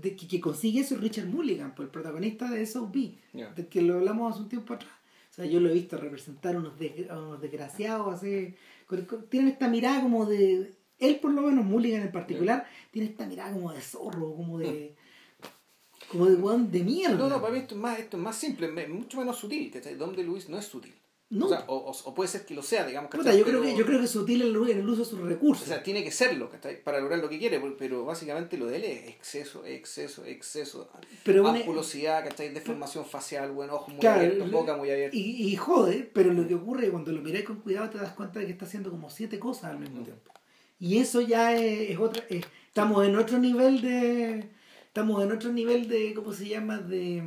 de, 0.00 0.14
que, 0.16 0.26
que 0.28 0.40
consigue 0.40 0.80
eso 0.80 0.94
es 0.94 1.00
Richard 1.00 1.26
Mulligan, 1.26 1.74
pues, 1.74 1.86
el 1.86 1.90
protagonista 1.92 2.50
de 2.50 2.62
S.O.B., 2.62 3.14
Ya. 3.32 3.50
de 3.52 3.66
que 3.66 3.82
lo 3.82 3.94
hablamos 3.94 4.32
hace 4.32 4.42
un 4.42 4.48
tiempo 4.48 4.74
atrás. 4.74 4.92
O 5.30 5.34
sea, 5.34 5.44
yo 5.46 5.60
lo 5.60 5.68
he 5.68 5.74
visto 5.74 5.96
representar 5.96 6.56
a 6.56 6.58
unos, 6.58 6.72
a 7.10 7.18
unos 7.18 7.40
desgraciados, 7.40 8.14
así, 8.14 8.54
con- 8.86 9.02
con- 9.06 9.26
tienen 9.28 9.50
esta 9.50 9.68
mirada 9.68 10.00
como 10.02 10.26
de, 10.26 10.72
él 10.98 11.16
por 11.20 11.32
lo 11.32 11.42
menos, 11.42 11.64
Mulligan 11.64 12.02
en 12.02 12.12
particular, 12.12 12.66
tiene 12.90 13.08
esta 13.08 13.26
mirada 13.26 13.52
como 13.52 13.72
de 13.72 13.80
zorro, 13.80 14.34
como 14.34 14.58
de, 14.58 14.94
como 16.10 16.26
de 16.26 16.64
de 16.78 16.84
mierda. 16.84 17.16
No, 17.16 17.28
no, 17.28 17.40
para 17.40 17.52
mí 17.52 17.58
esto 17.60 17.74
es 17.74 17.80
más, 17.80 17.98
esto 17.98 18.16
es 18.16 18.22
más 18.22 18.36
simple, 18.36 18.68
mucho 18.88 19.18
menos 19.18 19.36
sutil, 19.38 19.70
¿cachai? 19.70 19.94
Don 19.96 20.14
de 20.16 20.22
Luis 20.24 20.48
no 20.48 20.58
es 20.58 20.64
sutil. 20.64 20.94
No. 21.30 21.44
O, 21.44 21.48
sea, 21.50 21.64
o, 21.68 22.14
puede 22.14 22.26
ser 22.28 22.46
que 22.46 22.54
lo 22.54 22.62
sea, 22.62 22.86
digamos, 22.86 23.10
Puta, 23.10 23.34
yo, 23.34 23.44
creo 23.44 23.60
Pero- 23.60 23.70
que, 23.74 23.78
yo 23.78 23.84
creo 23.84 23.98
que 23.98 24.06
es 24.06 24.10
sutil 24.10 24.40
en 24.40 24.48
el, 24.48 24.88
uso 24.88 25.02
de 25.02 25.04
sus 25.10 25.20
recursos. 25.20 25.64
O 25.64 25.68
sea, 25.68 25.82
tiene 25.82 26.02
que 26.02 26.10
serlo, 26.10 26.48
¿cachai? 26.48 26.82
Para 26.82 27.00
lograr 27.00 27.18
lo 27.18 27.28
que 27.28 27.38
quiere, 27.38 27.60
pero 27.78 28.06
básicamente 28.06 28.56
lo 28.56 28.64
de 28.66 28.76
él 28.76 28.84
es 28.84 29.08
exceso, 29.10 29.62
exceso, 29.66 30.24
exceso. 30.24 30.88
Pero 31.24 31.42
una- 31.42 31.58
ampulosidad, 31.58 32.24
¿cachai? 32.26 32.48
Deformación 32.54 33.04
facial, 33.04 33.50
buen 33.52 33.68
ojos 33.68 33.88
muy 33.88 34.00
Claro, 34.00 34.22
le- 34.22 34.44
boca 34.50 34.74
muy 34.78 34.90
abierta. 34.90 35.14
Y, 35.14 35.48
y 35.52 35.56
jode, 35.56 36.10
pero 36.14 36.32
lo 36.32 36.48
que 36.48 36.54
ocurre 36.54 36.88
cuando 36.88 37.12
lo 37.12 37.20
miráis 37.20 37.44
con 37.44 37.56
cuidado 37.60 37.90
te 37.90 37.98
das 37.98 38.12
cuenta 38.14 38.40
de 38.40 38.46
que 38.46 38.52
está 38.52 38.64
haciendo 38.64 38.90
como 38.90 39.10
siete 39.10 39.38
cosas 39.38 39.64
al 39.72 39.80
mismo 39.80 40.02
tiempo. 40.02 40.32
Y 40.80 40.96
eso 40.96 41.20
ya 41.20 41.54
es, 41.54 41.90
es 41.90 41.98
otra. 41.98 42.24
es- 42.30 42.46
estamos 42.68 43.06
en 43.06 43.16
otro 43.16 43.36
nivel 43.38 43.82
de. 43.82 44.48
Estamos 44.86 45.22
en 45.22 45.32
otro 45.32 45.52
nivel 45.52 45.88
de. 45.88 46.14
¿Cómo 46.14 46.32
se 46.32 46.48
llama? 46.48 46.78
De. 46.78 47.22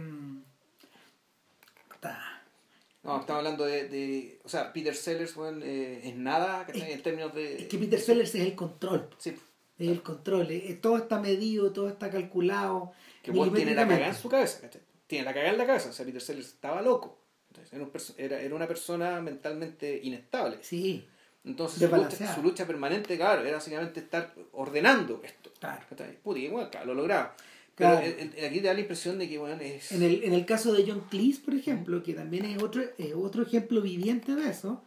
No, 3.04 3.20
estamos 3.20 3.40
hablando 3.40 3.66
de, 3.66 3.88
de 3.90 4.40
o 4.44 4.50
sea, 4.50 4.72
Peter 4.72 4.96
Sellers, 4.96 5.36
weón, 5.36 5.62
eh, 5.64 6.02
es 6.04 6.16
nada, 6.16 6.66
¿cachai? 6.68 6.92
En 6.92 7.02
términos 7.02 7.34
de... 7.34 7.58
Es 7.64 7.68
que 7.68 7.78
Peter 7.80 8.00
Sellers 8.00 8.36
es 8.36 8.42
el 8.42 8.56
control. 8.56 9.10
Sí, 9.18 9.36
Es 9.80 9.88
el 9.88 10.04
control. 10.04 10.48
todo 10.82 10.98
está 10.98 11.20
medido, 11.20 11.72
todo 11.72 11.88
está 11.90 12.12
calculado. 12.12 12.94
que 13.24 13.32
weón 13.32 13.54
tiene 13.54 13.74
la 13.74 13.88
cagada 13.88 14.10
en 14.10 14.16
su 14.16 14.30
cabeza, 14.30 14.62
¿cachai? 14.62 14.82
Tiene 15.08 15.26
la 15.26 15.34
cagada 15.34 15.52
en 15.52 15.58
la 15.58 15.66
cabeza, 15.66 15.90
o 15.90 15.94
sea, 15.94 16.06
Peter 16.06 16.22
Sellers 16.22 16.48
estaba 16.48 16.82
loco. 16.82 17.18
¿cachai? 17.56 17.80
Era, 17.80 17.84
un 17.84 17.92
era, 18.18 18.42
era 18.42 18.56
una 18.56 18.68
persona 18.68 19.20
mentalmente 19.20 20.00
inestable. 20.04 20.60
Sí, 20.62 21.08
Entonces 21.44 21.90
su 21.90 21.96
lucha, 21.96 22.36
su 22.36 22.44
lucha 22.44 22.68
permanente, 22.68 23.18
claro, 23.18 23.42
era 23.42 23.54
básicamente 23.58 24.00
estar 24.00 24.36
ordenando 24.52 25.22
esto. 25.24 25.52
claro. 25.60 25.82
Puta, 25.90 26.06
bueno, 26.24 26.70
claro, 26.70 26.86
lo 26.86 26.94
lograba. 26.94 27.36
Pero 27.82 27.92
Claro. 28.00 28.06
el- 28.06 28.34
el- 28.38 28.46
aquí 28.46 28.60
te 28.62 28.68
da 28.68 28.74
la 28.74 28.80
impresión 28.82 29.18
de 29.18 29.28
que, 29.30 29.38
bueno, 29.38 29.62
es... 29.62 29.92
En 29.92 30.04
el, 30.04 30.24
en 30.24 30.34
el 30.34 30.46
caso 30.46 30.72
de 30.74 30.84
John 30.88 31.04
Cleese, 31.10 31.42
por 31.44 31.56
ejemplo, 31.56 32.04
que 32.04 32.14
también 32.14 32.46
es 32.46 32.62
otro, 32.62 32.84
es 32.98 33.14
otro 33.16 33.44
ejemplo 33.44 33.82
viviente 33.82 34.36
de 34.36 34.50
eso, 34.50 34.84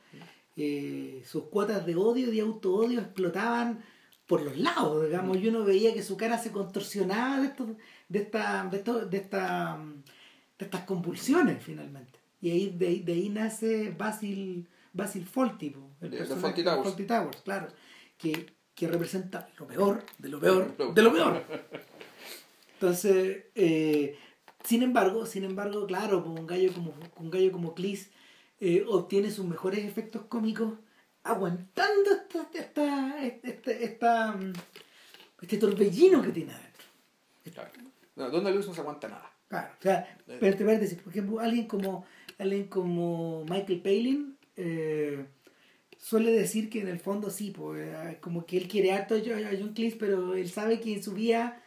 eh, 0.57 1.22
sus 1.26 1.45
cuotas 1.45 1.84
de 1.86 1.97
odio, 1.97 2.30
de 2.30 2.40
auto-odio 2.40 3.01
explotaban 3.01 3.82
por 4.26 4.40
los 4.42 4.57
lados, 4.57 5.05
digamos, 5.05 5.36
y 5.38 5.49
uno 5.49 5.64
veía 5.64 5.92
que 5.92 6.03
su 6.03 6.16
cara 6.16 6.38
se 6.38 6.51
contorsionaba 6.53 7.40
de, 7.40 7.47
estos, 7.49 7.68
de, 8.09 8.18
esta, 8.20 8.64
de, 8.70 8.76
esto- 8.78 9.07
de, 9.07 9.16
esta, 9.18 9.78
de 10.59 10.64
estas 10.64 10.82
convulsiones 10.84 11.62
finalmente. 11.62 12.18
Y 12.40 12.51
ahí, 12.51 12.70
de, 12.78 12.86
ahí- 12.88 13.01
de 13.01 13.12
ahí 13.12 13.28
nace 13.28 13.90
Basil, 13.99 14.68
Basil 14.92 15.24
Fawlty, 15.26 15.70
po, 15.70 15.90
el 16.01 16.11
De- 16.11 16.18
personaje 16.18 16.42
Fawlty 16.42 16.62
Towers. 16.64 16.82
Fawlty 16.84 17.05
Towers, 17.05 17.36
claro, 17.42 17.66
que, 18.16 18.47
que 18.74 18.86
representa 18.88 19.49
lo 19.59 19.66
peor, 19.66 20.05
de 20.18 20.28
lo 20.28 20.38
peor, 20.40 20.76
de 20.95 21.03
lo 21.03 21.12
peor. 21.12 21.42
Entonces, 22.75 23.45
eh, 23.55 24.16
sin 24.62 24.83
embargo, 24.83 25.27
sin 25.27 25.45
embargo, 25.45 25.87
claro, 25.87 26.25
pues, 26.25 26.39
un 26.39 26.47
gallo 26.47 26.72
como, 26.72 26.95
un 27.16 27.31
gallo 27.31 27.53
como 27.53 27.75
Cleese 27.75 28.11
eh, 28.61 28.85
obtiene 28.89 29.31
sus 29.31 29.47
mejores 29.47 29.85
efectos 29.85 30.22
cómicos 30.29 30.75
aguantando 31.22 32.11
esta, 32.12 32.49
esta, 32.55 33.22
esta, 33.22 33.70
esta, 33.70 34.33
mm, 34.33 34.53
este 35.43 35.57
torbellino 35.59 36.22
que 36.22 36.31
tiene 36.31 36.53
adentro. 36.53 36.85
Claro. 37.53 37.70
No, 38.16 38.31
Don 38.31 38.45
Luis 38.53 38.66
no 38.66 38.75
se 38.75 38.81
aguanta 38.81 39.09
nada. 39.09 39.31
Claro, 39.49 39.70
o 39.79 39.83
sea, 39.83 40.18
espérate, 40.27 40.64
espérate, 40.64 40.97
por 40.97 41.12
ejemplo, 41.12 41.41
alguien 41.41 41.66
como, 41.66 42.07
alguien 42.39 42.64
como 42.68 43.45
Michael 43.45 43.83
Palin 43.83 44.37
eh, 44.57 45.27
suele 45.99 46.33
decir 46.33 46.70
que 46.70 46.81
en 46.81 46.89
el 46.89 47.01
fondo 47.01 47.31
sí, 47.31 47.51
pues, 47.51 47.87
eh, 47.87 48.18
como 48.20 48.47
que 48.47 48.57
él 48.57 48.68
quiere 48.68 48.93
harto 48.93 49.14
a 49.14 49.18
John 49.18 49.75
Cleese, 49.75 49.97
pero 49.97 50.35
él 50.35 50.51
sabe 50.51 50.81
que 50.81 50.95
en 50.95 51.03
su 51.03 51.12
vida 51.12 51.62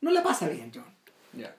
no 0.00 0.10
la 0.10 0.22
pasa 0.22 0.48
bien, 0.48 0.70
John. 0.74 0.84
Ya, 1.32 1.54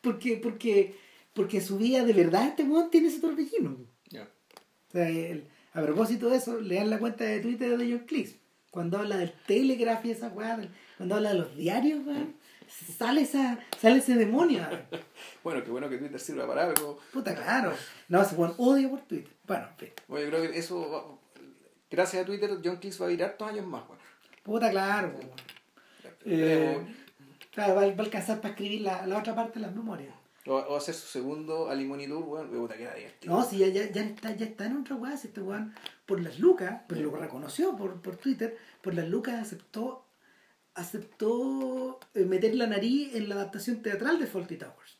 Porque, 0.00 0.36
porque, 0.36 0.96
porque 1.34 1.58
en 1.58 1.64
su 1.64 1.76
vida 1.78 2.04
de 2.04 2.12
verdad 2.12 2.46
este 2.48 2.62
weón 2.64 2.90
tiene 2.90 3.08
ese 3.08 3.20
torbellino. 3.20 3.76
ya. 4.08 4.28
O 4.88 4.92
sea, 4.92 5.08
él- 5.08 5.46
a 5.72 5.82
propósito 5.82 6.28
de 6.30 6.36
eso, 6.38 6.60
lean 6.60 6.90
la 6.90 6.98
cuenta 6.98 7.24
de 7.24 7.38
Twitter 7.40 7.76
de 7.78 7.90
John 7.90 8.06
Cleese. 8.06 8.38
Cuando 8.70 8.98
habla 8.98 9.16
del 9.18 9.32
Telegraph 9.46 10.04
y 10.04 10.10
esa 10.12 10.28
weá, 10.28 10.58
cuando 10.96 11.14
habla 11.16 11.32
de 11.32 11.38
los 11.38 11.56
diarios, 11.56 12.04
weón, 12.06 12.34
sale, 12.98 13.20
esa, 13.22 13.58
sale 13.80 13.98
ese 13.98 14.14
demonio. 14.14 14.66
weón. 14.68 14.82
Bueno, 15.44 15.64
qué 15.64 15.70
bueno 15.70 15.88
que 15.88 15.96
Twitter 15.98 16.18
sirva 16.20 16.46
para 16.46 16.64
algo. 16.66 16.98
Puta, 17.12 17.34
claro. 17.34 17.72
No, 18.08 18.20
ese 18.22 18.34
weón 18.34 18.54
odia 18.58 18.88
por 18.90 19.00
Twitter. 19.02 19.32
Bueno, 19.46 19.68
en 19.70 19.76
fin. 19.76 19.88
Bueno, 20.08 20.24
yo 20.24 20.30
creo 20.38 20.50
que 20.52 20.58
eso 20.58 20.90
va- 20.90 21.18
gracias 21.90 22.22
a 22.22 22.26
Twitter, 22.26 22.50
John 22.64 22.76
Cleese 22.76 22.98
va 22.98 23.06
a 23.06 23.08
vivir 23.08 23.24
hartos 23.24 23.48
años 23.48 23.66
más, 23.66 23.82
weón. 23.88 24.00
Puta, 24.42 24.70
claro. 24.70 25.12
po. 25.12 25.20
Eh, 26.24 26.78
claro, 27.50 27.74
va, 27.74 27.82
va 27.82 27.86
a 27.86 28.04
alcanzar 28.04 28.40
para 28.40 28.54
escribir 28.54 28.82
la, 28.82 29.06
la 29.06 29.18
otra 29.18 29.34
parte 29.34 29.58
de 29.58 29.66
las 29.66 29.74
memorias. 29.74 30.14
O, 30.46 30.54
o 30.54 30.76
hacer 30.76 30.94
su 30.94 31.06
segundo 31.06 31.68
Alimonitur, 31.68 32.22
weón. 32.22 32.50
Me 32.50 32.58
puta 32.58 32.76
que 32.76 32.84
era 32.84 32.94
divertido. 32.94 33.34
No, 33.34 33.44
si 33.44 33.58
ya, 33.58 33.68
ya, 33.68 33.90
ya, 33.90 34.02
está, 34.02 34.34
ya 34.34 34.46
está 34.46 34.66
en 34.66 34.78
otra 34.78 34.96
weá, 34.96 35.16
si 35.16 35.28
este 35.28 35.42
weón, 35.42 35.74
por 36.06 36.20
las 36.20 36.38
lucas, 36.38 36.82
pero 36.88 37.02
lo 37.02 37.10
reconoció 37.10 37.76
por, 37.76 38.00
por 38.00 38.16
Twitter, 38.16 38.56
por 38.80 38.94
las 38.94 39.08
lucas 39.08 39.34
aceptó 39.34 40.06
aceptó 40.74 41.98
eh, 42.14 42.24
meter 42.24 42.54
la 42.54 42.66
nariz 42.66 43.14
en 43.14 43.28
la 43.28 43.34
adaptación 43.34 43.82
teatral 43.82 44.18
de 44.18 44.26
Faulty 44.26 44.56
Towers. 44.56 44.98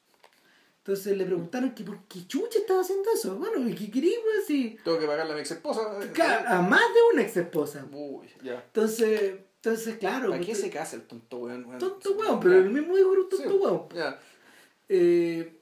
Entonces 0.79 1.17
le 1.17 1.25
preguntaron 1.25 1.75
que 1.75 1.85
por 1.85 2.05
qué 2.05 2.27
chucha 2.27 2.59
estaba 2.59 2.81
haciendo 2.81 3.09
eso. 3.15 3.37
Bueno, 3.37 3.65
¿qué 3.79 3.91
quería, 3.91 4.19
weón? 4.19 4.45
Si... 4.47 4.77
Tengo 4.83 4.99
que 4.99 5.07
pagarle 5.07 5.33
a 5.33 5.35
mi 5.37 5.41
ex 5.41 5.53
esposa. 5.53 5.81
A 6.49 6.63
más 6.63 6.81
de 6.81 7.01
una 7.13 7.23
ex 7.23 7.37
esposa. 7.37 7.87
Uy, 7.93 8.29
ya. 8.43 8.63
Entonces, 8.67 9.35
entonces 9.63 9.97
claro. 9.99 10.31
¿Para 10.31 10.41
qué 10.41 10.47
porque- 10.53 10.61
se 10.63 10.71
casa 10.71 10.97
el 10.97 11.03
tonto 11.03 11.39
weón? 11.39 11.65
weón? 11.67 11.79
Tonto 11.79 12.13
weón, 12.13 12.41
pero 12.41 12.57
el 12.59 12.71
mismo 12.71 12.97
dijo 12.97 13.13
era 13.13 13.23
un 13.23 13.29
tonto 13.29 13.49
Sí, 13.51 13.57
weón. 13.99 14.15
Eh, 14.89 15.57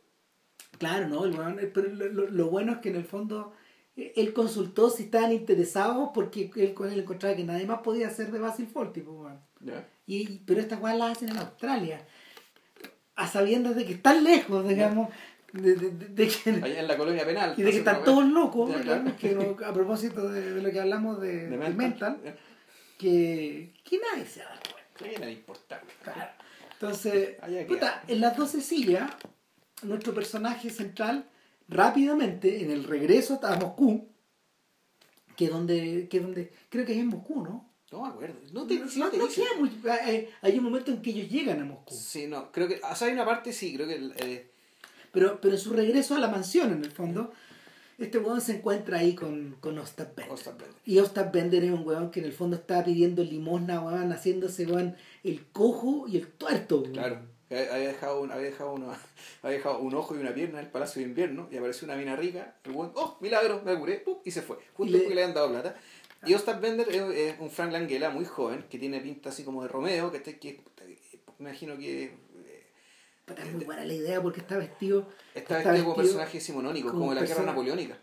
claro, 0.79 1.09
¿no? 1.09 1.25
El 1.25 1.33
weón, 1.39 1.59
eh, 1.61 1.67
pero 1.73 1.89
lo, 1.93 2.27
lo- 2.31 2.49
bueno 2.51 2.73
es 2.73 2.79
que 2.79 2.89
en 2.91 2.97
el 2.97 3.05
fondo 3.05 3.53
eh, 3.97 4.13
él 4.17 4.33
consultó 4.33 4.89
si 4.91 5.05
estaban 5.05 5.33
interesados 5.33 6.11
porque 6.15 6.51
él 6.57 6.75
con 6.75 6.91
él 6.93 7.01
encontraba 7.01 7.35
que 7.37 7.45
nadie 7.45 7.67
más 7.67 7.81
podía 7.81 8.07
hacer 8.09 8.31
de 8.31 8.39
Basil 8.39 8.67
Fawlty, 8.73 9.01
pues, 9.01 9.17
weón. 9.19 9.41
Y, 10.07 10.39
pero 10.47 10.61
estas 10.61 10.81
weas 10.81 10.97
las 10.97 11.17
hacen 11.17 11.31
en 11.31 11.39
Australia. 11.39 12.07
A 13.17 13.27
sabiendas 13.27 13.75
de 13.75 13.85
que 13.85 13.95
están 13.95 14.23
lejos, 14.23 14.67
digamos, 14.69 15.09
de, 15.53 15.75
de- 15.75 15.91
de- 15.91 16.07
de 16.09 16.29
que, 16.29 16.51
Allá 16.51 16.81
en 16.81 16.87
la 16.89 16.97
colonia 16.97 17.27
penal. 17.27 17.55
y 17.57 17.63
de 17.63 17.71
que 17.73 17.79
están 17.79 18.05
todos 18.05 18.25
locos, 18.29 18.69
digamos, 18.69 19.15
claro. 19.15 19.17
que 19.19 19.33
no- 19.35 19.67
a 19.67 19.73
propósito 19.75 20.29
de, 20.31 20.55
de 20.55 20.63
lo 20.63 20.71
que 20.71 20.79
hablamos 20.81 21.21
de, 21.21 21.49
mental. 21.49 21.75
mental. 21.75 22.39
Que, 22.99 23.73
que 23.85 23.99
nadie 23.99 24.27
se 24.27 24.41
da 24.41 24.51
cuenta. 24.61 24.79
¿Qué 24.99 25.09
viene 25.11 25.27
a 25.27 25.31
importar? 25.31 25.83
Claro. 26.03 26.31
Entonces, 26.75 27.37
puta, 27.69 28.03
en 28.07 28.21
las 28.21 28.37
12 28.37 28.61
sillas, 28.61 29.11
nuestro 29.83 30.13
personaje 30.13 30.71
central, 30.71 31.29
rápidamente, 31.69 32.63
en 32.63 32.71
el 32.71 32.85
regreso 32.85 33.41
a 33.43 33.57
Moscú, 33.57 34.09
que 35.37 35.45
es 35.47 35.51
donde, 35.51 36.09
que 36.11 36.21
donde, 36.21 36.53
creo 36.69 36.85
que 36.85 36.93
es 36.93 36.99
en 36.99 37.07
Moscú, 37.09 37.43
¿no? 37.43 37.69
No 37.93 38.03
me 38.03 38.09
acuerdo. 38.09 38.39
No 38.53 38.67
te, 38.67 38.79
No, 38.79 38.89
si 38.89 38.99
no 39.01 39.09
te 39.09 39.17
no 39.17 39.29
queda 39.29 39.47
muy- 39.59 39.71
hay, 39.89 40.29
hay 40.43 40.59
un 40.59 40.65
momento 40.65 40.91
en 40.91 41.01
que 41.01 41.11
ellos 41.11 41.31
llegan 41.31 41.61
a 41.63 41.65
Moscú, 41.65 41.95
Sí, 41.95 42.27
no, 42.27 42.53
creo 42.53 42.69
que. 42.69 42.81
O 42.83 42.95
sea, 42.95 43.07
hay 43.09 43.15
una 43.15 43.25
parte, 43.25 43.53
sí, 43.53 43.75
creo 43.75 43.87
que. 43.87 44.11
eh, 44.17 44.51
pero, 45.11 45.41
pero 45.41 45.55
en 45.55 45.61
su 45.61 45.73
regreso 45.73 46.15
a 46.15 46.19
la 46.19 46.29
mansión, 46.29 46.71
en 46.73 46.85
el 46.85 46.91
fondo, 46.93 47.33
este 47.99 48.19
weón 48.19 48.41
se 48.41 48.57
encuentra 48.57 48.99
ahí 48.99 49.15
con, 49.15 49.57
con 49.61 49.79
Ostap 49.79 50.15
Bender. 50.17 50.33
Ostap 50.33 50.59
Bender. 50.59 50.77
Y 50.87 50.99
Ostap 50.99 51.33
Bender 51.33 51.65
es 51.65 51.71
un 51.73 51.87
weón 51.87 52.11
que 52.11 52.21
en 52.21 52.27
el 52.27 52.33
fondo 52.33 52.57
está 52.57 52.85
pidiendo 52.85 53.23
limosna, 53.25 53.81
weón, 53.81 54.13
haciéndose, 54.13 54.67
weón, 54.67 54.97
el 55.25 55.45
cojo 55.53 56.07
y 56.09 56.17
el 56.17 56.29
tuerto, 56.29 56.81
weón. 56.81 56.93
Claro. 56.93 57.19
Había 57.51 57.89
dejado, 57.89 58.21
un, 58.21 58.31
había, 58.31 58.45
dejado 58.51 58.73
uno, 58.75 58.95
había 59.43 59.57
dejado 59.57 59.79
un 59.79 59.95
ojo 59.95 60.15
y 60.15 60.19
una 60.21 60.35
pierna 60.35 60.59
en 60.61 60.67
el 60.67 60.71
Palacio 60.71 61.01
de 61.03 61.09
Invierno 61.09 61.49
y 61.51 61.57
apareció 61.57 61.87
una 61.87 61.97
mina 61.97 62.15
rica. 62.15 62.57
El 62.65 62.73
weón, 62.73 62.93
¡oh, 62.95 63.17
milagro! 63.21 63.63
Me 63.65 63.75
curé. 63.79 63.99
¡pum! 64.01 64.19
Y 64.25 64.31
se 64.31 64.43
fue. 64.43 64.59
Justo 64.75 64.93
le- 64.93 64.99
porque 65.01 65.15
le 65.15 65.23
habían 65.23 65.35
dado 65.35 65.51
plata. 65.51 65.77
Y 66.27 66.35
Ostap 66.35 66.61
Bender 66.61 66.89
es, 66.91 66.97
es 67.15 67.41
un 67.41 67.49
Frank 67.51 67.73
Langella 67.73 68.11
muy 68.11 68.25
joven 68.27 68.65
que 68.69 68.79
tiene 68.79 69.01
pinta 69.01 69.31
así 69.31 69.45
como 69.45 69.63
de 69.63 69.69
Romeo. 69.69 70.11
Que, 70.11 70.19
este- 70.19 70.39
que 70.39 70.61
me 71.39 71.49
imagino 71.51 71.79
que 71.79 72.13
es 73.37 73.53
muy 73.55 73.65
buena 73.65 73.85
la 73.85 73.93
idea 73.93 74.21
porque 74.23 74.41
está 74.41 74.57
vestido. 74.59 75.09
está 75.35 75.59
vestido 75.59 75.85
como 75.85 75.97
personaje 75.97 76.39
decimonónico, 76.39 76.89
como, 76.89 77.01
como 77.01 77.15
la 77.15 77.23
guerra 77.25 77.45
napoleónica. 77.45 77.99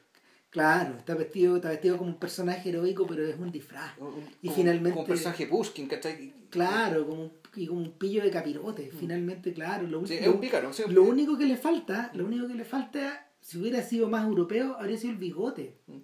Claro, 0.49 0.95
está 0.97 1.15
vestido, 1.15 1.57
está 1.57 1.67
vestido 1.69 1.97
como 1.97 2.09
un 2.11 2.17
personaje 2.17 2.69
heroico, 2.69 3.05
pero 3.05 3.25
es 3.27 3.37
un 3.37 3.51
disfraz. 3.51 3.97
Un- 3.99 4.23
Y 4.41 4.47
como- 4.47 4.55
finalmente- 4.55 4.91
Como 4.91 5.01
un 5.01 5.07
personaje 5.07 5.47
Pushkin, 5.47 5.87
¿cachai? 5.87 6.33
Claro, 6.49 7.05
como 7.07 7.23
un, 7.23 7.31
y 7.57 7.67
como 7.67 7.81
un 7.81 7.91
pillo 7.97 8.23
de 8.23 8.31
capirote. 8.31 8.89
Finalmente, 8.97 9.51
claro. 9.53 9.85
Lo, 9.85 10.01
Mm. 10.01 10.07
Sí, 10.07 10.13
lo- 10.15 10.21
es 10.21 10.27
un 10.29 10.39
pícaro. 10.39 10.71
sí, 10.71 10.83
lo 10.87 11.03
único 11.03 11.37
que 11.37 11.45
le 11.45 11.57
falta, 11.57 12.09
lo 12.13 12.25
único 12.25 12.47
que 12.47 12.53
le 12.55 12.63
falta, 12.63 13.27
si 13.41 13.57
hubiera 13.57 13.81
sido 13.83 14.07
más 14.07 14.25
europeo, 14.25 14.77
habría 14.79 14.97
sido 14.97 15.11
el 15.11 15.19
bigote. 15.19 15.75
Mm. 15.87 15.97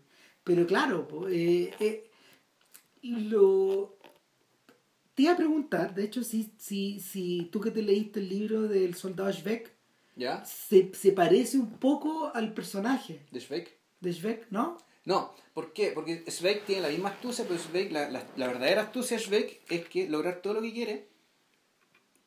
Pero 0.43 0.67
claro, 0.67 1.07
eh, 1.29 1.71
eh, 1.79 2.09
lo 3.03 3.97
te 5.15 5.23
iba 5.23 5.33
a 5.33 5.37
preguntar, 5.37 5.93
de 5.95 6.03
hecho, 6.05 6.23
si, 6.23 6.51
si, 6.57 6.99
si 6.99 7.49
tú 7.51 7.59
que 7.61 7.71
te 7.71 7.81
leíste 7.81 8.19
el 8.19 8.29
libro 8.29 8.63
del 8.63 8.95
soldado 8.95 9.31
Schweck, 9.31 9.71
¿Ya? 10.15 10.43
se, 10.45 10.91
se 10.93 11.11
parece 11.11 11.57
un 11.57 11.77
poco 11.77 12.31
al 12.33 12.53
personaje 12.53 13.25
¿De 13.31 13.39
Schweik? 13.39 13.69
de 13.99 14.13
Schweck, 14.13 14.47
¿no? 14.51 14.77
No, 15.05 15.33
¿por 15.53 15.73
qué? 15.73 15.91
Porque 15.93 16.23
Schweik 16.29 16.65
tiene 16.65 16.81
la 16.83 16.89
misma 16.89 17.09
astucia, 17.09 17.45
pero 17.47 17.59
Schweik, 17.59 17.91
la, 17.91 18.09
la, 18.09 18.25
la 18.35 18.47
verdadera 18.47 18.83
astucia 18.83 19.17
de 19.17 19.23
Schweik 19.23 19.61
es 19.71 19.87
que 19.89 20.07
lograr 20.09 20.41
todo 20.41 20.55
lo 20.55 20.61
que 20.61 20.71
quiere, 20.73 21.07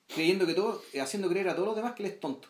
creyendo 0.08 0.46
que 0.46 0.54
todo, 0.54 0.82
haciendo 1.00 1.28
creer 1.28 1.48
a 1.48 1.54
todos 1.54 1.68
los 1.68 1.76
demás 1.76 1.92
que 1.94 2.02
él 2.04 2.10
es 2.10 2.20
tonto. 2.20 2.48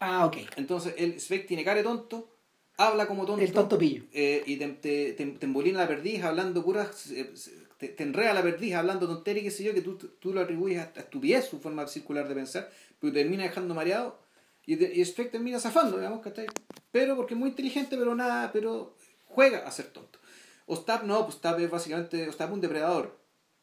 Ah, 0.00 0.26
ok. 0.26 0.36
Entonces, 0.56 0.94
el 0.96 1.20
Schweik 1.20 1.46
tiene 1.46 1.64
cara 1.64 1.78
de 1.78 1.82
tonto, 1.84 2.28
habla 2.76 3.06
como 3.06 3.24
tonto, 3.26 3.42
El 3.42 3.52
tonto 3.52 3.78
pillo. 3.78 4.04
eh, 4.12 4.42
y 4.46 4.56
te, 4.56 4.68
te, 4.68 5.12
te, 5.14 5.26
te 5.26 5.46
embolina 5.46 5.80
la 5.80 5.88
perdiz 5.88 6.22
hablando 6.22 6.64
puras, 6.64 7.10
eh, 7.10 7.32
te, 7.78 7.88
te 7.88 8.02
enreda 8.02 8.34
la 8.34 8.42
perdiz 8.42 8.74
hablando 8.74 9.06
tontería 9.06 9.40
y 9.42 9.44
qué 9.46 9.50
sé 9.50 9.64
yo, 9.64 9.72
que 9.72 9.80
tú, 9.80 9.96
tú 9.96 10.34
lo 10.34 10.40
atribuyes 10.40 10.78
a, 10.80 10.92
a 10.96 11.00
estupidez 11.00 11.46
su 11.48 11.58
forma 11.60 11.86
circular 11.86 12.28
de 12.28 12.34
pensar, 12.34 12.70
pero 13.00 13.12
te 13.12 13.20
termina 13.20 13.44
dejando 13.44 13.74
mareado 13.74 14.18
y, 14.66 14.76
te- 14.76 14.92
y 14.94 15.04
termina 15.04 15.58
zafando, 15.58 15.96
digamos, 15.96 16.20
¿cachai? 16.20 16.46
Pero 16.92 17.16
porque 17.16 17.34
es 17.34 17.40
muy 17.40 17.50
inteligente, 17.50 17.96
pero 17.96 18.14
nada, 18.14 18.50
pero 18.52 18.94
juega 19.26 19.66
a 19.66 19.70
ser 19.70 19.86
tonto. 19.86 20.18
Ostap 20.66 21.04
no, 21.04 21.22
pues 21.24 21.36
Ostap 21.36 21.58
es 21.60 21.70
básicamente, 21.70 22.28
Ostap 22.28 22.48
es 22.48 22.54
un 22.54 22.60
depredador. 22.60 23.16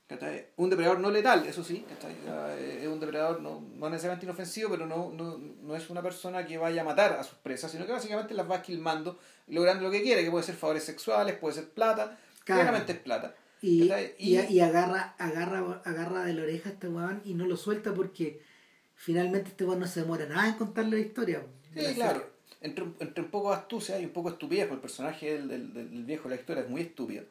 ¿cachai? 0.08 0.50
Un 0.58 0.70
depredador 0.70 1.00
no 1.00 1.10
letal, 1.10 1.46
eso 1.48 1.64
sí, 1.64 1.84
¿cachai? 1.90 2.16
Eh, 2.60 2.82
es 2.84 2.88
un 2.88 3.00
depredador 3.00 3.42
no, 3.42 3.60
no 3.74 3.90
necesariamente 3.90 4.26
inofensivo, 4.28 4.70
pero 4.70 4.86
no, 4.86 5.12
no, 5.12 5.38
no 5.38 5.76
es 5.76 5.90
una 5.90 6.04
persona 6.04 6.46
que 6.46 6.60
vaya 6.60 6.82
a 6.82 6.86
matar 6.86 7.14
a 7.14 7.24
sus 7.24 7.40
presas, 7.40 7.72
sino 7.72 7.88
que 7.88 7.92
básicamente 7.92 8.36
las 8.36 8.50
va 8.50 8.58
esquilmando, 8.58 9.18
logrando 9.48 9.84
lo 9.86 9.92
que 9.92 10.04
quiere, 10.04 10.24
que 10.24 10.30
puede 10.30 10.44
ser 10.44 10.56
favores 10.56 10.84
sexuales, 10.84 11.36
puede 11.38 11.56
ser 11.56 11.70
plata, 11.72 12.20
claramente 12.44 12.92
es 12.94 13.00
plata. 13.00 13.36
Y, 13.62 13.90
y, 14.20 14.38
y 14.40 14.60
agarra, 14.60 15.16
agarra, 15.18 15.82
agarra 15.86 16.24
de 16.26 16.34
la 16.34 16.44
oreja 16.44 16.70
a 16.70 16.74
este 16.74 16.88
weón 16.88 17.22
y 17.26 17.34
no 17.34 17.46
lo 17.48 17.58
suelta 17.58 17.94
porque 17.94 18.42
finalmente 18.96 19.50
este 19.50 19.64
weón 19.66 19.80
no 19.80 19.88
se 19.88 20.02
demora 20.02 20.26
nada 20.28 20.48
en 20.48 20.56
contarle 20.56 20.98
la 20.98 21.06
historia. 21.06 21.44
la 21.74 21.90
Sí, 21.90 21.96
claro. 21.96 22.30
Entre, 22.62 22.84
un- 22.84 22.96
entre 23.00 23.24
un 23.24 23.30
poco 23.32 23.50
de 23.52 23.58
astucia 23.58 24.00
y 24.00 24.06
un 24.06 24.12
poco 24.12 24.30
de 24.30 24.34
estupidez, 24.36 24.66
porque 24.68 24.76
el 24.76 24.82
personaje 24.82 25.34
del, 25.34 25.48
del, 25.48 25.74
del 25.74 26.04
viejo 26.06 26.30
de 26.30 26.36
la 26.36 26.42
historia 26.42 26.64
es 26.64 26.70
muy 26.70 26.82
estúpido. 26.82 27.24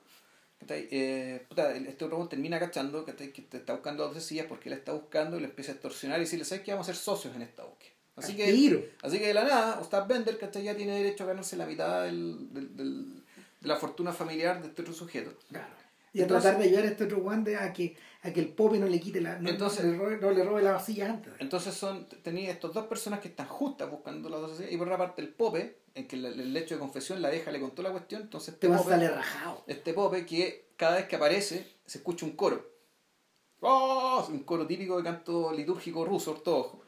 Eh, 0.69 1.45
puta, 1.49 1.75
este 1.77 2.07
robot 2.09 2.31
termina 2.31 2.59
cachando 2.59 3.05
que 3.05 3.13
te 3.13 3.57
está 3.57 3.75
buscando 3.75 4.05
a 4.05 4.09
dos 4.13 4.23
sillas 4.23 4.47
porque 4.47 4.71
él 4.71 4.75
está 4.77 4.93
buscando 4.93 5.37
y 5.37 5.41
le 5.41 5.47
empieza 5.47 5.73
a 5.73 5.75
extorsionar 5.75 6.19
y 6.19 6.23
decirle, 6.23 6.45
¿sabes 6.47 6.65
qué? 6.65 6.71
Vamos 6.73 6.89
a 6.89 6.93
ser 6.95 7.03
socios 7.03 7.35
en 7.37 7.43
esta 7.43 7.65
búsqueda. 7.65 7.91
Así 8.17 8.33
Al 8.33 8.39
que, 8.39 8.53
tiro. 8.53 8.83
así 9.03 9.19
que 9.19 9.27
de 9.27 9.35
la 9.35 9.45
nada, 9.45 9.81
Ostap 9.81 10.09
Bender 10.09 10.39
¿cachai? 10.39 10.63
ya 10.63 10.75
tiene 10.77 10.93
derecho 10.97 11.25
a 11.25 11.27
ganarse 11.27 11.57
la 11.57 11.67
mitad 11.67 12.05
del, 12.05 12.53
del- 12.55 12.77
del- 12.77 13.15
de 13.61 13.69
la 13.69 13.77
fortuna 13.77 14.13
familiar 14.13 14.63
de 14.63 14.69
este 14.69 14.83
otro 14.83 14.95
sujeto. 14.95 15.35
Claro. 15.49 15.75
Y 16.15 16.23
a 16.23 16.27
tratar 16.27 16.57
de 16.59 16.65
ayudar 16.65 16.85
a 16.85 16.89
este 16.89 17.05
otro 17.05 17.23
de- 17.45 17.57
a 17.57 17.73
que, 17.73 17.97
a 18.23 18.33
que 18.33 18.41
el 18.41 18.49
pope 18.49 18.79
no 18.79 18.87
le 18.87 19.01
quite 19.01 19.21
la. 19.21 19.39
No, 19.39 19.51
Entonces- 19.51 19.85
no 19.85 19.91
le, 19.93 19.99
robe, 19.99 20.19
no 20.21 20.31
le 20.31 20.45
robe 20.45 20.63
la 20.63 20.73
vasilla 20.73 21.11
antes. 21.11 21.33
Entonces 21.41 21.75
son 21.75 22.07
tenía 22.23 22.51
estos 22.53 22.73
dos 22.73 22.87
personas 22.87 23.21
que 23.21 23.29
están 23.29 23.47
justas 23.49 23.91
buscando 23.91 24.29
las 24.29 24.41
dos 24.41 24.63
y 24.71 24.77
por 24.77 24.87
otra 24.87 24.97
parte 24.99 25.21
el 25.23 25.29
Pope, 25.29 25.79
en 25.95 26.07
que 26.09 26.17
el, 26.17 26.25
el 26.27 26.57
hecho 26.57 26.77
de 26.77 26.81
confesión 26.81 27.21
la 27.21 27.29
deja 27.31 27.51
le 27.51 27.61
contó 27.61 27.83
la 27.83 27.91
cuestión, 27.91 28.23
entonces 28.23 28.55
Este 28.55 28.69
weón 28.69 28.79
Pope- 28.79 28.91
sale 28.91 29.09
rajado. 29.11 29.65
este 29.67 29.93
Pope 29.93 30.25
que 30.25 30.69
cada 30.77 30.97
vez 30.97 31.07
que 31.07 31.17
aparece 31.17 31.67
se 31.85 31.99
escucha 31.99 32.25
un 32.25 32.33
coro. 32.37 32.65
¡Oh! 33.61 34.27
Un 34.31 34.41
coro 34.45 34.67
típico 34.67 34.97
de 34.97 35.03
canto 35.05 35.53
litúrgico 35.53 36.05
ruso, 36.05 36.31
ortodoxo. 36.33 36.83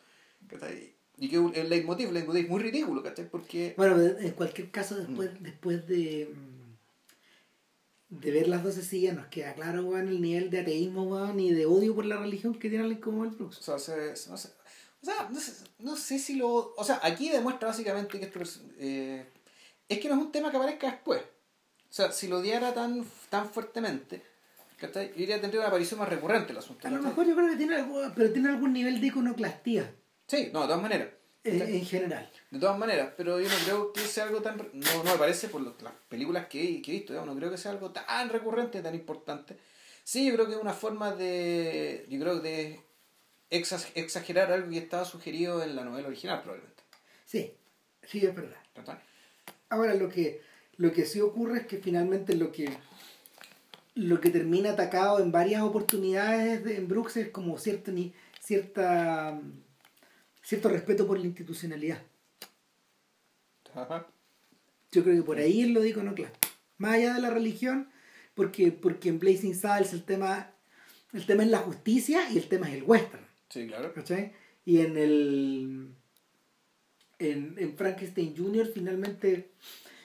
¿cachai? 0.49 0.95
Y 1.19 1.29
que 1.29 1.37
es 1.37 1.43
el 1.57 1.71
leitmotiv, 1.71 2.09
el 2.09 2.15
leitmotiv 2.15 2.49
muy 2.51 2.63
ridículo, 2.63 3.03
¿cachai? 3.03 3.29
Porque... 3.31 3.75
Bueno, 3.77 4.01
en 4.01 4.31
cualquier 4.33 4.71
caso, 4.71 4.95
después, 4.97 5.31
después 5.43 5.87
de, 5.89 6.29
mm, 6.31 6.46
de 8.09 8.31
ver 8.31 8.49
las 8.49 8.63
12 8.63 8.83
sillas, 8.83 9.17
nos 9.17 9.27
queda 9.27 9.55
claro, 9.55 9.85
weón, 9.85 10.09
el 10.09 10.21
nivel 10.21 10.51
de 10.51 10.61
ateísmo, 10.61 11.05
weón, 11.05 11.41
y 11.41 11.53
de 11.53 11.67
odio 11.67 11.95
por 11.95 12.05
la 12.07 12.17
religión 12.19 12.55
que 12.59 12.69
tiene 12.71 12.85
el 12.87 13.01
como 13.01 13.25
el 13.25 13.31
O 13.31 13.35
Brooks. 13.35 13.57
sea, 13.59 13.79
se- 13.79 14.15
no 14.31 14.37
sé, 14.37 14.51
o 15.03 15.05
sea, 15.05 15.29
no 15.31 15.41
sé, 15.41 15.53
no 15.81 15.97
sé 15.97 16.19
si 16.19 16.37
lo... 16.37 16.75
O 16.77 16.85
sea, 16.85 17.01
aquí 17.03 17.29
demuestra 17.31 17.69
básicamente 17.69 18.19
que 18.19 18.27
esto 18.27 18.41
es... 18.43 18.63
eh, 18.79 19.27
es 19.89 19.99
que 20.01 20.09
no 20.09 20.15
es 20.17 20.21
un 20.21 20.33
tema 20.33 20.51
que 20.51 20.57
aparezca 20.57 20.87
después. 20.91 21.21
O 21.23 21.93
sea, 21.97 22.11
si 22.13 22.27
lo 22.29 22.39
odiara 22.39 22.75
tan, 22.75 23.05
tan 23.31 23.49
fuertemente, 23.49 24.23
yo 24.81 24.89
diría 25.17 25.41
tendría 25.41 25.61
una 25.61 25.69
aparición 25.69 26.01
más 26.01 26.09
recurrente 26.09 26.53
el 26.53 26.59
asunto. 26.59 26.87
A 26.87 26.91
lo 26.91 27.01
mejor 27.03 27.27
yo 27.27 27.35
creo 27.37 27.49
que 27.49 27.57
tiene 27.57 27.77
algo, 27.77 28.03
pero 28.15 28.33
tiene 28.33 28.49
algún 28.51 28.73
nivel 28.73 29.01
de 29.01 29.07
iconoclastía 29.07 29.95
Sí, 30.27 30.51
no, 30.53 30.63
de 30.63 30.67
todas 30.67 30.83
maneras. 30.83 31.09
eh, 31.45 31.67
en 31.79 31.85
general. 31.87 32.29
De 32.51 32.61
todas 32.61 32.79
maneras, 32.79 33.13
pero 33.17 33.41
yo 33.41 33.49
no 33.49 33.55
creo 33.65 33.93
que 33.93 34.01
sea 34.01 34.25
algo 34.25 34.41
tan... 34.41 34.57
No, 34.73 35.03
no 35.05 35.13
me 35.13 35.19
parece 35.19 35.49
por 35.49 35.61
las 35.61 35.75
películas 36.09 36.47
que, 36.47 36.63
he- 36.63 36.83
que 36.83 36.93
he 36.93 36.95
visto, 36.95 37.13
digamos, 37.13 37.35
no 37.35 37.39
creo 37.41 37.51
que 37.51 37.59
sea 37.59 37.73
algo 37.73 37.91
tan 37.91 38.29
recurrente, 38.29 38.81
tan 38.83 38.95
importante. 38.95 39.57
Sí, 40.05 40.27
yo 40.27 40.35
creo 40.35 40.47
que 40.47 40.53
es 40.55 40.61
una 40.61 40.73
forma 40.73 41.13
de... 41.15 42.07
Yo 42.09 42.21
creo 42.21 42.39
de 42.41 42.81
exagerar 43.51 44.53
algo 44.53 44.71
que 44.71 44.79
estaba 44.79 45.05
sugerido 45.05 45.63
en 45.63 45.75
la 45.77 45.85
novela 45.85 46.07
original, 46.09 46.41
probablemente. 46.43 46.83
Sí, 47.25 47.53
sí, 48.03 48.25
es 48.25 48.35
verdad. 48.35 48.57
¿cachai? 48.75 48.99
Ahora, 49.69 49.95
lo 49.95 50.09
que, 50.09 50.41
lo 50.77 50.93
que 50.93 51.05
sí 51.05 51.21
ocurre 51.21 51.59
es 51.59 51.67
que 51.67 51.79
finalmente 51.79 52.37
lo 52.37 52.53
que, 52.53 52.69
lo 53.97 54.21
que 54.21 54.31
termina 54.31 54.71
atacado 54.71 55.19
en 55.19 55.33
varias 55.33 55.63
oportunidades 55.63 56.63
de- 56.65 56.77
en 56.77 56.87
Brooks 56.87 57.17
es 57.17 57.29
como 57.31 57.59
cierto, 57.59 57.91
ni, 57.91 58.15
cierta, 58.41 59.41
cierto 60.43 60.69
respeto 60.69 61.07
por 61.09 61.19
la 61.19 61.27
institucionalidad. 61.27 62.01
Ajá. 63.77 64.07
Yo 64.93 65.03
creo 65.05 65.17
que 65.17 65.23
por 65.23 65.39
ahí 65.39 65.67
lo 65.67 65.81
de 65.81 65.91
iconoclasta. 65.91 66.39
Más 66.79 66.95
allá 66.95 67.15
de 67.15 67.21
la 67.21 67.31
religión, 67.31 67.89
porque, 68.35 68.73
porque 68.73 69.09
en 69.09 69.19
Blazing 69.19 69.55
Saddles 69.55 69.93
el 69.93 70.03
tema, 70.05 70.51
el 71.13 71.27
tema 71.27 71.43
es 71.43 71.51
la 71.51 71.59
justicia 71.59 72.29
y 72.31 72.39
el 72.39 72.49
tema 72.49 72.69
es 72.69 72.77
el 72.77 72.83
western. 72.85 73.25
Sí, 73.49 73.67
claro. 73.67 73.93
¿cachai? 73.95 74.33
Y 74.65 74.81
en 74.81 74.97
el. 74.97 75.89
En, 77.19 77.55
en 77.59 77.77
Frankenstein 77.77 78.37
Jr. 78.37 78.67
finalmente 78.75 79.51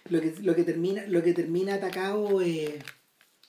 lo 0.06 0.22
que, 0.22 0.34
lo 0.42 0.56
que 0.56 0.64
termina, 0.64 1.06
lo 1.08 1.22
que 1.22 1.34
termina 1.34 1.74
atacado 1.76 2.42
eh, 2.42 2.80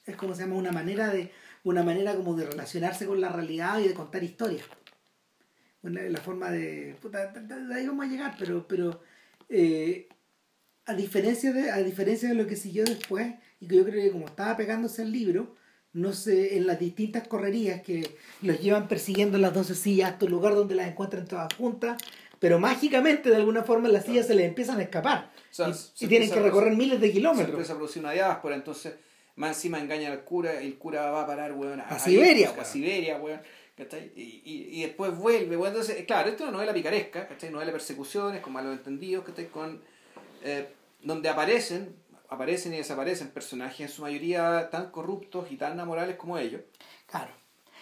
es 0.04 0.16
como 0.16 0.34
se 0.34 0.42
llama 0.42 0.56
una 0.56 0.72
manera 0.72 1.12
de. 1.12 1.30
una 1.64 1.82
manera 1.84 2.14
como 2.16 2.34
de 2.34 2.46
relacionarse 2.46 3.06
con 3.06 3.20
la 3.20 3.30
realidad 3.30 3.78
y 3.80 3.88
de 3.88 3.94
contar 3.94 4.22
historias. 4.24 4.64
Una- 5.82 6.02
la 6.02 6.20
forma 6.20 6.50
de. 6.50 6.96
puta, 7.00 7.28
de 7.32 7.74
ahí 7.74 7.86
vamos 7.86 8.06
a 8.06 8.08
llegar, 8.08 8.34
pero, 8.38 8.66
pero 8.66 9.00
eh, 9.48 10.08
a 10.87 10.95
diferencia 10.95 11.53
de, 11.53 11.70
a 11.70 11.78
diferencia 11.83 12.28
de 12.28 12.35
lo 12.35 12.47
que 12.47 12.57
siguió 12.57 12.85
después, 12.85 13.33
y 13.61 13.68
que 13.68 13.76
yo 13.76 13.85
creo 13.85 14.03
que 14.03 14.11
como 14.11 14.26
estaba 14.26 14.57
pegándose 14.57 15.03
al 15.03 15.12
libro, 15.12 15.55
no 15.93 16.12
sé, 16.12 16.57
en 16.57 16.66
las 16.66 16.78
distintas 16.78 17.28
correrías 17.28 17.83
que 17.83 18.16
los 18.41 18.59
llevan 18.61 18.89
persiguiendo 18.89 19.39
las 19.39 19.53
12 19.55 19.74
sillas 19.74 20.12
hasta 20.12 20.24
un 20.24 20.30
lugar 20.33 20.55
donde 20.55 20.74
las 20.74 20.89
encuentran 20.89 21.26
todas 21.26 21.53
juntas, 21.55 22.01
pero 22.39 22.59
mágicamente 22.59 23.28
de 23.30 23.37
alguna 23.37 23.62
forma 23.62 23.89
las 23.89 24.05
sillas 24.07 24.26
se 24.26 24.35
les 24.35 24.49
empiezan 24.49 24.78
a 24.78 24.83
escapar. 24.83 25.30
O 25.51 25.55
sea, 25.55 25.68
y, 25.68 25.74
se 25.74 26.07
y 26.07 26.09
tienen 26.09 26.30
que 26.30 26.39
a 26.39 26.43
recorrer 26.43 26.72
producir- 26.72 26.76
miles 26.78 27.01
de 27.01 27.07
Se 27.09 27.12
kilómetros. 27.12 27.51
empieza 27.51 27.72
a 27.74 27.76
producir 27.76 28.03
una 28.03 28.12
diáspora, 28.12 28.57
entonces 28.57 28.95
más 29.37 29.57
encima 29.57 29.78
engañan 29.80 30.12
al 30.12 30.24
cura 30.24 30.62
y 30.62 30.66
el 30.66 30.78
cura 30.78 31.11
va 31.11 31.22
a 31.22 31.26
parar, 31.26 31.53
weón, 31.53 31.80
A 31.80 31.99
Siberia, 31.99 32.49
A 32.49 32.53
weón. 32.53 32.64
Siberia, 32.66 33.18
weón. 33.18 33.41
¿cachai? 33.76 34.12
Y, 34.16 34.43
y, 34.45 34.68
y 34.78 34.83
después 34.83 35.16
vuelve, 35.16 35.57
weón. 35.57 35.68
Entonces, 35.72 36.05
claro, 36.07 36.28
esto 36.30 36.43
es 36.45 36.49
una 36.49 36.57
novela 36.59 36.74
picaresca, 36.74 37.28
¿cachai? 37.28 37.51
Novela 37.51 37.66
de 37.66 37.72
persecuciones, 37.72 38.41
con 38.41 38.53
malos 38.53 38.76
entendidos, 38.76 39.24
¿cachai? 39.24 39.47
Con, 39.49 39.80
eh, 40.45 40.72
donde 41.01 41.28
aparecen, 41.28 41.97
aparecen 42.28 42.72
y 42.74 42.78
desaparecen 42.78 43.28
personajes 43.30 43.80
en 43.80 43.88
su 43.88 44.03
mayoría 44.03 44.68
tan 44.70 44.90
corruptos 44.90 45.51
y 45.51 45.57
tan 45.57 45.78
amorales 45.80 46.16
como 46.16 46.38
ellos. 46.38 46.62
Claro. 47.07 47.32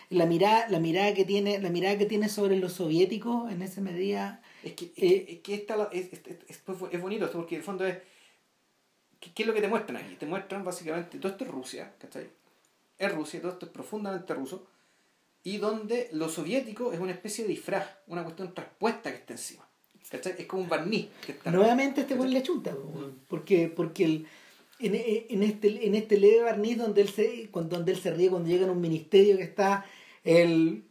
La 0.08 0.26
mirada, 0.26 0.68
la 0.68 0.80
mirada 0.80 1.14
que 1.14 1.24
tiene, 1.24 1.60
la 1.60 1.70
mirada 1.70 1.96
que 1.96 2.06
tiene 2.06 2.28
sobre 2.28 2.56
los 2.56 2.72
soviéticos 2.72 3.50
en 3.52 3.62
esa 3.62 3.80
medida 3.80 4.42
Es 4.64 4.72
que, 4.72 4.92
Eh, 4.96 5.26
es, 5.28 5.38
que 5.40 5.54
esta, 5.54 5.88
es, 5.92 6.12
es, 6.12 6.20
es, 6.48 6.62
es 6.90 7.00
bonito 7.00 7.26
esto 7.26 7.38
porque 7.38 7.54
en 7.54 7.60
el 7.60 7.64
fondo 7.64 7.86
es. 7.86 7.98
¿qué, 9.20 9.32
qué 9.32 9.42
es 9.44 9.46
lo 9.46 9.54
que 9.54 9.60
te 9.60 9.68
muestran 9.68 10.02
aquí? 10.02 10.16
Te 10.16 10.26
muestran 10.26 10.64
básicamente. 10.64 11.18
Todo 11.18 11.30
esto 11.30 11.44
es 11.44 11.50
Rusia, 11.50 11.94
¿cachai? 11.98 12.28
Es 12.98 13.14
Rusia, 13.14 13.40
todo 13.40 13.52
esto 13.52 13.66
es 13.66 13.72
profundamente 13.72 14.34
ruso. 14.34 14.66
Y 15.44 15.58
donde 15.58 16.08
lo 16.12 16.28
soviético 16.28 16.92
es 16.92 16.98
una 16.98 17.12
especie 17.12 17.44
de 17.44 17.50
disfraz, 17.50 17.86
una 18.08 18.24
cuestión 18.24 18.52
traspuesta 18.52 19.10
que 19.10 19.18
está 19.18 19.32
encima. 19.34 19.66
¿Cachai? 20.10 20.34
Es 20.38 20.46
como 20.46 20.62
un 20.62 20.68
barniz 20.68 21.08
que 21.24 21.32
está. 21.32 21.50
Nuevamente 21.50 22.02
este 22.02 22.14
buen 22.14 22.32
le 22.32 22.40
po, 22.42 22.52
weón. 22.94 23.18
porque, 23.28 23.68
porque 23.74 24.04
el, 24.04 24.26
en, 24.78 24.94
en 24.94 25.42
este, 25.42 25.86
en 25.86 25.94
este 25.94 26.18
leve 26.18 26.42
barniz 26.42 26.78
donde 26.78 27.02
él 27.02 27.08
se, 27.08 27.48
donde 27.52 27.92
él 27.92 27.98
se 27.98 28.10
ríe 28.12 28.28
cuando 28.30 28.48
llega 28.48 28.66
a 28.66 28.70
un 28.72 28.80
ministerio 28.80 29.36
que 29.36 29.42
está 29.44 29.84
el, 30.24 30.84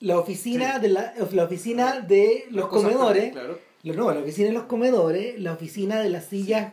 la 0.00 0.18
oficina 0.18 0.76
Sí. 0.76 0.80
de 0.82 0.88
la, 0.88 1.14
la 1.32 1.44
oficina 1.44 2.00
de 2.00 2.46
los 2.50 2.68
comedores, 2.68 3.32
Claro. 3.32 3.58
no, 3.84 4.12
la 4.12 4.20
oficina 4.20 4.48
de 4.48 4.54
los 4.54 4.64
comedores, 4.64 5.38
la 5.40 5.52
oficina 5.52 6.00
de 6.00 6.10
las 6.10 6.26
sillas, 6.26 6.72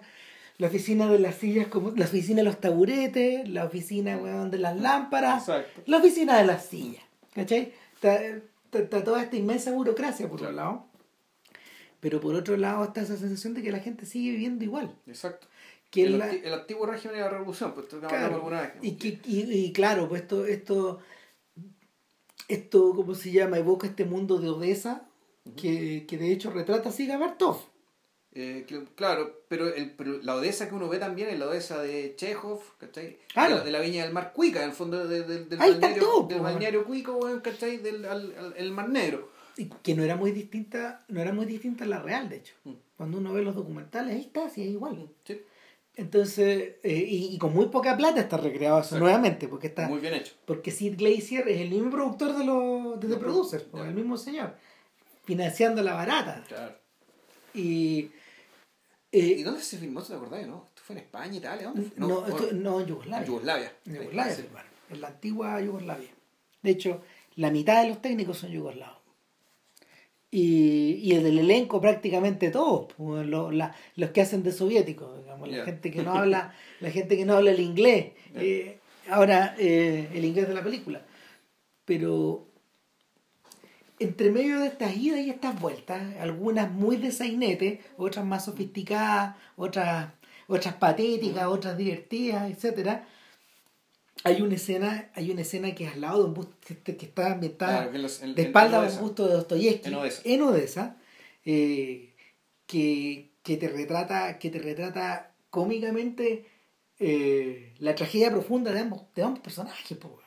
la 0.58 0.68
oficina 0.68 1.12
de 1.12 1.20
las 1.20 1.36
sillas 1.36 1.68
como, 1.68 1.92
la 1.92 2.06
oficina 2.06 2.38
de 2.38 2.44
los 2.44 2.62
taburetes, 2.62 3.50
la 3.50 3.66
oficina 3.66 4.18
weón, 4.18 4.52
de 4.52 4.60
las 4.60 4.80
lámparas, 4.80 5.50
Exacto. 5.50 5.82
la 5.88 5.98
oficina 5.98 6.38
de 6.38 6.46
las 6.46 6.66
sillas, 6.68 7.04
¿cachai? 7.34 7.74
Está, 7.96 8.16
está- 8.24 8.80
está 8.80 9.04
toda 9.04 9.22
esta 9.24 9.36
inmensa 9.36 9.72
burocracia 9.72 10.28
por 10.30 10.34
un 10.42 10.48
Claro. 10.48 10.56
lado. 10.56 10.86
Pero 12.06 12.22
por 12.22 12.36
otro 12.36 12.56
lado 12.56 12.84
está 12.84 13.02
esa 13.02 13.18
sensación 13.18 13.56
de 13.56 13.64
que 13.64 13.72
la 13.72 13.80
gente 13.80 14.06
sigue 14.06 14.30
viviendo 14.34 14.64
igual. 14.64 14.96
Exacto. 15.08 15.48
Que 15.90 16.04
el, 16.04 16.20
la- 16.20 16.32
el 16.32 16.54
antiguo 16.54 16.86
régimen 16.86 17.16
de 17.18 17.24
la 17.24 17.30
revolución, 17.32 17.74
pues 17.74 17.86
esto 17.88 18.00
Claro, 18.00 18.36
alguna 18.36 18.62
vez. 18.62 18.74
y, 18.84 18.92
que, 18.92 19.20
y, 19.26 19.42
y 19.52 19.74
claro, 19.74 20.08
pues 20.08 20.22
esto, 20.22 20.46
esto, 20.46 21.00
esto, 22.48 22.94
¿cómo 22.96 23.16
se 23.16 23.32
llama? 23.32 23.58
Evoca 23.58 23.88
este 23.88 24.06
mundo 24.06 24.38
de 24.38 24.50
Odessa, 24.50 25.08
que, 25.58 26.06
que 26.08 26.18
de 26.20 26.32
hecho 26.32 26.52
retrata 26.52 26.90
así 26.90 27.08
Gabartov. 27.08 27.58
Eh, 28.34 28.66
que- 28.68 28.84
claro, 28.96 29.42
pero, 29.48 29.74
el, 29.74 29.90
pero 29.92 30.22
la 30.22 30.36
Odessa 30.36 30.70
que 30.70 30.76
uno 30.76 30.88
ve 30.90 31.00
también 31.00 31.30
es 31.30 31.40
la 31.40 31.48
Odessa 31.48 31.82
de 31.82 32.14
Chekhov, 32.18 32.60
¿cachai? 32.78 33.18
Claro. 33.34 33.56
De, 33.56 33.60
la, 33.60 33.66
de 33.66 33.72
la 33.72 33.80
Viña 33.80 34.04
del 34.04 34.14
Mar 34.14 34.32
Cuica, 34.32 34.62
en 34.62 34.70
el 34.70 34.76
fondo 34.76 35.08
de- 35.08 35.24
de- 35.24 35.46
del 35.46 35.58
balneario, 35.58 36.26
del 36.28 36.38
po, 36.38 36.44
balneario 36.44 36.86
Cuico, 36.86 37.20
¿cachai? 37.42 37.78
Del 37.78 38.06
al- 38.06 38.36
al- 38.38 38.54
el 38.58 38.72
Mar 38.72 38.90
Negro. 38.90 39.32
Y 39.58 39.66
que 39.66 39.96
no 39.96 40.04
era 40.04 40.16
muy 40.16 40.32
distinta, 40.32 41.06
no 41.08 41.22
era 41.22 41.32
muy 41.34 41.46
distinta 41.46 41.86
a 41.86 41.88
la 41.88 42.02
real, 42.02 42.28
de 42.30 42.38
hecho. 42.38 42.54
Mm. 42.66 42.74
Cuando 42.98 43.18
uno 43.20 43.32
ve 43.34 43.42
los 43.42 43.56
documentales, 43.56 44.16
ahí 44.16 44.22
está, 44.22 44.50
sí, 44.50 44.62
es 44.64 44.70
igual. 44.70 45.10
Sí, 45.26 45.42
Entonces, 45.96 46.74
eh, 46.84 47.06
y, 47.08 47.34
y 47.34 47.38
con 47.38 47.54
muy 47.54 47.68
poca 47.68 47.96
plata 47.96 48.20
está 48.20 48.36
recreado 48.38 48.80
eso 48.82 49.00
nuevamente, 49.00 49.48
porque 49.48 49.68
está, 49.68 49.88
muy 49.88 50.00
bien 50.00 50.14
hecho. 50.14 50.34
porque 50.46 50.72
Sid 50.72 50.98
Glacier 50.98 51.48
es 51.48 51.62
el 51.62 51.70
mismo 51.70 51.90
productor 51.90 52.38
de 52.38 52.44
los 52.46 53.00
de 53.00 53.08
The 53.08 53.14
Los 53.14 53.20
Producers, 53.20 53.66
ya. 53.74 53.88
el 53.88 53.94
mismo 53.94 54.18
señor, 54.18 54.56
financiando 55.24 55.82
la 55.82 55.94
barata. 55.94 56.44
Claro. 56.48 56.76
Y 57.54 58.12
¿Y 59.12 59.42
eh, 59.42 59.44
dónde 59.46 59.62
se 59.62 59.78
filmó? 59.78 60.02
¿Te 60.02 60.14
acordás? 60.14 60.46
¿No? 60.46 60.66
¿Esto 60.70 60.82
fue 60.84 60.98
en 60.98 61.02
España, 61.04 61.38
Italia? 61.38 61.68
¿Dónde 61.68 61.84
fue? 61.84 61.94
no, 62.00 62.08
o- 62.20 62.28
esto- 62.28 62.50
no, 62.54 62.82
en 62.82 62.88
Yugoslavia. 62.88 63.20
en 63.22 63.28
Yugoslavia. 63.28 63.74
En 63.86 63.96
Yugoslavia, 63.96 64.36
sí. 64.36 64.42
filmaron, 64.42 64.72
en 64.90 65.02
la 65.02 65.08
antigua 65.08 65.62
Yugoslavia. 65.62 66.10
De 66.62 66.72
hecho, 66.72 67.02
la 67.38 67.52
mitad 67.52 67.82
de 67.84 67.90
los 67.90 68.02
técnicos 68.02 68.40
son 68.40 68.52
yugoslavos. 68.52 68.98
Y, 70.38 71.00
y 71.02 71.14
el 71.14 71.24
del 71.24 71.40
elenco 71.40 71.80
prácticamente 71.80 72.50
todos, 72.52 72.92
pues, 72.98 73.26
lo- 73.26 73.52
la- 73.52 73.74
los 73.96 74.10
que 74.10 74.20
hacen 74.22 74.44
de 74.44 74.52
soviéticos, 74.52 75.18
digamos, 75.20 75.48
la 75.50 75.58
gente 75.66 75.92
que 75.92 76.04
no 76.04 76.14
habla, 76.14 76.54
la 76.82 76.92
gente 76.92 77.16
que 77.16 77.24
no 77.26 77.36
habla 77.38 77.52
el 77.52 77.60
inglés, 77.62 78.08
eh, 78.36 78.80
ahora 79.10 79.56
eh, 79.58 80.10
el 80.14 80.26
inglés 80.26 80.48
de 80.50 80.54
la 80.54 80.62
película. 80.64 81.02
Pero 81.86 82.48
entre 84.00 84.30
medio 84.32 84.60
de 84.60 84.68
estas 84.68 84.96
idas 84.98 85.22
y 85.22 85.30
estas 85.30 85.60
vueltas, 85.60 86.02
algunas 86.20 86.70
muy 86.72 86.98
de 86.98 87.12
sainete, 87.12 87.80
otras 87.98 88.26
más 88.26 88.44
sofisticadas, 88.46 89.36
otras, 89.56 90.10
otras 90.48 90.74
patéticas, 90.76 91.46
otras 91.46 91.78
divertidas, 91.78 92.52
etcétera. 92.52 93.08
Hay 94.26 94.42
una 94.42 94.56
escena, 94.56 95.10
hay 95.14 95.30
una 95.32 95.42
escena 95.42 95.74
que 95.76 95.86
es 95.86 95.94
al 95.94 96.02
lado 96.02 96.20
de 96.24 96.26
un 96.30 96.34
busto 96.34 96.56
que, 96.84 96.98
que 96.98 97.06
está 97.06 97.32
ambientada 97.34 97.78
Claro, 97.78 97.92
que 97.92 98.00
los- 98.00 98.22
en- 98.24 98.34
de 98.36 98.42
espalda 98.42 98.78
a 98.78 98.90
un 98.92 99.00
busto 99.00 99.28
de 99.28 99.34
Dostoyevsky 99.36 99.88
En 99.90 99.96
Odessa. 99.96 100.22
en 100.26 100.42
Odessa, 100.42 100.98
eh, 101.46 102.14
que, 102.66 103.32
que 103.44 103.58
te 103.58 103.68
retrata, 103.70 104.40
que 104.40 104.50
te 104.50 104.60
retrata 104.60 105.32
cómicamente 105.52 106.46
eh, 107.00 107.74
la 107.80 107.94
tragedia 107.94 108.32
profunda 108.32 108.72
de 108.72 108.80
ambos, 108.80 109.04
de 109.14 109.22
ambos 109.24 109.40
personajes, 109.42 109.98
po. 109.98 110.20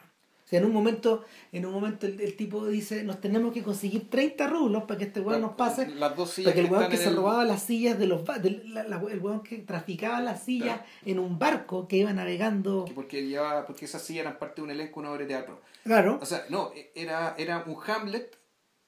O 0.49 0.51
sea, 0.51 0.61
en 0.61 0.65
un 0.65 0.73
momento, 0.73 1.27
en 1.53 1.67
un 1.67 1.73
momento 1.75 2.07
el, 2.07 2.19
el 2.23 2.35
tipo 2.35 2.67
dice, 2.67 3.05
nos 3.05 3.21
tenemos 3.21 3.53
que 3.53 3.63
conseguir 3.63 4.09
30 4.09 4.47
rublos 4.47 4.85
para 4.85 4.97
que 4.97 5.05
este 5.05 5.21
weón 5.21 5.43
nos 5.43 5.53
pase, 5.57 5.87
Las 5.89 6.17
dos 6.17 6.31
sillas 6.31 6.55
porque 6.55 6.67
el 6.67 6.73
weón 6.73 6.89
que 6.91 6.97
se 6.97 7.11
el- 7.11 7.17
robaba 7.17 7.45
las 7.45 7.63
sillas 7.65 7.99
de 7.99 8.07
los 8.07 8.25
del- 8.41 8.73
la- 8.73 8.85
la- 8.85 8.97
el 9.11 9.19
weón 9.19 9.43
que 9.43 9.59
traficaba 9.59 10.23
las 10.23 10.43
sillas 10.45 10.79
Claro. 10.79 10.89
en 11.05 11.19
un 11.19 11.39
barco 11.39 11.87
que 11.87 11.97
iba 11.99 12.15
navegando. 12.15 12.87
que 12.87 12.95
Porque, 12.95 13.27
llevaba, 13.27 13.67
porque 13.67 13.85
esas 13.85 14.01
sillas 14.01 14.23
eran 14.23 14.39
parte 14.39 14.57
de 14.57 14.63
un 14.63 14.71
elenco, 14.71 15.01
una 15.01 15.11
obra 15.11 15.21
de 15.21 15.27
teatro. 15.27 15.61
Claro. 15.85 16.19
O 16.23 16.25
sea, 16.25 16.47
no, 16.49 16.71
era, 16.95 17.35
era 17.37 17.65
un 17.67 17.77
Hamlet, 17.87 18.35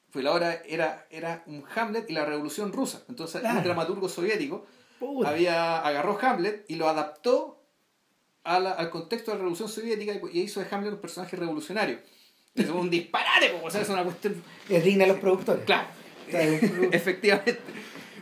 fue 0.09 0.23
la 0.23 0.33
obra, 0.33 0.63
era, 0.67 1.07
era 1.11 1.43
un 1.47 1.63
Hamlet 1.77 2.09
y 2.09 2.15
la 2.15 2.25
revolución 2.25 2.73
rusa. 2.73 3.03
Entonces, 3.11 3.43
Claro. 3.43 3.59
un 3.59 3.65
dramaturgo 3.65 4.09
soviético 4.09 4.65
Puta. 4.99 5.29
había, 5.29 5.79
agarró 5.81 6.19
Hamlet 6.23 6.65
y 6.69 6.77
lo 6.77 6.89
adaptó 6.89 7.60
a 8.45 8.59
la- 8.61 8.73
al 8.73 8.91
contexto 8.91 9.31
de 9.31 9.37
la 9.37 9.41
revolución 9.41 9.69
soviética 9.69 10.13
y, 10.33 10.41
hizo 10.41 10.61
de 10.61 10.67
Hamlet 10.71 10.93
un 10.95 11.01
personaje 11.01 11.37
revolucionario. 11.37 11.99
Es 12.55 12.69
un 12.69 12.91
disparate, 12.91 13.51
po, 13.51 13.67
o 13.67 13.71
sea, 13.71 13.81
es 13.83 13.89
una 13.89 14.03
cuestión. 14.05 14.43
Es 14.69 14.83
digna 14.85 15.05
de 15.05 15.13
los 15.13 15.21
productores. 15.21 15.65
Claro, 15.65 15.89
efectivamente. 16.93 17.59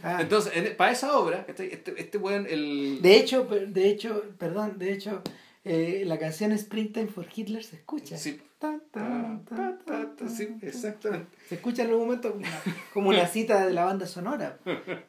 Ah. 0.03 0.19
Entonces, 0.21 0.53
en- 0.55 0.77
para 0.77 0.93
esa 0.93 1.19
obra, 1.19 1.45
este, 1.49 1.75
este, 1.75 1.95
este 2.01 2.19
weón, 2.19 2.47
el. 2.49 3.01
De 3.03 3.17
hecho, 3.17 3.45
de 3.45 3.89
hecho, 3.89 4.25
perdón, 4.39 4.79
de 4.79 4.93
hecho, 4.93 5.23
eh, 5.65 6.03
la 6.07 6.19
canción 6.19 6.53
Springtime 6.53 7.09
for 7.09 7.27
Hitler 7.35 7.65
se 7.65 7.77
escucha. 7.77 8.17
Sí. 8.17 8.41
Sí, 10.37 10.49
exactamente. 10.63 11.37
Se 11.49 11.55
escucha 11.57 11.83
en 11.83 11.89
algún 11.91 12.07
momento 12.07 12.31
como 12.33 12.41
una, 12.45 12.61
como 12.93 13.09
una 13.11 13.27
cita 13.27 13.67
de 13.67 13.73
la 13.73 13.85
banda 13.85 14.07
sonora. 14.07 14.59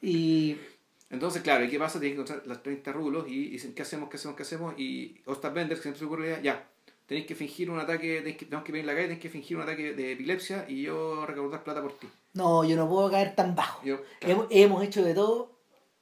Y 0.02 0.57
Entonces, 1.10 1.41
claro, 1.41 1.65
¿y 1.65 1.69
qué 1.69 1.80
pasa? 1.80 1.99
Tienes 1.99 2.15
que 2.15 2.22
encontrar 2.22 2.48
las 2.48 2.61
30 2.61 2.91
rublos 2.91 3.27
y 3.27 3.49
dicen, 3.49 3.73
¿qué 3.73 3.81
hacemos? 3.81 4.10
¿Qué 4.10 4.18
hacemos? 4.18 4.38
¿Qué 4.38 4.44
hacemos? 4.44 4.76
Y 4.77 5.22
Ostap 5.26 5.53
Bender, 5.53 5.76
que 5.77 5.81
siempre 5.81 5.99
se 5.99 6.06
ocurre 6.06 6.40
ya, 6.44 6.68
tenéis 7.07 7.26
que 7.26 7.34
fingir 7.34 7.72
un 7.72 7.80
ataque, 7.80 8.18
tenéis 8.18 8.38
que, 8.38 8.45
tenemos 8.45 8.64
que 8.64 8.72
venir 8.72 8.84
en 8.84 8.88
la 8.88 8.94
calle, 8.94 9.07
tenéis 9.07 9.22
que 9.22 9.30
fingir 9.30 9.57
un 9.57 9.64
ataque 9.64 9.94
de 9.94 10.11
epilepsia 10.11 10.65
y 10.69 10.84
yo 10.84 11.26
recaudar 11.26 11.64
plata 11.64 11.81
por 11.81 11.94
ti. 11.98 12.07
no, 12.34 12.64
yo 12.64 12.76
no 12.76 12.88
puedo 12.88 13.10
caer 13.10 13.34
tan 13.36 13.56
bajo. 13.56 13.84
Yo, 13.84 14.02
claro, 14.19 14.34
Hemos, 14.34 14.48
hemos 14.52 14.84
hecho 14.84 15.03
de 15.03 15.15
todo, 15.15 15.52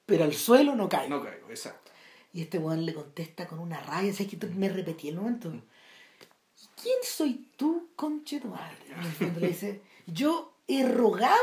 pero 0.06 0.26
al 0.26 0.34
suelo 0.34 0.76
no 0.76 0.90
caigo. 0.90 1.16
no 1.16 1.24
caigo, 1.24 1.50
exacto. 1.50 1.92
Y 2.34 2.42
este 2.42 2.60
weón 2.60 2.86
le 2.86 2.94
contesta 2.94 3.48
con 3.48 3.60
una 3.60 3.80
rabia, 3.80 4.12
¿sabes 4.14 4.28
que 4.28 4.48
me 4.48 4.68
repetí 4.68 5.08
el 5.08 5.16
momento? 5.16 5.50
¿Quién 6.82 6.98
soy 7.02 7.48
tú, 7.56 7.90
conche 7.96 8.40
tu 8.40 8.50
madre? 8.50 8.78
Le 9.40 9.48
dice, 9.48 9.82
yo 10.06 10.54
he 10.68 10.86
rogado, 10.88 11.38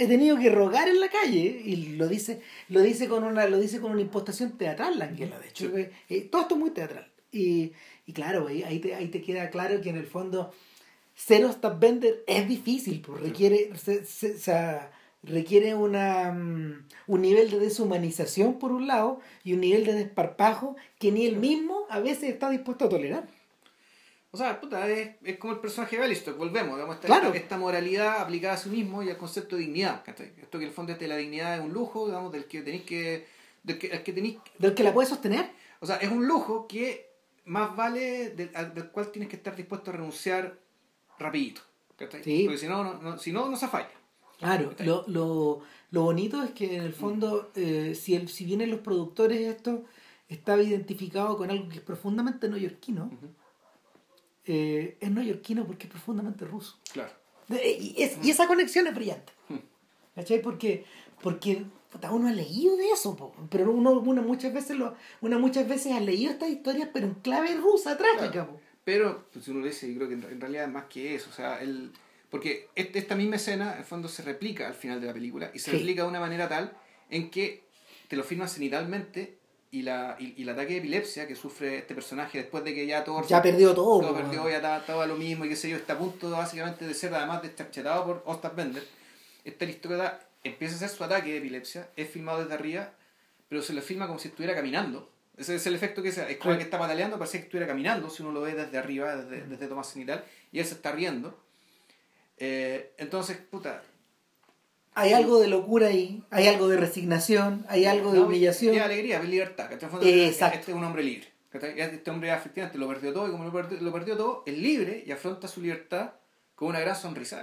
he 0.00 0.06
tenido 0.06 0.38
que 0.38 0.48
rogar 0.48 0.88
en 0.88 0.98
la 0.98 1.10
calle, 1.10 1.60
y 1.62 1.76
lo 1.96 2.08
dice, 2.08 2.40
lo 2.70 2.80
dice 2.80 3.06
con 3.06 3.22
una, 3.22 3.46
lo 3.46 3.60
dice 3.60 3.80
con 3.80 3.92
una 3.92 4.00
impostación 4.00 4.56
teatral, 4.56 4.98
la 4.98 5.04
Angela, 5.04 5.38
de 5.38 5.48
hecho. 5.48 5.70
Eh, 5.76 6.22
todo 6.30 6.42
esto 6.42 6.54
es 6.54 6.60
muy 6.60 6.70
teatral. 6.70 7.12
Y, 7.30 7.72
y 8.06 8.12
claro, 8.14 8.46
ahí 8.48 8.78
te, 8.78 8.94
ahí 8.94 9.08
te 9.08 9.20
queda 9.20 9.50
claro 9.50 9.82
que 9.82 9.90
en 9.90 9.96
el 9.96 10.06
fondo 10.06 10.52
ser 11.14 11.46
Vender 11.78 12.24
es 12.26 12.48
difícil, 12.48 13.02
pues 13.02 13.20
requiere, 13.20 13.76
se, 13.76 14.06
se, 14.06 14.80
requiere 15.22 15.74
una, 15.74 16.32
mm, 16.32 16.86
un 17.06 17.20
nivel 17.20 17.50
de 17.50 17.58
deshumanización 17.58 18.58
por 18.58 18.72
un 18.72 18.86
lado 18.86 19.20
y 19.44 19.52
un 19.52 19.60
nivel 19.60 19.84
de 19.84 19.92
desparpajo 19.92 20.76
que 20.98 21.12
ni 21.12 21.26
él 21.26 21.36
mismo 21.36 21.84
a 21.90 22.00
veces 22.00 22.30
está 22.30 22.48
dispuesto 22.48 22.86
a 22.86 22.88
tolerar. 22.88 23.28
O 24.32 24.36
sea, 24.36 24.60
puta, 24.60 24.88
es, 24.88 25.16
es 25.24 25.38
como 25.38 25.54
el 25.54 25.58
personaje 25.58 25.96
de 25.96 26.02
Ballistock, 26.02 26.36
volvemos, 26.36 26.76
digamos, 26.76 26.96
esta, 26.96 27.28
esta, 27.34 27.58
moralidad 27.58 28.20
aplicada 28.20 28.54
a 28.54 28.58
sí 28.58 28.68
mismo 28.68 29.02
y 29.02 29.10
al 29.10 29.16
concepto 29.16 29.56
de 29.56 29.62
dignidad. 29.62 30.04
Esto 30.06 30.58
que 30.58 30.64
en 30.64 30.68
el 30.68 30.74
fondo 30.74 30.92
es 30.92 31.00
de 31.00 31.08
la 31.08 31.16
dignidad 31.16 31.58
es 31.58 31.64
un 31.64 31.72
lujo, 31.72 32.06
digamos, 32.06 32.30
del 32.32 32.44
que 32.44 32.62
tenéis 32.62 32.82
que. 32.84 33.26
Del 33.62 33.78
que, 33.78 34.02
que 34.02 34.12
tenéis, 34.12 34.38
del 34.58 34.74
que 34.74 34.84
la 34.84 34.94
puedes 34.94 35.08
sostener. 35.08 35.50
O 35.80 35.86
sea, 35.86 35.96
es 35.96 36.10
un 36.10 36.26
lujo 36.26 36.68
que 36.68 37.10
más 37.44 37.74
vale 37.74 38.30
del, 38.30 38.52
del 38.74 38.90
cual 38.90 39.10
tienes 39.10 39.28
que 39.28 39.36
estar 39.36 39.56
dispuesto 39.56 39.90
a 39.90 39.94
renunciar 39.94 40.58
rapidito. 41.18 41.62
Porque 42.08 42.56
si 42.56 42.66
no, 42.66 42.94
no, 42.94 43.18
si 43.18 43.32
no, 43.32 43.48
no 43.48 43.56
se 43.56 43.68
falla. 43.68 43.90
Claro, 44.38 44.72
lo, 44.78 45.04
lo, 45.06 45.60
lo, 45.90 46.02
bonito 46.02 46.42
es 46.42 46.52
que 46.52 46.76
en 46.76 46.82
el 46.82 46.94
fondo, 46.94 47.50
eh, 47.54 47.94
si, 47.94 48.14
el, 48.14 48.28
si 48.30 48.46
vienen 48.46 48.70
los 48.70 48.80
productores, 48.80 49.38
esto 49.40 49.84
estaba 50.28 50.62
identificado 50.62 51.36
con 51.36 51.50
algo 51.50 51.68
que 51.68 51.76
es 51.76 51.82
profundamente 51.82 52.48
neoyorquino. 52.48 53.10
Eh, 54.52 54.96
es 54.98 55.10
neoyorquino 55.12 55.64
porque 55.64 55.86
es 55.86 55.90
profundamente 55.90 56.44
ruso. 56.44 56.76
Claro. 56.92 57.12
Y, 57.50 57.94
es, 58.02 58.18
y 58.20 58.30
esa 58.30 58.48
conexión 58.48 58.84
es 58.88 58.94
brillante. 58.96 59.32
¿Cachai? 60.16 60.42
Porque, 60.42 60.84
porque 61.22 61.64
uno 62.10 62.26
ha 62.26 62.32
leído 62.32 62.76
de 62.76 62.90
eso, 62.90 63.32
pero 63.48 63.70
uno, 63.70 63.92
uno, 63.92 64.22
muchas 64.22 64.52
veces 64.52 64.76
lo, 64.76 64.96
uno 65.20 65.38
muchas 65.38 65.68
veces 65.68 65.92
ha 65.92 66.00
leído 66.00 66.32
estas 66.32 66.50
historias, 66.50 66.88
pero 66.92 67.06
en 67.06 67.14
clave 67.14 67.54
rusa 67.54 67.96
trágica. 67.96 68.48
Pero, 68.82 69.28
pues, 69.32 69.44
si 69.44 69.52
uno 69.52 69.64
dice, 69.64 69.88
yo 69.88 70.00
creo 70.00 70.08
que 70.08 70.14
en 70.14 70.40
realidad 70.40 70.64
es 70.64 70.72
más 70.72 70.86
que 70.86 71.14
eso. 71.14 71.30
O 71.30 71.32
sea, 71.32 71.62
el, 71.62 71.92
porque 72.28 72.68
esta 72.74 73.14
misma 73.14 73.36
escena, 73.36 73.76
en 73.76 73.84
fondo, 73.84 74.08
se 74.08 74.22
replica 74.22 74.66
al 74.66 74.74
final 74.74 75.00
de 75.00 75.06
la 75.06 75.12
película 75.12 75.52
y 75.54 75.60
se 75.60 75.70
replica 75.70 76.02
de 76.02 76.08
una 76.08 76.18
manera 76.18 76.48
tal 76.48 76.76
en 77.08 77.30
que 77.30 77.62
te 78.08 78.16
lo 78.16 78.24
firma 78.24 78.48
cenitalmente 78.48 79.38
y, 79.70 79.82
la, 79.82 80.16
y, 80.18 80.42
el 80.42 80.48
ataque 80.48 80.72
de 80.72 80.78
epilepsia 80.78 81.26
que 81.28 81.36
sufre 81.36 81.78
este 81.78 81.94
personaje 81.94 82.38
después 82.38 82.64
de 82.64 82.74
que 82.74 82.86
ya 82.86 83.04
todo... 83.04 83.24
Ya 83.26 83.40
perdió 83.40 83.74
todo. 83.74 84.00
Todo 84.00 84.14
perdió, 84.14 84.48
ya 84.48 84.78
estaba, 84.78 85.06
lo 85.06 85.16
mismo 85.16 85.44
y 85.44 85.48
qué 85.48 85.56
sé 85.56 85.70
yo, 85.70 85.76
está 85.76 85.92
a 85.92 85.98
punto 85.98 86.30
básicamente 86.30 86.86
de 86.86 86.94
ser 86.94 87.14
además 87.14 87.42
deschachetado 87.42 88.04
por 88.04 88.22
Ostad 88.26 88.54
Bender. 88.54 88.84
Esta 89.44 89.64
historia 89.64 90.18
empieza 90.42 90.74
a 90.74 90.76
hacer 90.76 90.88
su 90.88 91.04
ataque 91.04 91.30
de 91.30 91.38
epilepsia, 91.38 91.88
es 91.96 92.10
filmado 92.10 92.40
desde 92.40 92.54
arriba, 92.54 92.92
pero 93.48 93.62
se 93.62 93.72
le 93.72 93.80
filma 93.80 94.06
como 94.06 94.18
si 94.18 94.28
estuviera 94.28 94.54
caminando. 94.54 95.10
Ese 95.36 95.54
es 95.54 95.66
el 95.66 95.74
efecto 95.74 96.02
que 96.02 96.10
es, 96.10 96.18
es 96.18 96.36
como 96.36 96.56
que 96.56 96.64
está 96.64 96.78
pataleando, 96.78 97.18
parece 97.18 97.38
que 97.38 97.44
estuviera 97.44 97.66
caminando, 97.66 98.10
si 98.10 98.22
uno 98.22 98.32
lo 98.32 98.42
ve 98.42 98.54
desde 98.54 98.76
arriba, 98.76 99.16
desde, 99.16 99.46
desde 99.46 99.68
Tomás 99.68 99.92
Cenital, 99.92 100.24
y 100.52 100.58
él 100.58 100.66
se 100.66 100.74
está 100.74 100.92
riendo. 100.92 101.38
Eh, 102.36 102.92
entonces, 102.98 103.36
puta. 103.36 103.82
Hay 104.94 105.12
algo 105.12 105.40
de 105.40 105.48
locura 105.48 105.88
ahí, 105.88 106.22
hay 106.30 106.48
algo 106.48 106.68
de 106.68 106.76
resignación, 106.76 107.64
hay 107.68 107.86
algo 107.86 108.12
de 108.12 108.20
humillación. 108.20 108.74
Hay 108.74 108.80
alegría, 108.80 109.20
hay 109.20 109.28
libertad. 109.28 109.72
Exacto. 109.72 110.58
Este 110.58 110.70
es 110.72 110.76
un 110.76 110.84
hombre 110.84 111.02
libre. 111.02 111.28
Este 111.52 112.10
hombre 112.10 112.32
efectivamente 112.32 112.78
lo 112.78 112.88
perdió 112.88 113.12
todo 113.12 113.28
y 113.28 113.30
como 113.30 113.44
lo 113.44 113.52
perdió, 113.52 113.80
lo 113.80 113.92
perdió 113.92 114.16
todo, 114.16 114.42
es 114.46 114.56
libre 114.56 115.02
y 115.06 115.10
afronta 115.10 115.48
su 115.48 115.60
libertad 115.60 116.12
con 116.54 116.68
una 116.68 116.80
gran 116.80 116.96
sonrisa. 116.96 117.42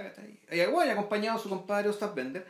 Y 0.50 0.60
igual 0.60 0.90
acompañado 0.90 1.38
a 1.38 1.40
su 1.40 1.48
compadre 1.48 1.88
Ostap 1.88 2.14
Bender 2.14 2.46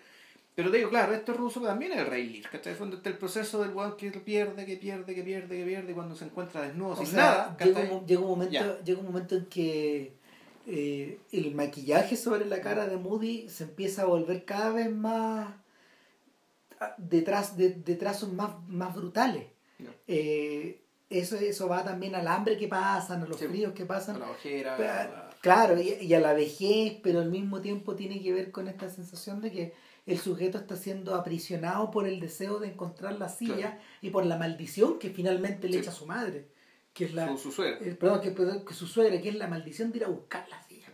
pero 0.59 0.73
te 0.73 0.79
digo, 0.79 0.91
claro, 0.91 1.15
esto 1.15 1.35
ruso 1.35 1.61
también 1.61 1.93
es 1.93 1.99
el 1.99 2.07
rey 2.07 2.29
Lir, 2.29 2.49
¿cachai? 2.51 2.75
Fondo 2.75 2.97
está 2.97 3.11
el 3.11 3.17
proceso 3.17 3.63
del 3.63 3.71
weón 3.71 3.97
que 3.97 4.11
pierde, 4.11 4.67
que 4.67 4.77
pierde, 4.77 5.15
que 5.15 5.23
pierde, 5.23 5.57
que 5.57 5.65
pierde, 5.65 5.93
y 5.93 5.95
cuando 5.95 6.17
se 6.17 6.25
encuentra 6.25 6.63
desnudo 6.63 6.97
sin 6.97 7.15
nada. 7.15 7.57
Llega 7.61 7.81
un, 7.83 8.05
llega 8.05 8.21
un, 8.23 8.27
momento, 8.27 8.81
llega 8.83 8.99
un 8.99 9.07
momento 9.07 9.37
en 9.37 9.47
que 9.47 10.15
eh, 10.71 11.19
el 11.33 11.55
maquillaje 11.55 12.15
sobre 12.15 12.45
la 12.45 12.61
cara 12.61 12.87
de 12.87 12.99
Moody 12.99 13.49
se 13.49 13.65
empieza 13.65 14.03
a 14.03 14.05
volver 14.05 14.45
cada 14.45 14.71
vez 14.71 14.93
más 14.93 15.55
detrás 16.99 17.57
de, 17.57 17.71
de 17.71 17.95
trazos 17.95 18.31
más, 18.33 18.51
más 18.69 18.95
brutales. 18.95 19.47
Eh, 20.07 20.83
eso, 21.09 21.37
eso 21.37 21.69
va 21.69 21.85
también 21.85 22.15
al 22.15 22.29
hambre 22.29 22.59
que 22.59 22.69
pasan, 22.69 23.23
a 23.23 23.27
los 23.27 23.39
fríos 23.39 23.73
que 23.73 23.87
pasan. 23.87 24.17
A 24.17 24.19
la 24.19 24.31
ojera. 24.31 25.31
Claro, 25.41 25.81
y, 25.81 25.95
y, 26.03 26.13
a 26.13 26.21
la 26.21 26.35
vejez, 26.35 26.99
pero 27.03 27.21
al 27.21 27.31
mismo 27.31 27.63
tiempo 27.63 27.95
tiene 27.95 28.21
que 28.21 28.33
ver 28.33 28.51
con 28.51 28.69
esta 28.69 28.91
sensación 28.91 29.41
de 29.41 29.51
que 29.51 29.73
el 30.05 30.19
sujeto 30.19 30.59
está 30.59 30.77
siendo 30.77 31.15
aprisionado 31.15 31.91
por 31.91 32.07
el 32.07 32.21
deseo 32.21 32.59
de 32.59 32.69
encontrar 32.69 33.19
la 33.19 33.31
silla 33.31 33.79
y 34.03 34.11
por 34.11 34.27
la 34.27 34.37
maldición 34.37 34.99
que 34.99 35.09
finalmente 35.09 35.69
le 35.69 35.79
echa 35.79 35.91
a 35.91 35.95
su 35.95 36.05
madre. 36.05 36.49
Que 36.93 37.05
es 37.05 37.15
la, 37.15 37.37
su, 37.37 37.53
suegra. 37.53 37.79
Eh, 37.81 37.95
perdón, 37.95 38.65
que, 38.65 38.75
su 38.75 38.87
suegra, 38.87 39.21
que 39.21 39.29
es 39.29 39.35
la 39.37 39.47
maldición 39.47 39.93
de 39.93 39.99
ir 39.99 40.05
a 40.05 40.09
buscar 40.09 40.49
la 40.49 40.63
silla. 40.63 40.89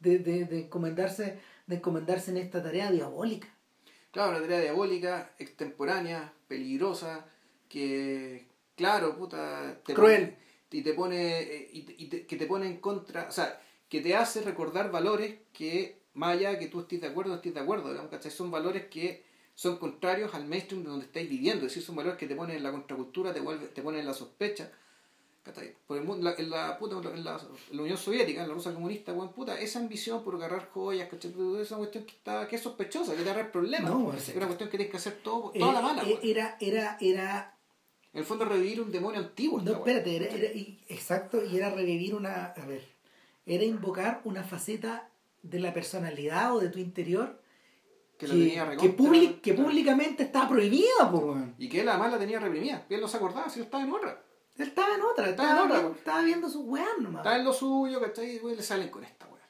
De, 0.00 0.18
de, 0.18 0.44
de, 0.44 0.60
encomendarse, 0.60 1.38
de 1.66 1.76
encomendarse 1.76 2.30
en 2.30 2.38
esta 2.38 2.62
tarea 2.62 2.90
diabólica. 2.90 3.48
Claro, 4.10 4.30
una 4.30 4.40
tarea 4.40 4.60
diabólica, 4.60 5.34
extemporánea, 5.38 6.32
peligrosa, 6.46 7.26
que, 7.68 8.46
claro, 8.76 9.16
puta... 9.16 9.80
Te 9.84 9.94
Cruel. 9.94 10.36
y 10.70 10.82
te 10.82 10.94
pone, 10.94 11.40
eh, 11.40 11.70
y, 11.72 12.08
que 12.08 12.36
te 12.36 12.46
pone 12.46 12.66
en 12.66 12.78
contra, 12.78 13.28
o 13.28 13.32
sea, 13.32 13.60
que 13.88 14.00
te 14.00 14.14
hace 14.14 14.42
recordar 14.42 14.90
valores 14.90 15.36
que 15.52 16.04
más 16.14 16.36
allá 16.36 16.50
de 16.50 16.58
que 16.58 16.68
tú 16.68 16.80
estés 16.80 17.00
de 17.00 17.08
acuerdo 17.08 17.32
o 17.32 17.36
estés 17.36 17.54
de 17.54 17.60
acuerdo, 17.60 17.90
digamos, 17.90 18.32
Son 18.32 18.50
valores 18.50 18.86
que 18.86 19.24
son 19.54 19.78
contrarios 19.78 20.34
al 20.34 20.46
mainstream 20.46 20.82
de 20.82 20.90
donde 20.90 21.06
estáis 21.06 21.28
viviendo, 21.28 21.66
es 21.66 21.72
decir, 21.72 21.82
son 21.82 21.96
valores 21.96 22.18
que 22.18 22.26
te 22.26 22.34
ponen 22.34 22.56
en 22.56 22.62
la 22.62 22.72
contracultura, 22.72 23.32
te, 23.32 23.40
vuelve, 23.40 23.68
te 23.68 23.82
ponen 23.82 24.00
en 24.00 24.06
la 24.06 24.14
sospecha. 24.14 24.70
Por 25.86 25.98
el 25.98 26.04
mundo, 26.04 26.34
en, 26.38 26.48
la, 26.48 26.78
puta, 26.78 26.96
en, 27.12 27.22
la, 27.22 27.38
Unión 27.72 27.98
Soviética, 27.98 28.42
en 28.42 28.48
la 28.48 28.54
Rusia 28.54 28.72
comunista, 28.72 29.12
bueno, 29.12 29.30
puta, 29.30 29.60
esa 29.60 29.78
ambición 29.78 30.24
por 30.24 30.36
agarrar 30.36 30.70
joyas, 30.70 31.08
¿cachai? 31.10 31.32
Es 31.60 31.70
una 31.70 31.78
cuestión 31.78 32.04
que, 32.04 32.12
está, 32.12 32.48
que 32.48 32.56
es 32.56 32.62
sospechosa, 32.62 33.14
que 33.14 33.22
te 33.22 33.30
agarra 33.30 33.52
problemas. 33.52 33.90
No, 33.90 34.12
es 34.14 34.34
una 34.34 34.46
cuestión 34.46 34.70
que 34.70 34.78
tienes 34.78 34.90
que 34.90 34.96
hacer 34.96 35.18
todo, 35.22 35.50
toda 35.50 35.72
la 35.72 35.82
mala. 35.82 36.02
Eh, 36.04 36.18
era, 36.22 36.56
era, 36.60 36.96
era. 36.98 37.58
En 38.14 38.20
el 38.20 38.24
fondo, 38.24 38.46
revivir 38.46 38.80
un 38.80 38.90
demonio 38.90 39.20
antiguo. 39.20 39.60
No, 39.60 39.72
espérate, 39.72 40.16
era, 40.16 40.26
era, 40.26 40.48
exacto, 40.88 41.44
y 41.44 41.56
era 41.58 41.68
revivir 41.68 42.14
una. 42.14 42.46
A 42.46 42.64
ver, 42.64 42.82
era 43.44 43.64
invocar 43.64 44.22
una 44.24 44.44
faceta 44.44 45.10
de 45.42 45.60
la 45.60 45.74
personalidad 45.74 46.56
o 46.56 46.60
de 46.60 46.70
tu 46.70 46.78
interior 46.78 47.38
que, 48.16 48.26
que, 48.26 49.40
que, 49.42 49.54
públicamente 49.54 50.22
estaba 50.22 50.48
prohibida, 50.48 51.12
Y 51.58 51.68
que 51.68 51.80
él 51.80 51.88
además 51.88 52.12
la 52.12 52.18
tenía 52.18 52.40
reprimida. 52.40 52.86
Él 52.88 53.00
no 53.00 53.08
se 53.08 53.16
acordaba 53.16 53.48
si 53.50 53.58
él 53.58 53.66
estaba 53.66 53.84
en 53.84 53.92
otra. 53.92 54.23
Él 54.56 54.68
estaba 54.68 54.94
en 54.94 55.02
otra, 55.02 55.30
estaba, 55.30 55.64
en 55.64 55.70
otra, 55.70 55.88
estaba 55.96 56.22
viendo 56.22 56.48
sus 56.48 56.64
weas 56.64 56.98
nomás. 57.00 57.20
Estaba 57.20 57.36
en 57.36 57.44
lo 57.44 57.52
suyo, 57.52 58.00
¿cachai? 58.00 58.36
Y 58.36 58.56
le 58.56 58.62
salen 58.62 58.88
con 58.88 59.02
esta 59.02 59.26
wea. 59.26 59.42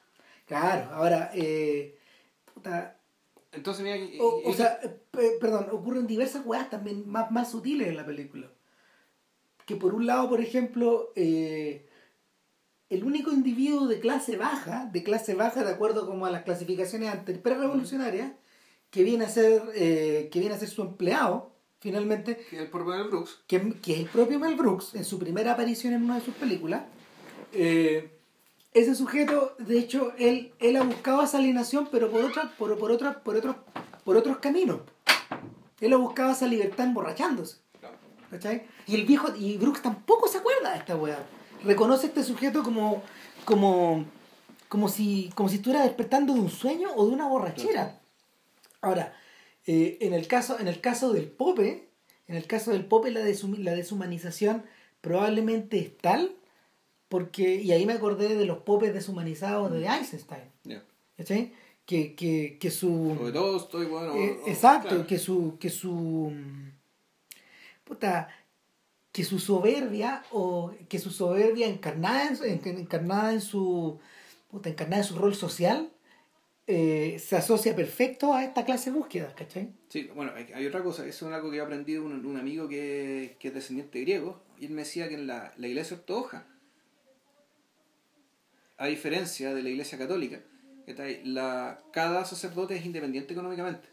Claro, 0.45 0.89
ahora, 0.93 1.31
eh, 1.33 1.97
puta. 2.53 2.97
Entonces, 3.51 3.83
mira. 3.83 3.97
O, 4.19 4.53
sea, 4.53 4.79
perdón, 5.39 5.67
ocurren 5.71 6.07
diversas 6.07 6.45
weas 6.45 6.69
también 6.69 7.07
más, 7.07 7.29
más 7.31 7.51
sutiles 7.51 7.87
en 7.87 7.97
la 7.97 8.05
película. 8.05 8.51
Que 9.65 9.75
por 9.75 9.93
un 9.93 10.07
lado, 10.07 10.27
por 10.27 10.41
ejemplo, 10.41 11.11
eh, 11.15 11.87
el 12.89 13.03
único 13.03 13.31
individuo 13.31 13.87
de 13.87 13.99
clase 13.99 14.37
baja, 14.37 14.89
de 14.91 15.03
clase 15.03 15.35
baja 15.35 15.63
de 15.63 15.71
acuerdo 15.71 16.07
como 16.07 16.25
a 16.25 16.31
las 16.31 16.43
clasificaciones 16.43 17.09
antes 17.09 17.37
pre-revolucionarias, 17.37 18.33
que 18.89 19.03
viene 19.03 19.25
a 19.25 19.29
ser 19.29 19.61
eh, 19.75 20.29
que 20.31 20.39
viene 20.39 20.55
a 20.55 20.59
ser 20.59 20.69
su 20.69 20.81
empleado, 20.81 21.54
finalmente. 21.85 22.35
Que 22.49 22.55
es 22.55 22.61
el 22.63 22.69
propio 22.69 22.95
Mel 22.95 23.07
Brooks. 23.09 23.39
Que, 23.45 23.57
es 23.57 23.99
el 23.99 24.07
propio 24.07 24.39
Mel 24.39 24.55
Brooks, 24.55 24.95
en 24.95 25.05
su 25.05 25.19
primera 25.19 25.51
aparición 25.51 25.93
en 25.93 26.03
una 26.03 26.15
de 26.15 26.21
sus 26.21 26.33
películas. 26.33 26.81
Eh, 27.53 28.09
ese 28.73 28.95
sujeto, 28.95 29.55
de 29.59 29.77
hecho, 29.77 30.13
él, 30.17 30.51
él 30.59 30.77
ha 30.77 30.83
buscado 30.83 31.21
esa 31.21 31.37
alienación, 31.37 31.87
pero 31.91 32.09
por 32.09 32.25
otra, 32.25 32.51
por, 32.57 32.75
por 32.79 32.91
otra, 32.91 33.23
por 33.23 33.35
otros, 33.35 33.55
por 34.03 34.17
otros 34.17 34.37
caminos. 34.37 34.79
Él 35.79 35.93
ha 35.93 35.97
buscado 35.97 36.31
esa 36.31 36.47
libertad 36.47 36.87
emborrachándose. 36.87 37.57
¿Cachai? 38.31 38.65
Y 38.87 38.95
el 38.95 39.05
viejo, 39.05 39.27
y 39.37 39.57
Brooks 39.57 39.83
tampoco 39.83 40.27
se 40.27 40.39
acuerda 40.39 40.71
de 40.71 40.79
esta 40.79 40.95
weá 40.95 41.19
reconoce 41.63 42.07
a 42.07 42.09
este 42.09 42.23
sujeto 42.23 42.63
como, 42.63 43.03
como, 43.45 44.05
como, 44.67 44.89
si, 44.89 45.31
como 45.35 45.49
si 45.49 45.55
estuviera 45.57 45.83
despertando 45.83 46.33
de 46.33 46.39
un 46.39 46.49
sueño 46.49 46.89
o 46.95 47.05
de 47.05 47.13
una 47.13 47.27
borrachera. 47.27 47.99
Ahora, 48.81 49.13
eh, 49.67 49.97
en, 50.01 50.13
el 50.13 50.27
caso, 50.27 50.59
en 50.59 50.67
el 50.67 50.79
caso 50.81 51.13
del 51.13 51.27
Pope, 51.27 51.87
en 52.27 52.35
el 52.35 52.47
caso 52.47 52.71
del 52.71 52.85
Pope 52.85 53.11
la, 53.11 53.21
la 53.21 53.73
deshumanización 53.75 54.63
probablemente 55.01 55.77
es 55.79 55.97
tal, 55.97 56.35
porque, 57.09 57.55
y 57.55 57.71
ahí 57.71 57.85
me 57.85 57.93
acordé 57.93 58.35
de 58.35 58.45
los 58.45 58.59
popes 58.59 58.93
deshumanizados 58.93 59.71
de 59.71 59.85
Einstein. 59.85 61.53
Que, 61.85 62.15
que, 62.15 62.57
que 62.59 62.71
su... 62.71 63.13
Sobre 63.17 63.31
todo 63.31 63.57
estoy 63.57 63.85
bueno. 63.85 64.15
Eh, 64.15 64.39
exacto, 64.47 65.05
que 65.05 65.19
su... 65.19 65.57
Que 65.59 65.69
su 65.69 66.31
puta, 67.83 68.27
que 69.11 69.23
su 69.23 69.39
soberbia 69.39 70.23
o 70.31 70.71
que 70.89 70.97
su 70.99 71.11
soberbia 71.11 71.67
encarnada 71.67 72.29
en- 72.43 72.67
encarnada 72.79 73.31
en 73.33 73.41
su 73.41 73.99
puta, 74.49 74.69
encarnada 74.69 75.03
en 75.03 75.07
su 75.07 75.15
rol 75.15 75.35
social 75.35 75.89
eh, 76.67 77.17
se 77.19 77.35
asocia 77.35 77.75
perfecto 77.75 78.33
a 78.33 78.43
esta 78.43 78.65
clase 78.65 78.91
de 78.91 78.97
búsquedas, 78.97 79.33
¿cachai? 79.33 79.69
Sí, 79.89 80.09
bueno, 80.15 80.31
hay, 80.35 80.65
otra 80.65 80.81
cosa, 80.83 81.05
eso 81.05 81.27
es 81.27 81.33
algo 81.33 81.51
que 81.51 81.57
he 81.57 81.61
aprendido 81.61 82.03
un, 82.03 82.25
un 82.25 82.37
amigo 82.37 82.67
que, 82.67 83.35
que 83.39 83.49
es 83.49 83.53
descendiente 83.53 84.01
griego, 84.01 84.41
y 84.59 84.65
él 84.65 84.71
me 84.71 84.81
decía 84.81 85.07
que 85.07 85.15
en 85.15 85.27
la, 85.27 85.53
la 85.57 85.67
iglesia 85.67 85.97
ortodoxa, 85.97 86.47
a 88.77 88.87
diferencia 88.87 89.53
de 89.53 89.63
la 89.63 89.69
iglesia 89.69 89.97
católica, 89.97 90.41
la, 91.23 91.81
cada 91.91 92.25
sacerdote 92.25 92.75
es 92.75 92.85
independiente 92.85 93.33
económicamente. 93.33 93.87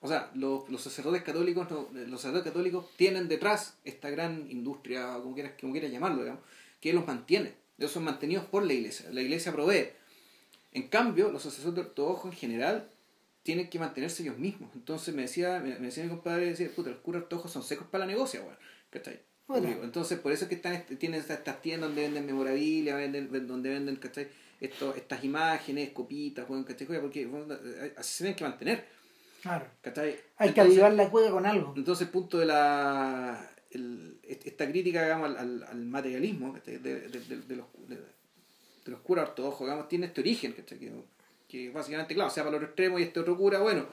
O 0.00 0.08
sea, 0.08 0.30
los, 0.34 0.68
los 0.68 0.82
sacerdotes 0.82 1.22
católicos 1.22 1.70
no- 1.70 1.88
los 1.92 2.20
sacerdotes 2.20 2.52
católicos 2.52 2.86
tienen 2.96 3.26
detrás 3.26 3.78
esta 3.84 4.10
gran 4.10 4.50
industria, 4.50 5.14
como 5.22 5.34
quieras, 5.34 5.52
como 5.58 5.72
quieras 5.72 5.90
llamarlo, 5.90 6.22
digamos, 6.22 6.42
que 6.80 6.92
los 6.92 7.06
mantiene. 7.06 7.54
Ellos 7.78 7.90
son 7.90 8.04
mantenidos 8.04 8.44
por 8.44 8.64
la 8.64 8.74
iglesia. 8.74 9.06
La 9.10 9.22
iglesia 9.22 9.50
provee. 9.52 9.88
En 10.74 10.88
cambio, 10.88 11.30
los 11.32 11.42
sacerdotes 11.42 11.86
ortodoxos 11.86 12.26
en 12.32 12.36
general 12.36 12.90
tienen 13.42 13.68
que 13.70 13.78
mantenerse 13.78 14.22
ellos 14.22 14.38
mismos. 14.38 14.70
Entonces 14.74 15.14
me 15.14 15.22
decía, 15.22 15.60
me, 15.60 15.76
decía 15.76 16.04
mi 16.04 16.10
compadre, 16.10 16.46
decía, 16.46 16.68
puta, 16.74 16.90
los 16.90 16.98
curas 17.00 17.22
ortodoxos 17.22 17.52
son 17.52 17.62
secos 17.62 17.86
para 17.88 18.04
la 18.06 18.12
negocia, 18.12 18.40
weón. 18.42 18.56
¿Cachai? 18.90 19.20
Bueno. 19.46 19.68
Entonces, 19.82 20.18
por 20.18 20.32
eso 20.32 20.44
es 20.44 20.48
que 20.48 20.54
están, 20.56 20.84
tienen 20.98 21.20
estas, 21.20 21.60
tiendas 21.62 21.88
donde 21.90 22.02
venden 22.02 22.24
memorabilia, 22.26 22.96
venden, 22.96 23.30
ven- 23.30 23.46
donde 23.46 23.70
venden, 23.70 23.96
¿cachai? 23.96 24.28
Esto, 24.60 24.94
estas 24.94 25.22
imágenes, 25.24 25.90
copitas, 25.90 26.48
weón, 26.48 26.64
¿cachai? 26.64 26.86
Porque 26.86 27.26
weón, 27.26 27.50
así 27.96 28.14
se 28.14 28.24
tienen 28.24 28.36
que 28.36 28.44
mantener, 28.44 28.84
Claro. 29.42 29.66
¿cachai? 29.82 30.16
Hay 30.38 30.52
que 30.54 30.60
avivar 30.62 30.92
la 30.94 31.10
cueva 31.10 31.30
con 31.30 31.44
algo. 31.44 31.74
entonces 31.76 32.06
el 32.06 32.12
punto 32.12 32.38
de 32.38 32.46
la 32.46 33.50
el- 33.70 34.18
esta 34.22 34.66
crítica 34.70 35.02
digamos, 35.02 35.28
al, 35.30 35.36
al, 35.36 35.62
al 35.64 35.84
materialismo 35.84 36.54
¿cachai? 36.54 36.78
de, 36.78 37.00
de, 37.08 37.20
de- 37.20 37.40
de 37.42 37.56
los, 37.56 37.66
de, 38.84 38.90
los 38.90 39.00
curas 39.00 39.28
ortodoxos 39.28 39.60
digamos, 39.60 39.88
tiene 39.88 40.06
este 40.06 40.20
origen 40.20 40.52
¿cachai? 40.52 40.78
que, 40.78 40.92
que 41.48 41.70
básicamente 41.70 42.14
claro 42.14 42.30
sea 42.30 42.44
para 42.44 42.56
los 42.58 42.64
extremos 42.68 43.00
y 43.00 43.04
este 43.04 43.20
otro 43.20 43.36
cura 43.36 43.60
bueno 43.60 43.86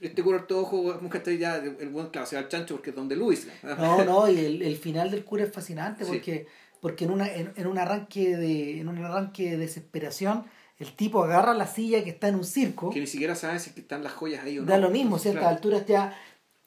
este 0.00 0.22
cura 0.22 0.38
ortodoxo 0.38 1.00
¿cachai? 1.10 1.38
ya 1.38 1.56
el 1.56 1.88
buen 1.88 2.08
claro 2.08 2.26
se 2.26 2.36
va 2.36 2.42
al 2.42 2.48
chancho 2.48 2.74
porque 2.76 2.90
es 2.90 2.96
donde 2.96 3.16
Luis 3.16 3.48
No, 3.62 4.04
no, 4.04 4.28
y 4.30 4.38
el, 4.38 4.62
el 4.62 4.76
final 4.76 5.10
del 5.10 5.24
cura 5.24 5.44
es 5.44 5.52
fascinante 5.52 6.04
Sí. 6.04 6.10
porque, 6.10 6.46
porque 6.80 7.04
en, 7.04 7.10
una, 7.10 7.32
en, 7.32 7.52
en 7.56 7.66
un 7.66 7.78
arranque 7.78 8.36
de, 8.36 8.80
en 8.80 8.88
un 8.88 8.98
arranque 9.02 9.50
de 9.50 9.56
desesperación, 9.56 10.44
el 10.78 10.92
tipo 10.94 11.24
agarra 11.24 11.54
la 11.54 11.66
silla 11.66 12.04
que 12.04 12.10
está 12.10 12.28
en 12.28 12.34
un 12.34 12.44
circo, 12.44 12.90
que 12.90 13.00
ni 13.00 13.06
siquiera 13.06 13.34
sabe 13.34 13.58
si 13.58 13.70
están 13.80 14.04
las 14.04 14.12
joyas 14.12 14.44
ahí 14.44 14.58
o 14.58 14.62
no 14.62 14.68
da 14.70 14.76
lo 14.78 14.90
mismo, 14.90 15.18
ciertas 15.18 15.40
claro, 15.40 15.56
alturas 15.56 15.86
ya 15.86 16.14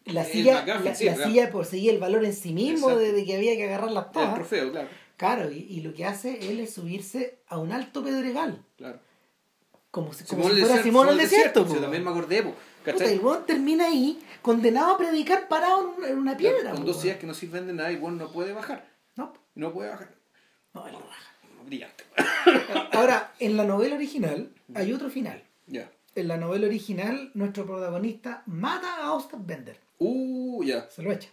la 0.06 0.22
El 0.24 0.32
silla, 0.32 0.64
McGuffin, 0.66 0.86
la, 0.86 0.96
sí, 0.96 1.06
la 1.06 1.52
poseía 1.52 1.92
el 1.92 2.00
valor 2.00 2.26
en 2.26 2.34
sí 2.34 2.52
mismo 2.54 2.90
de, 2.96 3.24
que 3.24 3.36
había 3.36 3.56
que 3.56 3.66
agarrarlas 3.66 4.08
el 4.08 4.12
todas. 4.12 4.34
trofeo 4.36 4.72
claro 4.72 4.90
Claro, 5.20 5.52
y, 5.52 5.58
y 5.58 5.82
lo 5.82 5.94
que 5.94 6.06
hace 6.06 6.50
él 6.50 6.60
es 6.62 6.74
subirse 6.74 7.40
a 7.48 7.58
un 7.60 7.72
alto 7.72 8.04
pedregal, 8.04 8.64
claro 8.78 9.00
como 9.92 10.14
si, 10.14 10.24
como 10.24 10.44
si 10.44 10.50
fuera 10.50 10.66
desierto, 10.66 10.84
Simón 10.84 11.10
el 11.10 11.18
del 11.18 11.30
desierto. 11.30 11.68
sí, 11.68 11.74
po. 11.74 11.80
también 11.82 12.04
me 12.04 12.12
acordé 12.12 12.44
po, 12.44 12.50
Puta, 12.52 12.92
¿cachai? 12.94 13.14
el 13.14 13.20
weón 13.22 13.44
termina 13.48 13.86
ahí 13.88 14.20
condenado 14.44 14.94
a 14.94 14.98
predicar 15.00 15.48
parado 15.48 15.96
en 16.08 16.18
una- 16.18 16.38
piedra. 16.38 16.72
con 16.72 16.82
po, 16.82 16.86
dos 16.86 17.02
sillas 17.02 17.18
que 17.18 17.26
no 17.26 17.34
sirven 17.34 17.66
de 17.68 17.74
nada 17.74 17.92
y 17.92 17.98
no 17.98 18.32
puede 18.32 18.54
bajar 18.54 18.88
No, 19.16 19.34
no 19.56 19.74
puede 19.74 19.90
bajar 19.90 20.14
no, 20.76 20.86
él 20.86 20.94
lo 20.94 21.00
baja. 21.00 21.32
brillante 21.66 22.04
Ahora, 22.94 23.34
en 23.40 23.58
la 23.58 23.66
novela 23.66 23.96
original 23.96 24.52
hay 24.76 24.94
otro 24.94 25.10
final. 25.10 25.44
ya 25.66 25.90
En 26.16 26.28
la 26.28 26.38
novela 26.38 26.68
original, 26.68 27.32
nuestro 27.34 27.66
protagonista 27.66 28.44
mata 28.46 28.98
a 29.04 29.14
Ostad 29.14 29.40
Bender. 29.42 29.78
Uh, 29.98 30.64
ya. 30.64 30.88
Se 30.92 31.02
lo 31.02 31.12
echa. 31.12 31.30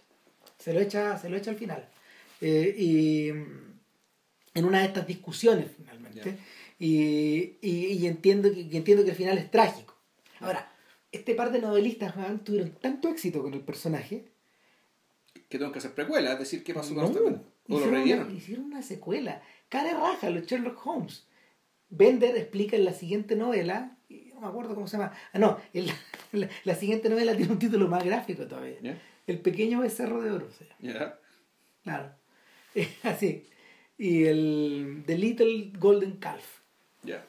Se 0.57 0.73
lo 0.73 0.79
echa, 0.79 1.17
se 1.19 1.29
lo 1.29 1.37
echa 1.37 1.51
al 1.51 1.57
final. 1.57 1.87
Eh, 2.41 2.73
y 2.77 3.31
mm, 3.31 3.66
en 4.57 4.65
una 4.65 4.79
de 4.79 4.85
estas 4.85 5.05
discusiones, 5.07 5.67
finalmente. 5.75 6.37
Y, 6.79 7.57
y- 7.61 7.87
y 7.99 8.07
entiendo, 8.07 8.51
que, 8.53 8.67
que 8.69 8.77
entiendo 8.77 9.03
que 9.03 9.11
el 9.11 9.15
final 9.15 9.37
es 9.37 9.49
trágico. 9.51 9.95
Ahora, 10.39 10.71
este 11.11 11.35
par 11.35 11.51
de 11.51 11.59
novelistas 11.61 12.13
tuvieron 12.43 12.71
tanto 12.71 13.07
éxito 13.09 13.41
con 13.41 13.53
el 13.53 13.61
personaje. 13.61 14.25
Que 15.49 15.57
tengo 15.57 15.71
que 15.71 15.79
hacer 15.79 15.93
precuela, 15.93 16.33
es 16.33 16.39
decir, 16.39 16.63
¿qué 16.63 16.73
pasó 16.73 16.93
con 16.93 17.03
No, 17.03 17.09
esta 17.09 17.23
pena? 17.23 17.41
¿O 17.69 17.79
lo 17.79 17.87
una, 17.87 18.31
hicieron 18.31 18.65
una 18.65 18.81
secuela. 18.81 19.41
Cara 19.69 19.91
raja, 19.93 20.29
los 20.29 20.45
Sherlock 20.45 20.85
Holmes. 20.85 21.25
Bender 21.89 22.35
explica 22.37 22.75
en 22.75 22.85
la 22.85 22.93
siguiente 22.93 23.35
novela, 23.35 23.97
no 24.33 24.41
me 24.41 24.47
acuerdo 24.47 24.75
cómo 24.75 24.87
se 24.87 24.97
llama. 24.97 25.13
Ah, 25.33 25.39
no, 25.39 25.57
el- 25.73 25.89
la, 26.33 26.49
la 26.63 26.75
siguiente 26.75 27.09
novela 27.09 27.35
tiene 27.35 27.51
un 27.53 27.59
título 27.59 27.87
más 27.87 28.03
gráfico 28.03 28.45
todavía. 28.47 28.99
El 29.25 29.39
pequeño 29.39 29.81
becerro 29.81 30.21
de 30.21 30.31
oro. 30.31 30.49
se 30.51 30.65
llama. 30.65 30.77
¿Ya? 30.79 31.19
Claro. 31.83 32.11
Así. 33.03 33.45
Y 33.97 34.25
el 34.25 35.03
The 35.05 35.17
Little 35.17 35.71
Golden 35.79 36.13
Calf. 36.17 36.45
¿Ya? 37.03 37.23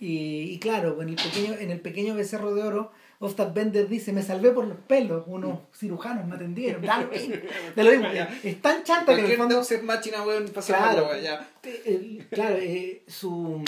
Y, 0.00 0.50
y 0.52 0.58
claro, 0.58 1.00
en 1.02 1.10
el 1.10 1.16
pequeño, 1.16 1.54
en 1.54 1.70
el 1.70 1.80
pequeño 1.80 2.14
becerro 2.14 2.54
de 2.54 2.62
oro, 2.62 2.92
Ostad 3.20 3.52
Bender 3.52 3.88
dice, 3.88 4.12
me 4.12 4.22
salvé 4.22 4.50
por 4.50 4.66
los 4.66 4.78
pelos, 4.78 5.24
unos 5.28 5.60
cirujanos 5.76 6.26
me 6.26 6.34
atendieron. 6.34 6.82
Da 6.86 7.00
lo 7.02 7.08
mismo, 7.10 7.34
da 7.76 7.82
lo 7.84 7.90
mismo. 7.92 8.08
Es 8.42 8.60
tan 8.60 8.82
chanta 8.82 9.14
que 9.14 9.20
en 9.24 9.30
el 9.30 9.36
fondo... 9.36 9.60
Ex 9.60 9.82
Machina, 9.84 10.26
weón, 10.26 10.48
Claro, 10.48 11.08
claro. 11.08 11.20
ya. 11.20 11.48
el- 11.84 12.26
claro 12.30 12.56
eh, 12.56 13.04
su, 13.06 13.62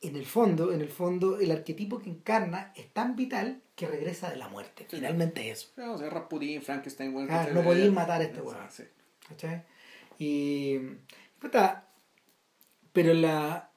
en 0.00 0.16
el 0.16 0.26
fondo, 0.26 0.72
en 0.72 0.80
el 0.80 0.88
fondo, 0.90 1.40
el 1.40 1.50
arquetipo 1.50 1.98
que 1.98 2.10
encarna 2.10 2.72
es 2.76 2.88
tan 2.92 3.16
vital 3.16 3.62
que 3.74 3.88
regresa 3.88 4.30
de 4.30 4.36
la 4.36 4.46
muerte. 4.48 4.86
Sí. 4.88 4.96
Finalmente 4.98 5.50
eso. 5.50 5.70
O 5.92 5.98
sea, 5.98 6.08
Rasputin, 6.10 6.62
Frankenstein, 6.62 7.12
weón. 7.16 7.28
Ah, 7.32 7.48
no 7.52 7.62
podías 7.64 7.86
Ya. 7.86 7.92
matar 7.92 8.20
a 8.20 8.24
este 8.24 8.40
weón. 8.40 8.58
sí. 8.70 8.84
¿Cachai? 9.28 9.62
Y. 10.18 10.78
puta, 11.38 11.88
pero 12.92 13.14
la. 13.14 13.70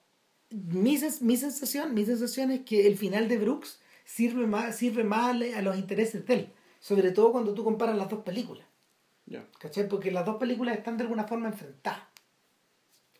Mi, 0.49 0.97
mi 1.21 1.37
sensación, 1.37 1.93
mi 1.93 2.05
sensación 2.05 2.51
es 2.51 2.61
que 2.61 2.87
el 2.87 2.97
final 2.97 3.27
de 3.27 3.37
Brooks 3.37 3.79
sirve 4.05 4.47
más, 4.47 4.75
sirve 4.75 5.03
más 5.03 5.35
a 5.55 5.61
los 5.61 5.77
intereses 5.77 6.25
de 6.25 6.33
él. 6.33 6.53
Sobre 6.79 7.11
todo 7.11 7.31
cuando 7.31 7.53
tú 7.53 7.63
comparas 7.63 7.97
las 7.97 8.09
dos 8.09 8.23
películas. 8.23 8.65
Ya. 9.25 9.45
¿Cachai? 9.59 9.89
Porque 9.89 10.11
las 10.11 10.25
dos 10.25 10.37
películas 10.37 10.77
están 10.77 10.97
de 10.97 11.03
alguna 11.03 11.25
forma 11.25 11.49
enfrentadas. 11.49 12.03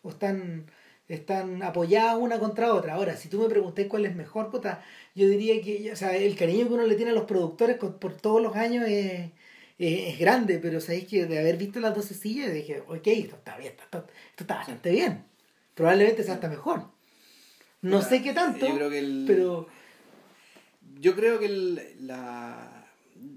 O 0.02 0.10
están, 0.10 0.70
están 1.06 1.62
apoyadas 1.62 2.16
una 2.18 2.38
contra 2.38 2.72
otra. 2.72 2.94
Ahora, 2.94 3.16
si 3.16 3.28
tú 3.28 3.40
me 3.40 3.48
preguntas 3.48 3.84
cuál 3.88 4.06
es 4.06 4.16
mejor, 4.16 4.50
puta, 4.50 4.82
yo 5.14 5.28
diría 5.28 5.60
que 5.60 5.92
o 5.92 5.96
sea, 5.96 6.16
el 6.16 6.34
cariño 6.36 6.66
que 6.68 6.74
uno 6.74 6.86
le 6.86 6.94
tiene 6.94 7.10
a 7.10 7.14
los 7.14 7.24
productores 7.24 7.76
por 7.76 8.16
todos 8.16 8.40
los 8.40 8.56
años 8.56 8.86
es, 8.88 9.30
es, 9.78 10.14
es 10.14 10.18
grande, 10.18 10.58
pero 10.58 10.80
sabéis 10.80 11.06
que 11.06 11.26
de 11.26 11.38
haber 11.38 11.56
visto 11.56 11.80
las 11.80 11.94
12 11.94 12.14
sillas 12.14 12.52
dije, 12.52 12.82
ok, 12.86 13.06
esto 13.06 13.36
está 13.36 13.56
bien, 13.58 13.74
esto, 13.78 13.98
esto 14.30 14.44
está 14.44 14.56
bastante 14.56 14.90
bien. 14.90 15.24
Probablemente 15.74 16.24
sea 16.24 16.34
hasta 16.34 16.48
mejor. 16.48 16.84
No 17.82 18.02
sé 18.02 18.22
qué 18.22 18.32
tanto, 18.32 18.66
yo 18.66 18.74
creo 18.74 18.90
que 18.90 18.98
el- 18.98 19.24
pero 19.26 19.68
Yo 21.00 21.14
creo 21.14 21.38
que 21.38 21.46
el- 21.46 22.06
la. 22.06 22.86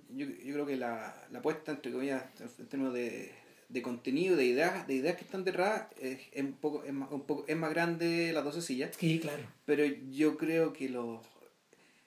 Yo, 0.10 0.26
yo 0.26 0.54
creo 0.54 0.66
que 0.66 0.76
la, 0.78 1.16
la 1.32 1.40
apuesta, 1.40 1.72
entre 1.72 1.92
comillas, 1.92 2.24
en 2.60 2.66
términos 2.68 2.94
de, 2.94 3.32
de 3.70 3.82
contenido, 3.84 4.36
de 4.36 4.46
ideas, 4.46 4.88
de 4.88 4.96
ideas 4.96 5.16
que 5.16 5.24
están 5.24 5.44
detrás, 5.44 5.84
es, 6.00 6.20
es 6.34 6.44
un 6.44 6.54
poco, 6.54 6.84
es, 6.84 6.94
más, 6.94 7.12
un 7.12 7.22
poco, 7.22 7.46
es 7.48 7.56
más 7.56 7.70
grande 7.72 8.32
las 8.34 8.44
12 8.44 8.62
sillas. 8.64 8.96
sí, 8.98 9.20
claro. 9.20 9.44
Pero 9.66 9.86
yo 10.12 10.38
creo 10.38 10.74
que 10.74 10.90
los. 10.90 11.22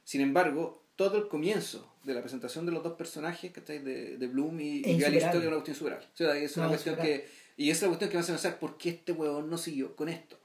Sin 0.03 0.21
embargo, 0.21 0.83
todo 0.97 1.19
el 1.19 1.29
comienzo 1.29 1.89
de 2.05 2.15
la 2.15 2.21
presentación 2.21 2.67
de 2.67 2.73
los 2.73 2.83
dos 2.83 2.95
personajes, 2.95 3.51
¿cachai? 3.51 3.79
De, 3.79 4.17
de 4.17 4.27
Bloom 4.27 4.61
y, 4.61 4.83
Es 4.85 4.99
y. 4.99 5.01
Callisto, 5.01 5.33
que 5.33 5.39
es 5.39 5.47
una 5.47 5.57
cuestión. 5.63 5.93
O 5.95 6.17
sea, 6.17 6.37
es 6.37 6.57
una 6.57 6.67
No, 6.67 6.71
cuestión 6.73 6.97
que. 6.97 7.27
Y 7.57 7.71
esa 7.71 7.79
es 7.79 7.83
la 7.83 7.89
cuestión 7.89 8.11
que 8.11 8.17
me 8.17 8.21
hace 8.21 8.33
pensar 8.33 8.59
por 8.59 8.77
qué 8.77 8.91
este 8.91 9.13
huevón 9.13 9.49
no 9.49 9.59
siguió 9.59 9.97
con 9.97 10.09
esto. 10.09 10.39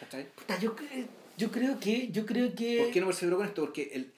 ¿Cachai? 0.00 0.26
Puta, 0.34 0.58
yo, 0.58 0.74
yo 1.36 1.50
creo 1.50 1.78
que, 1.78 2.10
yo 2.10 2.24
creo 2.24 2.54
que. 2.54 2.78
¿Por 2.84 2.92
qué 2.92 3.00
no 3.00 3.06
perseveró 3.06 3.36
con 3.38 3.46
esto? 3.46 3.62
Porque 3.62 3.90
el, 3.94 4.12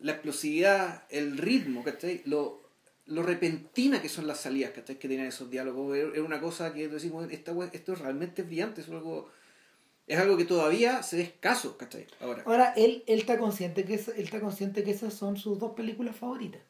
la 0.00 0.12
explosividad, 0.12 1.04
el 1.10 1.38
ritmo, 1.38 1.84
¿cachai? 1.84 2.22
Lo, 2.24 2.62
lo 3.06 3.22
repentina 3.22 4.02
que 4.02 4.08
son 4.08 4.26
las 4.26 4.40
salidas, 4.40 4.72
¿cachai? 4.72 4.98
Que 4.98 5.08
tenían 5.08 5.26
esos 5.26 5.50
diálogos. 5.50 5.96
Era 5.96 6.22
una 6.22 6.40
cosa 6.40 6.72
que 6.72 6.88
decimos, 6.88 7.30
esta 7.30 7.52
esto 7.72 7.94
realmente 7.94 8.42
es 8.42 8.48
brillante, 8.48 8.80
es 8.80 8.88
algo, 8.88 9.30
es 10.08 10.18
algo 10.18 10.36
que 10.36 10.44
todavía 10.44 11.02
se 11.02 11.16
ve 11.16 11.22
escaso, 11.22 11.76
¿cachai? 11.76 12.06
Ahora. 12.20 12.42
Ahora, 12.46 12.72
él, 12.76 13.04
él 13.06 13.18
está 13.20 13.38
consciente 13.38 13.84
que 13.84 13.94
es- 13.94 14.08
él 14.08 14.24
está 14.24 14.40
consciente 14.40 14.82
que 14.82 14.90
esas 14.90 15.14
son 15.14 15.36
sus 15.36 15.58
dos 15.58 15.72
películas 15.72 16.16
favoritas. 16.16 16.62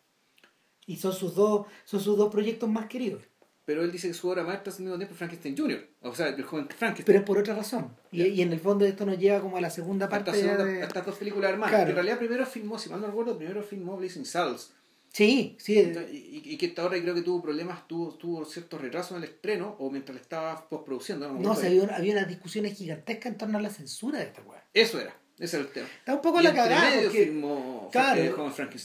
Y 0.86 0.96
son 0.96 1.12
sus 1.12 1.34
dos, 1.34 1.66
son 1.84 2.00
sus 2.00 2.16
dos 2.16 2.30
proyectos 2.32 2.68
más 2.68 2.86
queridos. 2.86 3.22
Pero 3.64 3.82
él 3.82 3.92
dice 3.92 4.08
que 4.08 4.14
su 4.14 4.26
obra 4.30 4.44
maestra 4.44 4.70
es 4.72 4.78
al 4.78 4.84
mismo 4.86 4.96
tiempo 4.96 5.14
Frankenstein 5.14 5.54
Jr. 5.54 5.86
O 6.00 6.14
sea, 6.14 6.28
el 6.28 6.42
joven 6.42 6.68
Frankenstein. 6.70 7.04
Pero 7.04 7.18
es 7.18 7.24
por 7.26 7.36
otra 7.36 7.54
razón. 7.54 7.94
Y, 8.10 8.22
y 8.24 8.40
en 8.40 8.50
el 8.54 8.60
fondo 8.60 8.86
esto 8.86 9.04
nos 9.04 9.18
lleva 9.18 9.40
como 9.42 9.58
a 9.58 9.60
la 9.60 9.68
segunda 9.68 10.08
parte 10.08 10.32
segunda- 10.32 10.64
de... 10.64 10.80
estas 10.82 11.04
dos 11.04 11.16
películas 11.18 11.50
hermanas. 11.50 11.70
Claro. 11.72 11.84
Que 11.84 11.90
en 11.90 11.96
realidad 11.96 12.18
primero 12.18 12.46
filmó, 12.46 12.78
si 12.78 12.88
mal 12.88 13.00
no 13.02 13.08
recuerdo, 13.08 13.36
primero 13.36 13.62
filmó 13.62 13.98
Blazing 13.98 14.24
Saddles. 14.24 14.72
Sí, 15.12 15.56
sí. 15.58 15.74
Y, 16.12 16.16
y- 16.16 16.42
y 16.54 16.56
que 16.58 16.66
esta 16.66 16.86
obra 16.86 17.00
creo 17.00 17.14
que 17.14 17.22
tuvo 17.22 17.42
problemas, 17.42 17.88
tuvo, 17.88 18.14
tuvo 18.14 18.44
ciertos 18.44 18.80
retrasos 18.80 19.16
en 19.16 19.24
el 19.24 19.30
estreno 19.30 19.74
o 19.78 19.90
mientras 19.90 20.14
le 20.14 20.20
estaba 20.22 20.68
postproduciendo. 20.68 21.32
No, 21.32 21.40
No, 21.40 21.52
o 21.52 21.56
sea, 21.56 21.68
había, 21.70 21.84
había 21.96 22.12
unas 22.12 22.28
discusiones 22.28 22.76
gigantescas 22.76 23.32
en 23.32 23.38
torno 23.38 23.58
a 23.58 23.60
la 23.62 23.70
censura 23.70 24.18
de 24.18 24.26
esta 24.26 24.42
weá. 24.42 24.62
Eso 24.74 25.00
era. 25.00 25.16
Ese 25.38 25.56
es 25.58 25.66
el 25.66 25.72
tema. 25.72 25.86
Está 25.98 26.14
un 26.16 26.20
poco 26.20 26.40
Y 26.40 26.44
la 26.44 26.54
cagada. 26.54 26.90
medio 26.90 27.02
Porque, 27.08 27.24
firmó 27.24 27.88
claro, 27.92 28.20
eh, 28.22 28.34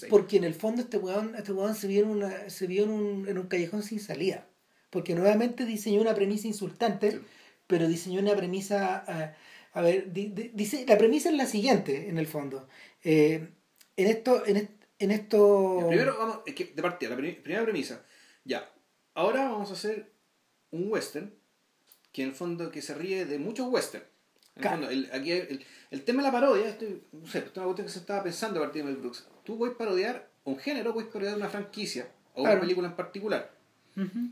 porque 0.10 0.38
en 0.38 0.44
el 0.44 0.54
fondo 0.54 0.82
este 0.84 0.98
weón, 0.98 1.36
este 1.36 1.52
weón 1.52 1.76
se 1.76 1.88
vio, 1.88 2.04
en, 2.04 2.10
una, 2.10 2.50
se 2.50 2.68
vio 2.68 2.84
en, 2.84 2.92
un, 2.92 3.28
en 3.28 3.38
un 3.40 3.48
callejón 3.48 3.82
sin 3.84 4.00
salida. 4.00 4.46
Porque 4.92 5.16
nuevamente 5.16 5.66
diseñó 5.66 6.00
una 6.02 6.14
premisa 6.14 6.48
insultante, 6.48 7.12
Sí. 7.12 7.20
pero 7.68 7.88
diseñó 7.88 8.20
una 8.22 8.36
premisa... 8.36 9.04
eh, 9.08 9.36
a 9.76 9.82
ver, 9.82 10.14
di- 10.14 10.28
di- 10.28 10.52
dice, 10.54 10.86
la 10.88 10.98
premisa 11.00 11.30
es 11.30 11.36
la 11.36 11.48
siguiente, 11.48 12.08
en 12.08 12.20
el 12.20 12.28
fondo. 12.28 12.68
Eh, 13.04 13.50
en 13.98 14.08
esto... 14.08 14.46
En, 14.46 14.70
en 15.04 15.12
esto 15.12 15.80
Ya, 15.82 15.88
Primero 15.88 16.18
vamos, 16.18 16.40
es 16.46 16.56
que 16.56 16.66
de 16.66 16.82
partida, 16.82 17.10
la 17.12 17.18
pri- 17.18 17.34
primera 17.42 17.64
premisa. 17.64 18.04
Ya, 18.46 18.70
ahora 19.14 19.50
vamos 19.50 19.70
a 19.70 19.74
hacer 19.74 20.12
un 20.72 20.92
western 20.92 21.34
que 22.12 22.24
en 22.24 22.30
el 22.30 22.36
fondo 22.36 22.70
que 22.72 22.82
se 22.82 22.94
ríe 22.94 23.26
de 23.26 23.40
muchos 23.40 23.68
western. 23.70 24.04
En 24.56 24.58
el, 24.58 24.62
Claro. 24.62 24.78
fondo, 24.78 24.92
el, 24.92 25.10
aquí 25.14 25.32
hay- 25.32 25.48
el, 25.50 25.66
el 25.92 26.04
tema 26.04 26.22
de 26.22 26.28
la 26.28 26.32
parodia, 26.32 26.68
esto, 26.70 26.86
no 27.12 27.28
sé, 27.28 27.40
esto 27.40 27.50
es 27.52 27.58
una 27.58 27.66
cuestión 27.66 27.88
que 27.88 27.94
se 27.94 28.00
estaba 28.00 28.24
pensando 28.24 28.60
a 28.60 28.64
partir 28.64 28.84
de 28.86 28.92
Mel 28.92 29.00
Brooks. 29.00 29.28
Tú 29.44 29.58
puedes 29.58 29.76
parodiar 29.76 30.30
un 30.44 30.58
género, 30.60 30.94
puedes 30.94 31.10
parodiar 31.12 31.36
una 31.38 31.50
franquicia 31.50 32.08
o 32.34 32.42
Claro. 32.44 32.54
una 32.58 32.62
película 32.62 32.88
en 32.88 32.96
particular. 32.96 33.52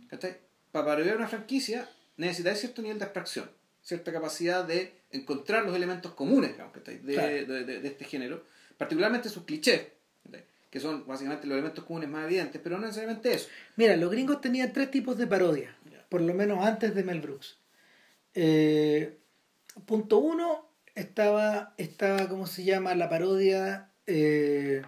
¿cachai? 0.10 0.38
Para 0.72 0.86
parodiar 0.86 1.18
una 1.18 1.28
franquicia 1.28 1.88
necesitas 2.18 2.60
cierto 2.60 2.82
nivel 2.82 2.98
de 3.00 3.06
abstracción, 3.06 3.50
cierta 3.82 4.12
capacidad 4.12 4.64
de 4.66 4.94
encontrar 5.12 5.66
los 5.66 5.76
elementos 5.76 6.14
comunes 6.14 6.52
digamos, 6.54 6.74
de, 6.84 7.00
Claro. 7.14 7.30
de- 7.30 7.64
de- 7.66 7.80
de 7.82 7.88
este 7.88 8.06
género, 8.06 8.44
particularmente 8.78 9.30
sus 9.30 9.44
clichés. 9.44 9.88
Que 10.72 10.80
son 10.80 11.06
básicamente 11.06 11.46
los 11.46 11.56
elementos 11.56 11.84
comunes 11.84 12.10
más 12.10 12.26
evidentes, 12.26 12.60
pero 12.64 12.78
no 12.78 12.86
necesariamente 12.86 13.34
eso. 13.34 13.50
Mira, 13.76 13.96
los 13.98 14.10
gringos 14.10 14.40
tenían 14.40 14.72
tres 14.72 14.90
tipos 14.90 15.18
de 15.18 15.28
parodia, 15.28 15.76
por 16.10 16.22
lo 16.22 16.34
menos 16.34 16.66
antes 16.66 16.96
de 16.96 17.04
Mel 17.04 17.20
Brooks. 17.20 17.58
Eh, 18.34 19.18
punto 19.86 20.20
uno, 20.20 20.66
estaba, 20.96 21.74
estaba, 21.78 22.30
¿cómo 22.30 22.48
se 22.48 22.64
llama? 22.64 22.96
La 22.96 23.10
parodia, 23.10 23.90
eh, 24.08 24.82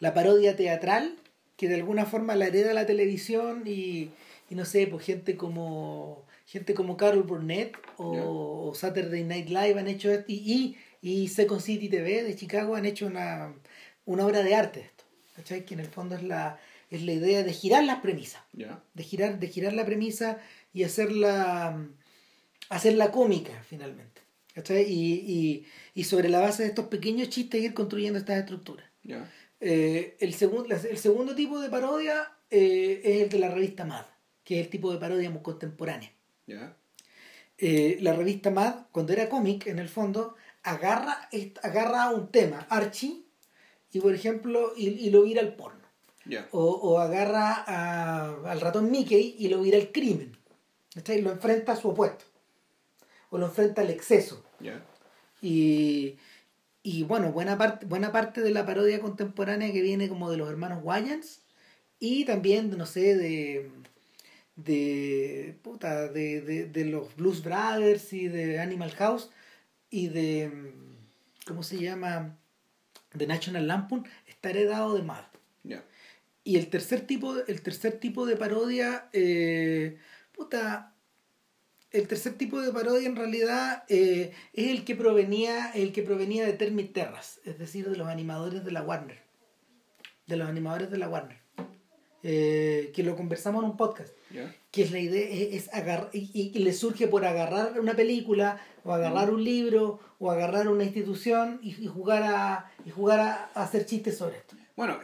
la 0.00 0.14
parodia 0.14 0.56
teatral, 0.56 1.16
que 1.56 1.68
de 1.68 1.76
alguna 1.76 2.04
forma 2.04 2.34
la 2.34 2.48
hereda 2.48 2.74
la 2.74 2.86
televisión 2.86 3.62
y, 3.66 4.10
y 4.50 4.56
no 4.56 4.64
sé, 4.64 4.88
pues 4.88 5.06
gente 5.06 5.36
como 5.36 6.26
gente 6.44 6.72
como 6.74 6.96
Carol 6.96 7.24
Burnett 7.24 7.76
o 7.98 8.72
Saturday 8.74 9.22
Night 9.22 9.48
Live 9.48 9.78
han 9.78 9.86
hecho 9.86 10.10
esto 10.10 10.24
y, 10.28 10.76
y, 11.02 11.12
y 11.22 11.28
Second 11.28 11.60
City 11.60 11.90
TV 11.90 12.22
de 12.22 12.34
Chicago 12.34 12.74
han 12.74 12.86
hecho 12.86 13.06
una, 13.06 13.52
una 14.08 14.24
obra 14.26 14.42
de 14.42 14.54
arte 14.54 14.80
esto. 14.80 15.04
¿Cachai? 15.36 15.64
Que 15.64 15.74
en 15.74 15.80
el 15.80 15.86
fondo 15.86 16.16
es 16.16 16.22
la, 16.22 16.58
es 16.90 17.02
la 17.02 17.12
idea 17.12 17.42
de 17.44 17.52
girar 17.52 17.84
las 17.84 18.00
premisas 18.00 18.42
¿ya? 18.52 18.82
de 18.94 19.04
girar, 19.04 19.38
de 19.38 19.46
girar 19.48 19.72
la 19.72 19.84
premisa 19.84 20.38
y 20.72 20.82
hacerla, 20.82 21.86
hacerla 22.70 23.12
cómica 23.12 23.62
finalmente. 23.68 24.20
¿cachai? 24.54 24.82
Y, 24.90 25.14
y, 25.14 25.66
y 25.94 26.04
sobre 26.04 26.28
la 26.28 26.40
base 26.40 26.62
de 26.64 26.70
estos 26.70 26.86
pequeños 26.86 27.28
chistes 27.28 27.62
ir 27.62 27.72
construyendo 27.74 28.18
estas 28.18 28.38
estructuras. 28.38 28.86
¿ya? 29.04 29.30
Eh, 29.60 30.16
el, 30.18 30.34
segun- 30.34 30.66
el 30.72 30.98
segundo 30.98 31.34
tipo 31.34 31.60
de 31.60 31.68
parodia 31.68 32.32
eh, 32.50 33.00
es 33.04 33.22
el 33.22 33.28
de 33.28 33.38
la 33.38 33.50
revista 33.50 33.84
Mad, 33.84 34.06
que 34.42 34.58
es 34.58 34.64
el 34.66 34.70
tipo 34.70 34.92
de 34.92 34.98
parodia 34.98 35.30
muy 35.30 35.42
contemporánea. 35.42 36.10
¿ya? 36.46 36.76
Eh, 37.58 37.98
la 38.00 38.12
revista 38.14 38.50
Mad, 38.50 38.86
cuando 38.90 39.12
era 39.12 39.28
cómic, 39.28 39.66
en 39.66 39.78
el 39.78 39.88
fondo, 39.88 40.34
agarra, 40.64 41.28
agarra 41.62 42.10
un 42.10 42.32
tema, 42.32 42.66
Archie, 42.70 43.22
y 43.92 44.00
por 44.00 44.14
ejemplo, 44.14 44.72
y, 44.76 44.88
y 44.88 45.10
lo 45.10 45.22
vira 45.22 45.40
al 45.40 45.54
porno. 45.54 45.80
O, 46.52 46.64
o 46.64 46.98
agarra 46.98 47.64
a- 47.66 48.50
al 48.50 48.60
ratón 48.60 48.90
Mickey 48.90 49.36
y 49.38 49.48
lo 49.48 49.62
vira 49.62 49.78
al 49.78 49.90
crimen. 49.92 50.36
¿cachai? 50.94 51.22
Lo 51.22 51.30
enfrenta 51.30 51.72
a 51.72 51.76
su 51.76 51.88
opuesto. 51.88 52.24
O 53.30 53.38
lo 53.38 53.46
enfrenta 53.46 53.82
al 53.82 53.90
exceso. 53.90 54.44
Y, 55.40 56.16
y 56.82 57.02
bueno, 57.04 57.32
buena 57.32 57.56
parte, 57.56 57.86
buena 57.86 58.10
parte 58.12 58.40
de 58.40 58.50
la 58.50 58.66
parodia 58.66 59.00
contemporánea 59.00 59.72
que 59.72 59.82
viene 59.82 60.08
como 60.08 60.30
de 60.30 60.36
los 60.36 60.48
hermanos 60.50 60.80
Wayans 60.82 61.40
y 62.00 62.24
también, 62.24 62.76
no 62.76 62.86
sé, 62.86 63.16
de 63.16 63.70
de 64.56 65.56
puta, 65.62 66.08
de, 66.08 66.40
de, 66.40 66.66
de 66.66 66.84
los 66.84 67.14
Blues 67.14 67.42
Brothers 67.44 68.12
y 68.12 68.26
de 68.26 68.58
Animal 68.58 68.90
House 68.92 69.30
y 69.88 70.08
de 70.08 70.72
¿cómo 71.46 71.62
se 71.62 71.78
llama? 71.78 72.36
De 73.18 73.26
National 73.26 73.66
Lampoon 73.66 74.06
está 74.26 74.50
heredado 74.50 74.94
de 74.94 75.02
Mad. 75.02 75.24
Y 76.44 76.56
el 76.56 76.70
tercer 76.70 77.02
tipo, 77.02 77.36
el 77.46 77.60
tercer 77.60 78.00
tipo 78.00 78.24
de 78.24 78.36
parodia, 78.36 79.10
eh, 79.12 79.98
puta, 80.32 80.94
el 81.90 82.08
tercer 82.08 82.38
tipo 82.38 82.60
de 82.62 82.72
parodia 82.72 83.06
en 83.06 83.16
realidad 83.16 83.84
eh, 83.88 84.32
es 84.54 84.68
el 84.68 84.84
que 84.84 84.94
provenía, 84.94 85.70
el 85.72 85.92
que 85.92 86.02
provenía 86.02 86.46
de 86.46 86.54
Termit 86.54 86.92
Terras, 86.92 87.40
es 87.44 87.58
decir, 87.58 87.90
de 87.90 87.96
los 87.96 88.08
animadores 88.08 88.64
de 88.64 88.72
la 88.72 88.82
Warner, 88.82 89.18
de 90.26 90.36
los 90.36 90.48
animadores 90.48 90.90
de 90.90 90.98
la 90.98 91.08
Warner, 91.08 91.38
eh, 92.22 92.92
que 92.94 93.02
lo 93.02 93.14
conversamos 93.14 93.62
en 93.62 93.70
un 93.70 93.76
podcast, 93.76 94.14
que 94.70 94.82
es 94.82 94.90
la 94.92 94.98
idea, 95.00 95.28
es, 95.28 95.54
es 95.66 95.74
agarrar, 95.74 96.10
y, 96.12 96.30
y- 96.54 96.58
le 96.58 96.72
surge 96.72 97.08
por 97.08 97.24
agarrar 97.24 97.80
una 97.80 97.94
película, 97.94 98.60
o 98.84 98.92
agarrar 98.92 99.30
un 99.30 99.42
libro, 99.42 100.00
o 100.18 100.30
agarrar 100.30 100.68
una 100.68 100.84
institución 100.84 101.58
y, 101.62 101.70
y 101.82 101.86
jugar 101.86 102.22
a, 102.24 102.70
y 102.84 102.90
jugar 102.90 103.20
a, 103.20 103.50
a 103.54 103.62
hacer 103.64 103.86
chistes 103.86 104.18
sobre 104.18 104.36
esto. 104.38 104.56
Bueno, 104.76 104.98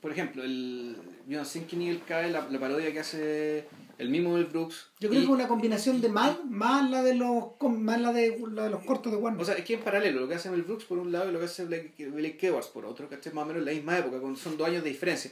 por 0.00 0.12
ejemplo, 0.12 0.42
el 0.42 0.96
Beyond 1.26 1.46
Sinking 1.46 1.82
y 1.82 1.88
el 1.90 2.02
Cae, 2.04 2.30
la, 2.30 2.48
la 2.48 2.58
parodia 2.58 2.92
que 2.92 3.00
hace 3.00 3.66
el 3.98 4.08
mismo 4.08 4.32
Mel 4.32 4.46
Brooks. 4.46 4.88
Yo 4.98 5.08
creo 5.10 5.20
y- 5.20 5.24
que 5.26 5.30
es 5.32 5.36
una 5.38 5.46
combinación 5.48 6.00
de 6.00 6.08
Mad 6.08 6.40
más 6.48 6.88
la 6.90 7.02
de 7.02 7.14
los 7.14 7.44
más 7.60 8.00
la 8.00 8.12
de, 8.14 8.38
la 8.52 8.64
de 8.64 8.70
los 8.70 8.82
cortos 8.84 9.12
de 9.12 9.18
Warner. 9.18 9.40
O 9.42 9.44
sea, 9.44 9.54
es 9.56 9.64
que 9.64 9.74
en 9.74 9.80
paralelo, 9.80 10.20
lo 10.20 10.28
que 10.28 10.34
hace 10.36 10.48
Mel 10.50 10.62
Brooks 10.62 10.84
por 10.86 10.98
un 10.98 11.12
lado 11.12 11.28
y 11.28 11.32
lo 11.32 11.38
que 11.38 11.44
hace 11.44 11.66
Blake, 11.66 11.92
Blake 12.08 12.46
Edwards 12.46 12.68
por 12.68 12.86
otro, 12.86 13.08
que 13.10 13.16
Más 13.32 13.44
o 13.44 13.46
menos 13.46 13.60
en 13.60 13.66
la 13.66 13.72
misma 13.72 13.98
época, 13.98 14.18
con- 14.20 14.36
son 14.36 14.56
dos 14.56 14.66
años 14.68 14.82
de 14.82 14.88
diferencia. 14.90 15.30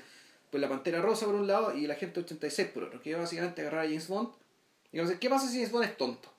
Pues 0.51 0.61
la 0.61 0.69
Pantera 0.69 1.01
Rosa 1.03 1.27
por 1.27 1.35
un 1.35 1.47
lado 1.47 1.75
y 1.77 1.87
la 1.87 1.95
Gente 1.95 2.20
86 2.20 2.69
por 2.69 2.85
otro, 2.85 3.01
que 3.03 3.12
es 3.12 3.19
básicamente 3.19 3.61
agarrar 3.61 3.81
a 3.85 3.89
James 3.89 4.09
Bond 4.09 4.29
y 4.93 4.97
vamos 4.97 5.11
a 5.11 5.12
decir, 5.15 5.20
¿qué 5.20 5.29
pasa 5.31 5.47
si 5.49 5.55
James 5.57 5.70
Bond 5.73 5.85
es 5.85 5.97
tonto? 5.97 6.33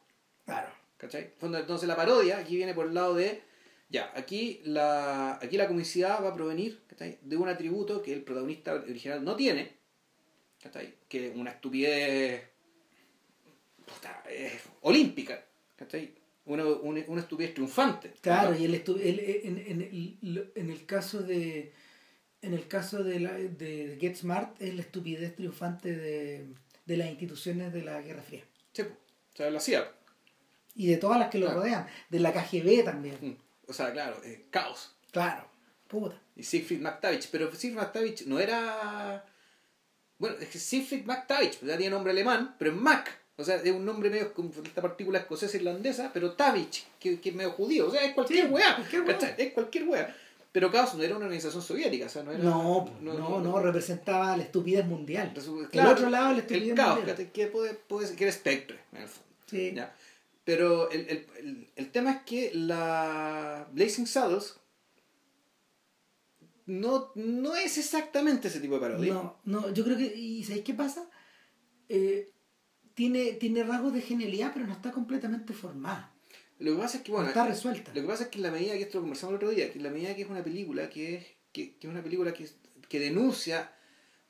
claro. 0.46 0.70
¿Cachai? 0.98 1.32
Entonces 1.42 1.88
la 1.88 1.96
parodia 1.96 2.40
aquí 2.40 2.58
viene 2.58 2.74
por 2.74 2.88
el 2.88 2.94
lado 2.94 3.14
de, 3.16 3.42
ya, 3.90 4.12
aquí 4.18 4.60
la, 4.66 5.36
aquí 5.42 5.56
la 5.56 5.66
comicidad 5.70 6.22
va 6.22 6.30
a 6.30 6.34
provenir 6.34 6.82
¿cachai? 6.90 7.18
de 7.22 7.38
un 7.38 7.48
atributo 7.48 8.02
que 8.02 8.12
el 8.12 8.22
protagonista 8.22 8.74
original 8.74 9.24
no 9.24 9.38
tiene, 9.38 9.72
¿cachai? 10.62 10.96
que 11.08 11.28
es 11.30 11.36
una 11.38 11.52
estupidez 11.52 12.44
puta, 13.86 14.24
eh, 14.30 14.60
olímpica, 14.82 15.44
¿cachai? 15.78 16.14
Una, 16.46 16.66
una, 16.66 17.02
una 17.08 17.22
estupidez 17.22 17.54
triunfante. 17.54 18.12
Claro, 18.22 18.56
y 18.58 18.66
él 18.66 18.74
estu- 18.84 19.00
él- 19.02 19.42
en, 19.44 19.58
en, 19.58 19.82
el- 19.82 20.52
en 20.56 20.70
el 20.70 20.86
caso 20.86 21.22
de 21.22 21.72
en 22.42 22.54
el 22.54 22.68
caso 22.68 23.04
de, 23.04 23.20
la, 23.20 23.34
de 23.34 23.98
Get 24.00 24.16
Smart 24.16 24.56
es 24.62 24.74
la 24.76 24.82
estupidez 24.82 25.36
triunfante 25.36 25.96
de, 25.96 26.48
de 26.86 26.98
las 26.98 27.10
instituciones 27.10 27.74
de 27.74 27.84
la 27.84 28.02
Guerra 28.02 28.22
Fría 28.24 28.44
Sí, 28.74 28.84
o 28.84 29.36
sea, 29.38 29.50
lo 29.50 29.58
hacía. 29.58 29.92
y 30.76 30.88
de 30.88 30.98
todas 30.98 31.20
las 31.20 31.30
que 31.30 31.40
lo 31.40 31.52
rodean, 31.52 31.88
de 32.10 32.20
la 32.20 32.32
KGB 32.34 32.84
también. 32.86 33.18
Mm. 33.22 33.36
O 33.70 33.74
sea, 33.74 33.92
claro, 33.92 34.20
eh, 34.24 34.46
caos. 34.50 34.96
Claro, 35.12 35.48
puta. 35.88 36.20
Y 36.36 36.44
Siegfried 36.44 36.80
McTavish, 36.82 37.30
pero 37.32 37.54
Siegfried 37.54 37.82
McTavish 37.82 38.26
no 38.28 38.40
era... 38.40 39.26
Bueno, 40.18 40.36
es 40.40 40.50
que 40.50 40.60
Siegfried 40.60 41.06
McTavish, 41.06 41.58
pues 41.60 41.72
ya 41.72 41.78
tiene 41.78 41.92
nombre 41.92 42.12
alemán, 42.12 42.56
pero 42.58 42.72
es 42.72 42.78
Mac. 42.78 43.18
O 43.38 43.44
sea, 43.44 43.56
es 43.56 43.72
un 43.72 43.86
nombre 43.86 44.10
medio 44.10 44.34
de 44.36 44.68
esta 44.68 44.82
partícula 44.82 45.20
escocesa 45.20 45.56
irlandesa, 45.56 46.12
pero 46.14 46.34
Tavich, 46.34 46.86
que, 47.00 47.22
que 47.22 47.30
es 47.30 47.36
medio 47.36 47.52
judío. 47.52 47.88
O 47.88 47.92
sea, 47.92 48.04
es 48.04 48.14
cualquier 48.14 48.48
Sí, 48.48 48.52
weá. 48.52 48.78
Es 49.38 49.54
cualquier 49.54 49.88
weá. 49.88 50.16
Pero 50.52 50.72
Caos 50.72 50.96
no 50.96 51.04
era 51.04 51.16
una 51.16 51.26
organización 51.26 51.62
soviética, 51.62 52.08
o 52.08 52.10
sea, 52.10 52.24
no 52.24 52.32
era... 52.32 52.44
No, 52.44 52.90
no, 53.02 53.40
no, 53.40 53.60
representaba 53.60 54.36
la 54.36 54.44
estupidez 54.44 54.86
mundial. 54.86 55.32
Resu- 55.36 55.62
el 55.62 55.70
claro, 55.70 55.92
otro 55.92 56.10
lado 56.10 56.34
la 56.34 56.40
estupidez 56.40 56.70
El 56.70 56.76
caos, 56.76 56.96
mundial. 56.96 57.16
¿cachai? 57.18 57.32
que 57.32 57.48
puede, 57.48 57.74
puede 57.76 58.16
que 58.16 58.24
era 58.24 58.34
Spectre, 58.34 58.80
en 58.94 59.02
el 59.04 59.08
fondo. 59.08 59.30
Sí. 59.46 59.74
¿ya? 59.76 59.96
Pero 60.44 60.90
el, 60.90 61.02
el, 61.02 61.28
el, 61.38 61.70
el 61.76 61.92
tema 61.92 62.12
es 62.12 62.22
que 62.24 62.52
la 62.56 63.68
Blazing 63.74 64.08
Saddles 64.08 64.56
no, 66.66 67.12
no 67.16 67.56
es 67.56 67.78
exactamente 67.78 68.48
ese 68.48 68.60
tipo 68.60 68.76
de 68.76 68.80
parodia. 68.82 69.14
No, 69.14 69.38
no, 69.46 69.74
yo 69.74 69.84
creo 69.84 69.98
que. 69.98 70.06
¿Y 70.16 70.44
sabéis 70.44 70.64
qué 70.66 70.74
pasa? 70.74 71.10
Eh, 71.90 72.32
tiene, 72.94 73.34
tiene 73.34 73.64
rasgos 73.64 73.94
de 73.94 74.02
genialidad, 74.02 74.52
pero 74.54 74.68
no 74.68 74.74
está 74.74 74.92
completamente 74.92 75.54
formada. 75.54 76.14
Lo 76.60 76.74
que 76.74 76.78
pasa 76.78 76.98
es 76.98 77.04
que, 77.04 77.10
No 77.12 77.16
bueno, 77.18 77.30
está 77.30 77.48
resuelta. 77.48 77.92
lo 77.94 78.02
que 78.02 78.08
pasa 78.08 78.24
es 78.24 78.30
que 78.30 78.38
en 78.38 78.44
la 78.44 78.52
medida 78.52 78.74
que 78.74 78.82
esto 78.84 78.98
lo 78.98 79.02
conversamos 79.04 79.32
el 79.32 79.36
otro 79.38 79.50
día, 79.50 79.72
que 79.72 79.78
en 79.78 79.84
la 79.84 79.90
medida 79.90 80.16
que 80.16 80.22
es 80.24 80.30
una 80.30 80.44
película 80.44 80.90
que 80.90 81.16
es, 81.16 81.26
que, 81.54 81.76
que 81.78 81.88
es 81.88 81.92
una 81.92 82.04
película 82.04 82.34
que, 82.34 82.48
que 82.88 83.00
denuncia 83.00 83.72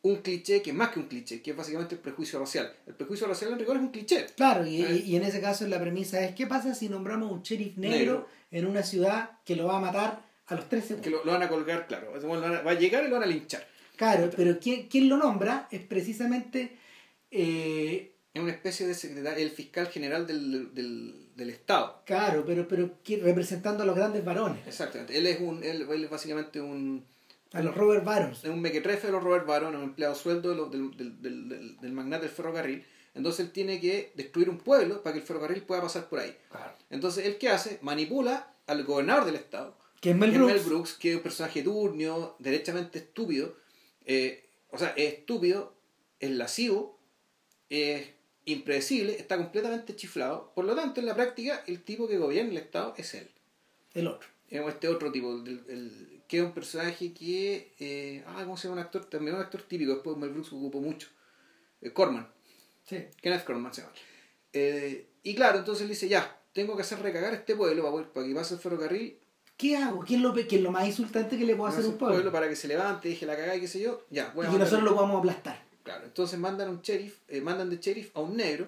un 0.01 0.17
cliché 0.17 0.61
que 0.61 0.69
es 0.69 0.75
más 0.75 0.89
que 0.91 0.99
un 0.99 1.07
cliché, 1.07 1.41
que 1.41 1.51
es 1.51 1.57
básicamente 1.57 1.95
el 1.95 2.01
prejuicio 2.01 2.39
racial. 2.39 2.73
El 2.87 2.93
prejuicio 2.95 3.27
racial 3.27 3.51
en 3.51 3.59
rigor 3.59 3.75
es 3.75 3.81
un 3.81 3.89
cliché. 3.89 4.27
Claro, 4.37 4.65
y, 4.65 4.81
Eh. 4.81 5.03
y- 5.05 5.15
en 5.17 5.23
ese 5.23 5.41
caso 5.41 5.67
la 5.67 5.79
premisa 5.79 6.23
es: 6.23 6.33
¿qué 6.35 6.47
pasa 6.47 6.73
si 6.73 6.87
nombramos 6.87 7.29
un 7.31 7.41
sheriff 7.41 7.75
negro, 7.77 7.97
Negro. 7.97 8.27
en 8.51 8.65
una 8.67 8.83
ciudad 8.83 9.31
que 9.43 9.55
lo 9.57 9.65
va 9.65 9.77
a 9.77 9.81
matar 9.81 10.23
a 10.45 10.55
los 10.55 10.69
13 10.69 10.87
segundos? 10.89 11.03
Que 11.03 11.09
lo, 11.09 11.25
lo 11.25 11.31
van 11.33 11.43
a 11.43 11.49
colgar, 11.49 11.85
claro. 11.87 12.13
A- 12.15 12.61
va 12.61 12.71
a 12.71 12.75
llegar 12.75 13.03
y 13.03 13.07
lo 13.09 13.15
van 13.15 13.23
a 13.23 13.25
linchar. 13.25 13.67
Claro, 13.97 14.29
pero 14.33 14.57
¿quién, 14.59 14.87
quién 14.87 15.09
lo 15.09 15.17
nombra? 15.17 15.67
Es 15.71 15.81
precisamente. 15.81 16.77
eh, 17.31 18.13
es 18.33 18.41
una 18.41 18.51
especie 18.51 18.87
de 18.87 18.93
secretario, 18.93 19.43
el 19.43 19.51
fiscal 19.51 19.87
general 19.87 20.25
del, 20.27 20.73
del, 20.73 21.28
del 21.39 21.49
Estado. 21.49 22.01
Claro, 22.05 22.43
pero, 22.45 22.67
pero 22.67 23.01
que- 23.03 23.17
representando 23.17 23.83
a 23.83 23.85
los 23.85 23.95
grandes 23.95 24.23
varones, 24.23 24.65
Exactamente. 24.67 25.17
Él 25.17 25.25
es 25.27 25.39
un, 25.39 25.63
él, 25.63 25.87
él 25.89 26.03
es 26.03 26.09
básicamente 26.09 26.61
un, 26.61 27.05
a 27.53 27.61
los 27.61 27.73
Robert 27.75 28.03
Barons. 28.03 28.43
es 28.43 28.49
un 28.49 28.61
mequetrefe 28.61 29.07
de 29.07 29.13
los 29.13 29.23
Robert 29.23 29.45
Baron, 29.47 29.75
un 29.75 29.83
empleado 29.83 30.13
sueldo 30.15 30.53
del, 30.69 30.91
del, 30.95 31.21
del, 31.21 31.49
del, 31.49 31.77
del 31.77 31.91
magnate 31.91 32.25
del 32.25 32.31
ferrocarril. 32.35 32.85
Entonces 33.15 33.45
él 33.47 33.51
tiene 33.51 33.79
que 33.81 34.11
destruir 34.15 34.49
un 34.49 34.59
pueblo 34.59 35.01
para 35.01 35.13
que 35.13 35.19
el 35.21 35.25
ferrocarril 35.25 35.63
pueda 35.63 35.81
pasar 35.81 36.07
por 36.07 36.19
ahí. 36.19 36.35
Entonces 36.91 37.25
él 37.25 37.37
qué 37.39 37.49
hace? 37.49 37.79
Manipula 37.81 38.53
al 38.67 38.83
gobernador 38.83 39.25
del 39.25 39.35
estado, 39.35 39.75
Que 39.99 40.11
es 40.11 40.15
Mel 40.15 40.29
que 40.29 40.35
es 40.35 40.39
Brooks. 40.41 40.53
Mel 40.53 40.63
Brooks, 40.65 40.93
que 40.93 41.09
es 41.09 41.15
un 41.17 41.23
personaje 41.23 41.63
turnio, 41.63 42.35
derechamente 42.39 42.99
estúpido. 42.99 43.55
eh, 44.05 44.45
o 44.71 44.77
sea, 44.77 44.89
es 44.95 45.13
estúpido, 45.15 45.73
es 46.19 46.29
lascivo, 46.29 46.99
es 47.71 48.07
impredecible, 48.53 49.15
está 49.17 49.37
completamente 49.37 49.95
chiflado. 49.95 50.51
Por 50.55 50.65
lo 50.65 50.75
tanto, 50.75 50.99
en 50.99 51.05
la 51.05 51.15
práctica, 51.15 51.63
el 51.67 51.81
tipo 51.83 52.07
que 52.07 52.17
gobierna 52.17 52.51
el 52.51 52.57
estado 52.57 52.93
es 52.97 53.13
él. 53.13 53.29
El 53.93 54.07
otro. 54.07 54.27
Este 54.49 54.87
otro 54.87 55.11
tipo, 55.11 55.33
el, 55.35 55.63
el- 55.67 56.21
que 56.27 56.37
es 56.37 56.43
un 56.43 56.51
personaje 56.53 57.11
que. 57.13 57.73
eh, 57.79 58.23
ah, 58.27 58.41
¿cómo 58.43 58.55
se 58.57 58.67
llama 58.67 58.81
un 58.81 58.85
actor? 58.85 59.05
También 59.05 59.35
un 59.35 59.41
actor 59.41 59.61
típico, 59.63 59.93
después 59.93 60.15
Mel 60.17 60.29
Brooks 60.29 60.53
ocupó 60.53 60.79
mucho. 60.79 61.07
Eh, 61.81 61.91
Corman, 61.91 62.27
Sí. 62.83 63.05
Kenneth 63.21 63.43
Corman 63.45 63.73
se 63.73 63.81
llama. 63.81 63.93
Eh, 64.53 65.07
y 65.23 65.35
claro, 65.35 65.59
entonces 65.59 65.83
él 65.83 65.89
dice: 65.89 66.07
Ya, 66.07 66.39
tengo 66.53 66.75
que 66.75 66.81
hacer 66.83 66.99
recagar 67.01 67.33
este 67.33 67.55
pueblo 67.55 68.09
para, 68.13 68.27
que 68.27 68.33
pase 68.35 68.53
el 68.55 68.59
ferrocarril. 68.59 69.17
¿Qué 69.57 69.75
hago? 69.75 70.03
¿Qué 70.05 70.15
es 70.15 70.21
lo, 70.21 70.33
qué 70.33 70.47
es 70.55 70.61
lo 70.61 70.71
más 70.71 70.87
insultante 70.87 71.37
que 71.37 71.45
le 71.45 71.55
puedo 71.55 71.69
hacer 71.69 71.83
a 71.83 71.87
un 71.89 71.97
pueblo? 71.97 72.31
para 72.31 72.47
que 72.47 72.55
se 72.55 72.67
levante, 72.67 73.09
deje 73.09 73.25
la 73.25 73.35
cagada 73.35 73.55
y 73.57 73.61
qué 73.61 73.67
sé 73.67 73.81
yo. 73.81 74.05
Ya, 74.09 74.31
voy 74.33 74.47
Y 74.47 74.51
que 74.51 74.57
nosotros 74.57 74.83
lo 74.83 74.95
podamos 74.95 75.19
aplastar. 75.19 75.63
Claro, 75.89 76.05
entonces 76.05 76.37
mandan 76.37 76.69
un 76.69 76.81
sheriff, 76.83 77.17
eh, 77.27 77.41
mandan 77.41 77.67
de 77.67 77.77
sheriff 77.77 78.15
a 78.15 78.19
un 78.19 78.37
negro, 78.37 78.67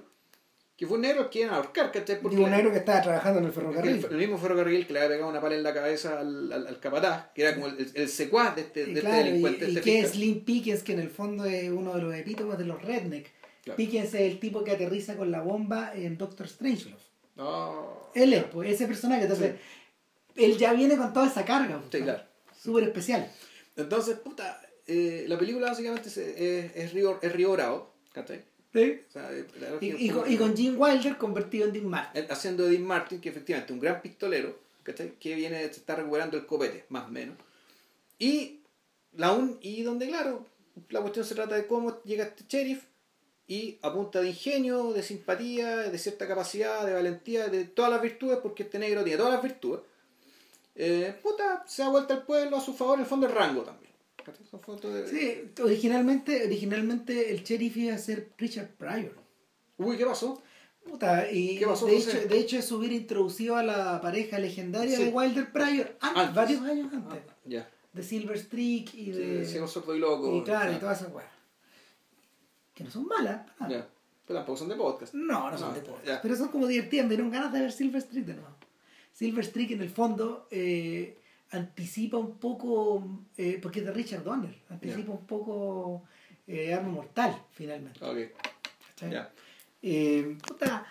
que 0.76 0.88
fue 0.88 0.96
un 0.96 1.04
negro 1.04 1.30
que 1.30 1.42
iban 1.42 1.54
a 1.54 1.58
ahorcar, 1.58 1.92
¿cachai? 1.92 2.20
Porque 2.20 2.36
Digo, 2.36 2.48
un 2.48 2.52
negro 2.52 2.72
que 2.72 2.80
estaba 2.80 3.00
trabajando 3.00 3.38
en 3.42 3.46
el 3.46 3.52
ferrocarril. 3.52 3.98
el, 3.98 4.06
el 4.06 4.18
mismo 4.18 4.40
ferrocarril 4.40 4.88
que 4.88 4.94
le 4.94 5.00
había 5.02 5.10
pegado 5.12 5.30
una 5.30 5.40
pala 5.40 5.54
en 5.56 5.62
la 5.62 5.72
cabeza 5.72 6.20
al, 6.20 6.52
al, 6.52 6.66
al 6.66 6.80
capataz, 6.80 7.26
que 7.36 7.44
era 7.44 7.54
como 7.54 7.68
el, 7.68 7.92
el, 7.94 8.10
secuaz 8.10 8.56
de 8.56 8.62
este, 8.62 8.82
Y 8.82 8.86
de 8.86 8.90
este 8.94 9.02
claro, 9.02 9.22
y, 9.22 9.26
delincuente. 9.26 9.66
y 9.66 9.78
este 9.78 9.82
que 9.82 10.00
es. 10.00 10.10
Slim 10.14 10.44
Pickens, 10.44 10.82
que 10.82 10.94
en 10.94 11.00
el 11.02 11.12
fondo 11.12 11.46
es 11.46 11.70
uno 11.70 11.94
de 11.94 12.02
los 12.02 12.16
epítomos 12.16 12.58
de 12.58 12.66
los 12.66 12.82
redneck. 12.82 13.30
Claro. 13.64 13.78
Pickens 13.78 14.16
es 14.16 14.22
el 14.22 14.40
tipo 14.40 14.64
que 14.64 14.72
aterriza 14.72 15.16
con 15.16 15.30
la 15.30 15.42
bomba 15.42 15.92
en 15.94 16.18
Doctor 16.18 16.48
Strangelove. 16.48 16.98
No. 17.36 18.10
Él 18.16 18.34
es, 18.34 18.46
pues, 18.46 18.72
ese 18.72 18.88
personaje. 18.88 19.22
Entonces, 19.22 19.58
él 20.36 20.58
ya 20.58 20.74
viene 20.74 20.98
con 20.98 21.14
toda 21.14 21.28
esa 21.28 21.46
carga. 21.46 21.78
pues, 21.78 21.92
Sí, 21.92 22.02
claro. 22.02 22.24
Súper 22.60 22.86
especial. 22.86 23.32
Entonces, 23.76 24.18
puta, 24.18 24.60
eh, 24.88 25.26
la 25.28 25.38
película 25.38 25.68
básicamente 25.70 26.10
se- 26.10 26.66
es, 26.66 26.76
es, 26.76 26.94
Río, 26.94 27.20
es 27.22 27.32
Río 27.34 27.52
Bravo, 27.54 27.92
¿cachai? 28.14 28.44
Sí. 28.74 29.02
O 29.10 29.12
sea, 29.12 29.30
Y, 29.82 30.08
es 30.08 30.14
con, 30.14 30.32
y 30.32 30.38
con 30.38 30.56
Gene 30.56 30.78
Wilder 30.78 31.18
convertido 31.18 31.66
en 31.68 31.74
Dean 31.74 31.88
Martin. 31.88 32.26
Haciendo 32.30 32.64
de 32.64 32.72
Dean 32.72 32.84
Martin, 32.84 33.20
que 33.20 33.30
efectivamente 33.30 33.72
es 33.72 33.76
un 33.76 33.82
gran 33.82 34.02
pistolero, 34.02 34.58
¿cachai? 34.84 35.12
Que 35.20 35.36
viene, 35.36 35.60
se 35.66 35.80
está 35.80 35.96
recuperando 35.96 36.38
el 36.38 36.46
copete, 36.46 36.86
más 36.90 37.06
o 37.08 37.10
menos. 37.10 37.36
Y, 38.18 38.60
la 39.14 39.32
un, 39.34 39.58
y 39.62 39.84
donde, 39.84 40.08
claro, 40.08 40.46
la 40.90 41.02
cuestión 41.02 41.26
se 41.26 41.36
trata 41.36 41.56
de 41.56 41.68
cómo 41.68 42.02
llega 42.04 42.24
este 42.24 42.46
sheriff 42.48 42.84
y 43.48 43.78
a 43.82 43.92
punta 43.92 44.22
de 44.22 44.30
ingenio, 44.30 44.94
de 44.94 45.04
simpatía, 45.04 45.78
de 45.80 45.98
cierta 45.98 46.26
capacidad, 46.26 46.86
de 46.86 46.94
valentía, 46.94 47.50
de 47.50 47.66
todas 47.66 47.92
las 47.92 48.02
virtudes, 48.02 48.38
porque 48.42 48.64
este 48.64 48.80
negro 48.80 49.04
tiene 49.04 49.18
todas 49.18 49.34
las 49.34 49.44
virtudes, 49.44 49.82
eh, 50.76 51.14
puta, 51.22 51.66
se 51.68 51.82
da 51.82 51.90
vuelta 51.90 52.14
al 52.14 52.24
pueblo 52.26 52.56
a 52.56 52.62
su 52.62 52.74
favor, 52.74 52.96
en 52.96 53.02
el 53.02 53.06
fondo 53.06 53.28
el 53.28 53.34
rango 53.34 53.64
también. 53.64 53.91
¿Cachai? 54.24 54.46
Son 54.46 54.60
fotos 54.62 54.94
de- 54.94 55.08
Sí, 55.08 55.62
originalmente, 55.64 56.46
originalmente 56.46 57.32
el 57.32 57.44
sheriff 57.44 57.78
iba 57.78 57.96
a 57.96 57.98
ser 57.98 58.32
Richard 58.38 58.70
Pryor. 58.78 59.16
Uy, 59.78 59.98
¿qué 59.98 60.06
pasó? 60.06 60.42
Puta, 60.84 61.32
y 61.32 61.58
¿Qué 61.60 61.68
pasó, 61.68 61.86
de, 61.86 61.96
José? 61.96 62.18
hecho, 62.20 62.28
de 62.28 62.40
hecho 62.40 62.58
eso 62.58 62.78
hubiera 62.78 62.96
introducido 62.96 63.56
a 63.56 63.64
la 63.64 64.02
pareja 64.02 64.40
legendaria 64.40 64.98
Sí. 64.98 65.06
de 65.06 65.10
Wilder 65.12 65.52
Pryor 65.52 65.96
antes, 66.00 66.20
Antes. 66.22 66.36
varios 66.36 66.62
años 66.64 66.94
antes. 66.94 67.20
Ah, 67.30 67.34
ya. 67.46 67.70
De 67.94 68.04
Silver 68.04 68.38
Streak 68.40 68.94
y 68.96 69.12
de. 69.12 69.46
sordo 69.68 69.96
y 69.96 70.00
loco. 70.00 70.36
y 70.38 70.44
claro, 70.44 70.72
y 70.72 70.76
todas 70.78 71.02
esas 71.02 71.14
weas. 71.14 71.30
Que 72.74 72.84
no 72.84 72.90
son 72.92 73.06
malas. 73.06 73.48
para 73.58 73.70
nada. 73.70 73.82
Ya. 73.84 73.90
Pero 74.26 74.40
tampoco 74.40 74.58
son 74.58 74.70
de 74.70 74.76
podcast. 74.76 75.14
No, 75.14 75.52
no 75.52 75.58
son 75.58 75.70
No, 75.70 75.76
de 75.76 75.82
podcast. 75.82 76.22
Pero 76.22 76.36
son 76.36 76.48
como 76.50 76.68
divertidas. 76.68 77.06
Me 77.06 77.16
dieron 77.16 77.30
ganas 77.32 77.52
de 77.52 77.60
ver 77.60 77.72
Silver 77.72 78.02
Streak 78.02 78.26
de 78.26 78.34
nuevo. 78.36 78.56
Silver 79.12 79.44
Streak 79.46 79.72
en 79.72 79.82
el 79.82 79.90
fondo 79.90 80.48
eh, 80.52 81.18
anticipa 81.52 82.18
un 82.18 82.38
poco, 82.38 83.26
eh, 83.38 83.60
porque 83.62 83.80
es 83.80 83.86
de 83.86 83.92
Richard 83.92 84.24
Donner, 84.24 84.56
anticipa 84.70 85.12
un 85.12 85.26
poco 85.26 86.04
eh, 86.48 86.74
Arma 86.74 86.90
Mortal, 86.90 87.36
finalmente. 87.52 88.00
Ok, 88.04 88.18
¿cachai? 88.88 89.12
ya. 89.12 89.32
Eh, 89.82 90.38
puta, 90.48 90.86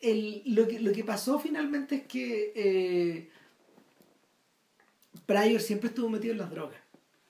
el- 0.00 0.42
lo, 0.46 0.66
que, 0.66 0.80
lo 0.80 0.92
que 0.92 1.04
pasó 1.04 1.38
finalmente 1.38 1.96
es 1.96 2.02
que 2.06 2.52
eh, 2.54 3.30
Pryor 5.26 5.60
siempre 5.60 5.88
estuvo 5.88 6.08
metido 6.08 6.32
en 6.32 6.38
las 6.38 6.50
drogas, 6.50 6.78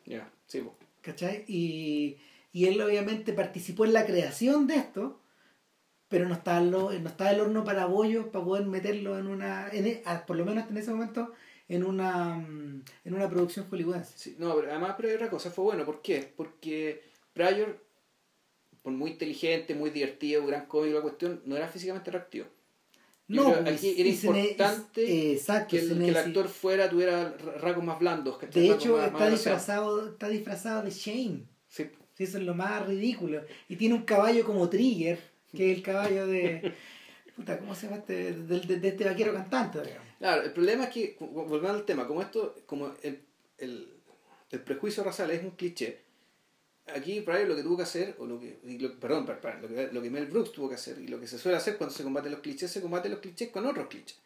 Ya, 0.05 0.31
sí, 0.47 0.61
po. 0.61 0.77
¿cachai? 1.01 1.45
Y, 1.49 2.19
y 2.53 2.67
él 2.67 2.81
obviamente 2.81 3.33
participó 3.33 3.85
en 3.87 3.93
la 3.93 4.05
creación 4.07 4.67
de 4.67 4.77
esto, 4.77 5.21
pero 6.09 6.29
no 6.29 6.35
estaba, 6.35 6.59
en 6.59 6.71
lo- 6.71 6.93
no 6.93 7.09
estaba 7.09 7.31
el 7.31 7.41
horno 7.41 7.65
para 7.65 7.87
bollos 7.87 8.27
para 8.27 8.45
poder 8.45 8.67
meterlo 8.67 9.19
en 9.19 9.27
una, 9.27 9.69
en 9.71 9.87
e- 9.87 10.03
por 10.27 10.37
lo 10.37 10.45
menos 10.45 10.69
en 10.71 10.77
ese 10.77 10.91
momento, 10.93 11.33
en 11.69 11.85
una, 11.85 12.37
mm, 12.37 12.83
en 13.05 13.15
una 13.15 13.29
producción 13.29 13.67
hollywoodense. 13.69 14.13
Sí, 14.17 14.37
no, 14.39 14.55
pero 14.57 14.71
además, 14.71 14.95
pero 14.97 15.09
hay 15.09 15.15
otra 15.17 15.31
cosa, 15.31 15.51
fue 15.51 15.65
bueno, 15.65 15.85
¿por 15.85 16.01
qué? 16.03 16.33
Porque 16.37 17.03
Pryor, 17.33 17.79
por 18.83 18.93
muy 18.93 19.11
inteligente, 19.13 19.75
muy 19.75 19.91
divertido, 19.91 20.47
gran 20.47 20.67
cómico, 20.67 20.95
la 20.97 21.03
cuestión, 21.03 21.43
no 21.45 21.57
era 21.57 21.69
físicamente 21.69 22.11
atractivo. 22.11 22.47
Yo 23.29 23.43
No, 23.43 23.65
pues, 23.65 23.75
aquí 23.79 23.95
era 23.99 24.09
ne- 24.09 24.41
importante 24.45 25.33
exacto, 25.33 25.71
que 25.71 25.79
el, 25.81 26.05
que 26.13 26.19
actor 26.19 26.49
fuera, 26.49 26.89
tuviera 26.89 27.31
ra- 27.37 27.53
rasgos 27.59 27.85
más 27.85 27.99
blandos. 27.99 28.39
De 28.53 28.71
hecho, 28.71 28.97
más- 28.97 29.07
está 29.09 29.29
disfrazado, 29.31 30.09
está 30.11 30.29
disfrazado 30.29 30.83
de 30.83 30.91
Shane. 30.91 31.43
Sí, 31.69 31.91
Sí, 32.15 32.25
eso 32.25 32.39
es 32.39 32.45
lo 32.45 32.55
más 32.55 32.87
ridículo. 32.87 33.43
Y 33.69 33.77
tiene 33.77 33.95
un 33.95 34.05
caballo 34.05 34.43
como 34.47 34.71
Trigger, 34.71 35.19
que 35.55 35.71
es 35.73 35.77
el 35.77 35.83
caballo 35.83 36.27
de. 36.27 36.73
Puta, 37.37 37.59
¿cómo 37.59 37.75
se 37.75 37.87
llama 37.87 37.99
este? 37.99 38.33
De, 38.33 38.61
de- 38.61 38.77
de 38.81 38.89
este 38.89 39.05
vaquero 39.05 39.33
cantante, 39.35 39.83
digamos. 39.83 40.07
Claro, 40.19 40.43
el 40.43 40.53
problema 40.53 40.85
es 40.85 40.91
que, 40.91 41.19
vol- 41.19 41.47
volviendo 41.47 41.69
al 41.79 41.85
tema, 41.85 42.07
como 42.07 42.23
esto, 42.23 42.57
como 42.65 42.95
el, 43.03 43.21
el, 43.59 43.93
el 44.51 44.61
prejuicio 44.63 45.05
racial 45.05 45.31
es 45.31 45.43
un 45.43 45.51
cliché, 45.51 45.99
aquí 46.87 47.21
Pryor 47.21 47.47
lo 47.49 47.57
que 47.57 47.63
tuvo 47.63 47.77
que 47.77 47.83
hacer, 47.83 48.17
o 48.19 48.27
lo 48.27 48.41
que, 48.41 48.59
lo- 48.65 48.99
perdón, 48.99 49.27
per- 49.27 49.41
per- 49.41 49.61
lo 49.61 49.69
que, 49.69 49.89
lo 49.93 50.01
que 50.03 50.11
Mel 50.11 50.27
Brooks 50.27 50.53
tuvo 50.53 50.69
que 50.71 50.77
hacer, 50.77 50.99
y 50.99 51.09
lo 51.09 51.21
que 51.21 51.27
se 51.27 51.39
suele 51.39 51.59
hacer 51.59 51.77
cuando 51.77 51.95
se 51.95 52.03
combaten 52.05 52.33
los 52.33 52.41
clichés, 52.41 52.71
se 52.71 52.81
combaten 52.81 53.11
los 53.13 53.21
clichés 53.21 53.51
con 53.51 53.67
otros 53.67 53.89
clichés. 53.89 54.19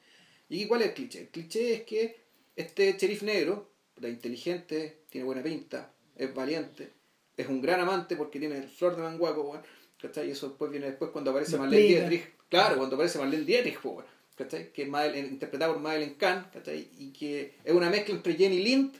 ¿Y 0.49 0.57
aquí 0.57 0.67
cuál 0.69 0.83
es 0.83 0.89
el 0.89 0.95
cliché? 0.95 1.21
El 1.23 1.29
cliché 1.29 1.75
es 1.75 1.83
que 1.83 2.21
este 2.55 2.93
sheriff 2.97 3.23
negro, 3.23 3.71
puta, 3.95 4.09
inteligente, 4.09 4.99
tiene 5.11 5.25
buena 5.25 5.43
pinta, 5.43 5.91
es 6.17 6.33
valiente, 6.33 6.91
es 7.37 7.49
un 7.49 7.61
gran 7.61 7.81
amante 7.81 8.15
porque 8.17 8.39
tiene 8.39 8.57
el 8.59 8.69
flor 8.69 8.95
de 8.95 9.03
manguaco, 9.03 9.43
weón, 9.43 9.63
¿cachai? 10.01 10.29
Y 10.29 10.33
eso 10.33 10.49
después 10.51 10.71
viene 10.71 10.87
después 10.87 11.11
cuando 11.11 11.31
aparece 11.33 11.57
Marlene. 11.59 11.83
Dietrich, 12.09 12.35
claro, 12.51 12.77
cuando 12.77 12.97
aparece 12.97 13.19
Marlene 13.19 13.45
Dietrich, 13.45 13.79
weón, 13.85 14.05
¿cachai? 14.37 14.73
Que 14.73 14.83
es 14.83 14.89
Madeleine- 14.89 15.29
interpretada 15.29 15.73
por 15.73 15.81
Madeleine 15.83 16.17
Kahn, 16.17 16.47
¿cachai? 16.53 16.89
Y 16.99 17.13
que 17.13 17.55
es 17.65 17.73
una 17.73 17.89
mezcla 17.89 18.15
entre 18.15 18.35
Jenny 18.35 18.59
Lind 18.63 18.95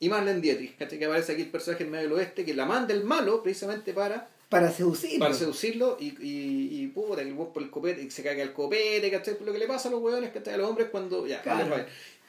y 0.00 0.08
Marlene 0.08 0.40
Dietrich, 0.40 0.76
¿cachai? 0.78 0.98
Que 0.98 1.04
aparece 1.04 1.32
aquí 1.32 1.42
el 1.42 1.50
personaje 1.50 1.84
en 1.84 1.90
medio 1.90 2.04
del 2.08 2.12
oeste, 2.18 2.44
que 2.44 2.54
la 2.54 2.64
manda 2.64 2.94
el 2.94 3.04
malo 3.04 3.42
precisamente 3.42 3.92
para, 3.92 4.28
Para 4.48 4.70
seducir. 4.70 5.18
para 5.18 5.34
seducirlo 5.34 5.96
y, 6.00 6.06
y, 6.20 6.82
y 6.82 6.86
puta, 6.88 7.22
que 7.22 7.28
el 7.28 7.34
por 7.36 7.62
el 7.62 7.70
copete, 7.70 8.02
y 8.02 8.10
se 8.10 8.22
caga 8.22 8.42
el 8.42 8.52
copete, 8.52 9.10
¿cachai? 9.10 9.34
Por 9.36 9.46
lo 9.46 9.52
que 9.52 9.58
le 9.58 9.66
pasa 9.66 9.88
a 9.88 9.92
los 9.92 10.00
hueones, 10.00 10.30
¿cachai? 10.32 10.54
A 10.54 10.56
los 10.58 10.68
hombres 10.68 10.88
cuando, 10.90 11.26
ya, 11.26 11.42
Claro. 11.42 11.84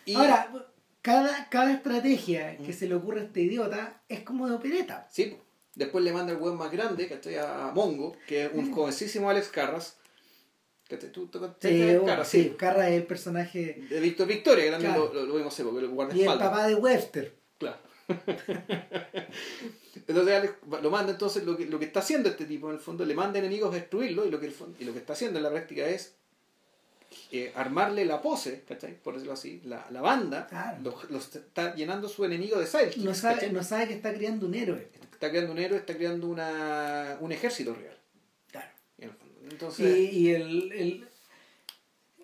Y, 0.05 0.15
Ahora, 0.15 0.51
cada, 1.01 1.49
cada 1.49 1.73
estrategia 1.73 2.57
que 2.57 2.73
se 2.73 2.87
le 2.87 2.95
ocurre 2.95 3.21
a 3.21 3.23
este 3.25 3.41
idiota 3.41 4.01
es 4.09 4.21
como 4.21 4.47
de 4.47 4.55
opereta. 4.55 5.07
Sí, 5.11 5.35
después 5.75 6.03
le 6.03 6.13
manda 6.13 6.31
el 6.33 6.39
weón 6.39 6.57
más 6.57 6.71
grande, 6.71 7.07
¿cachai? 7.07 7.37
A 7.37 7.71
Mongo, 7.73 8.15
que 8.27 8.45
es 8.45 8.51
un 8.53 8.71
jovencísimo 8.71 9.29
Alex 9.29 9.47
Carras, 9.49 9.97
¿cachai? 10.89 11.11
¿Tú, 11.11 11.27
tú, 11.27 11.39
tú- 11.39 11.49
Sí, 11.59 11.83
bueno, 11.83 12.05
Carras, 12.05 12.27
sí, 12.27 12.53
Carra 12.57 12.89
es 12.89 12.95
el 13.01 13.03
personaje. 13.07 13.85
De 13.89 13.99
Víctor 13.99 14.27
Victoria, 14.27 14.65
que 14.65 14.71
también 14.71 14.93
Claro. 14.93 15.13
lo, 15.13 15.25
lo, 15.25 15.35
vimos 15.35 15.53
hace 15.53 15.63
poco, 15.63 15.79
el 15.79 16.17
Y 16.17 16.21
el 16.23 16.37
papá 16.37 16.67
de 16.67 16.75
Webster. 16.75 17.33
Claro. 17.57 17.77
entonces 20.07 20.33
Alex 20.35 20.53
lo 20.81 20.89
manda, 20.91 21.11
entonces 21.11 21.43
lo 21.45 21.55
que, 21.57 21.65
lo 21.65 21.79
que 21.79 21.85
está 21.85 21.99
haciendo 22.01 22.29
este 22.29 22.45
tipo 22.45 22.69
en 22.69 22.75
el 22.75 22.81
fondo, 22.81 23.05
le 23.05 23.15
manda 23.15 23.39
enemigos 23.39 23.71
a 23.71 23.75
destruirlo 23.75 24.25
y 24.25 24.31
lo 24.31 24.39
que, 24.39 24.47
el 24.47 24.53
y 24.79 24.83
lo 24.83 24.93
que 24.93 24.99
está 24.99 25.13
haciendo 25.13 25.39
en 25.39 25.43
la 25.43 25.49
práctica 25.49 25.85
es 25.87 26.15
eh, 27.31 27.51
armarle 27.55 28.05
la 28.05 28.21
pose, 28.21 28.63
¿cachai? 28.67 28.95
Por 29.01 29.13
decirlo 29.13 29.33
así, 29.33 29.61
la, 29.65 29.85
la 29.91 30.01
banda, 30.01 30.47
Claro. 30.47 30.77
los, 30.83 31.09
los 31.11 31.35
está 31.35 31.75
llenando 31.75 32.09
su 32.09 32.25
enemigo 32.25 32.59
de 32.59 32.65
sidekicks, 32.67 32.97
No 33.05 33.13
sabe, 33.13 33.35
¿cachai? 33.35 33.51
no 33.53 33.63
sabe 33.63 33.87
que 33.87 33.93
está 33.93 34.13
creando 34.13 34.47
un 34.47 34.55
héroe. 34.55 34.87
Está 35.11 35.29
creando 35.29 35.51
un 35.53 35.59
héroe, 35.59 35.77
está 35.77 35.95
creando 35.95 36.27
una, 36.27 37.17
un 37.21 37.31
ejército 37.31 37.73
real. 37.73 37.97
Claro. 38.51 38.67
en 38.97 39.09
el 39.09 39.15
fondo. 39.15 39.33
Entonces, 39.53 39.97
Y, 39.97 40.17
y 40.17 40.29
el, 40.31 40.71
el- 40.73 41.07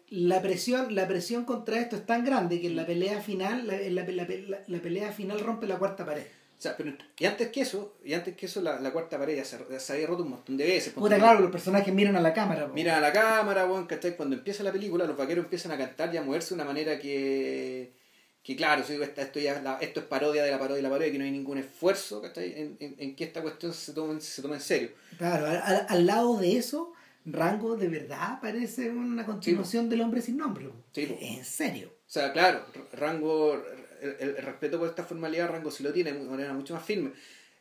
la 0.10 0.42
presión 0.42 0.96
la 0.96 1.08
presión 1.08 1.46
contra 1.46 1.80
esto 1.80 1.96
es 1.96 2.06
tan 2.06 2.26
grande 2.26 2.60
que 2.60 2.68
en 2.68 2.76
la 2.76 2.86
pelea 2.86 3.22
final 3.22 3.68
la, 3.68 3.80
en 3.80 3.94
la, 3.96 4.04
la- 4.06 4.26
la- 4.28 4.62
la 4.66 4.80
pelea 4.82 5.12
final 5.12 5.40
rompe 5.40 5.68
la 5.68 5.78
cuarta 5.78 6.04
pared 6.06 6.24
O 6.58 6.62
sea, 6.62 6.76
pero, 6.76 6.94
y 7.18 7.26
antes 7.26 7.50
que 7.50 7.62
eso, 7.62 7.96
y 8.04 8.14
antes 8.14 8.36
que 8.36 8.48
eso 8.48 8.60
la, 8.62 8.80
la 8.80 8.92
cuarta 8.92 9.20
pared 9.20 9.36
ya 9.38 9.46
se, 9.46 9.58
se 9.80 9.94
había 9.94 10.08
roto 10.08 10.24
un 10.24 10.32
montón 10.32 10.58
de 10.58 10.66
veces. 10.66 10.94
Puta, 10.94 11.18
claro, 11.18 11.40
los 11.42 11.52
personajes 11.52 11.94
miran 11.94 12.16
a 12.16 12.22
la 12.22 12.34
cámara. 12.34 12.68
po. 12.68 12.74
Miran 12.74 12.98
a 12.98 13.02
la 13.02 13.14
cámara, 13.14 13.66
weón, 13.68 13.86
¿cachai? 13.86 14.18
Cuando 14.18 14.36
empieza 14.36 14.64
la 14.64 14.72
película, 14.72 15.06
los 15.06 15.16
vaqueros 15.16 15.46
empiezan 15.46 15.72
a 15.74 15.78
cantar 15.78 16.14
y 16.14 16.18
a 16.18 16.22
moverse 16.24 16.50
de 16.50 16.56
una 16.56 16.66
manera 16.66 17.00
que. 17.00 17.94
Que 18.42 18.56
claro, 18.56 18.84
si 18.84 18.94
digo, 18.94 19.04
esta- 19.04 19.22
esto, 19.22 19.40
ya, 19.40 19.62
la- 19.62 19.78
esto 19.80 20.00
es 20.00 20.06
parodia 20.08 20.44
de 20.44 20.50
la 20.52 20.58
parodia 20.58 20.78
de 20.78 20.82
la 20.84 20.90
parodia, 20.90 21.12
que 21.12 21.20
no 21.20 21.24
hay 21.26 21.32
ningún 21.32 21.60
esfuerzo, 21.60 22.20
¿cachai? 22.22 22.54
En, 22.60 22.78
en, 22.80 22.96
en 22.98 23.16
que 23.16 23.26
esta 23.26 23.42
cuestión 23.44 23.74
se 23.74 23.94
tome, 23.94 24.20
se 24.22 24.42
tome 24.42 24.56
en 24.56 24.62
serio. 24.62 24.90
Claro, 25.18 25.46
al- 25.46 25.86
al 25.88 26.06
lado 26.08 26.38
de 26.38 26.58
eso, 26.58 26.92
Rango 27.26 27.76
de 27.76 27.88
verdad 27.90 28.40
parece 28.42 28.90
una 28.90 29.26
continuación 29.26 29.90
del 29.90 30.02
hombre 30.02 30.22
sin 30.22 30.38
nombre. 30.38 30.70
Sí. 30.94 31.16
En 31.20 31.44
serio. 31.46 31.90
O 32.08 32.10
sea, 32.10 32.32
claro, 32.34 32.66
Rango, 32.94 33.54
el, 34.02 34.16
el- 34.20 34.38
respeto 34.38 34.80
por 34.80 34.90
esta 34.90 35.04
formalidad, 35.04 35.50
Rango 35.50 35.70
sí 35.70 35.84
lo 35.84 35.94
tiene 35.94 36.12
de 36.14 36.20
manera 36.20 36.54
mucho 36.54 36.74
más 36.74 36.84
firme. 36.84 37.12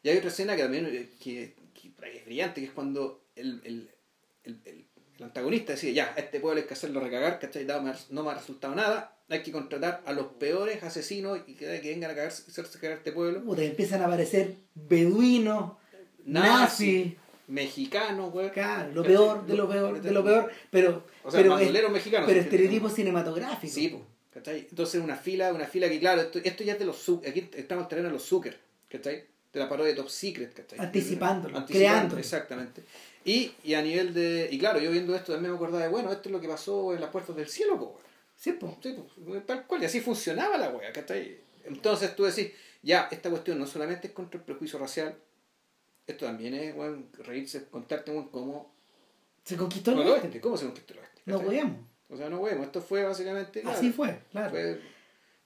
Y 0.02 0.08
hay 0.08 0.16
otra 0.18 0.30
escena 0.30 0.56
que 0.56 0.62
también 0.62 0.86
eh, 0.86 1.10
que, 1.22 1.56
que 1.74 1.92
es 2.16 2.24
brillante, 2.24 2.60
que 2.60 2.68
es 2.68 2.72
cuando 2.72 3.26
el, 3.36 3.60
el, 3.64 3.90
el, 4.44 4.86
antagonista 5.20 5.72
decide, 5.72 5.92
ya, 5.94 6.14
a 6.16 6.20
este 6.20 6.38
pueblo 6.38 6.60
hay 6.60 6.66
que 6.68 6.74
hacerlo 6.74 7.00
recagar, 7.00 7.40
¿cachai? 7.40 7.64
Dado 7.66 7.82
me 7.82 7.92
no 8.10 8.22
me 8.22 8.30
ha 8.30 8.34
resultado 8.34 8.74
nada, 8.76 9.18
hay 9.28 9.42
que 9.42 9.50
contratar 9.50 10.00
a 10.06 10.12
los 10.12 10.26
peores 10.34 10.80
asesinos 10.84 11.40
y 11.48 11.54
que, 11.54 11.80
que 11.80 11.88
vengan 11.90 12.12
a 12.12 12.14
cagar, 12.14 12.28
hacerse 12.28 12.78
cagar 12.78 12.94
a 12.94 12.98
este 12.98 13.10
pueblo. 13.12 13.42
Puta, 13.42 13.62
empiezan 13.64 14.00
a 14.02 14.06
aparecer 14.06 14.54
beduinos, 14.74 15.72
Nazi, 16.24 16.48
nazis. 16.48 17.12
Mexicanos, 17.48 18.30
güey. 18.30 18.50
Claro, 18.50 18.92
lo 18.92 19.02
peor 19.02 19.46
de 19.46 19.56
lo 19.56 19.68
peor, 19.68 20.00
de 20.00 20.10
lo 20.12 20.24
peor, 20.24 20.50
pero, 20.70 21.04
O 21.24 21.30
sea, 21.30 21.40
pero, 21.40 21.54
es- 21.54 21.58
bandoleros 21.60 21.90
mexicanos. 21.90 22.26
pero 22.28 22.40
estereotipos 22.40 22.92
cinematográficos. 22.94 23.74
Sí, 23.74 23.88
pues, 23.88 24.02
¿cachai? 24.32 24.66
Entonces 24.70 25.02
una 25.02 25.16
fila, 25.16 25.52
una 25.52 25.66
fila 25.66 25.88
que 25.88 25.98
claro, 25.98 26.20
esto, 26.22 26.38
esto 26.44 26.62
ya 26.64 26.74
es 26.74 26.78
de 26.78 26.84
los 26.84 27.08
aquí 27.26 27.48
estamos 27.56 27.84
en 27.84 27.88
terreno 27.88 28.08
de 28.08 28.14
los 28.14 28.24
Zucker, 28.24 28.58
¿cachai? 28.88 29.24
De 29.52 29.60
la 29.60 29.68
parodia 29.68 29.90
de 29.92 29.96
Top 29.96 30.08
Secret, 30.10 30.52
¿cachai? 30.54 30.78
Anticipándolo, 30.78 31.64
creando. 31.66 32.18
Exactamente. 32.18 32.82
Y, 33.24 33.52
y 33.64 33.74
a 33.74 33.82
nivel 33.82 34.12
de. 34.14 34.48
Y 34.50 34.58
claro, 34.58 34.78
yo 34.78 34.90
viendo 34.90 35.14
esto 35.16 35.32
también 35.32 35.52
me 35.52 35.56
acordaba 35.56 35.82
de, 35.82 35.88
bueno, 35.88 36.12
esto 36.12 36.28
es 36.28 36.32
lo 36.32 36.40
que 36.40 36.48
pasó 36.48 36.94
en 36.94 37.00
las 37.00 37.10
puertas 37.10 37.34
del 37.34 37.48
cielo, 37.48 37.78
pues. 37.78 37.90
Sí, 38.36 38.52
pues, 38.52 39.44
tal 39.46 39.66
cual, 39.66 39.82
y 39.82 39.86
así 39.86 40.00
funcionaba 40.00 40.56
la 40.58 40.68
wea, 40.68 40.92
¿cachai? 40.92 41.38
Entonces 41.64 42.14
tú 42.14 42.24
decís, 42.24 42.52
ya, 42.82 43.08
esta 43.10 43.28
cuestión 43.30 43.58
no 43.58 43.66
solamente 43.66 44.06
es 44.06 44.12
contra 44.12 44.38
el 44.38 44.44
prejuicio 44.44 44.78
racial, 44.78 45.16
esto 46.08 46.26
también 46.26 46.54
es, 46.54 46.74
weón, 46.74 47.06
reírse, 47.24 47.66
contarte, 47.68 48.12
cómo, 48.32 48.74
Se 49.44 49.56
conquistó 49.56 49.92
el 49.92 49.98
oeste. 49.98 50.12
oeste, 50.22 50.40
cómo 50.40 50.56
se 50.56 50.64
conquistó 50.66 50.94
el 50.94 50.98
oeste. 51.00 51.22
No 51.26 51.40
podíamos. 51.40 51.76
O 52.08 52.16
sea, 52.16 52.28
no 52.30 52.38
weón, 52.40 52.62
esto 52.62 52.80
fue 52.80 53.04
básicamente. 53.04 53.60
claro, 53.60 53.76
Así 53.76 53.92
fue, 53.92 54.18
claro. 54.32 54.50
fue, 54.50 54.80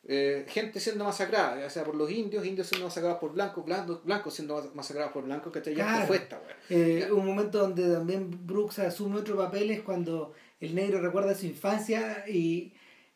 eh, 0.04 0.44
gente 0.48 0.80
siendo 0.80 1.04
masacrada, 1.04 1.60
ya 1.60 1.70
sea 1.70 1.84
por 1.84 1.94
los 1.94 2.10
indios, 2.10 2.44
indios 2.44 2.66
siendo 2.68 2.86
masacrados 2.86 3.18
por 3.18 3.32
blancos, 3.32 3.64
blancos, 3.64 4.04
blancos 4.04 4.34
siendo 4.34 4.56
mas- 4.56 4.74
masacrados 4.74 5.12
por 5.12 5.24
blancos, 5.24 5.52
¿cachai? 5.52 5.74
Ya 5.74 5.84
Claro. 5.84 6.06
fue 6.06 6.16
esta, 6.16 6.38
weón. 6.40 6.56
Eh, 6.70 7.08
un 7.12 7.26
momento 7.26 7.58
donde 7.58 7.92
también 7.92 8.46
Brooks 8.46 8.78
asume 8.80 9.18
otro 9.18 9.36
papel 9.36 9.70
es 9.70 9.82
cuando 9.82 10.32
el 10.60 10.74
negro 10.74 11.00
recuerda 11.00 11.34
su 11.34 11.46
infancia 11.46 12.24
y 12.28 12.72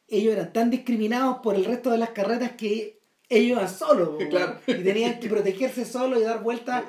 ellos 0.09 0.33
eran 0.35 0.53
tan 0.53 0.71
discriminados 0.71 1.39
por 1.43 1.55
el 1.57 1.65
resto 1.65 1.91
de 1.91 1.99
las 1.99 2.11
carreras 2.11 2.53
que 2.53 2.96
ellos 3.29 3.59
iban 3.59 3.69
solos 3.69 4.23
Claro. 4.31 4.59
y 4.67 4.75
tenían 4.75 5.19
que 5.21 5.29
protegerse 5.29 5.85
solos 5.85 6.21
y 6.21 6.23
dar 6.23 6.43
vueltas 6.43 6.85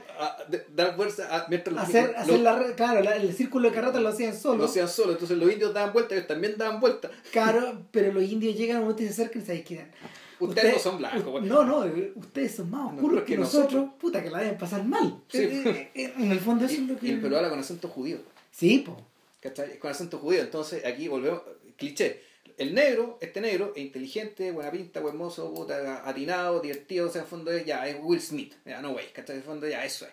dar 0.76 0.95
fuerza 0.95 1.35
a- 1.35 1.47
mientras 1.49 1.76
hacer, 1.77 2.09
los- 2.11 2.15
hacer 2.22 2.39
la 2.41 2.73
claro 2.76 3.01
la- 3.01 3.15
el 3.15 3.34
círculo 3.34 3.69
de 3.69 3.76
carretas 3.76 4.01
lo 4.01 4.09
hacían 4.09 4.34
no 4.34 4.38
solos 4.39 4.72
sean 4.73 4.88
solos, 4.88 5.14
entonces 5.14 5.38
los 5.38 5.51
indios 5.51 5.73
daban 5.73 5.93
vuelta, 5.93 6.15
ellos 6.15 6.27
también 6.27 6.55
daban 6.57 6.80
vuelta. 6.80 7.09
claro 7.31 7.81
pero 7.91 8.14
los 8.14 8.23
indios 8.23 8.55
llegan 8.55 8.77
a 8.77 8.80
un 8.80 8.85
momento 8.85 9.03
y 9.03 9.07
se 9.07 9.14
acercan 9.14 9.41
y 9.41 9.45
se 9.45 9.64
quedan 9.64 9.91
Ustedes 10.39 10.73
no 10.73 10.80
son 10.80 10.97
blancos, 10.99 11.41
no 11.41 11.64
no 11.64 11.85
ustedes 12.15 12.55
son 12.57 12.69
más 12.69 12.93
oscuros 12.93 13.22
porque 13.22 13.34
que 13.34 13.38
nosotros, 13.39 13.73
nosotros- 13.73 13.95
puta 13.99 14.22
que 14.23 14.30
la 14.30 14.38
deben 14.39 14.57
pasar 14.59 14.84
mal 14.85 15.19
Sí. 15.30 15.39
Eh, 15.39 15.64
eh, 15.65 15.91
eh, 15.95 16.14
en 16.15 16.31
el 16.31 16.39
fondo 16.39 16.65
eso 16.65 16.76
Y, 16.76 16.77
es 16.77 16.81
lo 16.89 16.97
que 16.99 17.07
y 17.07 17.09
el 17.09 17.22
peruano 17.22 17.49
con 17.49 17.57
acento 17.59 17.88
judío. 17.88 18.18
sí 18.51 18.80
po 18.85 18.95
¿Cachai? 19.39 19.77
Con 19.80 19.89
acento 19.91 20.18
judío. 20.19 20.41
Entonces 20.41 20.84
aquí 20.85 21.07
volvemos, 21.07 21.41
cliché. 21.77 22.22
El 22.57 22.73
negro, 22.73 23.17
este 23.21 23.39
negro, 23.39 23.71
es 23.75 23.84
inteligente, 23.84 24.51
buena 24.51 24.71
pinta, 24.71 24.99
buen 24.99 25.15
mozo, 25.15 25.53
puta, 25.53 26.07
atinado, 26.09 26.59
divertido, 26.59 27.07
o 27.07 27.11
sea, 27.11 27.21
en 27.21 27.25
el 27.25 27.29
fondo 27.29 27.51
es, 27.51 27.65
ya, 27.65 27.88
es 27.88 27.97
Will 28.01 28.19
Smith, 28.19 28.53
ya, 28.65 28.81
no 28.81 28.91
way, 28.91 29.05
¿cachai? 29.13 29.35
En 29.35 29.41
el 29.41 29.45
fondo 29.47 29.67
ya, 29.67 29.85
eso 29.85 30.05
es. 30.05 30.11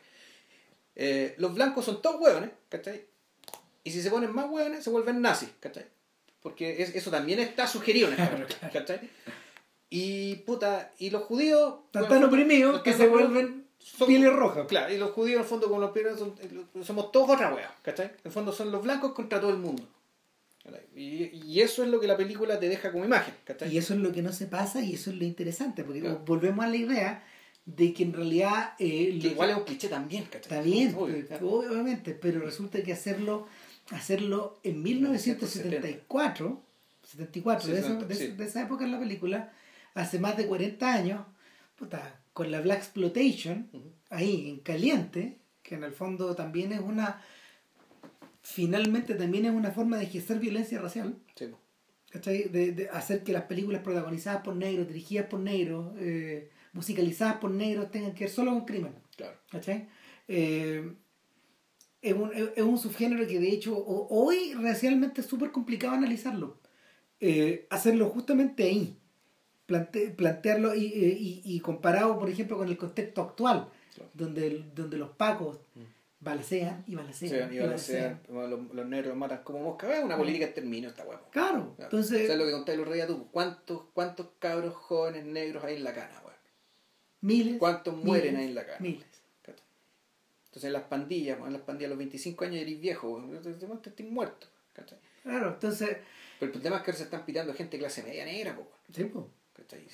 Eh, 0.97 1.35
los 1.39 1.55
blancos 1.55 1.85
son 1.87 2.03
todos 2.03 2.21
hueones, 2.21 2.51
¿cachai? 2.69 3.05
Y 3.83 3.91
si 3.91 4.03
se 4.03 4.11
ponen 4.11 4.33
más 4.35 4.49
hueones, 4.51 4.85
se 4.85 4.91
vuelven 4.91 5.23
nazis, 5.23 5.49
¿cachai? 5.59 5.87
Porque 6.43 6.83
es- 6.83 6.95
eso 6.95 7.11
también 7.11 7.39
está 7.41 7.67
sugerido 7.67 8.09
en 8.09 8.15
esta 8.15 8.31
película, 8.31 8.71
¿cachai? 8.71 9.01
Y, 9.91 10.37
puta, 10.37 10.93
y 10.99 11.11
los 11.11 11.23
judíos... 11.23 11.77
Bueno, 11.93 12.09
tan 12.09 12.25
oprimidos 12.25 12.83
que 12.83 12.93
se 12.93 13.07
vuelven 13.07 13.67
son- 13.79 14.07
pieles 14.09 14.33
rojas. 14.33 14.67
Claro, 14.67 14.93
y 14.93 14.99
los 14.99 15.13
judíos 15.13 15.37
en 15.37 15.43
el 15.43 15.49
fondo 15.49 15.69
como 15.69 15.81
los 15.81 15.93
primeros 15.93 16.19
son- 16.19 16.35
somos 16.85 17.11
todos 17.11 17.31
otra 17.31 17.55
wea, 17.55 17.75
¿cachai? 17.83 18.07
En 18.07 18.13
el 18.25 18.33
fondo 18.33 18.53
son 18.53 18.71
los 18.71 18.83
blancos 18.83 19.13
contra 19.15 19.41
todo 19.41 19.51
el 19.51 19.57
mundo. 19.59 19.83
Y, 20.97 21.25
y 21.47 21.61
eso 21.61 21.83
es 21.85 21.91
lo 21.91 22.01
que 22.01 22.07
la 22.07 22.17
película 22.17 22.59
te 22.61 22.69
deja 22.69 22.93
como 22.93 23.05
imagen, 23.05 23.35
¿cachai? 23.45 23.73
Y 23.73 23.79
eso 23.79 23.95
es 23.95 24.01
lo 24.01 24.13
que 24.13 24.23
no 24.23 24.33
se 24.33 24.47
pasa 24.47 24.81
y 24.81 24.95
eso 24.95 25.11
es 25.11 25.17
lo 25.17 25.25
interesante, 25.25 25.85
porque 25.85 26.01
Claro. 26.01 26.23
volvemos 26.25 26.65
a 26.65 26.69
la 26.69 26.77
idea 26.77 27.25
de 27.67 27.93
que 27.93 28.03
en 28.05 28.13
realidad... 28.13 28.75
eh, 28.79 29.19
que 29.21 29.29
igual 29.29 29.51
es 29.51 29.57
un 29.57 29.65
cliché 29.65 29.89
también, 29.89 30.25
¿cachai? 30.25 30.41
Está 30.43 30.61
bien, 30.63 30.95
Obvio, 30.97 31.27
claro. 31.27 31.49
obviamente, 31.51 32.15
pero 32.15 32.41
resulta 32.41 32.83
que 32.83 32.93
hacerlo 32.93 33.47
hacerlo 33.91 34.59
en 34.63 34.83
1974, 34.83 36.63
74, 37.03 37.69
de, 37.69 37.83
Sí, 37.83 37.89
de- 38.07 38.15
sí. 38.15 38.27
de 38.29 38.45
esa 38.45 38.63
época 38.63 38.85
en 38.85 38.93
la 38.93 38.99
película, 38.99 39.53
hace 39.95 40.19
más 40.19 40.37
de 40.37 40.47
40 40.47 40.93
años, 40.93 41.21
puta, 41.77 42.21
con 42.33 42.51
la 42.51 42.61
Black 42.61 42.79
Exploitation, 42.79 43.69
Ujú. 43.73 43.93
ahí 44.11 44.49
en 44.49 44.61
caliente, 44.61 45.37
que 45.63 45.75
en 45.75 45.85
el 45.85 45.93
fondo 45.93 46.35
también 46.35 46.73
es 46.73 46.81
una, 46.81 47.21
finalmente 48.45 49.15
también 49.15 49.47
es 49.47 49.53
una 49.53 49.73
forma 49.73 49.97
de 49.97 50.05
ejercer 50.05 50.39
violencia 50.39 50.81
racial. 50.81 51.17
Sí. 51.35 51.47
¿cachai? 52.11 52.45
De, 52.45 52.71
de 52.73 52.89
hacer 52.91 53.25
que 53.25 53.33
las 53.33 53.43
películas 53.45 53.83
protagonizadas 53.83 54.43
por 54.43 54.55
negros, 54.55 54.87
dirigidas 54.87 55.27
por 55.27 55.41
negros, 55.41 55.93
eh, 55.99 56.49
musicalizadas 56.73 57.39
por 57.39 57.51
negros 57.51 57.91
tengan 57.91 58.15
que 58.15 58.25
ver 58.25 58.33
solo 58.33 58.53
con 58.53 58.65
crimen. 58.65 58.93
claro. 59.17 59.37
¿cachai? 59.51 59.89
Eh, 60.29 60.93
es, 62.03 62.13
un, 62.15 62.31
es- 62.35 62.63
un 62.63 62.79
subgénero 62.79 63.27
que 63.27 63.41
de 63.41 63.49
hecho 63.49 63.77
ho- 63.77 64.07
hoy 64.11 64.53
racialmente 64.55 65.23
es 65.23 65.27
súper 65.27 65.51
complicado 65.51 65.95
analizarlo. 65.95 66.59
Eh, 67.21 67.67
hacerlo 67.71 68.11
justamente 68.11 68.63
ahí, 68.65 68.97
plante- 69.67 70.11
plantearlo 70.11 70.75
y, 70.75 70.85
y, 70.85 71.43
y 71.45 71.61
comparado, 71.61 72.19
por 72.19 72.29
ejemplo, 72.29 72.59
con 72.59 72.69
el 72.69 72.77
contexto 72.77 73.23
actual, 73.23 73.69
Claro. 73.95 74.11
donde, 74.15 74.65
donde 74.75 74.99
los 74.99 75.11
pacos 75.11 75.59
balacean 76.25 76.83
y 76.87 76.95
balacean. 76.95 77.49
Sí, 77.51 77.55
y 77.55 77.57
y 77.57 77.61
balacean. 77.61 78.21
los, 78.29 78.75
los 78.75 78.87
negros 78.87 79.17
matan 79.17 79.43
como 79.45 79.61
mosca. 79.61 79.97
Es 79.97 80.03
una 80.05 80.17
política 80.17 80.47
en 80.47 80.55
términos 80.55 80.93
esta 80.93 81.05
huevo. 81.05 81.23
Claro, 81.31 81.75
entonces, 81.79 82.23
¿Sabes 82.27 82.39
lo 82.39 82.47
que 82.47 82.53
contáis 82.53 82.79
los 82.79 82.89
reyes 82.89 83.07
tú? 83.07 83.29
¿Cuántos, 83.31 83.83
¿Cuántos 83.93 84.29
cabros 84.39 84.75
jóvenes 84.75 85.25
negros 85.25 85.63
hay 85.65 85.77
en 85.77 85.85
la 85.85 85.93
cana, 85.95 86.21
weón? 86.25 86.35
miles. 87.21 87.59
¿Cuántos 87.59 87.95
mueren 87.97 88.35
miles, 88.35 88.41
ahí 88.41 88.49
en 88.49 88.55
la 88.55 88.67
cana? 88.67 88.79
Miles. 88.81 89.07
Entonces 90.47 90.69
en 90.69 90.73
las 90.73 90.83
pandillas, 90.85 91.39
en 91.45 91.53
las 91.53 91.63
pandillas 91.63 91.89
a 91.89 91.91
los 91.91 91.99
25 91.99 92.45
años 92.45 92.57
eres 92.63 92.81
viejo, 92.81 93.11
weón. 93.11 93.43
Te- 93.43 93.51
Estás 93.51 94.01
muerto. 94.07 94.47
¿cachai? 94.73 94.99
Claro, 95.23 95.49
entonces, 95.55 95.97
Pero 96.39 96.53
el 96.53 96.61
tema 96.63 96.77
es 96.77 96.83
que 96.83 96.91
ahora 96.91 96.99
se 96.99 97.05
están 97.05 97.25
pitando 97.25 97.55
gente 97.55 97.77
de 97.77 97.81
clase 97.83 98.03
media 98.03 98.25
negra, 98.25 98.55
po, 98.57 98.67
sí, 98.93 99.05
po. 99.05 99.29
¿Cachai? 99.55 99.87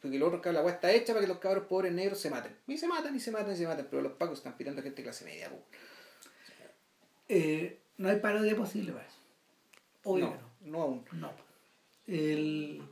Porque 0.00 0.16
el 0.16 0.22
otro 0.22 0.52
la 0.52 0.62
weá 0.62 0.74
está 0.74 0.90
hecha 0.92 1.12
para 1.12 1.20
que 1.20 1.28
los 1.28 1.38
cabros 1.38 1.64
pobres 1.66 1.92
negros 1.92 2.18
se 2.18 2.30
maten. 2.30 2.56
Y 2.66 2.78
se 2.78 2.88
matan, 2.88 3.14
y 3.14 3.20
se 3.20 3.30
matan, 3.30 3.52
y 3.52 3.56
se 3.56 3.66
matan. 3.66 3.86
Pero 3.90 4.02
los 4.02 4.12
pacos 4.12 4.38
están 4.38 4.56
pitando 4.56 4.82
gente 4.82 4.96
de 4.96 5.02
clase 5.02 5.24
media. 5.24 5.50
Eh, 7.28 7.78
no 7.98 8.08
hay 8.08 8.16
parodia 8.18 8.56
posible 8.56 8.92
para 8.92 9.06
eso. 9.06 9.18
Obvio 10.04 10.26
no, 10.26 10.30
no. 10.30 10.70
no 10.70 10.82
aún. 10.82 11.04
No. 11.12 11.32
El... 12.06 12.82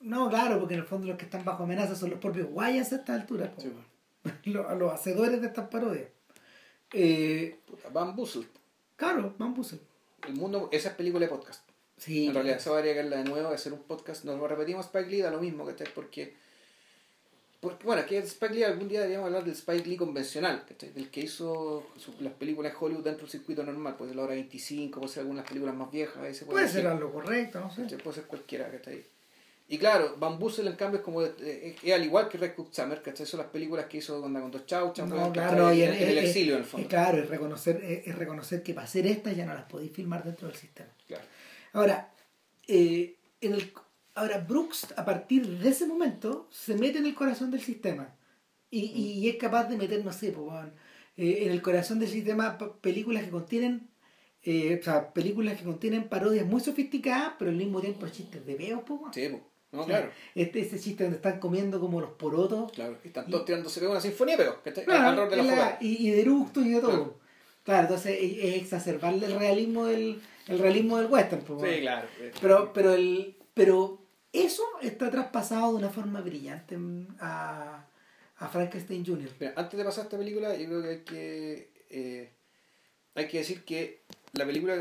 No, 0.00 0.28
claro, 0.28 0.60
porque 0.60 0.74
en 0.74 0.80
el 0.80 0.86
fondo 0.86 1.08
los 1.08 1.16
que 1.16 1.24
están 1.24 1.44
bajo 1.44 1.64
amenaza 1.64 1.96
son 1.96 2.10
los 2.10 2.20
propios 2.20 2.48
guayas 2.48 2.92
a 2.92 2.96
esta 2.96 3.14
altura. 3.14 3.50
po. 3.50 3.60
Sí, 3.60 3.72
los, 4.44 4.78
los 4.78 4.92
hacedores 4.92 5.40
de 5.40 5.48
estas 5.48 5.68
parodias. 5.68 6.08
Eh, 6.92 7.58
Puta, 7.66 7.88
Bamboozled. 7.88 8.46
claro, 8.96 9.34
Van 9.38 9.52
Bussen. 9.52 9.80
El 10.26 10.34
mundo, 10.34 10.68
esa 10.72 10.90
es 10.90 10.94
película 10.94 11.26
de 11.26 11.28
podcast. 11.28 11.68
Sí, 11.96 12.26
En 12.26 12.34
realidad, 12.34 12.56
eso 12.58 12.76
habría 12.76 12.92
que 12.92 13.02
verla 13.02 13.18
de 13.18 13.24
nuevo, 13.24 13.48
hacer 13.48 13.72
un 13.72 13.82
podcast. 13.82 14.24
Nos 14.24 14.38
lo 14.38 14.46
repetimos 14.48 14.86
Spike 14.86 15.08
Lee, 15.10 15.20
da 15.22 15.30
lo 15.30 15.40
mismo, 15.40 15.64
¿cachai? 15.64 15.86
Porque, 15.94 16.34
porque 17.60 17.86
bueno, 17.86 18.04
que 18.04 18.18
Spike 18.18 18.52
Lee 18.54 18.64
algún 18.64 18.88
día 18.88 19.00
deberíamos 19.00 19.26
hablar 19.28 19.44
del 19.44 19.54
Spike 19.54 19.86
Lee 19.88 19.96
convencional, 19.96 20.64
¿cachai? 20.68 20.90
Del 20.90 21.08
que 21.10 21.20
hizo 21.20 21.86
su- 21.96 22.14
las 22.20 22.32
películas 22.34 22.72
de 22.72 22.78
Hollywood 22.78 23.04
dentro 23.04 23.22
del 23.22 23.30
circuito 23.30 23.62
normal, 23.62 23.94
pues 23.96 24.10
de 24.10 24.16
la 24.16 24.22
hora 24.22 24.34
25, 24.34 25.00
puede 25.00 25.12
ser 25.12 25.20
algunas 25.22 25.46
películas 25.46 25.74
más 25.74 25.90
viejas, 25.90 26.16
ahí 26.18 26.34
se 26.34 26.44
puede 26.44 26.56
puede 26.66 26.68
ser 26.68 26.86
algo 26.88 27.12
correcto, 27.12 27.60
no 27.60 27.72
sé. 27.74 27.82
¿cachai? 27.82 27.98
Puede 27.98 28.14
ser 28.16 28.24
cualquiera, 28.24 28.70
¿cachai? 28.70 29.04
Y 29.66 29.78
claro, 29.78 30.16
Van 30.18 30.38
Bussel 30.38 30.66
en 30.66 30.76
cambio 30.76 30.98
es 30.98 31.04
como, 31.04 31.22
eh, 31.22 31.76
es 31.82 31.92
al 31.94 32.04
igual 32.04 32.28
que 32.28 32.36
Red 32.36 32.54
Cook 32.54 32.68
Summer, 32.70 33.00
¿cachai? 33.00 33.24
Son 33.24 33.38
las 33.40 33.48
películas 33.48 33.86
que 33.86 33.96
hizo 33.96 34.22
onda 34.22 34.40
con 34.42 34.50
dos 34.50 34.66
chauchas, 34.66 35.08
No, 35.08 35.14
weón, 35.16 35.32
claro, 35.32 35.56
no, 35.62 35.72
y 35.72 35.82
en, 35.84 35.92
es- 35.94 36.02
en 36.02 36.08
el 36.10 36.18
es- 36.18 36.24
exilio 36.26 36.52
en 36.54 36.58
el 36.58 36.64
es 36.64 36.70
fondo. 36.70 36.88
claro, 36.88 37.18
es 37.22 37.28
reconocer, 37.30 37.82
es, 37.82 38.06
es 38.08 38.14
reconocer 38.18 38.62
que 38.62 38.74
para 38.74 38.84
hacer 38.86 39.06
estas 39.06 39.34
ya 39.34 39.46
no 39.46 39.54
las 39.54 39.64
podéis 39.64 39.90
filmar 39.92 40.22
dentro 40.22 40.48
del 40.48 40.56
sistema. 40.58 40.90
Claro. 41.06 41.24
Ahora, 41.74 42.12
eh, 42.66 43.16
en 43.42 43.52
el, 43.52 43.70
ahora 44.14 44.38
Brooks, 44.38 44.94
a 44.96 45.04
partir 45.04 45.46
de 45.46 45.68
ese 45.68 45.86
momento, 45.86 46.48
se 46.50 46.74
mete 46.76 46.98
en 46.98 47.06
el 47.06 47.14
corazón 47.14 47.50
del 47.50 47.60
sistema. 47.60 48.14
Y, 48.70 48.80
y 48.86 49.28
es 49.28 49.36
capaz 49.36 49.64
de 49.64 49.76
meter, 49.76 50.02
no 50.04 50.12
sé, 50.12 50.32
pues, 50.32 50.46
weón, 50.48 50.72
eh, 51.16 51.40
en 51.42 51.52
el 51.52 51.60
corazón 51.60 51.98
del 52.00 52.08
sistema 52.08 52.56
películas 52.80 53.22
que 53.24 53.30
contienen 53.30 53.88
eh, 54.42 54.78
o 54.80 54.84
sea, 54.84 55.12
películas 55.12 55.56
que 55.58 55.64
contienen 55.64 56.08
parodias 56.08 56.44
muy 56.46 56.60
sofisticadas, 56.60 57.32
pero 57.38 57.50
al 57.50 57.56
mismo 57.56 57.80
tiempo 57.80 58.06
chistes 58.08 58.44
de 58.44 58.54
pues, 58.56 59.00
weón. 59.00 59.12
Sí, 59.14 59.28
po. 59.28 59.40
No, 59.72 59.82
O 59.82 59.86
sea, 59.86 59.98
claro. 59.98 60.12
Este, 60.36 60.60
ese 60.60 60.78
chiste 60.78 61.02
donde 61.02 61.16
están 61.16 61.40
comiendo 61.40 61.80
como 61.80 62.00
los 62.00 62.10
porotos. 62.12 62.70
Claro. 62.72 62.96
Y 63.02 63.08
están 63.08 63.28
todos 63.28 63.44
tirándose 63.44 63.80
de 63.80 63.88
una 63.88 64.00
sinfonía, 64.00 64.36
pero 64.36 64.62
que 64.62 64.68
está 64.68 64.84
Claro, 64.84 65.08
alrededor 65.22 65.30
de 65.30 65.36
la 65.36 65.42
y, 65.42 65.46
la- 65.56 65.78
y, 65.80 66.08
y 66.08 66.10
de 66.12 66.20
eructos 66.20 66.64
y 66.64 66.70
de 66.70 66.80
todo. 66.80 66.90
Claro. 66.90 67.18
Claro, 67.64 67.82
entonces 67.82 68.18
es, 68.20 68.38
es 68.44 68.62
exacerbarle 68.62 69.26
el 69.26 69.38
realismo 69.38 69.86
del, 69.86 70.20
el 70.48 70.58
realismo 70.58 70.98
del 70.98 71.06
western. 71.06 71.42
pues, 71.42 71.74
Sí, 71.74 71.80
claro. 71.80 72.08
Pero, 72.40 72.72
pero, 72.72 72.94
el, 72.94 73.36
pero 73.54 74.00
eso 74.32 74.62
está 74.82 75.10
traspasado 75.10 75.72
de 75.72 75.78
una 75.78 75.90
forma 75.90 76.20
brillante 76.20 76.76
a, 77.20 77.86
a 78.36 78.48
Frankenstein 78.48 79.04
Jr. 79.06 79.30
Mira, 79.38 79.52
antes 79.56 79.78
de 79.78 79.84
pasar 79.84 80.02
a 80.02 80.04
esta 80.04 80.18
película, 80.18 80.56
yo 80.56 80.66
creo 80.66 80.82
que 80.82 80.88
hay 80.88 81.00
que, 81.00 81.70
eh, 81.90 82.32
hay 83.14 83.28
que 83.28 83.38
decir 83.38 83.64
que 83.64 84.02
la 84.32 84.44
película, 84.44 84.74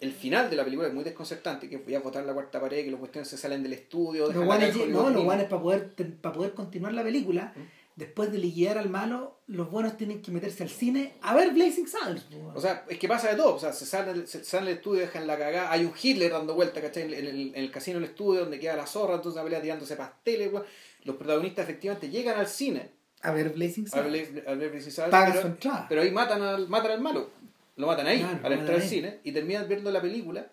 el 0.00 0.12
final 0.12 0.48
de 0.48 0.56
la 0.56 0.64
película 0.64 0.88
es 0.88 0.94
muy 0.94 1.04
desconcertante, 1.04 1.68
que 1.68 1.76
voy 1.76 1.94
a 1.94 2.00
botar 2.00 2.24
la 2.24 2.32
cuarta 2.32 2.60
pared, 2.60 2.84
que 2.84 2.90
los 2.90 3.00
cuestiones 3.00 3.28
se 3.28 3.36
salen 3.36 3.62
del 3.62 3.74
estudio, 3.74 4.32
Los 4.32 4.44
guanes, 4.44 4.74
no, 4.88 5.10
los 5.10 5.24
guanes 5.24 5.46
para 5.46 5.62
poder, 5.62 5.94
para 6.20 6.34
poder 6.34 6.54
continuar 6.54 6.94
la 6.94 7.02
película, 7.02 7.52
¿Mm? 7.54 7.60
Después 7.98 8.30
de 8.30 8.38
liquidar 8.38 8.78
al 8.78 8.88
malo, 8.88 9.40
los 9.48 9.70
buenos 9.70 9.96
tienen 9.96 10.22
que 10.22 10.30
meterse 10.30 10.62
al 10.62 10.68
cine 10.70 11.14
a 11.20 11.34
ver 11.34 11.52
Blazing 11.52 11.88
Saddles. 11.88 12.24
O 12.54 12.60
sea, 12.60 12.84
es 12.88 12.98
que 12.98 13.08
pasa 13.08 13.30
de 13.30 13.36
todo. 13.36 13.54
O 13.54 13.58
sea, 13.58 13.72
se 13.72 13.84
sale, 13.84 14.26
se 14.26 14.44
sale 14.44 14.66
del 14.68 14.76
estudio, 14.76 15.00
dejan 15.00 15.26
la 15.26 15.36
cagada. 15.36 15.70
Hay 15.72 15.84
un 15.84 15.92
Hitler 16.00 16.30
dando 16.32 16.54
vueltas, 16.54 16.82
¿cachai? 16.82 17.02
En 17.02 17.08
el, 17.12 17.14
en 17.14 17.26
el- 17.26 17.52
el 17.56 17.70
casino 17.70 17.98
del 17.98 18.08
estudio 18.08 18.40
donde 18.42 18.60
queda 18.60 18.76
la 18.76 18.86
zorra, 18.86 19.14
entonces 19.16 19.36
la 19.36 19.44
pelea 19.44 19.60
tirándose 19.60 19.96
pasteles, 19.96 20.52
weón. 20.52 20.64
Los 21.04 21.16
protagonistas 21.16 21.64
efectivamente 21.64 22.08
llegan 22.08 22.38
al 22.38 22.46
cine 22.46 22.90
a 23.22 23.32
ver 23.32 23.50
Blazing 23.50 23.88
Saddles. 23.88 24.30
a 24.46 24.54
ver 24.54 24.70
Blazing 24.70 24.92
Saddles, 24.92 25.10
Pagan 25.10 25.30
pero, 25.32 25.42
su 25.42 25.46
entrada. 25.48 25.86
pero 25.88 26.02
ahí 26.02 26.10
matan 26.12 26.40
al, 26.42 26.68
matan 26.68 26.92
al 26.92 27.00
malo. 27.00 27.30
Lo 27.76 27.86
matan 27.88 28.06
ahí, 28.06 28.18
Claro, 28.20 28.38
al 28.44 28.52
entrar 28.52 28.76
al 28.76 28.82
cine, 28.82 29.18
y 29.24 29.32
terminan 29.32 29.66
viendo 29.68 29.90
la 29.90 30.00
película. 30.00 30.46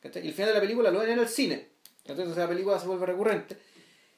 ¿cachai? 0.00 0.24
Y 0.24 0.28
el 0.28 0.34
final 0.34 0.48
de 0.50 0.54
la 0.54 0.60
película 0.60 0.90
lo 0.92 1.00
ven 1.00 1.10
en 1.10 1.18
el 1.20 1.28
cine. 1.28 1.68
Entonces 2.04 2.36
la 2.36 2.48
película 2.48 2.78
se 2.78 2.86
vuelve 2.86 3.06
recurrente. 3.06 3.56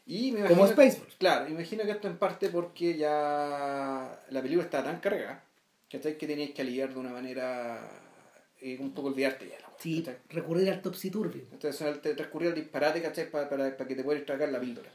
Y 0.06 0.32
me 0.32 0.40
Como 0.42 0.66
imagino- 0.66 0.68
Spaceballs. 0.68 1.14
Claro, 1.18 1.48
imagino 1.48 1.84
que 1.84 1.90
esto 1.92 2.08
en 2.08 2.18
parte 2.18 2.48
porque 2.50 2.96
ya 2.96 4.20
la 4.30 4.42
película 4.42 4.64
está 4.64 4.82
tan 4.84 5.00
cargada 5.00 5.42
que 5.88 5.98
tenías 6.26 6.50
que 6.50 6.62
aliviar 6.62 6.92
de 6.92 6.98
una 6.98 7.10
manera 7.10 7.88
eh, 8.60 8.76
un 8.80 8.92
poco 8.92 9.08
olvidarte 9.08 9.48
ya. 9.48 9.56
Sí, 9.78 10.02
¿cachai? 10.02 10.20
recurrir 10.28 10.68
al 10.70 10.82
topsy 10.82 11.10
turvy. 11.10 11.46
Entonces 11.52 12.00
transcurrir 12.16 12.48
al 12.50 12.54
disparate 12.54 13.00
¿cachai? 13.00 13.30
Para, 13.30 13.48
para, 13.48 13.76
para 13.76 13.88
que 13.88 13.94
te 13.94 14.02
puedas 14.04 14.24
tragar 14.26 14.48
la 14.50 14.60
píldora. 14.60 14.90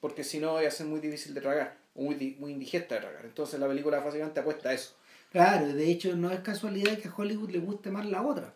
Porque 0.00 0.22
si 0.24 0.38
no, 0.38 0.54
va 0.54 0.60
a 0.60 0.70
ser 0.70 0.86
muy 0.86 1.00
difícil 1.00 1.32
de 1.34 1.40
tragar, 1.40 1.76
o 1.94 2.02
muy, 2.02 2.36
muy 2.38 2.52
indigesta 2.52 2.96
de 2.96 3.00
tragar. 3.00 3.24
Entonces 3.24 3.58
la 3.58 3.66
película 3.66 3.98
básicamente 4.00 4.40
apuesta 4.40 4.68
a 4.68 4.74
eso. 4.74 4.94
Claro, 5.32 5.66
de 5.72 5.90
hecho 5.90 6.14
no 6.16 6.30
es 6.30 6.40
casualidad 6.40 6.98
que 6.98 7.08
a 7.08 7.14
Hollywood 7.16 7.50
le 7.50 7.58
guste 7.58 7.90
más 7.90 8.04
la 8.06 8.22
otra. 8.22 8.54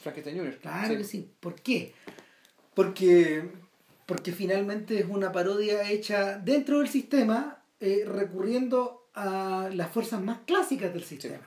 Frankenstein 0.00 0.38
Jr. 0.38 0.58
Claro 0.58 0.88
Sí. 0.88 0.96
que 0.98 1.04
sí. 1.04 1.30
¿Por 1.40 1.54
qué? 1.56 1.94
Porque, 2.74 3.48
porque 4.06 4.32
finalmente 4.32 4.98
es 4.98 5.06
una 5.08 5.32
parodia 5.32 5.88
hecha 5.90 6.38
dentro 6.38 6.78
del 6.78 6.88
sistema, 6.88 7.62
eh, 7.80 8.04
recurriendo 8.06 9.08
a 9.14 9.68
las 9.72 9.90
fuerzas 9.90 10.22
más 10.22 10.40
clásicas 10.46 10.92
del 10.92 11.04
sistema. 11.04 11.40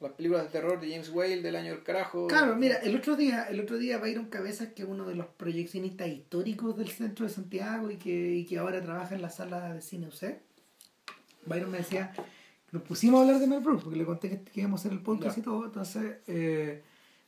Las 0.00 0.12
películas 0.12 0.44
de 0.44 0.50
terror 0.50 0.80
de 0.80 0.90
James 0.92 1.10
Whale 1.10 1.42
del 1.42 1.56
año 1.56 1.72
del 1.72 1.82
carajo. 1.82 2.28
Claro, 2.28 2.54
mira, 2.54 2.76
el 2.76 2.94
otro 2.94 3.16
día, 3.16 3.44
el 3.50 3.58
otro 3.58 3.78
día 3.78 3.98
Byron 3.98 4.26
Cabezas, 4.26 4.68
que 4.72 4.82
es 4.82 4.88
uno 4.88 5.04
de 5.06 5.16
los 5.16 5.26
proyeccionistas 5.26 6.06
históricos 6.08 6.76
del 6.76 6.88
centro 6.88 7.26
de 7.26 7.32
Santiago 7.32 7.90
y 7.90 7.96
que, 7.96 8.36
y 8.36 8.44
que 8.44 8.58
ahora 8.58 8.80
trabaja 8.80 9.16
en 9.16 9.22
la 9.22 9.30
sala 9.30 9.74
de 9.74 9.82
cine 9.82 10.06
UC, 10.06 10.36
Byron 11.46 11.70
me 11.72 11.78
decía, 11.78 12.12
nos 12.70 12.82
pusimos 12.82 13.18
a 13.18 13.22
hablar 13.24 13.40
de 13.40 13.46
Mel 13.48 13.60
Brooks, 13.60 13.82
porque 13.82 13.98
le 13.98 14.04
conté 14.04 14.28
que, 14.30 14.42
que 14.42 14.60
íbamos 14.60 14.80
a 14.80 14.82
hacer 14.82 14.92
el 14.92 15.02
podcast 15.02 15.36
Ya. 15.36 15.40
y 15.40 15.44
todo, 15.44 15.64
entonces 15.64 16.16
eh, 16.28 16.82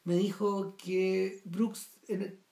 me 0.05 0.15
dijo 0.15 0.77
que 0.77 1.41
Brooks, 1.45 1.89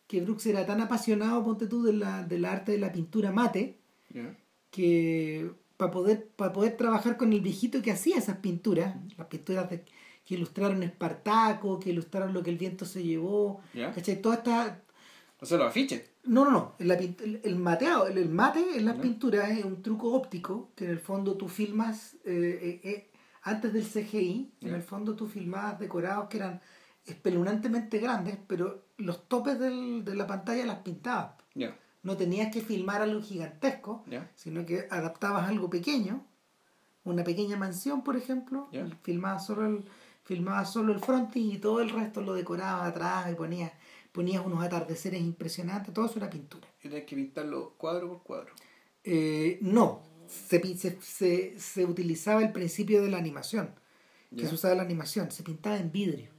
que 0.09 0.21
Brooks 0.23 0.47
era 0.47 0.67
tan 0.67 0.81
apasionado, 0.81 1.45
ponte 1.45 1.67
tú, 1.69 1.83
de 1.85 1.93
la, 1.93 2.25
del 2.25 2.45
arte 2.45 2.73
de 2.73 2.79
la 2.79 2.91
pintura 2.91 3.31
mate, 3.31 3.79
que 4.71 5.51
para 5.77 5.91
poder, 5.91 6.27
para 6.37 6.53
poder 6.53 6.77
trabajar 6.77 7.17
con 7.17 7.33
el 7.33 7.41
viejito 7.41 7.81
que 7.83 7.93
hacía 7.93 8.17
esas 8.19 8.39
pinturas, 8.39 8.97
las 9.17 9.27
pinturas 9.29 9.71
de- 9.71 9.85
que 10.25 10.35
ilustraron 10.35 10.83
Espartaco, 10.83 11.79
que 11.81 11.91
ilustraron 11.91 12.35
lo 12.35 12.43
que 12.43 12.51
el 12.51 12.59
viento 12.59 12.85
se 12.85 13.03
llevó, 13.03 13.61
Ya. 13.73 13.93
¿cachai? 13.93 14.21
Todas 14.21 14.39
estas... 14.39 14.73
O 15.41 15.47
sea, 15.47 15.57
los 15.57 15.69
afiches. 15.69 16.03
No, 16.25 16.45
no, 16.45 16.51
no, 16.51 16.75
la 16.81 16.95
el, 16.95 17.41
el 17.45 17.57
mateado, 17.57 18.09
el, 18.09 18.19
el 18.19 18.29
mate 18.29 18.61
en 18.77 18.85
las 18.85 18.97
Ya. 18.97 19.03
pinturas 19.03 19.51
es 19.51 19.65
un 19.65 19.81
truco 19.83 20.13
óptico 20.13 20.71
que 20.75 20.85
en 20.85 20.91
el 20.91 20.99
fondo 20.99 21.37
tú 21.37 21.49
filmas, 21.49 22.15
eh, 22.25 22.81
eh, 22.85 22.89
eh, 22.91 23.11
antes 23.43 23.73
del 23.73 23.85
CGI, 23.85 24.51
en 24.63 24.75
el 24.75 24.83
fondo 24.83 25.15
tú 25.15 25.27
filmabas 25.29 25.79
decorados 25.79 26.29
que 26.29 26.39
eran 26.39 26.61
espeluznantemente 27.09 27.99
grandes, 27.99 28.39
pero 28.47 28.85
los 28.97 29.29
topes 29.29 29.59
del- 29.59 30.05
de 30.05 30.15
la 30.15 30.27
pantalla 30.27 30.65
las 30.67 30.79
pintabas. 30.79 31.35
No 32.03 32.17
tenías 32.17 32.53
que 32.53 32.61
filmar 32.61 33.03
algo 33.03 33.21
gigantesco, 33.21 34.05
sino 34.35 34.65
que 34.65 34.87
adaptabas 34.91 35.49
algo 35.49 35.69
pequeño, 35.69 36.25
una 37.05 37.25
pequeña 37.25 37.57
mansión, 37.57 38.03
por 38.03 38.17
ejemplo, 38.17 38.69
Ya. 38.73 38.87
filmabas 39.03 39.47
solo 39.47 39.67
el 39.67 39.85
filmabas 40.25 40.71
solo 40.71 40.93
el 40.93 41.01
frontis 41.01 41.55
y 41.55 41.59
todo 41.59 41.81
el 41.81 41.89
resto 41.89 42.21
lo 42.21 42.35
decorabas 42.35 42.87
atrás 42.91 43.33
y 43.33 43.35
ponías 43.35 43.73
ponías 44.13 44.45
unos 44.45 44.63
atardeceres 44.63 45.21
impresionantes, 45.23 45.93
todo 45.95 46.05
eso 46.07 46.19
era 46.19 46.29
pintura. 46.29 46.67
Y 46.83 46.89
tenés 46.89 47.05
que 47.07 47.17
pintarlo 47.17 47.75
cuadro 47.79 48.09
por 48.09 48.23
cuadro. 48.23 48.53
Eh, 49.05 49.59
no, 49.63 50.03
se, 50.27 50.61
se, 50.77 51.01
se, 51.01 51.59
se 51.59 51.85
utilizaba 51.87 52.43
el 52.43 52.53
principio 52.53 53.01
de 53.03 53.09
la 53.11 53.17
animación, 53.19 53.71
que 54.37 54.47
se 54.47 54.55
usaba 54.55 54.75
la 54.75 54.83
animación, 54.83 55.31
se 55.31 55.43
pintaba 55.43 55.79
en 55.79 55.91
vidrio. 55.93 56.31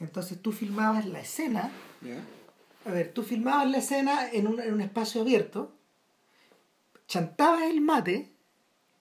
Entonces 0.00 0.40
tú 0.40 0.52
filmabas 0.52 1.06
la 1.06 1.20
escena 1.20 1.70
Ya. 2.02 2.20
A 2.84 2.92
ver, 2.92 3.12
tú 3.12 3.22
filmabas 3.24 3.68
la 3.70 3.78
escena 3.78 4.30
en 4.30 4.46
un, 4.46 4.60
en 4.60 4.72
un 4.72 4.80
espacio 4.80 5.22
abierto, 5.22 5.72
chantabas 7.08 7.62
el 7.64 7.80
mate 7.80 8.32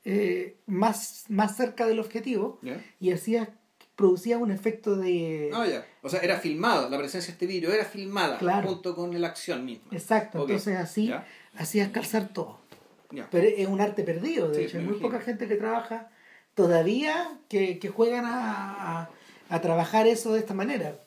eh, 0.03 0.57
más, 0.65 1.25
más 1.29 1.55
cerca 1.57 1.85
del 1.87 1.99
objetivo 1.99 2.59
y 2.99 3.11
hacías, 3.11 3.49
producías 3.95 4.41
un 4.41 4.51
efecto 4.51 4.95
de... 4.95 5.51
Ah, 5.53 5.65
ya. 5.67 5.85
O 6.01 6.09
sea, 6.09 6.19
era 6.21 6.37
filmado. 6.39 6.89
La 6.89 6.97
presencia 6.97 7.27
de 7.27 7.33
este 7.33 7.45
vídeo 7.47 7.71
era 7.71 7.85
filmada. 7.85 8.37
Claro. 8.37 8.67
Junto 8.69 8.95
con 8.95 9.19
la 9.19 9.27
acción 9.27 9.65
misma. 9.65 9.87
Exacto, 9.91 10.39
Ok. 10.43 10.49
entonces 10.49 10.77
así 10.77 11.13
hacías 11.55 11.89
calzar 11.89 12.29
todo. 12.29 12.59
Pero 13.31 13.47
es 13.47 13.67
un 13.67 13.81
arte 13.81 14.03
perdido, 14.03 14.49
de 14.49 14.55
Sí, 14.55 14.61
hecho, 14.65 14.77
hay 14.77 14.83
muy 14.83 14.93
imagino. 14.95 15.09
poca 15.11 15.23
gente 15.23 15.47
que 15.47 15.55
trabaja 15.55 16.09
todavía 16.53 17.39
que, 17.49 17.79
que 17.79 17.89
juegan 17.89 18.25
a, 18.25 19.01
a- 19.03 19.09
a 19.49 19.61
trabajar 19.61 20.07
eso 20.07 20.33
de 20.33 20.39
esta 20.39 20.53
manera. 20.53 20.99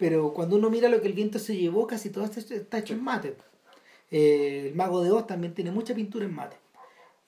Pero 0.00 0.32
cuando 0.32 0.56
uno 0.56 0.68
mira 0.68 0.88
lo 0.88 1.00
que 1.00 1.06
el 1.06 1.12
viento 1.14 1.38
se 1.38 1.56
llevó, 1.56 1.86
casi 1.86 2.10
todo 2.10 2.24
está, 2.24 2.78
hecho 2.78 2.94
en 2.94 3.04
mate. 3.04 3.36
Eh, 4.10 4.68
el 4.68 4.74
Mago 4.74 5.02
de 5.02 5.10
Oz 5.12 5.26
también 5.26 5.54
tiene 5.54 5.70
mucha 5.70 5.94
pintura 5.94 6.24
en 6.24 6.34
mate. 6.34 6.56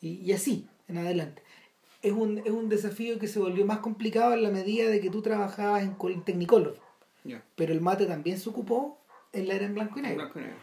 Y, 0.00 0.14
y 0.22 0.32
así, 0.32 0.66
en 0.88 0.98
adelante. 0.98 1.42
Es 2.02 2.12
un, 2.12 2.38
es 2.38 2.50
un 2.50 2.68
desafío 2.68 3.18
que 3.18 3.28
se 3.28 3.38
volvió 3.38 3.64
más 3.64 3.78
complicado 3.78 4.34
en 4.34 4.42
la 4.42 4.50
medida 4.50 4.88
de 4.88 5.00
que 5.00 5.10
tú 5.10 5.22
trabajabas 5.22 5.82
en 5.84 5.96
Technicolor. 6.24 6.76
Ya. 7.24 7.42
Pero 7.56 7.72
el 7.72 7.80
mate 7.80 8.06
también 8.06 8.38
se 8.38 8.48
ocupó 8.48 8.98
en 9.32 9.46
la 9.48 9.54
era 9.54 9.66
en 9.66 9.74
blanco 9.74 9.98
y 9.98 10.02
negro. 10.02 10.16
Blanco 10.16 10.38
y 10.40 10.42
negro. 10.42 10.58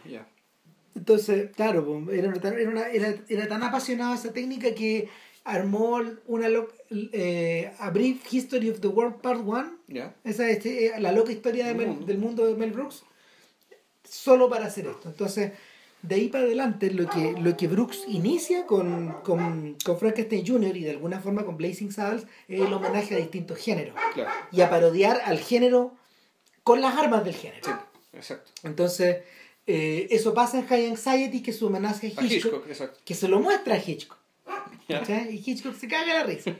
Entonces, 0.94 1.50
claro, 1.54 1.80
era, 2.10 2.28
una- 2.28 2.38
era, 2.58 2.70
una- 2.70 2.88
era, 2.88 3.14
era 3.28 3.48
tan 3.48 3.62
apasionado 3.62 4.14
esa 4.14 4.32
técnica 4.32 4.74
que 4.74 5.08
armó 5.46 6.00
una 6.26 6.48
eh, 7.12 7.72
A 7.78 7.90
Brief 7.90 8.32
History 8.32 8.68
of 8.70 8.80
the 8.80 8.88
World 8.88 9.20
Part 9.20 9.40
1, 9.44 9.78
Ya. 9.88 10.14
esa 10.24 10.48
es 10.50 10.64
eh, 10.66 10.92
la 10.98 11.12
loca 11.12 11.32
historia 11.32 11.64
de 11.66 11.70
Del 11.74 11.78
Mel- 11.78 11.88
mundo. 11.88 12.06
del 12.06 12.18
mundo 12.18 12.46
de 12.46 12.54
Mel 12.54 12.72
Brooks, 12.72 13.04
solo 14.04 14.48
para 14.48 14.66
hacer 14.66 14.86
esto. 14.86 15.08
Entonces, 15.08 15.52
de 16.02 16.14
ahí 16.14 16.28
para 16.28 16.44
adelante, 16.44 16.90
lo 16.90 17.08
que, 17.08 17.32
lo 17.40 17.56
que 17.56 17.66
Brooks 17.68 18.04
inicia 18.08 18.66
con, 18.66 19.12
con, 19.24 19.76
con 19.84 19.98
Frankenstein 19.98 20.46
Jr. 20.46 20.76
y 20.76 20.84
de 20.84 20.90
alguna 20.90 21.20
forma 21.20 21.44
con 21.44 21.56
Blazing 21.56 21.90
Saddles 21.92 22.26
es 22.48 22.60
el 22.60 22.72
homenaje 22.72 23.14
a 23.14 23.18
distintos 23.18 23.58
géneros 23.58 23.94
Claro. 24.14 24.30
y 24.52 24.60
a 24.60 24.70
parodiar 24.70 25.20
al 25.24 25.38
género 25.38 25.94
con 26.62 26.80
las 26.80 26.96
armas 26.96 27.24
del 27.24 27.34
género. 27.34 27.64
Sí. 27.64 27.70
Exacto. 28.12 28.50
Entonces, 28.62 29.18
eh, 29.66 30.06
eso 30.10 30.32
pasa 30.34 30.58
en 30.58 30.66
High 30.66 30.86
Anxiety, 30.90 31.42
que 31.42 31.50
es 31.50 31.56
su 31.58 31.66
homenaje 31.66 32.12
a 32.16 32.20
A 32.20 32.24
Hitchcock, 32.24 32.52
Hitchcock, 32.52 32.66
exacto. 32.68 33.00
que 33.04 33.14
se 33.14 33.28
lo 33.28 33.40
muestra 33.40 33.74
a 33.74 33.78
Hitchcock. 33.78 34.18
Y 35.30 35.42
Hitchcock 35.50 35.74
se 35.74 35.88
caga 35.88 36.14
la 36.14 36.22
risa. 36.24 36.54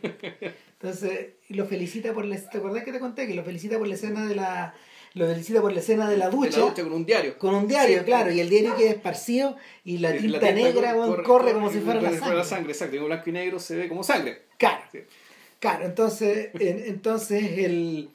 Entonces, 0.81 1.29
lo 1.49 1.65
felicita 1.67 2.13
por 2.13 2.25
la 2.25 2.37
¿te 2.37 2.59
acordás 2.59 2.85
que 2.85 2.93
te 2.93 2.99
conté? 3.01 3.27
Que 3.27 3.35
lo 3.35 3.45
felicita 3.45 3.79
por 3.79 3.87
la 3.89 3.95
escena 3.95 4.27
de 4.27 4.35
la 4.35 4.75
lo 5.15 5.27
felicita 5.27 5.63
por 5.63 5.73
la 5.73 5.81
escena 5.81 6.11
de 6.11 6.19
la 6.19 6.27
De 6.29 6.37
ducha, 6.37 6.59
la 6.59 6.65
ducha 6.67 6.83
con 6.83 6.93
un 6.93 7.07
diario. 7.07 7.39
con 7.39 7.55
un 7.55 7.67
diario, 7.67 8.01
Sí. 8.01 8.05
claro, 8.05 8.31
y 8.31 8.41
el 8.41 8.51
diario 8.51 8.77
queda 8.77 8.91
esparcido 8.91 9.57
y 9.83 9.97
la 9.99 10.13
Sí, 10.13 10.19
tinta 10.19 10.53
negra 10.53 10.93
corre, 10.95 11.07
corre, 11.09 11.23
corre 11.23 11.53
como 11.55 11.71
si 11.73 11.79
fuera 11.81 12.03
la 12.03 12.11
sangre. 12.19 12.45
sangre. 12.45 12.73
Exacto. 12.73 12.97
Y 12.97 12.99
en 12.99 13.05
blanco 13.07 13.31
y 13.31 13.33
negro 13.33 13.59
se 13.59 13.77
ve 13.77 13.89
como 13.89 14.03
sangre. 14.05 14.43
Claro. 14.59 14.83
Sí. 14.93 14.99
Claro, 15.59 15.87
entonces, 15.87 16.51
en- 16.61 16.85
entonces 16.87 17.43
el, 17.59 18.11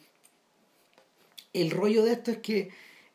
el 1.53 1.71
rollo 1.71 2.03
de 2.03 2.11
esto 2.13 2.29
es 2.31 2.37
que 2.37 2.69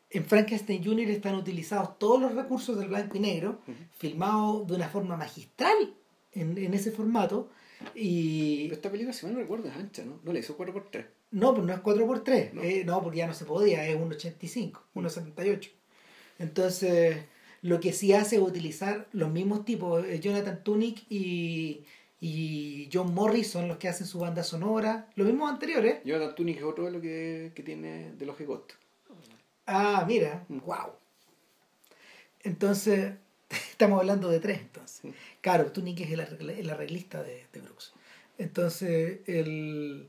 en 0.09 0.25
Frankenstein 0.25 0.83
Jr. 0.83 1.09
están 1.09 1.35
utilizados 1.35 1.97
todos 1.97 2.21
los 2.21 2.33
recursos 2.35 2.77
del 2.77 2.89
blanco 2.89 3.15
y 3.17 3.19
negro, 3.21 3.61
filmados 3.97 4.67
de 4.67 4.75
una 4.75 4.89
forma 4.89 5.15
magistral 5.15 5.93
en, 6.39 6.57
en 6.57 6.73
ese 6.73 6.91
formato. 6.91 7.49
Y 7.93 8.63
Pero 8.63 8.75
esta 8.75 8.89
película, 8.91 9.13
si 9.13 9.25
mal 9.25 9.35
no 9.35 9.41
recuerdo, 9.41 9.67
es 9.69 9.75
ancha, 9.75 10.03
¿no? 10.05 10.19
No 10.23 10.33
le 10.33 10.39
hizo 10.39 10.57
4x3. 10.57 11.05
no, 11.31 11.53
pues 11.53 11.65
no 11.67 11.73
es 11.73 11.79
4x3, 11.81 12.53
No. 12.53 12.63
eh, 12.63 12.83
no, 12.85 13.01
porque 13.03 13.19
ya 13.19 13.27
no 13.27 13.33
se 13.33 13.45
podía, 13.45 13.85
es 13.87 13.95
1.85, 13.97 14.79
1.78. 14.95 15.69
Entonces, 16.39 17.17
lo 17.61 17.79
que 17.79 17.93
sí 17.93 18.13
hace 18.13 18.37
es 18.37 18.41
utilizar 18.41 19.07
los 19.11 19.31
mismos 19.31 19.65
tipos, 19.65 20.05
eh, 20.05 20.19
Jonathan 20.19 20.63
Tunick 20.63 21.03
y, 21.09 21.83
y 22.19 22.89
John 22.91 23.13
Morris 23.13 23.49
son 23.51 23.67
los 23.67 23.77
que 23.77 23.87
hacen 23.89 24.07
su 24.07 24.19
banda 24.19 24.43
sonora, 24.43 25.09
los 25.15 25.27
mismos 25.27 25.51
anteriores. 25.51 25.99
Jonathan 26.03 26.35
Tunick 26.35 26.57
es 26.57 26.63
otro 26.63 26.85
de 26.85 26.91
lo 26.91 27.01
que, 27.01 27.51
que 27.55 27.63
tiene 27.63 28.11
de 28.13 28.25
los 28.25 28.37
Gegot. 28.37 28.73
Ah, 29.67 30.03
mira, 30.07 30.45
Mm. 30.47 30.59
wow. 30.65 30.93
Entonces, 32.43 33.13
estamos 33.77 33.99
hablando 33.99 34.29
de 34.29 34.39
tres, 34.39 34.59
entonces. 34.59 35.11
Claro, 35.41 35.71
Tunick 35.71 36.01
es 36.01 36.11
el, 36.11 36.69
arreglista 36.69 37.21
de, 37.21 37.45
de 37.53 37.61
Brooks. 37.61 37.93
Entonces, 38.39 39.19
el, 39.27 40.07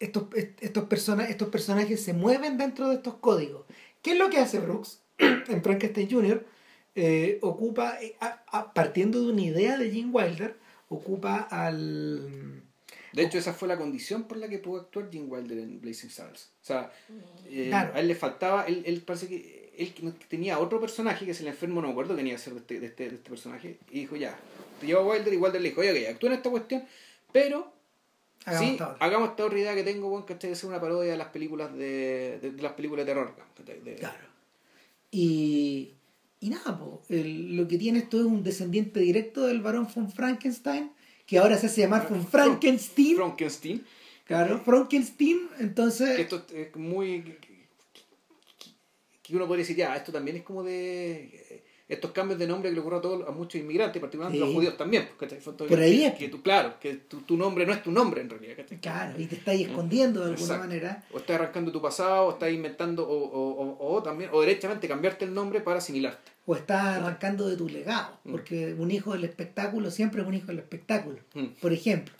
estos, 0.00 0.24
est- 0.34 0.62
estos, 0.62 0.84
persona, 0.84 1.28
estos 1.28 1.48
personajes 1.48 2.02
se 2.02 2.12
mueven 2.12 2.58
dentro 2.58 2.88
de 2.88 2.96
estos 2.96 3.14
códigos. 3.16 3.64
¿Qué 4.02 4.12
es 4.12 4.18
lo 4.18 4.30
que 4.30 4.38
hace 4.38 4.58
Brooks 4.58 5.00
en 5.18 5.62
Frankenstein 5.62 6.10
Jr.? 6.10 6.44
Eh, 6.96 7.38
ocupa, 7.42 7.98
eh, 8.02 8.16
a- 8.20 8.42
a- 8.48 8.74
partiendo 8.74 9.20
de 9.24 9.32
una 9.32 9.42
idea 9.42 9.76
de 9.78 9.90
Gene 9.90 10.10
Wilder, 10.12 10.56
ocupa 10.88 11.38
al... 11.50 12.62
De 13.12 13.22
hecho, 13.22 13.38
esa 13.38 13.52
fue 13.54 13.68
la 13.68 13.78
condición 13.78 14.24
por 14.24 14.38
la 14.38 14.48
que 14.48 14.58
pudo 14.58 14.80
actuar 14.80 15.08
Gene 15.10 15.26
Wilder 15.26 15.58
en 15.58 15.80
Blazing 15.80 16.10
Saddles. 16.10 16.50
O 16.62 16.64
sea, 16.66 16.92
eh, 17.46 17.66
Claro. 17.68 17.94
a 17.94 18.00
él 18.00 18.08
le 18.08 18.14
faltaba, 18.16 18.64
él, 18.66 18.82
él 18.86 19.02
parece 19.02 19.28
que 19.28 19.63
él 19.78 19.92
tenía 20.28 20.58
otro 20.58 20.80
personaje 20.80 21.24
que 21.24 21.30
es 21.32 21.40
el 21.40 21.48
enfermo, 21.48 21.80
no 21.80 21.88
me 21.88 21.92
acuerdo 21.92 22.14
que 22.14 22.18
tenía 22.18 22.34
que 22.34 22.40
ser 22.42 22.52
de 22.54 22.60
este, 22.60 22.80
de 22.80 22.86
este, 22.86 23.08
de 23.10 23.14
este 23.16 23.30
personaje, 23.30 23.78
y 23.90 24.00
dijo 24.00 24.16
ya, 24.16 24.38
te 24.80 24.86
llevo 24.86 25.00
a 25.00 25.06
Wilder 25.14 25.32
y 25.32 25.36
Wilder 25.36 25.60
le 25.60 25.68
dijo, 25.70 25.80
oye, 25.80 25.90
ok, 26.04 26.10
actúa 26.14 26.30
en 26.30 26.36
esta 26.36 26.50
cuestión, 26.50 26.84
pero 27.32 27.72
Hagamos 28.46 28.66
sí, 28.68 28.72
esta 28.74 28.88
otra". 28.92 29.06
hagamos 29.06 29.30
esta 29.30 29.44
otra 29.46 29.58
idea 29.58 29.74
que 29.74 29.82
tengo, 29.84 30.08
bueno, 30.10 30.26
que 30.26 30.34
hacer 30.34 30.68
una 30.68 30.80
parodia 30.80 31.12
de 31.12 31.16
las 31.18 31.28
películas 31.28 31.72
de, 31.74 32.38
de, 32.42 32.50
de 32.52 32.62
las 32.62 32.72
películas 32.72 33.06
de 33.06 33.12
terror. 33.12 33.34
De- 33.84 33.94
Claro. 33.96 34.18
Y, 35.10 35.92
y 36.40 36.50
nada, 36.50 36.78
po, 36.78 37.02
el- 37.08 37.56
lo 37.56 37.66
que 37.68 37.78
tiene 37.78 38.00
esto 38.00 38.18
es 38.20 38.26
un 38.26 38.42
descendiente 38.42 39.00
directo 39.00 39.46
del 39.46 39.60
varón 39.62 39.88
von 39.94 40.10
Frankenstein, 40.10 40.90
que 41.26 41.38
ahora 41.38 41.56
se 41.56 41.66
hace 41.66 41.80
llamar 41.82 42.08
von 42.08 42.26
Frankenstein. 42.26 43.16
Frankenstein, 43.16 43.84
Claro, 44.26 44.58
Frankenstein, 44.64 45.48
entonces... 45.58 46.16
que 46.16 46.22
esto 46.22 46.44
es 46.54 46.74
muy... 46.76 47.36
que- 49.24 49.34
uno 49.34 49.46
podría 49.48 49.62
decir, 49.62 49.76
ya, 49.76 49.96
esto 49.96 50.12
también 50.12 50.36
es 50.36 50.42
como 50.44 50.62
de... 50.62 51.62
Estos 51.86 52.12
cambios 52.12 52.38
de 52.38 52.46
nombre 52.46 52.70
que 52.70 52.74
le 52.74 52.80
ocurren 52.80 52.98
a, 53.00 53.02
todos, 53.02 53.28
a 53.28 53.30
muchos 53.30 53.60
inmigrantes, 53.60 54.00
particularmente 54.00 54.42
a 54.42 54.46
los 54.46 54.54
judíos 54.54 54.74
también. 54.78 55.06
Fue 55.18 55.52
todo- 55.52 55.68
Por 55.68 55.78
ahí 55.78 55.98
que, 55.98 56.06
es. 56.06 56.14
que 56.14 56.28
tú, 56.30 56.40
claro, 56.40 56.80
que 56.80 56.94
tu, 56.94 57.20
tu 57.20 57.36
nombre 57.36 57.66
no 57.66 57.74
es 57.74 57.82
tu 57.82 57.90
nombre 57.92 58.22
en 58.22 58.30
realidad. 58.30 58.56
¿cachai? 58.56 58.78
Claro, 58.80 59.20
y 59.20 59.26
te 59.26 59.34
estáis 59.34 59.66
escondiendo 59.68 60.20
de 60.20 60.26
alguna 60.30 60.42
Exacto. 60.42 60.66
manera. 60.66 61.04
O 61.12 61.18
estás 61.18 61.36
arrancando 61.38 61.70
tu 61.72 61.82
pasado, 61.82 62.28
o 62.28 62.30
estás 62.32 62.50
inventando, 62.50 63.06
o, 63.06 63.14
o, 63.14 63.76
o, 63.76 63.94
o 63.96 64.02
también, 64.02 64.30
o 64.32 64.40
derechamente 64.40 64.88
cambiarte 64.88 65.26
el 65.26 65.34
nombre 65.34 65.60
para 65.60 65.76
asimilarte. 65.76 66.32
O 66.46 66.54
estás 66.56 66.96
arrancando 66.98 67.46
de 67.48 67.56
tu 67.58 67.68
legado. 67.68 68.16
Mm. 68.24 68.30
Porque 68.30 68.74
un 68.78 68.90
hijo 68.90 69.12
del 69.12 69.24
espectáculo 69.24 69.90
siempre 69.90 70.22
es 70.22 70.26
un 70.26 70.32
hijo 70.34 70.46
del 70.46 70.60
espectáculo. 70.60 71.18
Mm. 71.34 71.48
Por 71.60 71.74
ejemplo. 71.74 72.14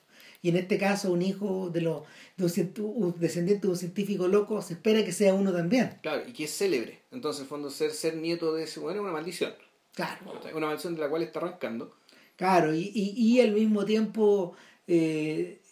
Y 0.45 0.51
en 0.51 0.57
este 0.57 0.77
caso, 0.77 1.11
un 1.11 1.23
hijo 1.23 1.71
de, 1.71 1.81
lo, 1.81 2.05
de 2.37 2.45
un, 2.45 3.15
descendiente 3.19 3.67
de 3.67 3.73
un 3.73 3.79
científico 3.79 4.29
loco 4.29 4.61
se 4.61 4.75
espera 4.75 5.03
que 5.03 5.11
sea 5.11 5.33
uno 5.33 5.55
también. 5.55 5.99
Claro, 6.03 6.23
y 6.29 6.35
que 6.35 6.45
es 6.45 6.55
célebre. 6.55 7.01
Entonces, 7.13 7.41
en 7.41 7.45
el 7.45 7.49
fondo, 7.49 7.71
ser, 7.71 7.93
ser 7.93 8.17
nieto 8.17 8.53
de 8.53 8.65
ese 8.65 8.79
bueno 8.79 9.01
es 9.01 9.05
una 9.05 9.13
maldición. 9.13 9.55
Claro. 9.95 10.21
Una 10.55 10.67
maldición 10.67 10.97
de 10.97 11.01
la 11.01 11.09
cual 11.09 11.23
está 11.23 11.39
arrancando. 11.39 11.97
Claro, 12.37 12.75
y, 12.75 12.93
y, 12.95 13.15
y 13.17 13.41
al 13.41 13.53
mismo 13.53 13.87
tiempo 13.87 14.55
eh, 14.87 15.63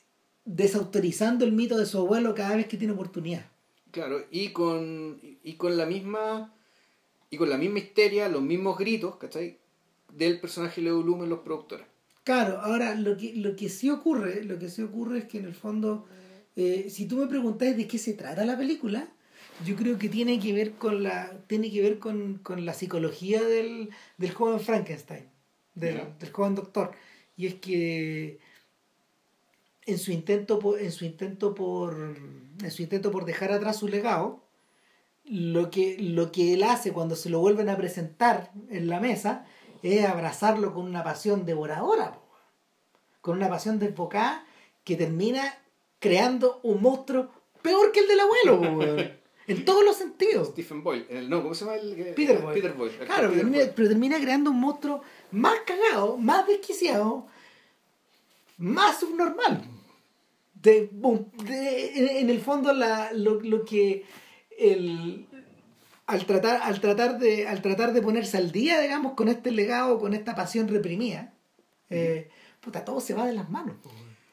desautorizando 0.47 1.44
el 1.44 1.53
mito 1.53 1.77
de 1.77 1.85
su 1.85 1.99
abuelo 1.99 2.35
cada 2.35 2.57
vez 2.57 2.66
que 2.66 2.78
tiene 2.78 2.94
oportunidad. 2.94 3.44
Claro, 3.90 4.24
y 4.31 4.53
con, 4.53 5.20
y 5.44 5.53
con 5.57 5.77
la 5.77 5.85
misma 5.85 6.55
y 7.28 7.36
con 7.36 7.51
la 7.51 7.59
misma 7.59 7.81
histeria, 7.81 8.27
los 8.31 8.40
mismos 8.40 8.78
gritos, 8.78 9.16
¿cachai? 9.16 9.59
Del 10.09 10.40
personaje 10.40 10.81
Leo 10.81 11.03
Bloom 11.03 11.24
en 11.24 11.28
los 11.28 11.40
productores. 11.40 11.91
Claro, 12.24 12.61
ahora 12.61 12.94
lo 12.94 13.16
que, 13.16 13.35
lo 13.35 13.57
que 13.57 13.69
sí 13.69 13.90
ocurre, 13.90 14.44
lo 14.44 14.59
que 14.59 14.69
sí 14.69 14.82
ocurre 14.82 15.19
es 15.19 15.24
que 15.24 15.39
en 15.39 15.44
el 15.47 15.55
fondo, 15.55 16.07
eh, 16.55 16.89
si 16.89 17.07
tú 17.07 17.16
me 17.16 17.27
preguntas 17.27 17.77
de 17.77 17.89
qué 17.89 17.99
se 17.99 18.15
trata 18.15 18.44
la 18.44 18.57
película, 18.57 19.09
yo 19.66 19.77
creo 19.77 19.99
que 19.99 20.09
tiene 20.09 20.39
que 20.39 20.53
ver 20.53 20.73
con 20.73 21.03
la, 21.03 21.32
tiene 21.49 21.70
que 21.70 21.82
ver 21.82 21.99
con, 21.99 22.39
con 22.39 22.65
la 22.65 22.74
psicología 22.74 23.43
del, 23.43 23.90
del 24.19 24.31
joven 24.32 24.61
Frankenstein, 24.61 25.24
del, 25.74 26.01
del 26.19 26.31
joven 26.31 26.55
doctor. 26.55 26.93
Y 27.36 27.47
es 27.47 27.55
que 27.57 28.39
en 29.86 29.99
su 29.99 30.12
intento 30.12 30.59
por, 30.59 30.81
en 30.81 30.93
su 30.93 31.05
intento 31.05 31.55
por 31.55 32.16
en 32.62 32.70
su 32.70 32.82
intento 32.82 33.11
por 33.11 33.24
dejar 33.24 33.53
atrás 33.53 33.78
su 33.78 33.89
legado, 33.89 34.44
lo 35.24 35.70
que, 35.70 35.97
lo 35.99 36.32
que 36.32 36.55
él 36.55 36.62
hace 36.62 36.93
cuando 36.93 37.16
se 37.16 37.31
lo 37.31 37.40
vuelven 37.40 37.69
a 37.69 37.77
presentar 37.77 38.53
en 38.70 38.89
la 38.89 39.01
mesa 39.01 39.47
es 39.82 40.04
abrazarlo 40.04 40.72
con 40.74 40.86
una 40.86 41.02
pasión 41.04 41.44
devoradora, 41.44 42.12
po, 42.14 42.22
con 43.20 43.36
una 43.36 43.48
pasión 43.48 43.78
desbocada 43.78 44.44
que 44.84 44.96
termina 44.96 45.59
creando 45.98 46.60
un 46.62 46.82
monstruo 46.82 47.30
peor 47.62 47.92
que 47.92 48.00
el 48.00 48.09
del 48.09 48.20
abuelo, 48.20 48.82
en 49.46 49.64
todos 49.64 49.84
los 49.84 49.96
sentidos. 49.96 50.48
Stephen 50.48 50.82
Boyle, 50.82 51.06
el, 51.09 51.28
no, 51.30 51.42
¿cómo 51.42 51.54
se 51.54 51.64
llama 51.64 51.76
el? 51.76 51.92
el- 52.00 52.14
Peter 52.14 52.38
Boyle. 52.40 52.54
Peter 52.60 52.72
Boyle. 52.76 52.96
Claro, 52.98 53.28
Peter 53.28 53.42
termina- 53.44 53.59
Boyle. 53.59 53.72
pero 53.76 53.88
termina 53.88 54.20
creando 54.20 54.50
un 54.50 54.60
monstruo 54.60 55.02
más 55.30 55.54
cagado, 55.66 56.16
más 56.16 56.46
desquiciado, 56.46 57.26
más 58.59 59.00
subnormal. 59.00 59.62
De, 60.54 60.90
en 62.20 62.30
el 62.30 62.40
fondo 62.40 62.72
la, 62.72 63.12
lo, 63.12 63.40
lo 63.40 63.64
que 63.64 64.04
el, 64.56 65.26
al 66.12 66.26
tratar, 66.26 66.60
al 66.62 66.80
tratar 66.80 67.18
de, 67.18 67.47
al 67.48 67.62
tratar 67.62 67.93
de 67.93 68.02
ponerse 68.02 68.36
al 68.36 68.52
día, 68.52 68.80
digamos, 68.80 69.14
con 69.14 69.28
este 69.28 69.51
legado, 69.51 69.98
con 69.98 70.14
esta 70.14 70.34
pasión 70.34 70.68
reprimida, 70.68 71.32
eh, 71.90 72.28
puta, 72.60 72.84
todo 72.84 73.01
se 73.01 73.14
va 73.14 73.26
de 73.26 73.32
las 73.32 73.48
manos. 73.51 73.76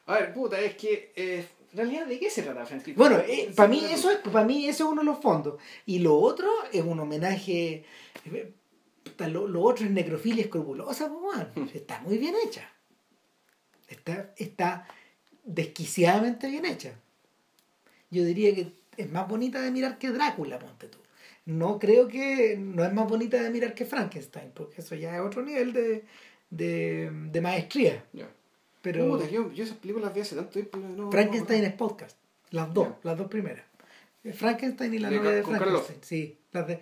A 0.06 0.14
ver, 0.14 0.32
puta, 0.32 0.60
es 0.60 0.74
que. 0.76 1.12
eh, 1.16 1.46
en 1.72 1.76
realidad, 1.76 2.06
¿de 2.06 2.18
qué 2.18 2.28
se 2.30 2.42
trata, 2.42 2.66
Franklin? 2.66 2.96
Bueno, 2.96 3.18
eh, 3.18 3.52
para 3.54 3.68
mí 3.68 3.80
eso 3.90 4.10
es, 4.10 4.18
para 4.18 4.44
mí 4.44 4.66
eso 4.66 4.84
es 4.86 4.90
uno 4.90 5.02
de 5.02 5.06
los 5.06 5.20
fondos. 5.20 5.54
Y 5.86 6.00
lo 6.00 6.16
otro 6.18 6.48
es 6.72 6.82
un 6.82 6.98
homenaje. 6.98 7.84
eh, 8.24 8.52
puta, 9.04 9.28
Lo, 9.28 9.46
lo 9.46 9.62
otro 9.62 9.84
es 9.86 9.90
necrofilia 9.92 10.42
escrupulosa, 10.42 11.06
weón. 11.06 11.70
está 11.72 12.00
muy 12.00 12.18
bien 12.18 12.34
hecha. 12.44 12.68
Está, 13.86 14.32
está 14.36 14.86
desquiciadamente 15.44 16.48
bien 16.48 16.64
hecha. 16.66 16.92
Yo 18.10 18.24
diría 18.24 18.52
que 18.54 18.72
es 18.96 19.10
más 19.10 19.28
bonita 19.28 19.60
de 19.60 19.70
mirar 19.70 19.98
que 19.98 20.10
Drácula, 20.10 20.58
ponte 20.58 20.88
tú. 20.88 20.98
No 21.50 21.78
creo 21.78 22.08
que. 22.08 22.56
No 22.58 22.84
es 22.84 22.92
más 22.92 23.08
bonita 23.08 23.42
de 23.42 23.50
mirar 23.50 23.74
que 23.74 23.84
Frankenstein, 23.84 24.50
porque 24.54 24.80
eso 24.80 24.94
ya 24.94 25.14
es 25.16 25.20
otro 25.20 25.42
nivel 25.42 25.72
de, 25.72 26.04
de, 26.50 27.10
de 27.12 27.40
maestría. 27.40 28.04
Ya. 28.12 28.28
Pero. 28.82 29.08
Puta, 29.08 29.28
yo, 29.28 29.52
yo 29.52 29.64
esas 29.64 29.76
películas 29.78 30.06
las 30.06 30.14
vi 30.14 30.20
hace 30.20 30.36
tanto 30.36 30.52
tiempo. 30.52 30.78
No, 30.78 30.88
no- 30.88 31.10
Frankenstein 31.10 31.64
es 31.64 31.72
podcast. 31.74 32.16
Las 32.50 32.72
dos, 32.74 32.88
Ya. 32.88 32.98
las 33.04 33.18
dos 33.18 33.28
primeras. 33.28 33.64
Eh, 34.24 34.32
Frankenstein 34.32 34.94
y 34.94 34.98
la 34.98 35.10
novia 35.10 35.30
de 35.30 35.42
Frankenstein. 35.42 35.98
Sí, 36.02 36.38
las 36.52 36.66
de. 36.66 36.80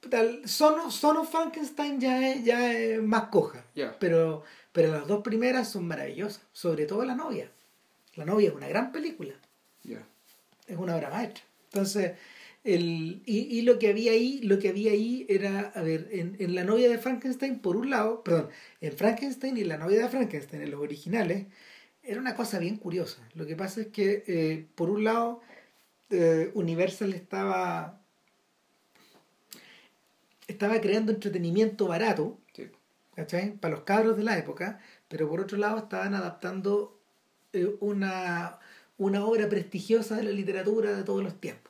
puta, 0.00 0.20
el 0.20 0.48
Son 0.48 0.78
of, 0.80 0.92
Son 0.92 1.16
of 1.18 1.30
Frankenstein 1.30 2.00
ya 2.00 2.28
es, 2.30 2.44
ya 2.44 2.72
es 2.74 3.02
más 3.02 3.24
coja. 3.24 3.64
Pero, 3.98 4.42
pero 4.72 4.92
las 4.92 5.06
dos 5.06 5.22
primeras 5.22 5.68
son 5.70 5.86
maravillosas. 5.86 6.42
Sobre 6.52 6.86
todo 6.86 7.04
la 7.04 7.14
novia. 7.14 7.50
La 8.16 8.24
novia 8.24 8.48
es 8.48 8.54
una 8.54 8.68
gran 8.68 8.92
película. 8.92 9.34
Es 10.66 10.76
una 10.76 10.94
obra 10.96 11.10
maestra. 11.10 11.42
Entonces, 11.72 12.12
el, 12.64 13.22
y, 13.26 13.38
y 13.58 13.62
lo 13.62 13.78
que 13.78 13.88
había 13.88 14.12
ahí, 14.12 14.40
lo 14.42 14.58
que 14.58 14.68
había 14.68 14.92
ahí 14.92 15.26
era, 15.28 15.72
a 15.74 15.82
ver, 15.82 16.08
en, 16.12 16.36
en 16.38 16.54
la 16.54 16.64
novia 16.64 16.88
de 16.90 16.98
Frankenstein, 16.98 17.60
por 17.60 17.76
un 17.76 17.90
lado, 17.90 18.22
perdón, 18.24 18.48
en 18.80 18.92
Frankenstein 18.92 19.56
y 19.56 19.64
la 19.64 19.78
novia 19.78 20.00
de 20.02 20.08
Frankenstein, 20.08 20.62
en 20.62 20.70
los 20.70 20.80
originales, 20.80 21.46
era 22.02 22.20
una 22.20 22.34
cosa 22.34 22.58
bien 22.58 22.76
curiosa. 22.76 23.26
Lo 23.34 23.46
que 23.46 23.56
pasa 23.56 23.80
es 23.82 23.86
que, 23.88 24.24
eh, 24.26 24.66
por 24.74 24.90
un 24.90 25.04
lado, 25.04 25.40
eh, 26.10 26.50
Universal 26.54 27.12
estaba 27.14 28.00
estaba 30.48 30.80
creando 30.80 31.12
entretenimiento 31.12 31.86
barato, 31.86 32.38
Sí. 32.52 32.68
¿cachai? 33.14 33.52
Para 33.52 33.74
los 33.74 33.84
cabros 33.84 34.16
de 34.16 34.24
la 34.24 34.36
época, 34.38 34.80
pero 35.08 35.28
por 35.28 35.40
otro 35.40 35.56
lado 35.58 35.78
estaban 35.78 36.14
adaptando 36.14 36.98
eh, 37.52 37.76
una, 37.80 38.58
una 38.98 39.24
obra 39.24 39.48
prestigiosa 39.48 40.16
de 40.16 40.24
la 40.24 40.30
literatura 40.32 40.92
de 40.96 41.02
todos 41.04 41.22
los 41.22 41.40
tiempos, 41.40 41.69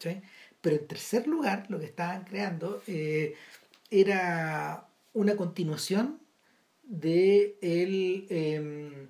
¿cachai? 0.00 0.22
Pero 0.60 0.76
en 0.76 0.86
tercer 0.86 1.26
lugar, 1.26 1.66
lo 1.68 1.78
que 1.78 1.86
estaban 1.86 2.24
creando 2.24 2.82
eh, 2.86 3.34
era 3.90 4.88
una 5.12 5.36
continuación 5.36 6.20
de 6.84 7.56
el, 7.60 8.26
em, 8.30 9.08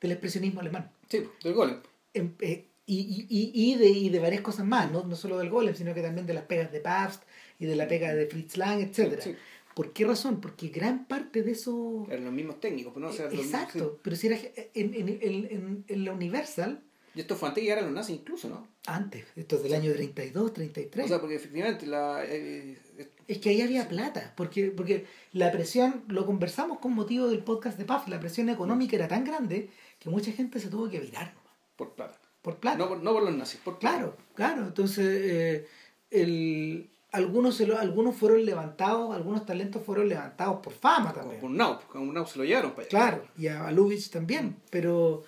del 0.00 0.12
expresionismo 0.12 0.60
alemán. 0.60 0.90
Sí, 1.08 1.22
del 1.42 1.54
golem. 1.54 1.76
Em- 2.14 2.34
eh, 2.40 2.66
y, 2.86 3.26
y, 3.28 3.52
y, 3.54 3.74
de, 3.76 3.88
y 3.88 4.08
de 4.08 4.18
varias 4.18 4.40
cosas 4.40 4.66
más, 4.66 4.90
no, 4.90 5.04
no 5.04 5.14
solo 5.14 5.38
del 5.38 5.48
golem, 5.48 5.74
sino 5.76 5.94
que 5.94 6.02
también 6.02 6.26
de 6.26 6.34
las 6.34 6.44
pegas 6.44 6.72
de 6.72 6.80
Pabst 6.80 7.22
y 7.60 7.66
de 7.66 7.76
la 7.76 7.86
pega 7.86 8.12
de 8.14 8.26
Fritz 8.26 8.56
Lang, 8.56 8.80
etc. 8.80 9.20
Sí. 9.20 9.36
¿Por 9.74 9.92
qué 9.92 10.04
razón? 10.04 10.40
Porque 10.40 10.68
gran 10.68 11.06
parte 11.06 11.44
de 11.44 11.52
eso... 11.52 12.04
Eran 12.10 12.24
los 12.24 12.32
mismos 12.32 12.58
técnicos, 12.58 12.92
pues, 12.92 13.02
¿no? 13.02 13.08
O 13.10 13.12
sea, 13.12 13.26
Exacto, 13.30 13.90
sí. 13.92 14.00
pero 14.02 14.16
si 14.16 14.26
era 14.26 14.38
en, 14.74 14.94
en, 14.94 15.08
en, 15.08 15.20
en, 15.22 15.84
en 15.86 16.04
la 16.04 16.12
Universal, 16.12 16.82
Y 17.14 17.20
esto 17.20 17.34
fue 17.36 17.48
antes 17.48 17.62
de 17.62 17.68
llegar 17.68 17.78
a 17.80 17.86
los 17.86 17.92
nazis 17.92 18.16
incluso, 18.16 18.48
¿no? 18.48 18.68
antes, 18.86 19.24
esto 19.36 19.56
es 19.56 19.62
del 19.62 19.74
año 19.74 19.92
32, 19.92 20.52
33. 20.54 21.04
O 21.04 21.08
sea, 21.08 21.20
porque 21.20 21.34
efectivamente 21.36 21.86
la... 21.86 22.24
eh, 22.24 22.78
eh, 22.98 23.10
Es 23.28 23.38
que 23.38 23.50
ahí 23.50 23.60
había 23.62 23.88
plata, 23.88 24.32
porque, 24.36 24.70
porque 24.70 25.06
la 25.32 25.52
presión, 25.52 26.02
lo 26.08 26.24
conversamos 26.26 26.78
con 26.78 26.92
motivo 26.94 27.28
del 27.28 27.40
podcast 27.44 27.76
de 27.78 27.84
PAF, 27.84 28.08
la 28.08 28.18
presión 28.20 28.48
económica 28.48 28.96
era 28.96 29.06
tan 29.08 29.24
grande 29.24 29.68
que 29.98 30.08
mucha 30.08 30.32
gente 30.32 30.58
se 30.60 30.68
tuvo 30.68 30.88
que 30.88 30.98
virar 31.00 31.34
por 31.76 31.92
plata. 31.94 32.18
por 32.42 32.56
plata. 32.56 32.78
No, 32.78 32.88
por, 32.88 33.02
no 33.02 33.12
por 33.12 33.22
los 33.24 33.34
nazis, 33.36 33.60
por 33.60 33.78
plata. 33.78 33.96
claro, 33.96 34.16
claro. 34.34 34.66
Entonces, 34.66 35.06
eh, 35.22 35.66
el, 36.10 36.88
algunos, 37.12 37.56
se 37.56 37.66
lo- 37.66 37.78
algunos 37.78 38.16
fueron 38.16 38.44
levantados, 38.44 39.14
algunos 39.14 39.44
talentos 39.46 39.82
fueron 39.84 40.08
levantados 40.08 40.60
por 40.62 40.72
fama 40.72 41.12
también. 41.12 41.40
por 41.40 41.50
un 41.50 41.56
Nau, 41.56 41.78
un 41.94 42.14
Nau 42.14 42.26
se 42.26 42.38
lo 42.38 42.44
llevaron 42.44 42.70
para 42.72 42.82
allá. 42.82 42.88
Claro, 42.90 43.24
y 43.36 43.46
a, 43.48 43.66
a 43.66 43.72
Lubitsch 43.72 44.10
también, 44.10 44.56
pero, 44.70 45.22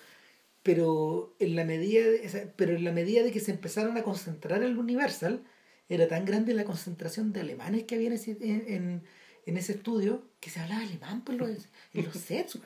pero, 0.63 1.35
en 1.39 1.55
la 1.55 1.65
medida 1.65 2.03
de, 2.09 2.51
pero 2.55 2.75
en 2.75 2.83
la 2.83 2.91
medida 2.91 3.21
de 3.23 3.31
que 3.31 3.39
se 3.39 3.51
empezaron 3.51 3.97
a 3.97 4.03
concentrar 4.03 4.61
en 4.63 4.69
el 4.69 4.77
Universal, 4.77 5.43
era 5.89 6.07
tan 6.07 6.25
grande 6.25 6.53
la 6.53 6.63
concentración 6.63 7.33
de 7.33 7.41
alemanes 7.41 7.83
que 7.83 7.95
había 7.95 8.07
en 8.07 8.13
ese, 8.13 8.31
en, 8.41 9.03
en- 9.45 9.57
ese 9.57 9.73
estudio 9.73 10.23
que 10.39 10.49
se 10.49 10.61
hablaba 10.61 10.81
alemán 10.81 11.21
por 11.25 11.35
los, 11.35 11.49
en 11.93 12.05
los 12.05 12.15
sets. 12.15 12.57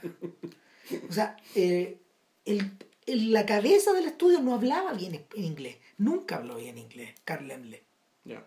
O 1.10 1.12
sea, 1.12 1.36
eh, 1.56 1.98
el, 2.46 2.72
el- 3.08 3.34
la 3.34 3.46
cabeza 3.48 3.94
del 3.94 4.06
estudio 4.06 4.40
no 4.42 4.54
hablaba 4.54 4.94
bien 4.94 5.26
en 5.36 5.44
inglés, 5.44 5.78
nunca 5.98 6.36
habló 6.36 6.58
bien 6.58 6.78
inglés, 6.78 7.16
Carl 7.26 7.48
Lemle 7.48 7.84
Ya. 8.26 8.46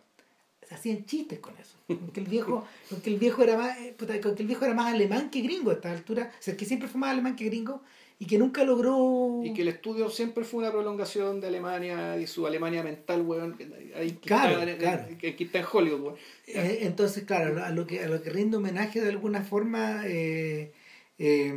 se 0.66 0.74
hacían 0.76 1.04
chistes 1.06 1.40
con 1.40 1.54
eso. 1.58 1.76
Porque 1.88 2.20
el 2.20 2.28
viejo, 2.28 2.64
porque 2.88 3.10
el 3.10 3.18
viejo 3.18 3.42
era 3.42 3.56
más, 3.56 3.76
eh, 3.78 3.94
porque 3.98 4.42
el 4.42 4.46
viejo 4.46 4.64
era 4.64 4.74
más 4.74 4.94
alemán 4.94 5.28
que 5.30 5.40
gringo 5.40 5.70
a 5.70 5.74
esta 5.74 5.90
altura. 5.90 6.30
O 6.38 6.42
sea, 6.42 6.56
que 6.56 6.64
siempre 6.64 6.88
fue 6.88 7.00
más 7.00 7.10
alemán 7.10 7.34
que 7.34 7.46
gringo 7.46 7.82
y 8.20 8.26
que 8.26 8.36
nunca 8.38 8.62
logró. 8.64 9.40
Y 9.42 9.54
que 9.54 9.62
el 9.62 9.68
estudio 9.68 10.10
siempre 10.10 10.44
fue 10.44 10.60
una 10.60 10.70
prolongación 10.70 11.40
de 11.40 11.46
Alemania 11.46 12.18
y 12.18 12.26
su 12.26 12.46
Alemania 12.46 12.82
mental, 12.82 13.22
weón, 13.22 13.56
ahí 13.96 14.12
Claro, 14.22 14.60
está, 14.60 14.76
claro. 14.76 15.18
que 15.18 15.34
está 15.38 15.60
en 15.60 15.64
Hollywood, 15.72 16.00
weón. 16.02 16.16
Eh, 16.46 16.80
entonces, 16.82 17.24
claro, 17.24 17.64
a 17.64 17.70
lo 17.70 17.86
que 17.86 18.00
a 18.04 18.08
lo 18.08 18.22
que 18.22 18.28
rinde 18.28 18.58
homenaje 18.58 19.00
de 19.00 19.08
alguna 19.08 19.42
forma, 19.42 20.02
eh, 20.06 20.70
eh, 21.18 21.54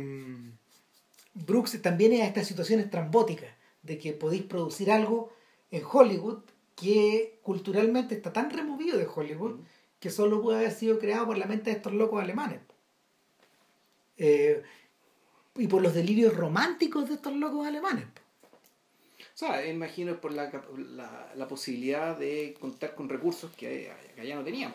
Brooks 1.34 1.82
también 1.82 2.14
es 2.14 2.22
a 2.22 2.26
estas 2.28 2.46
situaciones 2.46 2.90
trambóticas 2.90 3.50
de 3.82 3.98
que 3.98 4.14
podéis 4.14 4.44
producir 4.44 4.90
algo 4.90 5.34
en 5.70 5.82
Hollywood 5.84 6.44
que 6.76 7.40
culturalmente 7.42 8.14
está 8.14 8.32
tan 8.32 8.48
removido 8.48 8.96
de 8.96 9.06
Hollywood 9.06 9.60
que 10.00 10.08
solo 10.08 10.40
puede 10.40 10.60
haber 10.60 10.72
sido 10.72 10.98
creado 10.98 11.26
por 11.26 11.36
la 11.36 11.44
mente 11.44 11.68
de 11.68 11.76
estos 11.76 11.92
locos 11.92 12.22
alemanes. 12.22 12.60
Eh, 14.16 14.62
y 15.56 15.66
por 15.68 15.82
los 15.82 15.94
delirios 15.94 16.34
románticos 16.34 17.08
de 17.08 17.14
estos 17.14 17.34
locos 17.34 17.66
alemanes. 17.66 18.04
O 19.34 19.36
sea, 19.36 19.66
imagino 19.66 20.20
por 20.20 20.32
la, 20.32 20.50
la, 20.94 21.32
la 21.34 21.48
posibilidad 21.48 22.16
de 22.16 22.56
contar 22.60 22.94
con 22.94 23.08
recursos 23.08 23.50
que, 23.56 23.92
que 24.14 24.20
allá 24.20 24.36
no 24.36 24.44
tenían. 24.44 24.72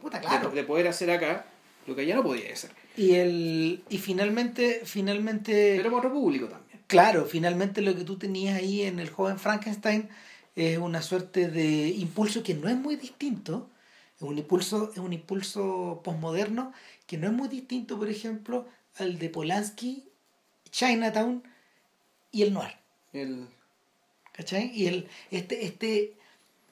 Puta, 0.00 0.20
claro. 0.20 0.50
De, 0.50 0.56
de 0.56 0.64
poder 0.64 0.86
hacer 0.86 1.10
acá 1.10 1.46
lo 1.86 1.96
que 1.96 2.02
allá 2.02 2.14
no 2.14 2.22
podía 2.22 2.52
hacer. 2.52 2.70
Y 2.96 3.14
el 3.14 3.82
y 3.88 3.98
finalmente 3.98 4.82
finalmente 4.84 5.74
Pero 5.76 5.90
para 5.90 5.98
otro 6.06 6.12
público 6.12 6.46
también. 6.46 6.80
Claro, 6.86 7.26
finalmente 7.26 7.82
lo 7.82 7.94
que 7.96 8.04
tú 8.04 8.18
tenías 8.18 8.56
ahí 8.56 8.82
en 8.82 8.98
el 8.98 9.10
joven 9.10 9.38
Frankenstein 9.38 10.08
es 10.54 10.78
una 10.78 11.02
suerte 11.02 11.48
de 11.48 11.88
impulso 11.88 12.42
que 12.42 12.54
no 12.54 12.68
es 12.68 12.76
muy 12.76 12.96
distinto, 12.96 13.68
es 14.16 14.22
un 14.22 14.38
impulso, 14.38 14.90
es 14.92 14.98
un 14.98 15.12
impulso 15.12 16.00
posmoderno 16.02 16.72
que 17.06 17.18
no 17.18 17.26
es 17.26 17.32
muy 17.32 17.48
distinto, 17.48 17.98
por 17.98 18.08
ejemplo, 18.08 18.66
al 18.96 19.18
de 19.18 19.28
Polanski, 19.28 20.07
Chinatown 20.78 21.42
y 22.30 22.42
el 22.42 22.52
noir. 22.52 22.70
El, 23.12 23.48
¿Cachai? 24.32 24.70
Y 24.72 24.86
el, 24.86 25.08
este, 25.32 25.64
este, 25.64 26.14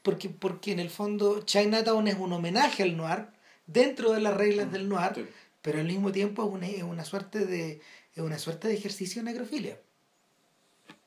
porque, 0.02 0.28
porque 0.28 0.70
en 0.70 0.78
el 0.78 0.90
fondo 0.90 1.42
Chinatown 1.42 2.06
es 2.06 2.14
un 2.14 2.32
homenaje 2.32 2.84
al 2.84 2.96
noir 2.96 3.26
dentro 3.66 4.12
de 4.12 4.20
las 4.20 4.34
reglas 4.34 4.70
del 4.70 4.88
noir, 4.88 5.10
sí. 5.16 5.26
pero 5.60 5.80
al 5.80 5.86
mismo 5.86 6.12
tiempo 6.12 6.44
es 6.46 6.52
una, 6.52 6.68
es 6.68 6.82
una 6.84 7.04
suerte 7.04 7.44
de 7.46 7.80
es 8.14 8.22
una 8.22 8.38
suerte 8.38 8.68
de 8.68 8.74
ejercicio 8.74 9.22
de 9.22 9.32
necrofilia. 9.32 9.76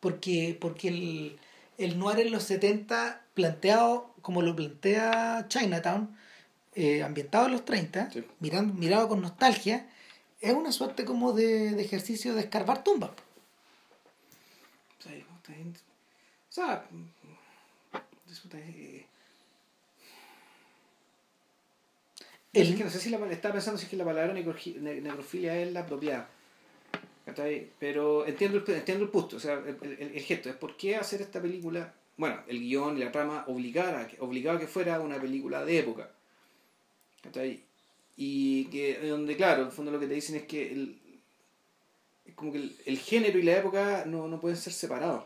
Porque, 0.01 0.57
porque 0.59 0.89
el, 0.89 1.39
el 1.77 1.97
noir 1.97 2.19
en 2.19 2.31
los 2.31 2.43
70, 2.43 3.25
planteado 3.33 4.13
como 4.21 4.41
lo 4.41 4.55
plantea 4.55 5.45
Chinatown, 5.47 6.15
eh, 6.75 7.01
ambientado 7.01 7.45
en 7.47 7.53
los 7.53 7.65
30, 7.65 8.11
Sí. 8.11 8.23
mirando, 8.39 8.73
mirado 8.73 9.07
con 9.07 9.21
nostalgia, 9.21 9.87
es 10.41 10.53
una 10.53 10.71
suerte 10.71 11.05
como 11.05 11.33
de, 11.33 11.71
de 11.71 11.81
ejercicio 11.83 12.33
de 12.33 12.41
escarbar 12.41 12.83
tumbas. 12.83 13.11
O 14.99 15.01
sea, 15.01 15.13
puta, 15.13 15.53
es- 15.53 15.83
o 16.49 16.51
sea, 16.51 16.85
eh, 18.59 19.05
El- 22.53 22.69
es 22.71 22.75
que 22.77 22.83
no 22.83 22.89
sé 22.89 22.99
si 22.99 23.09
la 23.09 23.17
estaba 23.31 23.53
pensando 23.53 23.77
si 23.77 23.85
es 23.85 23.89
que 23.89 23.97
la 23.97 24.05
palabra 24.05 24.33
necrofilia 24.33 25.59
es 25.61 25.71
la 25.71 25.81
apropiada. 25.81 26.29
Pero 27.79 28.25
entiendo 28.25 28.57
el, 28.57 28.69
entiendo 28.75 29.03
el 29.05 29.11
punto, 29.11 29.35
o 29.37 29.39
sea, 29.39 29.53
el, 29.53 29.77
el- 29.81 30.11
el 30.15 30.21
gesto 30.23 30.49
es 30.49 30.55
por 30.55 30.75
qué 30.75 30.95
hacer 30.95 31.21
esta 31.21 31.39
película, 31.39 31.93
bueno, 32.17 32.41
el 32.47 32.59
guion 32.59 32.97
y 32.97 33.01
la 33.03 33.11
trama 33.11 33.43
obligara, 33.47 34.01
a 34.01 34.07
que 34.59 34.67
fuera 34.67 34.99
una 34.99 35.21
película 35.21 35.63
de 35.63 35.77
época. 35.79 36.09
Y 38.21 38.65
que 38.65 38.99
donde, 39.07 39.37
claro, 39.37 39.61
en 39.61 39.67
el 39.67 39.71
fondo 39.73 39.91
lo 39.91 39.99
que 39.99 40.07
te 40.07 40.13
dicen 40.13 40.35
es 40.35 40.43
que 40.43 40.73
el, 40.73 40.99
es 42.25 42.35
como 42.35 42.51
que 42.51 42.57
el, 42.57 42.75
el 42.85 42.99
género 42.99 43.39
y 43.39 43.43
la 43.43 43.57
época 43.57 44.03
no, 44.05 44.27
no 44.27 44.41
pueden 44.41 44.57
ser 44.57 44.73
separados. 44.73 45.23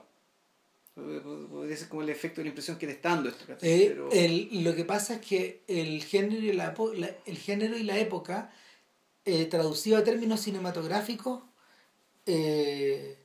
Podría 0.93 1.75
ser 1.75 1.89
como 1.89 2.03
el 2.03 2.09
efecto 2.09 2.39
de 2.41 2.43
la 2.45 2.49
impresión 2.49 2.77
que 2.77 2.85
te 2.85 2.91
está 2.93 3.09
dando 3.09 3.29
esto. 3.29 3.45
Eh, 3.63 3.85
Pero- 3.89 4.11
el- 4.11 4.63
lo 4.63 4.75
que 4.75 4.85
pasa 4.85 5.15
es 5.15 5.21
que 5.25 5.63
el 5.67 6.03
género 6.03 6.39
y 6.45 6.53
la, 6.53 6.75
la- 6.95 7.15
el 7.25 7.37
género 7.39 7.75
y 7.75 7.81
la 7.83 7.97
época, 7.97 8.53
eh, 9.25 9.45
traducido 9.45 9.97
a 9.97 10.03
términos 10.03 10.41
cinematográficos, 10.41 11.41
eh, 12.27 13.17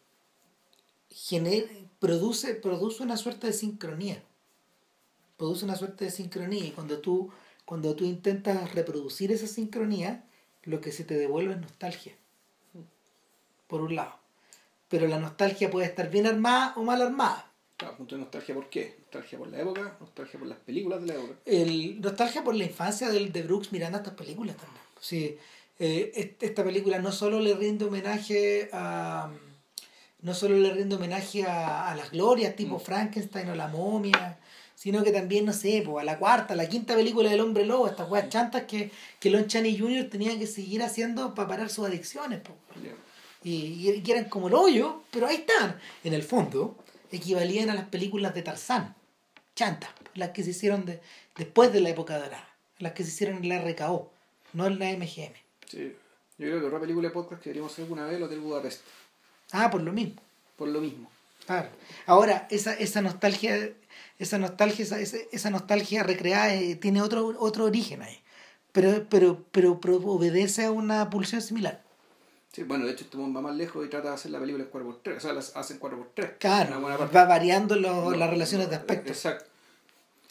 gener- 1.11 1.69
produce, 1.99 2.55
produce 2.55 3.03
una 3.03 3.19
suerte 3.19 3.49
de 3.49 3.53
sincronía. 3.53 4.23
Produce 5.36 5.66
una 5.66 5.77
suerte 5.77 6.07
de 6.07 6.11
sincronía 6.11 6.65
y 6.65 6.70
cuando 6.70 7.01
tú, 7.01 7.31
cuando 7.69 7.95
tú 7.95 8.07
intentas 8.07 8.74
reproducir 8.74 9.31
esa 9.31 9.47
sincronía, 9.47 10.24
lo 10.65 10.81
que 10.81 10.90
se 10.90 11.05
te 11.05 11.19
devuelve 11.19 11.53
es 11.53 11.61
nostalgia. 11.61 12.15
Por 13.66 13.82
un 13.82 13.95
lado. 13.95 14.15
Pero 14.89 15.07
la 15.07 15.19
nostalgia 15.19 15.70
puede 15.70 15.86
estar 15.86 16.09
bien 16.11 16.27
armada 16.27 16.73
o 16.77 16.82
mal 16.82 17.03
armada. 17.03 17.45
Claro, 17.77 17.99
punto 17.99 18.15
de 18.16 18.23
nostalgia, 18.23 18.55
¿por 18.55 18.70
qué? 18.70 18.97
Nostalgia 19.01 19.39
por 19.39 19.49
la 19.49 19.61
época, 19.61 19.97
nostalgia 20.01 20.39
por 20.39 20.49
las 20.49 20.59
películas 20.61 21.03
de 21.03 21.07
la 21.09 21.15
época. 21.15 21.35
el 21.45 22.01
nostalgia 22.01 22.43
por 22.43 22.55
la 22.55 22.65
infancia 22.65 23.11
del, 23.11 23.31
de 23.32 23.43
Brooks 23.43 23.70
mirando 23.70 23.99
estas 23.99 24.15
películas 24.15 24.57
también. 24.57 24.82
Sí, 25.01 25.36
eh, 25.78 26.11
est- 26.15 26.43
esta 26.43 26.65
película 26.65 26.99
no 27.01 27.12
solo 27.12 27.39
le 27.39 27.55
rinde 27.55 27.85
homenaje 27.85 28.70
a 28.73 29.31
no 30.23 30.35
solo 30.35 30.57
le 30.57 30.73
rinde 30.73 30.97
homenaje 30.97 31.45
a, 31.45 31.90
a 31.90 31.95
las 31.95 32.11
glorias 32.12 32.57
tipo 32.57 32.78
Mm. 32.78 32.81
Frankenstein 32.81 33.51
o 33.51 33.55
la 33.55 33.69
momia, 33.69 34.39
sino 34.78 35.02
que 35.02 35.10
también, 35.10 35.44
no 35.44 35.52
sé, 35.52 35.82
po, 35.84 35.98
a 35.98 36.05
la 36.05 36.20
cuarta, 36.20 36.55
a 36.55 36.56
la 36.56 36.68
quinta 36.68 36.94
película 36.94 37.28
del 37.28 37.40
hombre 37.40 37.66
lobo, 37.66 37.88
estas 37.88 38.09
weas 38.09 38.28
chantas 38.28 38.62
que, 38.62 38.92
que 39.18 39.28
Lon 39.28 39.48
Chaney 39.48 39.76
Jr. 39.76 40.09
tenía 40.09 40.38
que 40.38 40.46
seguir 40.46 40.84
haciendo 40.84 41.34
para 41.34 41.48
parar 41.48 41.68
sus 41.68 41.88
adicciones. 41.88 42.38
po. 42.42 42.52
Y, 43.42 43.90
y 44.05 44.09
eran 44.09 44.26
como 44.26 44.46
el 44.46 44.55
hoyo, 44.55 45.02
pero 45.10 45.26
ahí 45.26 45.34
están. 45.34 45.80
En 46.05 46.14
el 46.14 46.22
fondo, 46.22 46.76
equivalían 47.10 47.70
a 47.70 47.74
las 47.74 47.86
películas 47.86 48.36
de 48.36 48.42
Tarzán, 48.42 48.94
chantas, 49.56 49.90
las 50.14 50.30
que 50.30 50.44
se 50.44 50.50
hicieron 50.50 50.84
de, 50.84 51.00
después 51.36 51.72
de 51.72 51.80
la 51.80 51.88
época 51.88 52.16
dorada, 52.16 52.48
las 52.78 52.92
que 52.92 53.02
se 53.02 53.09
hicieron 53.09 53.38
en 53.38 53.48
la 53.48 53.59
RKO, 53.59 54.12
no 54.52 54.68
en 54.68 54.78
la 54.78 54.92
MGM. 54.92 55.34
Sí. 55.66 55.92
Yo 56.38 56.46
creo 56.46 56.60
que 56.60 56.66
otra 56.66 56.78
película 56.78 57.09
de 57.09 57.14
podcast 57.14 57.42
que 57.42 57.50
deberíamos 57.50 57.72
hacer 57.72 57.82
alguna 57.82 58.06
vez, 58.06 58.14
el 58.14 58.22
Hotel 58.22 58.38
Budapest. 58.38 58.82
Ah, 59.50 59.68
por 59.72 59.82
lo 59.82 59.92
mismo. 59.92 60.22
Por 60.56 60.68
lo 60.68 60.80
mismo. 60.80 61.10
Claro. 61.48 61.70
Ahora, 62.06 62.46
esa, 62.50 62.74
esa 62.74 63.00
nostalgia, 63.00 63.72
esa 64.19 64.39
nostalgia, 64.39 64.85
esa, 64.85 64.99
esa, 65.01 65.51
nostalgia 65.51 66.03
recreada 66.03 66.55
eh, 66.55 66.77
tiene 66.77 67.03
otro, 67.03 67.35
otro 67.39 67.65
origen 67.65 68.03
ahí. 68.03 68.20
Pero, 68.73 69.07
pero, 69.09 69.45
pero, 69.51 69.81
pero 69.81 69.97
obedece 69.97 70.65
a 70.65 70.70
una 70.70 71.09
pulsión 71.11 71.43
similar. 71.43 71.83
Sí, 72.53 72.62
bueno, 72.62 72.87
de 72.87 72.93
hecho, 72.93 73.05
este 73.05 73.16
va 73.16 73.27
más 73.27 73.55
lejos 73.55 73.85
y 73.85 73.91
trata 73.91 74.09
de 74.09 74.15
hacer 74.15 74.31
la 74.31 74.41
película 74.41 74.65
en 74.65 74.70
4x3. 74.70 75.16
O 75.16 75.20
sea, 75.20 75.33
las 75.33 75.57
hacen 75.57 75.79
4x3. 75.79 76.39
Claro, 76.39 76.81
va 76.81 77.25
variando 77.25 77.77
No, 77.77 78.11
las 78.12 78.31
relaciones 78.31 78.70
de 78.70 78.77
aspecto. 78.77 79.11
Exacto. 79.11 79.45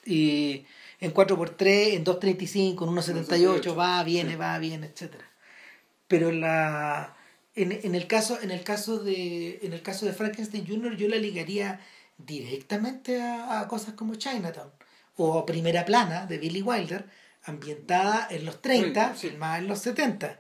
Y 0.06 0.66
en 1.00 1.14
4x3, 1.14 1.94
en 1.94 2.06
2.35, 2.06 2.56
en 2.56 2.76
1.78, 2.76 3.78
va, 3.78 4.04
viene, 4.04 4.32
sí. 4.32 4.36
va, 4.36 4.58
viene, 4.58 4.88
etcétera. 4.88 5.26
Pero 6.08 6.32
la 6.32 7.16
en, 7.56 7.72
en 7.72 7.96
el 7.96 8.08
caso 8.08 8.40
en 8.42 8.52
el 8.52 8.64
caso 8.64 9.00
de 9.00 9.60
en 9.64 9.74
el 9.74 9.82
caso 9.82 10.06
de 10.06 10.14
Frankenstein 10.14 10.66
Jr. 10.66 10.96
yo 10.96 11.08
la 11.10 11.18
ligaría 11.18 11.82
directamente 12.18 13.22
a, 13.22 13.60
a 13.62 13.68
cosas 13.68 13.94
como 13.94 14.16
Chinatown 14.16 14.72
o 15.18 15.46
Primera 15.46 15.86
Plana 15.86 16.26
de 16.26 16.38
Billy 16.38 16.62
Wilder 16.62 17.06
ambientada 17.46 18.28
en 18.30 18.46
los 18.46 18.62
30, 18.62 18.82
Treinta, 18.92 19.16
sí. 19.16 19.30
filmada 19.30 19.58
en 19.60 19.68
los 19.68 19.80
70. 19.80 20.40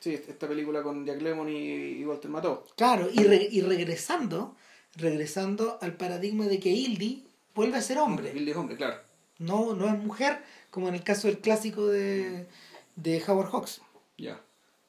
Sí, 0.00 0.14
esta 0.14 0.46
película 0.46 0.82
con 0.82 1.04
Jack 1.04 1.20
Lemmon 1.22 1.48
y, 1.48 1.56
y 1.98 2.04
Walter 2.04 2.30
Matthau. 2.30 2.64
Claro, 2.76 3.08
y, 3.12 3.22
re- 3.24 3.48
y 3.50 3.62
regresando, 3.62 4.54
regresando 4.96 5.78
al 5.80 5.94
paradigma 5.94 6.44
de 6.46 6.60
que 6.60 6.68
Hildy 6.70 7.24
vuelve 7.54 7.78
a 7.78 7.82
ser 7.82 7.98
hombre. 7.98 8.30
Bill 8.32 8.48
es 8.48 8.56
hombre, 8.56 8.76
claro. 8.76 9.00
No, 9.38 9.74
no 9.74 9.86
es 9.88 9.98
mujer, 9.98 10.38
como 10.70 10.88
en 10.88 10.94
el 10.94 11.02
caso 11.02 11.26
del 11.26 11.38
clásico 11.38 11.86
de, 11.86 12.46
de 12.96 13.22
Howard 13.26 13.48
Hawks. 13.50 13.80
Ya. 14.18 14.40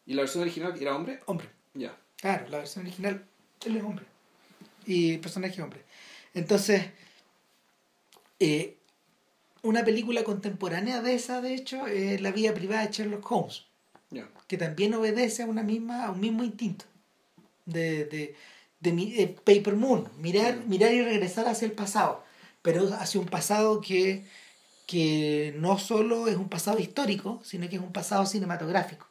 ¿Y 0.05 0.13
la 0.13 0.21
versión 0.23 0.41
original 0.43 0.75
era 0.79 0.95
hombre? 0.95 1.21
Hombre. 1.25 1.47
Ya. 1.73 1.97
Claro, 2.17 2.47
la 2.49 2.57
versión 2.59 2.85
original, 2.85 3.25
él 3.65 3.77
es 3.77 3.83
hombre. 3.83 4.05
Y 4.85 5.13
el 5.13 5.19
personaje 5.21 5.53
es 5.53 5.59
hombre. 5.61 5.81
Entonces, 6.35 6.83
eh, 8.39 8.77
una 9.63 9.83
película 9.83 10.23
contemporánea 10.23 11.01
de 11.01 11.15
esa, 11.15 11.41
de 11.41 11.55
hecho, 11.55 11.87
es 11.87 12.21
La 12.21 12.31
vida 12.31 12.53
privada 12.53 12.85
de 12.85 12.91
Sherlock 12.91 13.31
Holmes, 13.31 13.63
que 14.47 14.57
también 14.57 14.93
obedece 14.93 15.43
a, 15.43 15.47
una 15.47 15.63
misma, 15.63 16.05
a 16.05 16.11
un 16.11 16.19
mismo 16.19 16.43
instinto 16.43 16.85
de, 17.65 18.05
de, 18.05 18.35
de 18.81 18.89
eh, 19.23 19.35
Paper 19.43 19.75
Moon, 19.75 20.09
mirar, 20.19 20.65
mirar 20.67 20.93
y 20.93 21.01
regresar 21.01 21.47
hacia 21.47 21.65
el 21.65 21.71
pasado, 21.71 22.23
pero 22.61 22.93
hacia 22.93 23.19
un 23.19 23.27
pasado 23.27 23.79
que, 23.79 24.25
que 24.85 25.55
no 25.57 25.79
solo 25.79 26.27
es 26.27 26.35
un 26.35 26.49
pasado 26.49 26.79
histórico, 26.79 27.41
sino 27.43 27.67
que 27.69 27.77
es 27.77 27.81
un 27.81 27.93
pasado 27.93 28.25
cinematográfico. 28.25 29.07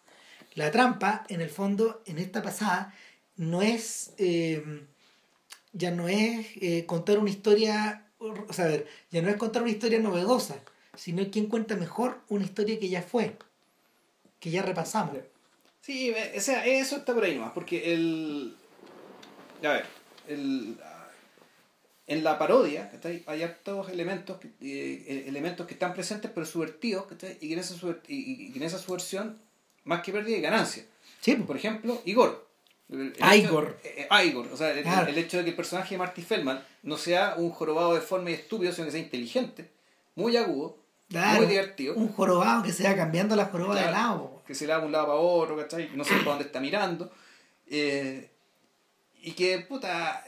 La 0.55 0.71
trampa, 0.71 1.25
en 1.29 1.41
el 1.41 1.49
fondo, 1.49 2.03
en 2.07 2.19
esta 2.19 2.43
pasada, 2.43 2.95
no 3.37 3.63
es. 3.63 4.13
eh, 4.19 4.85
ya 5.75 5.91
no 5.91 6.09
es 6.09 6.47
eh, 6.63 6.87
contar 6.87 7.19
una 7.19 7.29
historia. 7.31 8.07
O 8.19 8.53
sea, 8.55 8.65
a 8.65 8.69
ver, 8.69 8.87
ya 9.11 9.21
no 9.21 9.29
es 9.29 9.37
contar 9.37 9.61
una 9.63 9.71
historia 9.71 9.99
novedosa, 9.99 10.57
sino 10.97 11.31
quien 11.31 11.47
cuenta 11.47 11.77
mejor 11.77 12.21
una 12.31 12.45
historia 12.45 12.79
que 12.81 12.89
ya 12.89 13.03
fue, 13.03 13.37
que 14.41 14.51
ya 14.51 14.63
repasamos. 14.63 15.19
Sí, 15.83 16.09
eh, 16.11 16.33
o 16.37 16.41
sea, 16.41 16.65
eso 16.65 16.97
está 16.97 17.13
por 17.13 17.25
ahí 17.25 17.35
nomás, 17.35 17.53
porque 17.53 17.93
el... 17.93 18.57
A 19.63 19.69
ver, 19.69 19.85
el... 20.29 20.79
En 22.07 22.23
la 22.23 22.39
parodia 22.39 22.91
hay 23.27 23.43
hartos 23.43 23.89
elementos, 23.89 24.39
que- 24.39 24.53
eh, 24.61 25.25
elementos 25.27 25.67
que 25.67 25.73
están 25.73 25.95
presentes 25.95 26.31
pero 26.35 26.45
subvertidos 26.45 27.07
¿cachai? 27.07 27.39
y 27.41 27.49
que 27.49 27.55
en 27.55 27.59
esa, 27.61 27.75
subver- 27.75 28.03
y, 28.09 28.53
y 28.53 28.57
en 28.57 28.63
esa 28.63 28.79
subversión 28.79 29.39
más 29.85 30.03
que 30.03 30.13
pérdida 30.13 30.37
y 30.37 30.41
ganancia. 30.43 30.85
Sí, 31.21 31.35
Por 31.37 31.57
ejemplo, 31.57 32.01
Igor. 32.05 32.44
El- 32.91 33.15
el 33.19 33.39
Igor. 33.41 33.79
hecho- 33.83 33.89
eh, 34.01 34.09
eh, 34.11 34.27
Igor. 34.27 34.49
O 34.53 34.57
sea, 34.57 34.71
el, 34.73 34.83
Claro. 34.83 35.07
el 35.09 35.19
hecho 35.19 35.39
de 35.39 35.45
que 35.45 35.51
el 35.51 35.57
personaje 35.57 35.95
de 35.95 35.99
Marty 35.99 36.23
Feldman 36.23 36.63
no 36.83 36.97
sea 36.97 37.35
un 37.37 37.51
jorobado 37.51 37.95
deforme 37.95 38.31
y 38.31 38.35
estúpido, 38.35 38.73
sino 38.73 38.87
que 38.87 38.91
sea 38.93 39.01
inteligente, 39.01 39.71
muy 40.15 40.37
agudo, 40.37 40.79
Claro, 41.09 41.39
muy 41.43 41.47
divertido, 41.47 41.95
Un 41.95 42.09
jorobado 42.13 42.63
que 42.63 42.73
se 42.73 42.85
va 42.89 42.95
cambiando 42.97 43.37
la 43.37 43.47
joroba 43.47 43.75
de 43.79 43.91
lado. 43.91 44.43
que 44.47 44.55
se 44.55 44.67
le 44.67 44.73
da 44.73 44.81
de 44.81 44.87
un 44.87 44.93
lado 44.93 45.07
para 45.07 45.19
otro, 45.19 45.57
¿cachai? 45.57 45.91
No 45.95 46.05
sé 46.05 46.15
para 46.17 46.31
dónde 46.31 46.45
está 46.45 46.61
mirando. 46.61 47.11
eh, 47.67 48.31
y 49.23 49.33
que, 49.33 49.59
puta, 49.61 50.23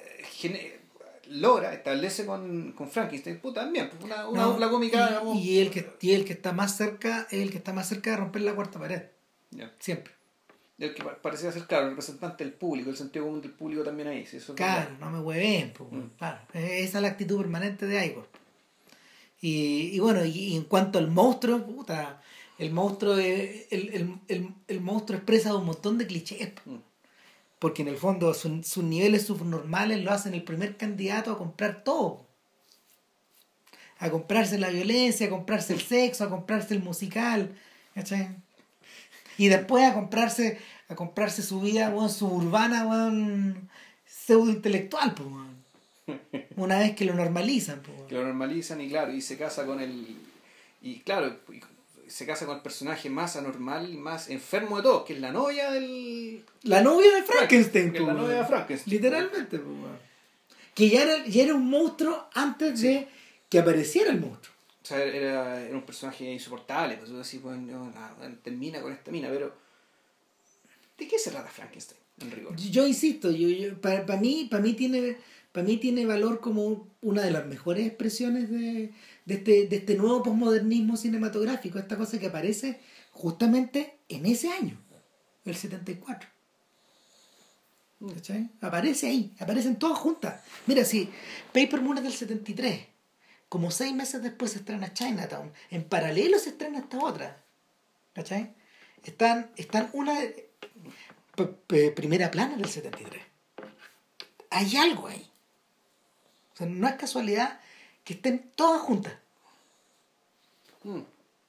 logra, 1.28 1.74
establece 1.74 2.24
con, 2.24 2.72
con 2.72 2.88
Frankenstein, 2.90 3.40
puta, 3.40 3.62
también, 3.62 3.90
pues, 3.90 4.02
una, 4.04 4.26
una 4.28 4.42
No, 4.42 4.50
dupla 4.52 4.70
cómica. 4.70 5.22
y, 5.34 5.38
y 5.38 5.58
el 5.60 5.70
que, 5.70 5.90
y 6.00 6.12
el 6.14 6.24
que 6.24 6.32
está 6.34 6.52
más 6.52 6.76
cerca 6.76 7.26
es 7.30 7.40
el 7.42 7.50
que 7.50 7.58
está 7.58 7.72
más 7.72 7.88
cerca 7.88 8.10
de 8.12 8.16
romper 8.18 8.42
la 8.42 8.54
cuarta 8.54 8.78
pared. 8.78 9.02
Siempre. 9.78 10.14
El 10.78 10.94
que 10.94 11.02
pa- 11.02 11.16
parecía 11.22 11.50
ser, 11.52 11.64
claro, 11.66 11.84
el 11.84 11.90
representante 11.90 12.44
del 12.44 12.52
público, 12.52 12.90
el 12.90 12.96
sentido 12.96 13.24
común 13.24 13.40
del 13.40 13.52
público 13.52 13.82
también 13.82 14.08
ahí. 14.08 14.26
sí, 14.26 14.36
eso 14.36 14.52
es 14.52 14.56
Claro, 14.56 14.90
no 15.00 15.10
me 15.10 15.20
hueven, 15.20 15.72
Mm. 15.90 16.00
claro. 16.18 16.38
Esa 16.52 16.98
es 16.98 17.02
la 17.02 17.08
actitud 17.08 17.38
permanente 17.38 17.86
de 17.86 18.06
Igor. 18.06 18.28
Y, 19.40 19.90
y 19.94 19.98
bueno, 20.00 20.24
y, 20.24 20.30
y 20.30 20.56
en 20.56 20.64
cuanto 20.64 20.98
al 20.98 21.08
monstruo, 21.10 21.64
puta, 21.64 22.20
el 22.58 22.70
monstruo 22.72 23.16
es- 23.18 23.66
el, 23.70 23.88
el, 23.94 24.18
el, 24.28 24.48
el 24.68 24.80
monstruo 24.80 25.16
expresa 25.18 25.54
un 25.54 25.64
montón 25.66 25.96
de 25.98 26.06
clichés. 26.06 26.52
Mm. 26.66 26.76
Porque 27.58 27.80
en 27.82 27.88
el 27.88 27.96
fondo 27.96 28.34
su- 28.34 28.62
sus 28.62 28.84
niveles 28.84 29.24
subnormales 29.26 30.02
lo 30.04 30.10
hacen 30.12 30.34
el 30.34 30.42
primer 30.44 30.76
candidato 30.76 31.32
a 31.32 31.38
comprar 31.38 31.84
todo. 31.84 32.26
A 33.98 34.10
comprarse 34.10 34.58
la 34.58 34.68
violencia, 34.68 35.26
a 35.26 35.30
comprarse 35.30 35.72
el 35.72 35.80
sexo, 35.80 36.24
a 36.24 36.28
comprarse 36.28 36.74
el 36.74 36.82
musical. 36.82 37.56
¿cachai? 37.94 38.36
Y 39.38 39.48
después 39.48 39.84
a 39.84 39.94
comprarse, 39.94 40.58
a 40.88 40.94
comprarse 40.94 41.42
su 41.42 41.60
vida 41.60 41.90
weón, 41.90 42.10
suburbana, 42.10 42.86
weón, 42.86 43.68
pseudo 44.06 44.50
intelectual, 44.50 45.14
pues, 45.14 45.28
weón. 45.28 45.56
Una 46.56 46.78
vez 46.78 46.94
que 46.94 47.04
lo 47.04 47.14
normalizan, 47.14 47.80
pues, 47.80 47.96
weón. 47.96 48.08
que 48.08 48.14
lo 48.14 48.24
normalizan 48.24 48.80
y 48.80 48.88
claro, 48.88 49.12
y 49.12 49.20
se 49.20 49.36
casa 49.36 49.66
con 49.66 49.80
el. 49.80 50.16
Y 50.82 51.00
claro, 51.00 51.38
se 52.06 52.26
casa 52.26 52.46
con 52.46 52.56
el 52.56 52.62
personaje 52.62 53.10
más 53.10 53.36
anormal 53.36 53.92
y 53.92 53.96
más 53.96 54.30
enfermo 54.30 54.76
de 54.76 54.82
todos, 54.84 55.04
que 55.04 55.14
es 55.14 55.20
la 55.20 55.32
novia 55.32 55.70
del. 55.70 56.44
La 56.62 56.82
novia 56.82 57.12
de 57.14 57.22
Frankenstein, 57.22 57.90
pues, 57.90 58.00
la 58.02 58.08
weón. 58.08 58.22
novia 58.22 58.38
de 58.38 58.44
Frankenstein. 58.44 58.96
Literalmente, 58.96 59.58
pues, 59.58 59.78
weón. 59.78 60.06
Que 60.74 60.90
ya 60.90 61.02
era, 61.02 61.24
ya 61.26 61.42
era 61.42 61.54
un 61.54 61.68
monstruo 61.68 62.28
antes 62.34 62.80
de 62.80 63.08
que 63.48 63.58
apareciera 63.58 64.10
el 64.10 64.20
monstruo. 64.20 64.55
O 64.86 64.88
sea, 64.88 65.02
era, 65.02 65.62
era 65.62 65.76
un 65.76 65.82
personaje 65.82 66.32
insoportable, 66.32 66.96
pues 66.96 67.10
así, 67.10 67.40
pues, 67.40 67.58
no, 67.58 67.92
termina 68.44 68.80
con 68.80 68.92
esta 68.92 69.10
mina, 69.10 69.28
pero. 69.30 69.52
¿De 70.96 71.08
qué 71.08 71.18
se 71.18 71.32
trata 71.32 71.48
Frankenstein, 71.48 72.00
en 72.20 72.30
rigor? 72.30 72.54
Yo, 72.54 72.70
yo 72.70 72.86
insisto, 72.86 73.32
yo, 73.32 73.48
yo, 73.48 73.80
para 73.80 74.16
mí, 74.16 74.46
para 74.48 74.62
mí 74.62 74.74
tiene, 74.74 75.16
para 75.50 75.66
mí 75.66 75.78
tiene 75.78 76.06
valor 76.06 76.38
como 76.40 76.88
una 77.00 77.22
de 77.22 77.32
las 77.32 77.46
mejores 77.46 77.84
expresiones 77.84 78.48
de, 78.48 78.92
de 79.24 79.34
este, 79.34 79.66
de 79.66 79.74
este 79.74 79.96
nuevo 79.96 80.22
posmodernismo 80.22 80.96
cinematográfico, 80.96 81.80
esta 81.80 81.96
cosa 81.96 82.20
que 82.20 82.28
aparece 82.28 82.78
justamente 83.10 83.98
en 84.08 84.24
ese 84.24 84.50
año, 84.50 84.80
el 85.44 85.56
74. 85.56 86.28
¿Cachai? 88.14 88.50
Aparece 88.60 89.08
ahí, 89.08 89.34
aparecen 89.40 89.80
todas 89.80 89.98
juntas. 89.98 90.44
Mira, 90.66 90.84
si 90.84 91.10
Paper 91.52 91.80
Moon 91.80 91.98
es 91.98 92.04
del 92.04 92.12
73, 92.12 92.95
como 93.48 93.70
seis 93.70 93.94
meses 93.94 94.22
después 94.22 94.52
se 94.52 94.58
estrena 94.58 94.92
Chinatown, 94.92 95.52
en 95.70 95.84
paralelo 95.84 96.38
se 96.38 96.50
estrena 96.50 96.78
esta 96.78 96.98
otra. 96.98 97.42
¿Cachai? 98.12 98.54
Están, 99.04 99.50
están 99.56 99.90
una 99.92 100.18
primera 101.94 102.30
plana 102.30 102.56
del 102.56 102.68
73. 102.68 103.22
Hay 104.50 104.76
algo 104.76 105.06
ahí. 105.06 105.30
O 106.54 106.56
sea, 106.56 106.66
no 106.66 106.88
es 106.88 106.94
casualidad 106.94 107.60
que 108.04 108.14
estén 108.14 108.50
todas 108.54 108.80
juntas. 108.82 109.12
Mm. 110.84 111.00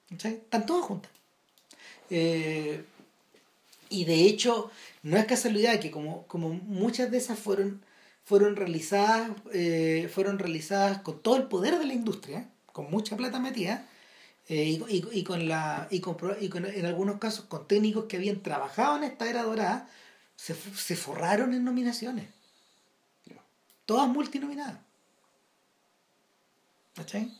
¿cachai? 0.09 0.33
Están 0.33 0.65
todas 0.65 0.85
juntas. 0.85 1.11
Eh, 2.09 2.83
y 3.89 4.05
de 4.05 4.25
hecho, 4.25 4.71
no 5.03 5.17
es 5.17 5.25
casualidad 5.25 5.79
que 5.79 5.91
como, 5.91 6.27
como 6.27 6.49
muchas 6.49 7.09
de 7.11 7.17
esas 7.17 7.39
fueron, 7.39 7.81
fueron 8.27 8.55
realizadas, 8.57 9.31
eh, 9.53 10.09
fueron 10.13 10.39
realizadas 10.39 10.99
con 11.01 11.21
todo 11.23 11.37
el 11.37 11.43
poder 11.53 11.79
de 11.79 11.85
la 11.87 11.93
industria, 12.01 12.49
con 12.73 12.91
mucha 12.91 13.17
plata 13.17 13.39
metida, 13.39 13.87
eh, 14.49 14.63
y, 14.65 14.75
y- 14.95 15.09
y 15.19 15.23
con 15.23 15.47
la, 15.49 15.87
y, 15.91 15.99
con, 16.01 16.17
y 16.41 16.49
con- 16.49 16.65
en 16.65 16.85
algunos 16.85 17.19
casos 17.19 17.45
con 17.45 17.67
técnicos 17.67 18.05
que 18.07 18.17
habían 18.17 18.41
trabajado 18.43 18.97
en 18.97 19.03
esta 19.05 19.29
era 19.29 19.43
dorada, 19.43 19.89
se, 20.37 20.55
se 20.55 20.95
forraron 20.97 21.53
en 21.53 21.63
nominaciones. 21.65 22.27
Todas 23.87 24.07
multinominadas. 24.07 24.77
¿Cachai? 26.95 27.31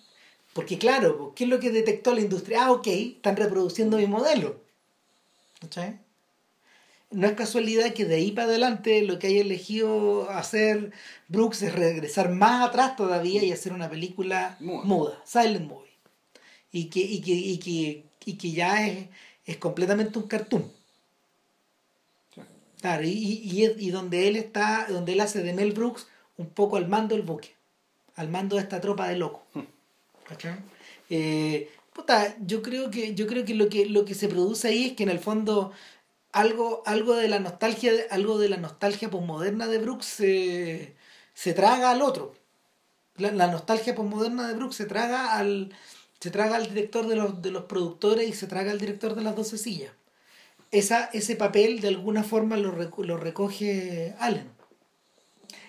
Porque 0.53 0.77
claro, 0.77 1.33
¿qué 1.35 1.43
es 1.45 1.49
lo 1.49 1.59
que 1.59 1.71
detectó 1.71 2.13
la 2.13 2.21
industria? 2.21 2.65
Ah, 2.65 2.71
ok, 2.71 2.87
están 2.87 3.35
reproduciendo 3.37 3.97
mi 3.97 4.07
modelo. 4.07 4.61
¿Cachai? 5.61 5.99
No 7.09 7.25
es 7.27 7.33
casualidad 7.33 7.93
que 7.93 8.05
de 8.05 8.15
ahí 8.15 8.31
para 8.31 8.47
adelante 8.47 9.01
lo 9.01 9.17
que 9.17 9.27
haya 9.27 9.41
elegido 9.41 10.29
hacer 10.29 10.91
Brooks 11.29 11.61
es 11.61 11.73
regresar 11.73 12.29
más 12.31 12.67
atrás 12.67 12.95
todavía 12.97 13.43
y 13.43 13.51
hacer 13.51 13.71
una 13.71 13.89
película 13.89 14.57
Muda. 14.59 14.83
muda, 14.83 15.21
silent 15.25 15.69
movie. 15.69 15.87
Y 16.71 16.85
que, 16.89 16.99
y 16.99 17.21
que, 17.21 17.31
y 17.31 17.57
que, 17.59 18.03
y 18.25 18.33
que 18.37 18.51
ya 18.51 18.85
es, 18.85 19.07
es 19.45 19.57
completamente 19.57 20.19
un 20.19 20.27
cartoon. 20.27 20.69
Sí. 22.35 22.41
Claro, 22.81 23.03
y, 23.03 23.09
y, 23.09 23.65
y 23.79 23.89
donde 23.89 24.27
él 24.27 24.35
está, 24.35 24.87
donde 24.89 25.13
él 25.13 25.21
hace 25.21 25.41
de 25.41 25.53
Mel 25.53 25.71
Brooks 25.71 26.07
un 26.35 26.49
poco 26.49 26.75
al 26.75 26.89
mando 26.89 27.15
del 27.15 27.25
buque, 27.25 27.55
al 28.15 28.27
mando 28.29 28.57
de 28.57 28.63
esta 28.63 28.81
tropa 28.81 29.07
de 29.07 29.15
locos. 29.15 29.43
¿Cachai? 30.27 30.57
Eh, 31.09 31.71
puta, 31.93 32.35
yo 32.45 32.61
creo 32.61 32.91
que, 32.91 33.15
yo 33.15 33.27
creo 33.27 33.45
que 33.45 33.55
lo 33.55 33.69
que 33.69 33.85
lo 33.85 34.03
que 34.03 34.13
se 34.13 34.27
produce 34.27 34.67
ahí 34.67 34.85
es 34.87 34.93
que 34.93 35.03
en 35.03 35.09
el 35.09 35.19
fondo 35.19 35.71
algo, 36.39 36.83
algo 36.85 37.15
de 37.15 37.27
la 37.27 37.39
nostalgia, 37.39 37.91
algo 38.11 38.37
de 38.37 38.49
la 38.49 38.57
nostalgia 38.57 39.09
posmoderna 39.09 39.67
de 39.67 39.79
Brooks 39.79 40.05
se, 40.05 40.95
se 41.33 41.53
traga 41.53 41.91
al 41.91 42.01
otro. 42.01 42.35
La, 43.15 43.31
la 43.31 43.47
nostalgia 43.47 43.95
posmoderna 43.95 44.47
de 44.47 44.53
Brooks 44.53 44.75
se 44.75 44.85
traga 44.85 45.35
al 45.37 45.73
se 46.19 46.31
traga 46.31 46.55
al 46.55 46.67
director 46.69 47.07
de 47.07 47.15
los, 47.15 47.41
de 47.41 47.51
los 47.51 47.65
productores 47.65 48.27
y 48.27 48.33
se 48.33 48.47
traga 48.47 48.71
al 48.71 48.79
director 48.79 49.15
de 49.15 49.21
las 49.21 49.35
doce 49.35 49.57
sillas. 49.57 49.91
Esa, 50.71 51.09
ese 51.13 51.35
papel 51.35 51.79
de 51.79 51.89
alguna 51.89 52.23
forma 52.23 52.57
lo, 52.57 52.71
lo 52.73 53.17
recoge 53.17 54.15
Allen. 54.19 54.49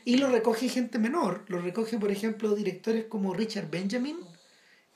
Y 0.05 0.17
lo 0.17 0.29
recoge 0.31 0.69
gente 0.69 0.99
menor. 0.99 1.45
Lo 1.49 1.61
recoge, 1.61 1.99
por 1.99 2.11
ejemplo, 2.11 2.55
directores 2.55 3.05
como 3.05 3.35
Richard 3.35 3.71
Benjamin, 3.71 4.19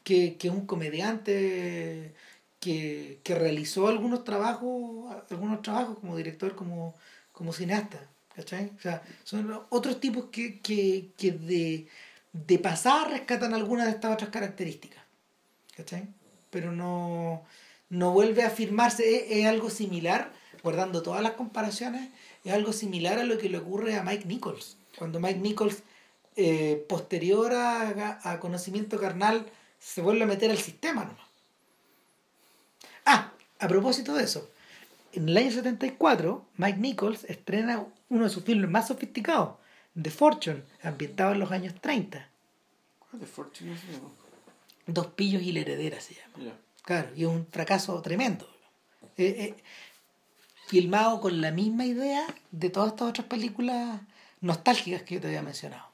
que, 0.05 0.37
que 0.39 0.49
es 0.49 0.55
un 0.55 0.67
comediante 0.67 2.15
que, 2.63 3.19
que 3.25 3.35
realizó 3.35 3.89
algunos 3.89 4.23
trabajos, 4.23 5.13
algunos 5.31 5.63
trabajos 5.63 5.99
como 5.99 6.17
director, 6.17 6.55
como, 6.55 6.95
como 7.33 7.53
cineasta. 7.53 8.09
¿Cachai? 8.37 8.71
O 8.79 8.81
sea, 8.81 9.03
son 9.25 9.53
otros 9.69 9.99
tipos 9.99 10.27
que, 10.31 10.61
que, 10.61 11.11
que 11.19 11.33
de, 11.33 11.89
de 12.33 12.59
pasar 12.61 13.11
rescatan 13.11 13.53
algunas 13.53 13.87
de 13.87 13.93
estas 13.93 14.15
otras 14.15 14.31
características. 14.31 15.03
¿Cachai? 15.77 16.07
Pero 16.51 16.71
no, 16.71 17.43
no 17.91 18.13
vuelve 18.13 18.45
a 18.45 18.47
afirmarse, 18.47 19.17
es, 19.17 19.25
es 19.41 19.47
algo 19.47 19.69
similar, 19.69 20.33
guardando 20.63 21.03
todas 21.03 21.21
las 21.21 21.33
comparaciones, 21.33 22.11
es 22.45 22.53
algo 22.53 22.73
similar 22.73 23.19
a 23.19 23.25
lo 23.25 23.39
que 23.39 23.49
le 23.49 23.59
ocurre 23.59 23.97
a 23.97 24.05
Mike 24.05 24.27
Nichols. 24.27 24.77
Cuando 24.97 25.19
Mike 25.19 25.41
Nichols, 25.41 25.83
eh, 26.37 26.87
posterior 26.89 27.53
a, 27.53 28.21
a 28.23 28.39
conocimiento 28.39 29.01
carnal, 29.01 29.47
se 29.81 30.01
vuelve 30.01 30.23
a 30.23 30.29
meter 30.29 30.53
al 30.53 30.59
sistema 30.59 31.05
nomás. 31.05 31.32
Ah, 33.05 33.33
a 33.59 33.69
propósito 33.69 34.15
de 34.15 34.25
eso, 34.25 34.51
en 35.13 35.29
el 35.29 35.37
año 35.37 35.51
74, 35.51 36.45
Mike 36.57 36.79
Nichols 36.79 37.25
estrena 37.25 37.87
uno 38.09 38.25
de 38.25 38.31
sus 38.31 38.45
filmes 38.45 38.71
más 38.71 38.89
sofisticados, 38.89 39.57
The 40.01 40.11
Fortune, 40.11 40.63
ambientado 40.83 41.33
en 41.33 41.41
los 41.41 41.51
años 41.53 41.75
30. 41.81 42.29
¿Cuál 42.99 43.27
Fortune 43.27 43.75
es 43.75 43.85
eso? 43.85 44.11
Dos 44.87 45.09
pillos 45.09 45.43
y 45.43 45.53
la 45.53 45.61
heredera 45.61 46.01
se 46.01 46.15
llama. 46.15 46.33
Ya. 46.39 46.57
Claro, 46.83 47.11
y 47.15 47.23
es 47.23 47.29
un 47.29 47.47
fracaso 47.47 48.01
tremendo. 48.03 48.49
Eh, 49.17 49.37
eh, 49.39 49.55
filmado 50.67 51.21
con 51.21 51.41
la 51.41 51.51
misma 51.51 51.85
idea 51.85 52.27
de 52.51 52.71
todas 52.71 52.93
estas 52.93 53.11
otras 53.11 53.27
películas 53.27 54.01
nostálgicas 54.41 55.03
que 55.03 55.17
yo 55.17 55.21
te 55.21 55.27
había 55.29 55.43
mencionado. 55.43 55.85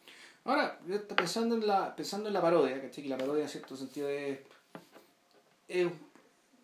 Ahora, 0.44 0.78
pensando 1.16 1.56
en 1.56 1.66
la, 1.66 1.94
pensando 1.94 2.28
en 2.28 2.34
la 2.34 2.40
parodia, 2.40 2.80
¿cachai? 2.80 3.02
Que 3.02 3.10
la 3.10 3.18
parodia 3.18 3.42
en 3.42 3.48
cierto 3.48 3.76
sentido 3.76 4.08
es, 4.08 4.38
es, 5.66 5.88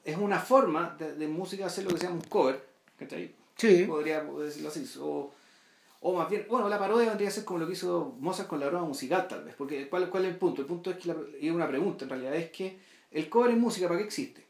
es 0.04 0.16
una 0.16 0.38
forma 0.38 0.94
de, 0.98 1.14
de 1.14 1.28
música 1.28 1.66
hacer 1.66 1.84
lo 1.84 1.90
que 1.90 1.98
se 1.98 2.04
llama 2.04 2.16
un 2.16 2.28
cover, 2.28 2.64
¿cachai? 2.98 3.34
Sí. 3.56 3.84
Podría 3.84 4.22
decirlo 4.22 4.68
así. 4.68 4.84
O, 5.00 5.32
o 6.00 6.12
más 6.14 6.28
bien, 6.28 6.46
bueno, 6.50 6.68
la 6.68 6.78
parodia 6.78 7.08
vendría 7.08 7.28
a 7.28 7.32
ser 7.32 7.44
como 7.44 7.60
lo 7.60 7.66
que 7.66 7.72
hizo 7.72 8.14
Mozart 8.20 8.48
con 8.48 8.60
la 8.60 8.66
broma 8.66 8.86
musical, 8.86 9.26
tal 9.26 9.44
vez. 9.44 9.54
Porque, 9.56 9.88
¿cuál, 9.88 10.10
cuál 10.10 10.24
es 10.26 10.32
el 10.32 10.36
punto? 10.36 10.60
El 10.60 10.66
punto 10.66 10.90
es 10.90 10.98
que, 10.98 11.08
la, 11.08 11.16
y 11.40 11.48
es 11.48 11.54
una 11.54 11.68
pregunta 11.68 12.04
en 12.04 12.10
realidad, 12.10 12.34
es 12.34 12.50
que 12.50 12.78
el 13.10 13.28
cover 13.28 13.52
en 13.52 13.60
música, 13.60 13.88
¿para 13.88 13.98
qué 13.98 14.04
existe? 14.04 14.44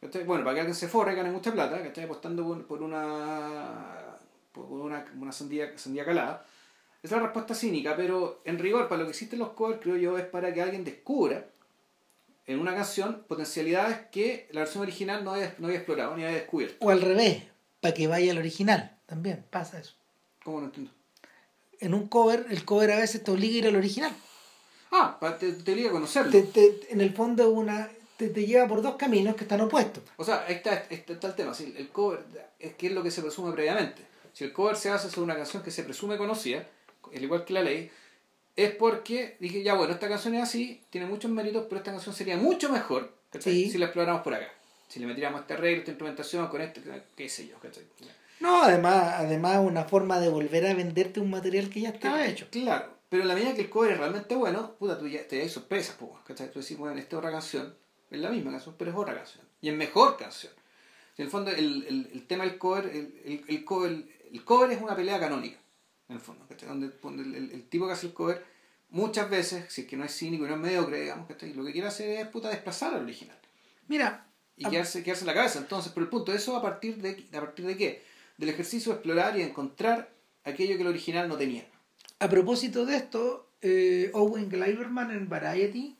¿Cachai? 0.00 0.24
Bueno, 0.24 0.44
para 0.44 0.54
que 0.54 0.60
alguien 0.60 0.74
se 0.74 0.88
forre 0.88 1.12
y 1.12 1.16
gane 1.16 1.30
mucha 1.30 1.52
plata, 1.52 1.82
¿cachai? 1.82 2.04
Apostando 2.04 2.44
por, 2.44 2.66
por 2.66 2.82
una, 2.82 4.16
por 4.52 4.64
una, 4.66 5.06
una 5.18 5.32
sandía, 5.32 5.76
sandía 5.78 6.04
calada. 6.04 6.44
Es 7.02 7.10
la 7.10 7.20
respuesta 7.20 7.54
cínica, 7.54 7.96
pero 7.96 8.40
en 8.44 8.58
rigor, 8.58 8.88
para 8.88 9.00
lo 9.00 9.06
que 9.06 9.12
existen 9.12 9.38
los 9.38 9.50
covers, 9.50 9.80
creo 9.80 9.96
yo, 9.96 10.18
es 10.18 10.26
para 10.26 10.52
que 10.52 10.60
alguien 10.60 10.84
descubra 10.84 11.46
en 12.50 12.60
una 12.60 12.74
canción 12.74 13.24
potencialidades 13.28 13.98
que 14.10 14.48
la 14.52 14.60
versión 14.60 14.82
original 14.82 15.24
no 15.24 15.32
había, 15.32 15.54
no 15.58 15.66
había 15.66 15.78
explorado 15.78 16.16
ni 16.16 16.24
había 16.24 16.36
descubierto. 16.38 16.76
O 16.84 16.90
al 16.90 17.00
revés, 17.00 17.44
para 17.80 17.94
que 17.94 18.06
vaya 18.08 18.32
al 18.32 18.38
original. 18.38 18.96
También 19.06 19.44
pasa 19.50 19.78
eso. 19.80 19.94
¿Cómo 20.44 20.60
no 20.60 20.66
entiendo? 20.66 20.92
En 21.80 21.94
un 21.94 22.08
cover, 22.08 22.46
el 22.50 22.64
cover 22.64 22.92
a 22.92 22.98
veces 22.98 23.22
te 23.24 23.30
obliga 23.30 23.54
a 23.54 23.58
ir 23.58 23.66
al 23.68 23.76
original. 23.76 24.12
Ah, 24.92 25.18
para 25.20 25.38
te, 25.38 25.52
te 25.52 25.72
obliga 25.72 25.88
a 25.90 25.92
conocerlo. 25.92 26.30
Te, 26.32 26.42
te- 26.42 26.92
en 26.92 27.00
el 27.00 27.12
fondo 27.14 27.48
una, 27.50 27.88
te, 28.16 28.28
te 28.28 28.44
lleva 28.46 28.66
por 28.68 28.82
dos 28.82 28.96
caminos 28.96 29.34
que 29.36 29.44
están 29.44 29.60
opuestos. 29.60 30.02
O 30.16 30.24
sea, 30.24 30.44
ahí 30.46 30.54
está, 30.54 30.74
está, 30.90 31.12
está 31.14 31.26
el 31.28 31.34
tema. 31.34 31.54
Si 31.54 31.74
el 31.76 31.88
cover 31.90 32.24
es 32.58 32.74
que 32.74 32.88
es 32.88 32.92
lo 32.92 33.02
que 33.02 33.10
se 33.10 33.22
presume 33.22 33.52
previamente. 33.52 34.02
Si 34.32 34.44
el 34.44 34.52
cover 34.52 34.76
se 34.76 34.90
hace 34.90 35.08
sobre 35.08 35.24
una 35.24 35.36
canción 35.36 35.62
que 35.62 35.70
se 35.70 35.82
presume 35.84 36.16
conocida, 36.18 36.66
al 37.14 37.22
igual 37.22 37.44
que 37.44 37.52
la 37.52 37.62
ley, 37.62 37.90
es 38.56 38.70
porque 38.74 39.36
dije, 39.40 39.62
ya 39.62 39.74
bueno, 39.74 39.92
esta 39.94 40.08
canción 40.08 40.34
es 40.34 40.42
así, 40.42 40.82
tiene 40.90 41.06
muchos 41.06 41.30
méritos, 41.30 41.66
pero 41.68 41.78
esta 41.78 41.92
canción 41.92 42.14
sería 42.14 42.36
mucho 42.36 42.70
mejor 42.70 43.14
si 43.40 43.76
la 43.78 43.86
exploráramos 43.86 44.22
por 44.22 44.34
acá. 44.34 44.48
Si 44.88 44.98
le 44.98 45.06
metiéramos 45.06 45.42
este 45.42 45.54
arreglo, 45.54 45.78
esta 45.80 45.92
implementación, 45.92 46.48
con 46.48 46.60
este, 46.60 46.82
qué 47.16 47.28
sé 47.28 47.46
yo, 47.46 47.58
¿cachai? 47.60 47.84
No, 48.40 48.62
además, 48.62 49.14
además 49.18 49.58
una 49.62 49.84
forma 49.84 50.18
de 50.18 50.28
volver 50.28 50.66
a 50.66 50.74
venderte 50.74 51.20
un 51.20 51.30
material 51.30 51.68
que 51.70 51.82
ya 51.82 51.90
estaba 51.90 52.18
Que- 52.24 52.30
hecho. 52.30 52.48
Claro, 52.50 52.86
pero 53.08 53.22
en 53.22 53.28
la 53.28 53.34
medida 53.34 53.54
que 53.54 53.60
el 53.62 53.70
cover 53.70 53.92
es 53.92 53.98
realmente 53.98 54.34
bueno, 54.34 54.72
puta, 54.78 54.98
tú 54.98 55.06
ya 55.06 55.26
te 55.28 55.38
das 55.38 55.52
sorpresas, 55.52 55.94
pues, 55.98 56.10
¿cachai? 56.26 56.50
Tú 56.50 56.60
decís, 56.60 56.76
bueno, 56.76 56.98
esta 56.98 57.16
es 57.16 57.18
otra 57.18 57.30
canción, 57.30 57.74
es 58.10 58.18
la 58.18 58.30
misma 58.30 58.50
canción, 58.50 58.74
pero 58.78 58.90
es 58.90 58.96
otra 58.96 59.14
canción. 59.14 59.44
Y 59.60 59.68
es 59.68 59.74
mejor 59.76 60.16
canción. 60.16 60.52
En 61.18 61.26
el 61.26 61.30
fondo, 61.30 61.50
el, 61.50 61.84
el, 61.86 62.10
el 62.14 62.26
tema 62.26 62.44
del 62.44 62.56
cover, 62.58 62.86
el, 62.86 63.44
el 63.46 63.64
cover, 63.64 63.92
el 64.32 64.44
cover 64.44 64.70
es 64.72 64.80
una 64.82 64.96
pelea 64.96 65.20
canónica, 65.20 65.58
en 66.10 66.16
el 66.16 66.20
fondo, 66.20 66.44
¿cachai? 66.48 66.68
Donde, 66.68 66.90
donde 67.02 67.22
el, 67.22 67.34
el- 67.34 67.50
el 67.52 67.62
tipo 67.68 67.86
que 67.86 67.92
hace 67.92 68.06
el 68.08 68.12
cover, 68.12 68.44
muchas 68.90 69.30
veces, 69.30 69.64
si 69.72 69.82
es 69.82 69.86
que 69.86 69.96
no 69.96 70.04
es 70.04 70.12
cínico 70.16 70.44
y 70.44 70.48
no 70.48 70.54
es 70.56 70.60
mediocre, 70.60 71.00
digamos, 71.00 71.26
¿cachai? 71.28 71.54
Lo 71.54 71.64
que 71.64 71.72
quiere 71.72 71.86
hacer 71.88 72.18
es, 72.18 72.26
puta, 72.28 72.48
desplazar 72.50 72.94
al 72.94 73.04
original. 73.04 73.36
Mira, 73.88 74.26
Y 74.56 74.66
Ah. 74.66 74.70
quedarse, 74.70 75.02
quedarse 75.02 75.22
en 75.22 75.28
la 75.28 75.34
cabeza. 75.34 75.58
Entonces, 75.58 75.90
pero 75.94 76.04
el 76.04 76.10
punto, 76.10 76.34
¿eso 76.34 76.54
a 76.54 76.60
partir 76.60 76.96
de, 77.00 77.24
a 77.32 77.40
partir 77.40 77.64
de 77.64 77.76
qué? 77.78 78.02
Del 78.36 78.50
ejercicio 78.50 78.92
de 78.92 78.96
explorar 78.96 79.38
y 79.38 79.42
encontrar 79.42 80.10
aquello 80.44 80.76
que 80.76 80.82
el 80.82 80.88
original 80.88 81.28
no 81.28 81.36
tenía. 81.38 81.64
a 82.18 82.28
propósito 82.28 82.84
de 82.84 82.96
esto, 82.96 83.48
eh, 83.62 84.10
Owen 84.12 84.50
Gleiberman 84.50 85.10
en 85.12 85.28
Variety, 85.30 85.96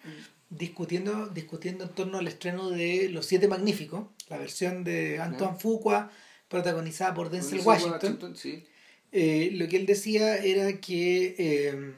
discutiendo, 0.51 1.28
discutiendo 1.28 1.85
en 1.85 1.91
torno 1.91 2.19
al 2.19 2.27
estreno 2.28 2.69
de 2.70 3.09
Los 3.09 3.24
Siete 3.27 3.49
Magníficos, 3.49 4.07
la 4.28 4.37
versión 4.37 4.85
de 4.85 5.19
Antoine 5.20 5.57
Fuqua, 5.59 6.11
protagonizada 6.49 7.15
por 7.15 7.31
Denzel 7.31 7.59
Denzel 7.65 7.66
Washington, 7.69 8.37
sí. 8.37 8.66
Eh, 9.12 9.51
lo 9.55 9.69
que 9.69 9.77
él 9.77 9.87
decía 9.87 10.37
era 10.37 10.81
que 10.81 11.35
eh, 11.39 11.95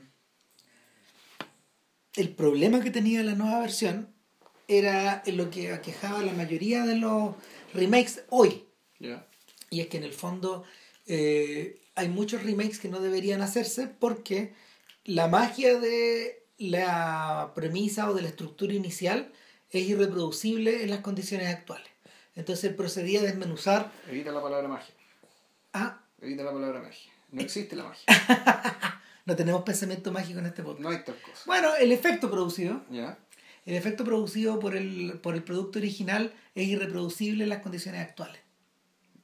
el 2.16 2.28
problema 2.30 2.82
que 2.82 2.90
tenía 2.90 3.22
la 3.22 3.34
nueva 3.34 3.60
versión 3.60 4.08
era 4.68 5.22
lo 5.26 5.50
que 5.50 5.72
aquejaba 5.72 6.20
a 6.20 6.24
la 6.24 6.32
mayoría 6.32 6.84
de 6.86 6.96
los 6.96 7.34
remakes 7.74 8.24
hoy. 8.30 8.64
Y 9.70 9.80
es 9.80 9.86
que 9.88 9.96
en 9.96 10.04
el 10.04 10.12
fondo 10.12 10.64
eh, 11.06 11.80
hay 11.94 12.08
muchos 12.08 12.42
remakes 12.42 12.78
que 12.78 12.88
no 12.88 13.00
deberían 13.00 13.42
hacerse 13.42 13.86
porque 13.88 14.54
la 15.04 15.28
magia 15.28 15.78
de 15.78 16.46
la 16.58 17.52
premisa 17.54 18.08
o 18.08 18.14
de 18.14 18.22
la 18.22 18.28
estructura 18.28 18.72
inicial 18.72 19.32
es 19.70 19.88
irreproducible 19.88 20.82
en 20.82 20.90
las 20.90 21.00
condiciones 21.00 21.48
actuales. 21.48 21.88
Entonces 22.34 22.70
él 22.70 22.76
procedía 22.76 23.20
a 23.20 23.24
desmenuzar. 23.24 23.90
Evita 24.08 24.30
la 24.30 24.42
palabra 24.42 24.68
magia. 24.68 24.94
Ah, 25.72 26.01
Evita 26.22 26.44
la 26.44 26.52
palabra 26.52 26.80
magia. 26.80 27.12
No 27.32 27.40
existe 27.40 27.74
la 27.74 27.84
magia. 27.84 28.04
no 29.26 29.34
tenemos 29.34 29.62
pensamiento 29.62 30.12
mágico 30.12 30.38
en 30.38 30.46
este 30.46 30.62
podcast. 30.62 30.80
No 30.80 30.90
hay 30.90 31.04
tal 31.04 31.20
cosa. 31.20 31.42
Bueno, 31.46 31.74
el 31.74 31.90
efecto 31.90 32.30
producido, 32.30 32.82
¿Ya? 32.90 33.18
el 33.66 33.74
efecto 33.74 34.04
producido 34.04 34.60
por 34.60 34.76
el, 34.76 35.18
por 35.20 35.34
el 35.34 35.42
producto 35.42 35.80
original 35.80 36.32
es 36.54 36.68
irreproducible 36.68 37.42
en 37.42 37.50
las 37.50 37.58
condiciones 37.60 38.00
actuales. 38.02 38.40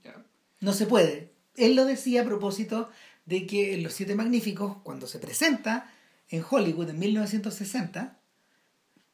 ¿Ya? 0.02 0.16
No 0.60 0.72
se 0.72 0.86
puede. 0.86 1.32
Él 1.54 1.76
lo 1.76 1.84
decía 1.84 2.22
a 2.22 2.24
propósito 2.24 2.90
de 3.26 3.46
que 3.46 3.74
en 3.74 3.84
Los 3.84 3.92
Siete 3.92 4.16
Magníficos, 4.16 4.78
cuando 4.82 5.06
se 5.06 5.20
presenta 5.20 5.92
en 6.30 6.44
Hollywood 6.48 6.90
en 6.90 6.98
1960, 6.98 8.18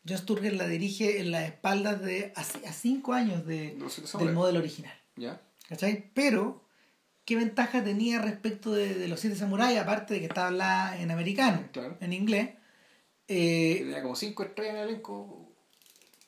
John 0.09 0.19
Sturger 0.19 0.55
la 0.55 0.69
dirige 0.69 1.21
en 1.21 1.31
las 1.31 1.45
espaldas 1.45 2.01
de 2.01 2.33
a, 2.35 2.41
a 2.41 2.73
cinco 2.73 3.13
años 3.13 3.47
de, 3.47 3.77
del 4.19 4.33
modelo 4.33 4.61
original. 4.61 4.95
¿Ya? 5.17 5.41
¿Cachai? 5.69 6.11
Pero, 6.15 6.64
¿qué 7.25 7.37
ventaja 7.37 7.83
tenía 7.83 8.21
respecto 8.21 8.73
de, 8.73 8.95
de 8.95 9.09
Los 9.09 9.21
Siete 9.21 9.37
Samuráis? 9.37 9.79
Aparte 9.79 10.15
de 10.15 10.21
que 10.21 10.27
estaba 10.27 10.49
hablada 10.49 10.99
en 11.01 11.11
americano, 11.11 11.69
Claro. 11.73 11.97
en 12.01 12.13
inglés. 12.13 12.51
Eh, 13.29 13.77
tenía 13.81 14.03
como 14.03 14.17
cinco 14.17 14.43
estrellas 14.43 14.75
en 14.75 14.81
el 14.83 14.89
elenco. 14.91 15.53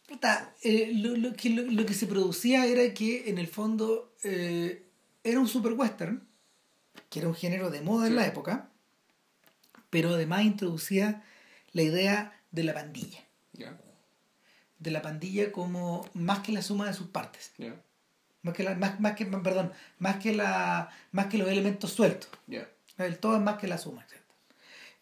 Puta, 0.08 0.54
eh, 0.62 0.92
lo, 0.94 1.16
lo 1.16 1.34
que, 1.34 1.50
lo, 1.50 1.62
lo 1.62 1.84
que 1.84 1.94
se 1.94 2.06
producía 2.06 2.64
era 2.66 2.94
que 2.94 3.28
en 3.28 3.38
el 3.38 3.48
fondo 3.48 4.14
eh, 4.22 4.86
era 5.24 5.40
un 5.40 5.48
super 5.48 5.72
western, 5.72 6.26
que 7.10 7.18
era 7.18 7.28
un 7.28 7.34
género 7.34 7.70
de 7.70 7.80
moda 7.80 8.06
en 8.06 8.14
la 8.16 8.26
época, 8.26 8.70
pero 9.90 10.10
además 10.14 10.44
introducía 10.44 11.22
la 11.72 11.82
idea 11.82 12.40
de 12.52 12.62
la 12.64 12.72
pandilla, 12.72 13.24
de 14.78 14.90
la 14.90 15.02
pandilla 15.02 15.50
como 15.52 16.08
más 16.14 16.38
que 16.40 16.52
la 16.52 16.62
suma 16.62 16.86
de 16.86 16.94
sus 16.94 17.08
partes. 17.08 17.52
Más 18.46 18.54
que 18.54 18.62
la, 18.64 18.74
más, 18.74 18.98
más 19.00 19.14
que 19.16 19.26
perdón, 19.26 19.72
más 19.98 20.16
que 20.16 20.32
la 20.34 20.90
más 21.12 21.26
que 21.26 21.38
los 21.38 21.48
elementos 21.48 21.92
sueltos, 21.92 22.30
¿Ya? 22.46 22.68
el 22.98 23.18
todo 23.18 23.36
es 23.36 23.42
más 23.42 23.58
que 23.58 23.66
la 23.68 23.78
suma. 23.78 24.06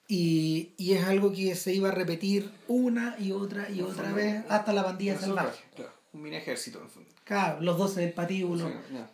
Y, 0.06 0.74
y 0.76 0.92
es 0.92 1.04
algo 1.06 1.32
que 1.32 1.54
se 1.54 1.72
iba 1.72 1.88
a 1.88 1.92
repetir 1.92 2.50
una 2.68 3.16
y 3.18 3.32
otra 3.32 3.70
y 3.70 3.80
otra 3.80 4.02
fondo, 4.04 4.16
vez 4.16 4.44
hasta 4.50 4.72
la 4.74 4.84
pandilla 4.84 5.14
Un 5.14 5.20
salvaje. 5.20 5.64
Claro. 5.74 5.92
Un 6.12 6.22
mini 6.22 6.36
ejército, 6.36 6.78
en 6.78 6.84
el 6.84 6.90
fondo. 6.90 7.08
Claro, 7.24 7.60
los 7.62 7.78
12 7.78 8.00
del 8.02 8.12
patíbulo, 8.12 8.68
Sí, 8.68 8.74
ya. 8.92 9.10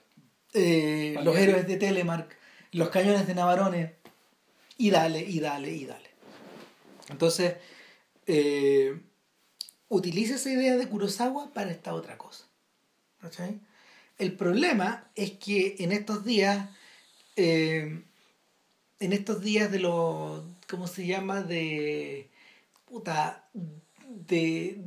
eh, 0.54 1.16
los 1.22 1.36
héroes 1.36 1.66
de 1.68 1.76
Telemark, 1.76 2.36
los 2.72 2.88
cañones 2.88 3.26
de 3.28 3.34
Navarones, 3.36 3.92
y 4.78 4.90
dale, 4.90 5.20
y 5.20 5.38
dale, 5.38 5.70
y 5.72 5.86
dale. 5.86 6.10
Entonces, 7.08 7.54
eh, 8.26 9.00
utiliza 9.88 10.34
esa 10.34 10.50
idea 10.50 10.76
de 10.76 10.88
Kurosawa 10.88 11.52
para 11.52 11.70
esta 11.70 11.94
otra 11.94 12.18
cosa. 12.18 12.46
¿cachai? 13.20 13.60
El 14.20 14.34
problema 14.34 15.10
es 15.14 15.32
que 15.32 15.76
en 15.78 15.92
estos 15.92 16.26
días, 16.26 16.68
eh, 17.36 18.02
en 19.00 19.12
estos 19.14 19.40
días 19.40 19.72
de 19.72 19.78
los, 19.78 20.44
¿cómo 20.68 20.86
se 20.86 21.06
llama? 21.06 21.40
De, 21.40 22.30
puta, 22.84 23.48
de, 23.54 24.84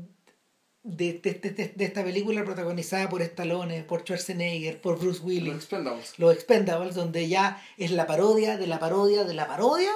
de, 0.83 1.13
de, 1.13 1.33
de, 1.33 1.73
de 1.75 1.85
esta 1.85 2.03
película 2.03 2.45
protagonizada 2.45 3.09
por 3.09 3.23
Stallone, 3.23 3.83
por 3.83 4.01
Schwarzenegger, 4.01 4.79
por 4.79 4.99
Bruce 4.99 5.21
Willis. 5.23 5.47
Los 5.47 5.55
Expendables. 5.55 6.19
Los 6.19 6.33
Expendables, 6.35 6.93
donde 6.93 7.27
ya 7.27 7.59
es 7.77 7.89
la 7.89 8.05
parodia 8.05 8.57
de 8.57 8.67
la 8.67 8.77
parodia 8.77 9.23
de 9.23 9.33
la 9.33 9.47
parodia. 9.47 9.89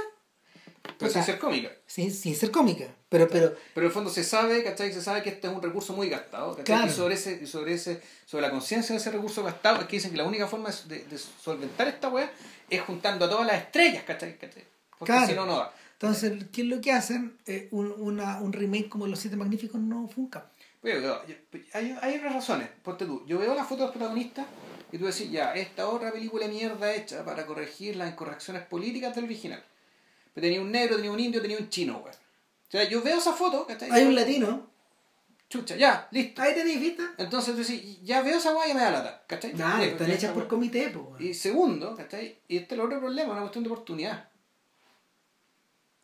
Pero 0.97 1.11
sin 1.11 1.23
ser 1.23 1.37
cómica. 1.37 1.69
Sin, 1.85 2.11
sin 2.11 2.35
ser 2.35 2.49
cómica. 2.49 2.87
Pero, 3.09 3.27
pero, 3.29 3.55
Pero 3.73 3.85
en 3.85 3.87
el 3.87 3.91
fondo 3.93 4.09
se 4.09 4.23
sabe, 4.23 4.63
¿cachai? 4.63 4.91
Se 4.91 5.01
sabe 5.01 5.23
que 5.23 5.29
este 5.29 5.47
es 5.47 5.53
un 5.53 5.61
recurso 5.61 5.93
muy 5.93 6.09
gastado, 6.09 6.49
¿cachai? 6.51 6.65
Claro. 6.65 6.87
Y 6.87 6.93
sobre 6.93 7.15
ese, 7.15 7.47
sobre 7.47 7.73
ese, 7.73 8.01
sobre 8.25 8.41
la 8.41 8.51
conciencia 8.51 8.93
de 8.93 8.99
ese 8.99 9.11
recurso 9.11 9.43
gastado, 9.43 9.79
es 9.79 9.87
que 9.87 9.95
dicen 9.95 10.11
que 10.11 10.17
la 10.17 10.25
única 10.25 10.45
forma 10.47 10.69
de, 10.87 11.03
de 11.05 11.17
solventar 11.17 11.87
esta 11.87 12.09
weá 12.09 12.29
es 12.69 12.81
juntando 12.81 13.23
a 13.25 13.29
todas 13.29 13.47
las 13.47 13.61
estrellas, 13.61 14.03
¿cachai? 14.03 14.37
¿cachai? 14.37 14.63
Porque 14.99 15.13
Claro. 15.13 15.27
si 15.27 15.33
no, 15.35 15.45
no 15.45 15.57
da. 15.57 15.73
entonces, 15.93 16.33
¿qué 16.51 16.63
es 16.63 16.67
lo 16.67 16.81
que 16.81 16.91
hacen? 16.91 17.37
Eh, 17.45 17.69
un, 17.71 17.93
una, 17.97 18.41
un 18.41 18.51
remake 18.51 18.89
como 18.89 19.07
Los 19.07 19.19
Siete 19.19 19.37
Magníficos 19.37 19.79
no 19.79 20.07
funca. 20.09 20.47
Pero 20.81 20.99
yo- 20.99 21.25
yo- 21.27 21.35
hay, 21.73 21.97
hay 22.01 22.17
otras 22.17 22.33
razones. 22.33 22.67
Ponte 22.83 23.05
tú, 23.05 23.23
yo 23.25 23.37
veo 23.39 23.55
la 23.55 23.63
foto 23.63 23.81
de 23.83 23.87
los 23.87 23.95
protagonistas 23.95 24.45
y 24.91 24.97
tú 24.97 25.05
decís, 25.05 25.31
ya, 25.31 25.53
esta 25.53 25.87
otra 25.87 26.11
película 26.11 26.47
mierda 26.47 26.93
hecha 26.93 27.23
para 27.23 27.45
corregir 27.45 27.95
las 27.95 28.11
incorrecciones 28.11 28.63
políticas 28.63 29.15
del 29.15 29.23
original. 29.25 29.63
Pero 30.33 30.45
tenía 30.45 30.61
un 30.61 30.71
negro, 30.71 30.97
tenía 30.97 31.11
un 31.11 31.19
indio, 31.19 31.41
tenía 31.41 31.57
un 31.57 31.69
chino, 31.69 31.99
weón. 32.03 32.15
O 32.67 32.71
sea, 32.71 32.83
yo 32.83 33.01
veo 33.01 33.17
esa 33.17 33.33
foto, 33.33 33.65
¿cachai? 33.65 33.89
Hay 33.91 34.03
un 34.05 34.15
latino. 34.15 34.67
Chucha, 35.49 35.77
ya, 35.77 36.09
listo. 36.11 36.41
Ahí 36.41 36.53
tenéis 36.53 36.81
vista. 36.81 37.13
Entonces 37.17 37.55
tú 37.55 37.61
decís, 37.61 38.01
ya 38.03 38.21
veo 38.21 38.37
esa 38.37 38.51
guay 38.51 38.71
y 38.71 38.73
me 38.73 38.81
da 38.81 38.91
lata, 38.91 39.23
¿cachai? 39.27 39.53
Ya, 39.55 39.81
están 39.81 40.11
hechas 40.11 40.33
por 40.33 40.47
comité, 40.47 40.89
po. 40.89 41.15
Y 41.19 41.33
segundo, 41.33 41.95
¿cachai? 41.95 42.41
Y 42.49 42.57
este 42.57 42.75
es 42.75 42.79
el 42.79 42.85
otro 42.85 42.99
problema, 42.99 43.31
una 43.31 43.41
cuestión 43.41 43.63
de 43.63 43.69
oportunidad. 43.69 44.29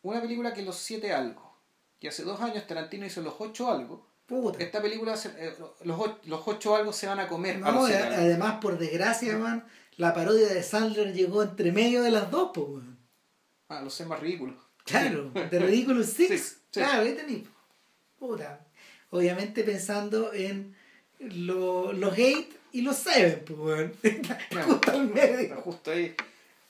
Una 0.02 0.20
película 0.22 0.52
que 0.54 0.62
los 0.62 0.76
siete 0.76 1.12
algo, 1.12 1.56
que 2.00 2.08
hace 2.08 2.24
dos 2.24 2.40
años 2.40 2.66
Tarantino 2.66 3.04
hizo 3.06 3.20
los 3.22 3.34
ocho 3.38 3.70
algo, 3.70 4.06
Puta. 4.26 4.58
esta 4.62 4.80
película, 4.80 5.16
se- 5.16 5.28
eh, 5.36 5.54
los, 5.84 5.98
ocho, 6.00 6.18
los 6.24 6.42
ocho 6.48 6.76
algo 6.76 6.92
se 6.92 7.06
van 7.06 7.20
a 7.20 7.28
comer 7.28 7.56
a 7.56 7.58
No, 7.60 7.72
los 7.72 7.90
a- 7.90 8.06
algo. 8.06 8.14
además, 8.16 8.58
por 8.60 8.78
desgracia, 8.78 9.36
man, 9.38 9.66
la 9.96 10.14
parodia 10.14 10.48
de 10.48 10.62
Sandler 10.62 11.12
llegó 11.14 11.42
entre 11.42 11.72
medio 11.72 12.02
de 12.02 12.10
las 12.10 12.30
dos, 12.30 12.50
po. 12.54 12.80
Ah, 13.68 13.80
los 13.82 13.92
sé 13.94 14.04
más 14.06 14.20
ridículos. 14.20 14.56
Claro, 14.84 15.30
de 15.30 15.58
Ridiculous 15.58 16.06
Six. 16.08 16.58
Claro, 16.72 17.02
ahí 17.02 17.14
tenéis. 17.14 17.44
Puta. 18.18 18.60
Obviamente 19.10 19.62
pensando 19.64 20.32
en 20.32 20.74
lo- 21.20 21.92
los 21.92 22.16
Eight 22.18 22.52
y 22.72 22.82
los 22.82 22.96
Seven, 22.96 23.44
pues. 23.46 23.90
Claro. 24.50 24.66
Justo 24.72 24.90
al 24.92 25.08
medio. 25.08 25.56
justo 25.62 25.90
ahí. 25.90 26.14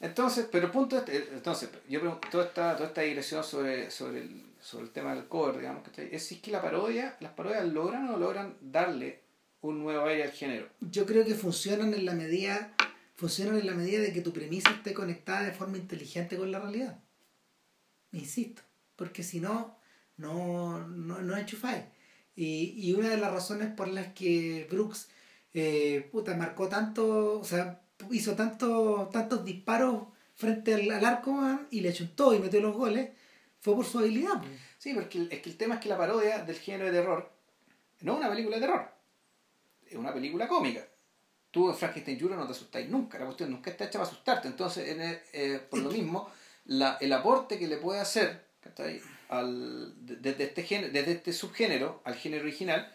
Entonces, 0.01 0.47
pero 0.53 0.67
el 0.67 0.73
punto 0.73 0.99
es, 0.99 1.09
eh, 1.09 1.29
entonces, 1.33 1.71
yo 1.89 2.01
pregunto, 2.01 2.29
toda 2.31 2.45
esta, 2.45 2.77
toda 2.77 2.89
esta 2.89 3.01
digresión 3.01 3.43
sobre, 3.43 3.91
sobre, 3.91 4.21
el, 4.21 4.43
sobre 4.61 4.85
el 4.85 4.91
tema 4.91 5.15
del 5.15 5.27
cover, 5.27 5.57
digamos, 5.59 5.89
que 5.89 6.15
es 6.15 6.27
si 6.27 6.35
es 6.37 6.41
que 6.43 6.51
la 6.51 6.61
parodia, 6.61 7.17
las 7.21 7.33
parodias 7.33 7.65
logran 7.67 8.07
o 8.09 8.13
no 8.13 8.19
logran 8.19 8.55
darle 8.61 9.21
un 9.63 9.79
nuevo 9.83 10.05
aire 10.05 10.25
al 10.25 10.33
género. 10.33 10.69
Yo 10.81 11.07
creo 11.07 11.25
que 11.25 11.35
funcionan 11.35 11.95
en 11.95 12.05
la 12.05 12.13
medida 12.13 12.75
funcionan 13.17 13.59
en 13.59 13.67
la 13.67 13.75
medida 13.75 14.01
de 14.01 14.13
que 14.13 14.21
tu 14.21 14.33
premisa 14.33 14.71
esté 14.71 14.93
conectada 14.93 15.45
de 15.45 15.53
forma 15.53 15.79
inteligente 15.79 16.37
con 16.37 16.51
la 16.51 16.59
realidad. 16.59 16.99
Insisto, 18.15 18.63
porque 18.97 19.23
si 19.23 19.41
no, 19.41 19.77
no, 20.17 20.87
no, 20.89 21.21
no 21.21 21.37
enchufáis. 21.37 21.85
Y, 22.37 22.75
y 22.77 22.93
una 22.95 23.09
de 23.11 23.17
las 23.19 23.33
razones 23.33 23.69
por 23.75 23.89
las 23.89 24.09
que 24.13 24.67
Brooks 24.71 25.09
eh, 25.53 26.09
puta, 26.11 26.35
marcó 26.37 26.69
tanto, 26.69 27.39
o 27.41 27.45
sea, 27.45 27.81
hizo 28.11 28.35
tanto, 28.35 29.09
tantos 29.13 29.45
disparos 29.45 30.05
frente 30.35 30.75
al, 30.75 30.91
al 30.91 31.05
arco 31.05 31.33
man, 31.33 31.69
y 31.71 31.81
le 31.81 31.93
chuntó 31.93 32.35
y 32.35 32.41
metió 32.41 32.61
los 32.61 32.75
goles, 32.77 33.11
fue 33.61 33.75
por 33.77 33.85
su 33.85 33.99
habilidad. 34.01 34.41
pues. 34.41 34.51
Sí, 34.79 34.93
porque 34.95 35.19
el- 35.19 35.33
es 35.33 35.41
que 35.41 35.51
el 35.51 35.57
tema 35.57 35.75
es 35.77 35.81
que 35.81 35.89
la 35.89 35.97
parodia 35.97 36.45
del 36.45 36.57
género 36.57 36.87
de 36.87 36.93
terror 36.93 37.33
no 38.01 38.13
es 38.15 38.19
una 38.19 38.29
película 38.31 38.57
de 38.57 38.61
terror, 38.67 38.89
es 39.87 39.97
una 39.97 40.13
película 40.13 40.49
cómica. 40.49 40.87
Tú 41.51 41.71
en 41.71 41.77
Frankenstein 41.77 42.19
Jr. 42.19 42.37
no 42.37 42.47
te 42.47 42.53
asustáis 42.53 42.91
nunca, 42.91 43.17
la 43.19 43.27
cuestión 43.27 43.51
nunca 43.53 43.71
está 43.71 43.85
hecha 43.85 44.01
para 44.01 44.11
asustarte. 44.11 44.49
Entonces, 44.49 44.89
en 44.89 45.01
el- 45.01 45.21
eh, 45.33 45.61
por 45.71 45.79
lo 45.81 45.89
mismo, 45.91 46.29
la, 46.67 46.97
el 47.01 47.13
aporte 47.13 47.59
que 47.59 47.69
le 47.69 47.77
puede 47.77 48.01
hacer 48.01 48.45
¿cachai? 48.61 49.01
Al, 49.29 49.95
de- 50.07 50.17
desde, 50.17 50.45
este 50.45 50.63
género, 50.63 50.93
desde 50.93 51.13
este 51.13 51.33
subgénero 51.33 52.01
al 52.05 52.15
género 52.15 52.43
original 52.45 52.91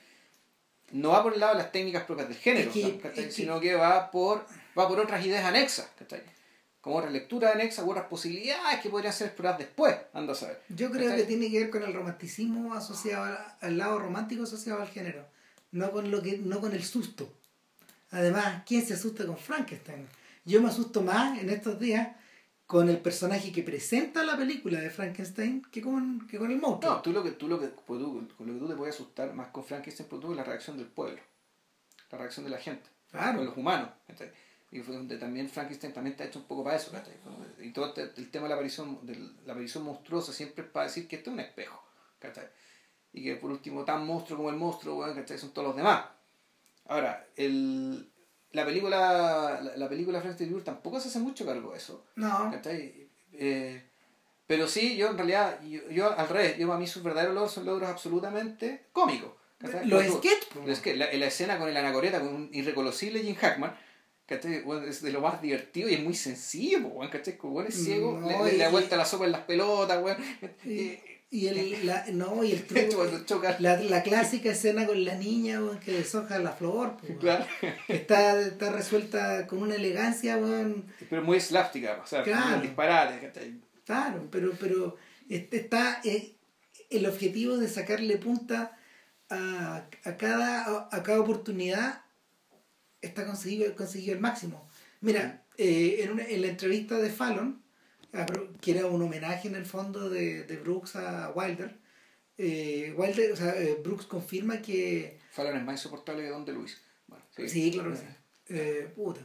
no 0.92 1.10
va 1.10 1.22
por 1.24 1.34
el 1.34 1.40
lado 1.40 1.54
de 1.54 1.60
las 1.64 1.72
técnicas 1.72 2.04
propias 2.04 2.28
del 2.30 2.38
género, 2.38 2.72
que- 2.72 3.32
sino 3.32 3.60
que 3.60 3.76
va 3.76 4.10
por, 4.12 4.46
va 4.78 4.88
por 4.88 5.00
otras 5.00 5.24
ideas 5.26 5.46
anexas, 5.46 5.88
¿cachai? 5.98 6.22
como 6.82 6.96
otras 6.96 7.12
lecturas 7.12 7.54
anexas 7.54 7.86
u 7.86 7.92
otras 7.92 8.06
posibilidades 8.08 8.80
que 8.80 8.90
podrían 8.90 9.14
ser 9.14 9.28
exploradas 9.28 9.60
después, 9.60 9.96
anda 10.14 10.32
a 10.32 10.36
saber. 10.36 10.62
Yo 10.70 10.90
creo 10.90 11.10
¿Cachai? 11.10 11.18
que 11.22 11.28
tiene 11.28 11.52
que 11.52 11.60
ver 11.60 11.70
con 11.70 11.84
el 11.84 11.94
romanticismo 11.94 12.74
asociado 12.74 13.26
al, 13.26 13.38
al 13.60 13.78
lado 13.78 14.00
romántico 14.00 14.44
asociado 14.44 14.82
al 14.82 14.88
género, 14.88 15.28
no 15.72 15.92
con 15.92 16.10
lo 16.10 16.22
que 16.24 16.38
no 16.38 16.62
con 16.62 16.72
el 16.74 16.84
susto. 16.84 17.32
Además, 18.12 18.64
¿quién 18.66 18.84
se 18.88 18.94
asusta 18.94 19.26
con 19.26 19.38
Frankenstein? 19.38 20.08
Yo 20.46 20.62
me 20.62 20.70
asusto 20.70 21.02
más 21.02 21.38
en 21.38 21.50
estos 21.50 21.80
días 21.80 22.08
con 22.70 22.88
el 22.88 23.00
personaje 23.00 23.52
que 23.52 23.64
presenta 23.64 24.24
la 24.24 24.38
película 24.38 24.80
de 24.80 24.92
Frankenstein 24.92 25.64
que 25.72 25.82
con, 25.82 26.28
que 26.28 26.38
con 26.38 26.52
el 26.52 26.60
monstruo. 26.60 26.94
No, 26.98 27.02
tú 27.02 27.12
lo 27.12 27.24
que 27.24 27.32
tú 27.32 27.48
lo 27.48 27.60
que 27.60 27.66
pues 27.70 28.00
tú, 28.00 28.28
con 28.38 28.46
lo 28.46 28.54
que 28.54 28.60
tú 28.60 28.68
te 28.68 28.76
puedes 28.76 28.94
asustar 28.94 29.34
más 29.34 29.48
con 29.48 29.64
Frankenstein 29.66 30.08
pues 30.08 30.22
tú 30.22 30.30
es 30.30 30.38
la 30.38 30.44
reacción 30.44 30.78
del 30.78 30.86
pueblo, 30.86 31.20
la 32.12 32.20
reacción 32.20 32.44
de 32.46 32.52
la 32.52 32.60
gente, 32.60 32.88
Claro. 33.10 33.38
con 33.38 33.48
los 33.48 33.58
humanos. 33.58 33.90
Y 34.70 34.82
fue 34.82 34.94
donde 34.96 35.18
también 35.18 35.50
Frankenstein 35.50 35.94
también 35.94 36.12
está 36.12 36.26
hecho 36.26 36.38
un 36.38 36.46
poco 36.46 36.64
para 36.64 36.76
eso. 36.78 36.92
Y 37.60 37.72
todo 37.72 37.88
este- 37.88 38.12
el 38.22 38.30
tema 38.30 38.44
de 38.44 38.50
la 38.50 38.56
aparición, 38.56 39.00
de 39.04 39.16
la 39.48 39.54
aparición 39.54 39.84
monstruosa 39.84 40.32
siempre 40.32 40.64
es 40.64 40.70
para 40.70 40.86
decir 40.86 41.08
que 41.08 41.16
esto 41.16 41.32
es 41.32 41.34
un 41.34 41.40
espejo. 41.40 41.82
Y 43.14 43.24
que 43.24 43.36
por 43.38 43.50
último 43.50 43.84
tan 43.84 44.06
monstruo 44.06 44.38
como 44.38 44.52
el 44.52 44.58
monstruo, 44.58 45.02
¿cachai? 45.16 45.40
Son 45.40 45.52
todos 45.56 45.70
los 45.70 45.76
demás. 45.76 46.06
Ahora, 46.86 47.26
el, 47.36 48.12
la 48.52 48.66
película 48.66 49.60
la, 49.62 49.78
la 49.78 49.90
película 49.90 50.20
Frankenstein 50.20 50.50
Jr. 50.52 50.64
tampoco 50.64 51.00
se 51.00 51.10
hace 51.10 51.20
mucho 51.20 51.46
cargo 51.46 51.72
de 51.72 51.78
eso. 51.78 52.06
No. 52.16 52.52
Eh, 53.34 53.84
pero 54.48 54.68
sí, 54.68 54.98
yo 54.98 55.10
en 55.10 55.18
realidad, 55.18 55.62
yo, 55.62 55.88
yo 55.90 56.18
al 56.18 56.28
revés, 56.28 56.58
yo 56.58 56.72
a 56.74 56.80
mí 56.80 56.88
sus 56.88 57.04
verdaderos 57.04 57.36
logros 57.36 57.54
son 57.54 57.66
logros 57.66 57.90
absolutamente 57.90 58.88
cómicos. 58.92 59.32
¿cachai? 59.60 59.86
los 59.86 60.04
sketch. 60.06 60.68
es 60.68 60.80
que 60.80 60.96
la, 60.96 61.12
la 61.12 61.26
escena 61.28 61.58
con 61.60 61.70
el 61.70 61.78
anacoreta, 61.78 62.20
con 62.20 62.34
un 62.34 62.50
irreconocible 62.52 63.22
Jim 63.22 63.36
Hackman. 63.36 63.76
Bueno, 64.64 64.86
es 64.86 65.02
de 65.02 65.12
lo 65.12 65.22
más 65.22 65.42
divertido 65.42 65.90
y 65.90 65.96
es 65.96 66.04
muy 66.04 66.14
sencillo, 66.14 66.80
weón, 66.80 67.10
¿cachai? 67.10 67.36
Como 67.36 67.54
bueno, 67.54 67.70
es 67.70 67.84
ciego, 67.84 68.20
No, 68.20 68.46
le, 68.46 68.52
le, 68.52 68.58
le 68.60 68.64
da 68.64 68.70
vuelta 68.70 68.96
la 68.96 69.04
sopa 69.04 69.26
en 69.26 69.32
las 69.32 69.42
pelotas, 69.42 70.04
weón. 70.04 70.18
Y, 70.66 71.00
Y- 71.32 71.48
el, 71.48 71.86
la, 71.86 72.06
no, 72.12 72.44
y 72.44 72.54
el 72.54 72.64
truco, 72.68 73.06
la, 73.60 73.78
la 73.82 74.02
clásica 74.04 74.50
escena 74.52 74.88
con 74.88 75.04
la 75.06 75.14
niña 75.16 75.60
que 75.84 75.92
deshoja 75.92 76.40
la 76.40 76.52
flor. 76.54 76.98
pues, 77.00 77.18
claro. 77.20 77.46
Está, 77.88 78.40
está 78.42 78.72
resuelta 78.72 79.46
con 79.46 79.62
una 79.62 79.76
elegancia, 79.76 80.40
pero 81.10 81.22
muy 81.24 81.40
slapstica, 81.40 82.02
o 82.04 82.08
sea, 82.08 82.24
Claro. 82.24 82.62
Claro, 83.86 84.28
pero, 84.32 84.54
pero 84.60 84.96
este 85.30 85.58
está 85.58 86.02
eh, 86.04 86.36
el 86.90 87.06
objetivo 87.06 87.58
de 87.58 87.68
sacarle 87.68 88.18
punta 88.18 88.76
a, 89.30 89.86
a 90.06 90.18
cada, 90.18 90.88
a 90.92 91.04
cada 91.04 91.20
oportunidad 91.22 92.02
está 93.02 93.26
conseguido, 93.26 93.76
conseguido 93.76 94.14
el 94.16 94.20
máximo. 94.20 94.68
Mira, 95.02 95.44
eh, 95.58 96.00
en, 96.04 96.12
una- 96.12 96.26
en 96.26 96.42
la 96.42 96.48
entrevista 96.48 96.98
de 96.98 97.10
Fallon, 97.12 97.62
que 98.62 98.72
era 98.72 98.88
un 98.88 99.02
homenaje 99.02 99.48
en 99.48 99.56
el 99.56 99.66
fondo 99.66 100.10
de, 100.10 100.44
de 100.44 100.58
Brooks 100.58 100.96
a 100.96 101.32
Wilder, 101.36 101.78
eh, 102.38 102.94
Wilder, 102.96 103.32
o 103.34 103.36
sea, 103.36 103.50
eh, 103.62 103.80
Brooks 103.84 104.06
confirma 104.06 104.62
que 104.62 105.20
Fallon 105.32 105.58
es 105.58 105.64
más 105.64 105.76
insoportable 105.76 106.24
que 106.24 106.30
Don 106.30 106.46
de 106.46 106.54
Luis. 106.54 106.82
Bueno, 107.08 107.24
sí, 107.48 107.72
claro 107.72 107.92
que 107.92 107.98
sí. 107.98 108.06
Eh, 108.48 108.92
puta. 108.96 109.22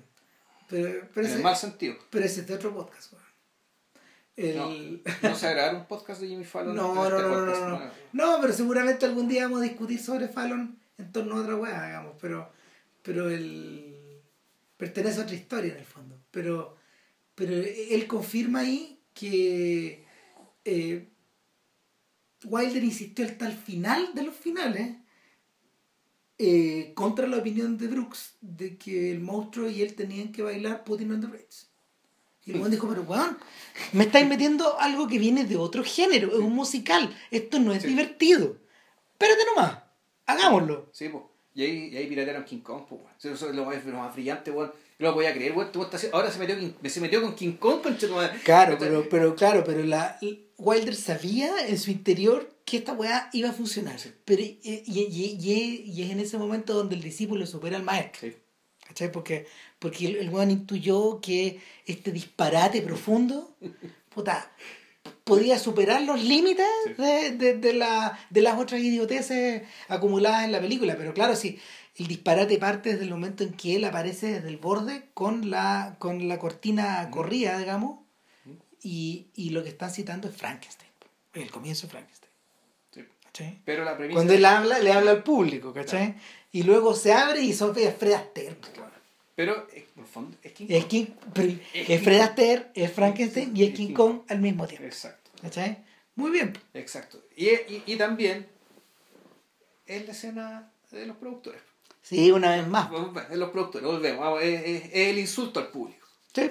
Pero, 0.69 1.09
pero, 1.15 1.27
En 1.27 1.33
el 1.33 1.37
ese, 1.39 1.43
mal 1.43 1.57
sentido. 1.57 1.95
pero 2.11 2.25
ese 2.25 2.41
es 2.41 2.47
de 2.49 2.55
otro 2.55 2.75
podcast. 2.75 3.13
weón. 3.13 3.25
El, 4.37 5.03
No. 5.23 5.29
¿No 5.31 5.37
se 5.37 5.51
grabar 5.51 5.77
un 5.77 5.87
podcast 5.87 6.21
de 6.21 6.29
Jimmy 6.29 6.45
Fallon? 6.45 6.75
No, 6.75 7.05
este 7.05 7.17
no, 7.17 7.29
no, 7.29 7.35
podcast? 7.47 7.61
no, 7.61 7.79
no. 7.79 7.91
No, 8.13 8.41
pero 8.41 8.53
seguramente 8.53 9.07
algún 9.07 9.29
día 9.29 9.45
vamos 9.45 9.61
a 9.61 9.65
discutir 9.65 10.01
sobre 10.01 10.29
Fallon 10.29 10.77
en 10.99 11.13
torno 11.13 11.37
a 11.37 11.43
otra 11.43 11.57
weá, 11.57 11.87
digamos, 11.87 12.17
pero, 12.21 12.51
pero 13.03 13.31
él 13.31 14.21
pertenece 14.77 15.21
a 15.21 15.23
otra 15.23 15.37
historia 15.37 15.73
en 15.73 15.79
el 15.79 15.85
fondo. 15.85 16.21
Pero, 16.33 16.77
pero 17.35 17.53
él 17.55 18.07
confirma 18.07 18.61
ahí 18.61 19.01
que 19.13 20.05
eh, 20.65 21.09
Wilder 22.45 22.83
insistió 22.85 23.25
hasta 23.25 23.47
el 23.47 23.55
final 23.57 24.15
de 24.15 24.23
los 24.23 24.35
finales 24.35 24.97
eh, 26.39 26.93
contra 26.95 27.27
la 27.27 27.39
opinión 27.39 27.79
de 27.79 27.87
Brooks 27.87 28.35
de 28.41 28.77
que 28.77 29.11
el 29.13 29.21
monstruo 29.21 29.69
y 29.69 29.83
él 29.83 29.95
tenían 29.95 30.33
que 30.33 30.43
bailar 30.43 30.85
Putin 30.85 31.13
on 31.13 31.21
the 31.21 31.27
Ritz. 31.29 31.69
Y 32.45 32.51
el 32.51 32.59
weón 32.59 32.71
dijo, 32.71 32.89
pero 32.89 33.03
weón, 33.03 33.39
me 33.93 34.05
estáis 34.05 34.27
metiendo 34.29 34.79
algo 34.79 35.07
que 35.09 35.19
viene 35.19 35.45
de 35.45 35.57
otro 35.57 35.83
género, 35.83 36.29
es 36.33 36.39
un 36.39 36.55
musical, 36.55 37.17
esto 37.31 37.59
no 37.59 37.73
es 37.73 37.83
Sí. 37.83 37.89
divertido. 37.89 38.59
Espérate 39.13 39.45
nomás, 39.47 39.79
hagámoslo. 40.27 40.89
Sí, 40.93 41.09
pues. 41.09 41.25
Y 41.55 41.63
ahí, 41.63 41.89
y 41.93 41.97
ahí 41.97 42.07
piratearon 42.09 42.45
King 42.45 42.59
Kong, 42.61 42.85
pues, 42.89 43.01
weón. 43.01 43.15
Eso 43.17 43.31
eso 43.33 43.49
es 43.49 43.55
lo 43.55 43.65
más, 43.65 43.83
lo 43.87 43.97
más 43.99 44.13
brillante, 44.15 44.51
weón. 44.51 44.73
No 44.99 45.09
lo 45.09 45.15
voy 45.15 45.27
a 45.27 45.35
creer, 45.35 45.53
haciendo- 45.97 46.17
Ahora 46.17 46.31
se 46.31 46.39
metió, 46.39 46.57
se 46.89 47.01
metió 47.01 47.21
con 47.21 47.35
King 47.35 47.53
Kong, 47.55 47.81
madre. 48.13 48.39
Claro, 48.45 48.77
pero, 48.79 49.09
pero 49.09 49.35
claro, 49.35 49.65
pero 49.65 49.83
la 49.83 50.19
Wilder 50.57 50.95
sabía 50.95 51.67
en 51.67 51.79
su 51.79 51.91
interior 51.91 52.49
que 52.65 52.77
esta 52.79 52.93
weá 52.93 53.29
iba 53.33 53.51
a 53.51 53.53
funcionar. 53.53 53.97
Pero, 54.25 54.41
y, 54.43 54.59
y, 54.63 55.01
y, 55.43 55.91
y 55.93 56.03
es 56.03 56.11
en 56.11 56.21
ese 56.21 56.39
momento 56.39 56.75
donde 56.75 56.95
el 56.95 57.03
discípulo 57.03 57.45
supera 57.47 57.77
al 57.77 57.83
maestro. 57.83 58.29
Sí. 58.29 58.37
¿Cachai? 58.87 59.11
Porque, 59.11 59.47
porque 59.79 60.07
el, 60.07 60.17
el 60.17 60.29
weón 60.31 60.51
intuyó 60.51 61.21
que 61.21 61.59
este 61.87 62.13
disparate 62.13 62.81
profundo, 62.83 63.57
puta, 64.15 64.53
podía 65.25 65.59
superar 65.59 66.03
los 66.03 66.23
límites 66.23 66.67
Sí. 66.87 66.95
de, 67.03 67.31
de, 67.33 67.55
de, 67.59 67.73
la, 67.73 68.19
de 68.31 68.43
las 68.43 68.59
otras 68.59 68.81
idioteces 68.81 69.63
acumuladas 69.89 70.45
en 70.45 70.53
la 70.53 70.61
película. 70.61 70.97
Pero 70.97 71.13
claro, 71.15 71.35
sí, 71.35 71.59
el 71.97 72.07
disparate 72.09 72.59
parte 72.59 72.91
desde 72.93 73.05
el 73.05 73.11
momento 73.11 73.45
en 73.45 73.53
que 73.55 73.77
él 73.77 73.85
aparece 73.85 74.33
desde 74.35 74.49
el 74.49 74.57
borde 74.57 75.09
con 75.15 75.51
la, 75.51 75.97
con 75.99 76.27
la 76.29 76.39
cortina 76.39 77.09
corrida, 77.11 77.59
digamos, 77.59 78.01
y, 78.83 79.27
y 79.35 79.51
lo 79.51 79.63
que 79.63 79.69
están 79.71 79.91
citando 79.91 80.29
es 80.29 80.37
Frankenstein, 80.37 80.91
el 81.35 81.51
comienzo 81.51 81.87
de 81.87 81.91
Frankenstein. 81.93 82.31
Sí. 82.93 83.05
¿cachai? 83.25 83.61
Pero 83.65 83.85
la 83.85 83.97
premisa. 83.97 84.17
Cuando 84.17 84.33
él 84.35 84.45
habla, 84.45 84.79
le 84.81 84.93
habla 84.93 85.13
al 85.13 85.23
público, 85.23 85.73
¿cachai? 85.73 86.17
Y 86.53 86.63
luego 86.65 86.95
se 86.95 87.13
abre 87.13 87.41
y 87.43 87.53
son 87.53 87.77
es 87.79 87.95
Fred 87.97 88.13
Astaire. 88.13 88.55
pues, 88.57 88.77
weón. 88.77 88.91
Pero, 89.37 89.67
por 89.97 90.07
fondo, 90.07 90.37
es. 90.43 90.53
Es, 90.69 90.85
King, 90.87 91.07
pero 91.33 91.49
Es 91.49 91.59
es 91.75 91.87
King 91.87 91.99
Fred 92.05 92.19
Kong. 92.19 92.29
Astaire, 92.29 92.67
es 92.75 92.93
Frankenstein 92.93 93.57
y 93.57 93.63
es 93.65 93.71
Es 93.71 93.75
King 93.77 93.87
King 93.89 93.95
Kong 93.95 94.21
al 94.29 94.41
mismo 94.41 94.67
tiempo. 94.67 94.87
Exacto, 94.87 95.31
¿Cachai? 95.43 95.79
Muy 96.17 96.31
bien. 96.31 96.53
exacto. 96.75 97.21
Y, 97.37 97.47
y, 97.49 97.83
y 97.87 97.97
también 97.97 98.47
es 99.87 100.07
la 100.07 100.13
escena 100.13 100.71
de 100.93 101.07
los 101.07 101.17
productores. 101.17 101.61
Sí, 102.05 102.31
una 102.31 102.51
vez 102.55 102.69
más. 102.69 102.91
Los 103.33 103.51
productores, 103.51 103.87
volvemos. 103.89 104.21
vamos, 104.21 104.43
Es, 104.43 104.91
el 104.93 105.19
insulto 105.19 105.59
al 105.59 105.69
público. 105.69 106.07
Sí. 106.35 106.51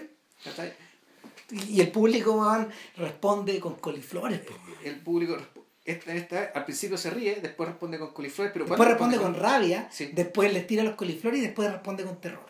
Y 1.51 1.79
el 1.79 1.91
público 1.91 2.67
responde 2.97 3.59
con 3.59 3.75
coliflores. 3.75 4.41
El 4.83 4.99
público 5.01 5.37
esta, 5.85 6.13
esta, 6.13 6.51
al 6.55 6.63
principio 6.65 6.97
se 6.97 7.09
ríe, 7.09 7.35
después 7.41 7.67
responde 7.69 7.99
con 7.99 8.13
coliflores, 8.13 8.53
pero 8.53 8.65
Después 8.65 8.77
¿cuándo 8.77 8.93
responde 8.93 9.17
con 9.17 9.35
rabia, 9.35 9.89
Sí. 9.91 10.09
después 10.13 10.51
les 10.53 10.65
tira 10.65 10.81
los 10.83 10.95
coliflores 10.95 11.39
y 11.39 11.43
después 11.43 11.69
responde 11.69 12.03
con 12.05 12.19
terror. 12.21 12.45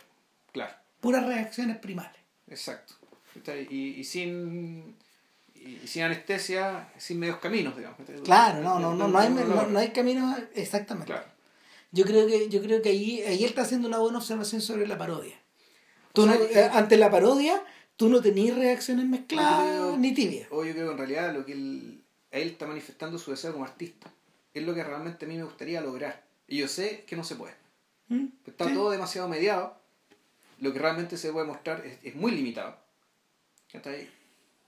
Claro, 0.51 0.73
Puras 1.01 1.25
reacciones 1.25 1.77
primales. 1.77 2.21
exacto. 2.47 2.93
Y, 3.71 3.95
y 3.99 4.03
sin 4.03 4.95
y, 5.55 5.87
sin 5.87 6.03
anestesia, 6.03 6.89
sin 6.97 7.19
medios 7.19 7.37
caminos, 7.39 7.75
digamos. 7.75 7.97
Claro, 8.23 8.61
no, 8.61 8.79
no, 8.79 8.93
no, 8.93 9.07
no 9.07 9.17
hay, 9.17 9.29
No, 9.29 9.43
no, 9.45 9.67
no 9.67 9.79
hay 9.79 9.89
caminos 9.89 10.37
exactamente. 10.53 11.11
Claro. 11.11 11.25
Yo 11.93 12.03
creo 12.05 12.27
que, 12.27 12.49
yo 12.49 12.61
creo 12.61 12.81
que 12.81 12.89
ahí, 12.89 13.21
ahí 13.21 13.39
él 13.45 13.49
está 13.51 13.61
haciendo 13.61 13.87
una 13.87 13.99
buena 13.99 14.17
observación 14.17 14.59
sobre 14.61 14.85
la 14.87 14.97
parodia. 14.97 15.35
Tú 16.11 16.23
O 16.23 16.25
sea, 16.25 16.35
no- 16.35 16.47
que- 16.47 16.59
eh, 16.59 16.69
ante 16.73 16.97
la 16.97 17.09
parodia, 17.09 17.63
tú 17.95 18.09
no 18.09 18.21
tenías 18.21 18.57
reacciones 18.57 19.05
mezcladas 19.05 19.61
creo- 19.63 19.97
ni 19.97 20.13
tibias. 20.13 20.47
O 20.51 20.65
yo 20.65 20.73
creo 20.73 20.87
que 20.87 20.91
en 20.91 20.97
realidad 20.97 21.33
lo 21.33 21.45
que 21.45 21.53
él, 21.53 22.03
él 22.31 22.47
está 22.49 22.65
manifestando 22.67 23.17
su 23.17 23.31
deseo 23.31 23.53
como 23.53 23.63
artista 23.63 24.11
es 24.53 24.63
lo 24.63 24.73
que 24.75 24.83
realmente 24.83 25.23
a 25.25 25.27
mí 25.29 25.37
me 25.37 25.43
gustaría 25.43 25.79
lograr. 25.81 26.23
Y 26.47 26.57
yo 26.57 26.67
sé 26.67 27.03
que 27.07 27.15
no 27.15 27.23
se 27.23 27.35
puede. 27.35 27.53
¿Mm? 28.09 28.25
Está 28.45 28.67
Sí. 28.67 28.73
todo 28.73 28.91
demasiado 28.91 29.29
mediado. 29.29 29.77
Lo 30.59 30.73
que 30.73 30.79
realmente 30.79 31.15
se 31.17 31.31
puede 31.31 31.45
mostrar 31.47 31.85
es, 31.85 31.97
es 32.03 32.15
muy 32.15 32.31
limitado. 32.31 32.75
¿Cachai? 33.71 34.09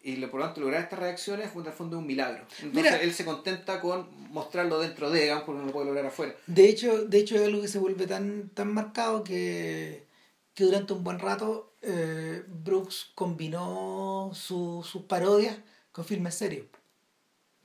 Y 0.07 0.17
por 0.27 0.39
lo 0.39 0.45
tanto, 0.45 0.61
lograr 0.61 0.83
estas 0.83 0.99
reacciones 0.99 1.49
en 1.55 1.65
el 1.65 1.71
fondo 1.73 1.97
un 1.97 2.05
milagro. 2.05 2.45
Entonces 2.61 2.73
Mira. 2.91 2.97
él 3.01 3.11
se 3.11 3.25
contenta 3.25 3.81
con 3.81 4.07
mostrarlo 4.31 4.79
dentro 4.79 5.09
de, 5.09 5.21
digamos, 5.23 5.45
porque 5.45 5.61
no 5.61 5.65
lo 5.65 5.71
puede 5.73 5.87
lograr 5.87 6.05
afuera. 6.05 6.35
De 6.45 6.69
hecho, 6.69 7.05
de 7.05 7.17
hecho 7.17 7.35
es 7.35 7.41
algo 7.41 7.59
que 7.61 7.67
se 7.67 7.79
vuelve 7.79 8.05
tan, 8.05 8.49
tan 8.49 8.71
marcado 8.71 9.23
que, 9.23 10.05
que 10.53 10.63
durante 10.63 10.93
un 10.93 11.03
buen 11.03 11.17
rato 11.17 11.73
eh, 11.81 12.43
Brooks 12.47 13.13
combinó 13.15 14.29
su- 14.35 14.85
sus 14.87 15.01
parodias 15.03 15.57
con 15.91 16.05
filmes 16.05 16.35
serios. 16.35 16.67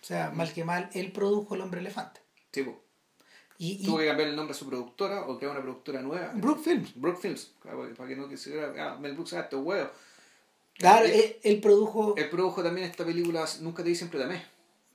O 0.00 0.04
sea, 0.04 0.30
mal 0.30 0.50
que 0.52 0.64
mal, 0.64 0.88
él 0.94 1.12
produjo 1.12 1.54
El 1.54 1.60
Hombre 1.60 1.80
Elefante. 1.80 2.20
Sí, 2.52 2.62
po. 2.62 2.80
Y, 3.58 3.82
y 3.82 3.84
Tuvo 3.84 3.98
que 3.98 4.06
cambiar 4.06 4.30
el 4.30 4.36
nombre 4.36 4.52
a 4.54 4.58
su 4.58 4.66
productora 4.66 5.26
o 5.26 5.36
crear 5.36 5.52
una 5.52 5.60
productora 5.60 6.00
nueva. 6.00 6.32
Brook 6.34 6.62
Films. 6.64 6.92
Brook 6.94 7.18
Films. 7.20 7.52
Para 7.62 8.08
que 8.08 8.16
no 8.16 8.26
quisiera. 8.26 8.72
Ah, 8.78 8.96
Mel 8.98 9.12
Brooks, 9.12 9.34
ah, 9.34 9.40
este 9.40 9.56
huevo. 9.56 9.90
Claro, 10.80 11.06
Y- 11.06 11.10
él, 11.12 11.36
él 11.42 11.60
produjo... 11.60 12.14
Él 12.16 12.28
produjo 12.30 12.62
también 12.62 12.88
esta 12.90 13.04
película 13.04 13.44
Nunca 13.60 13.82
te 13.84 13.90
di, 13.90 13.94
siempre 13.94 14.18
te 14.18 14.24
amé. 14.24 14.42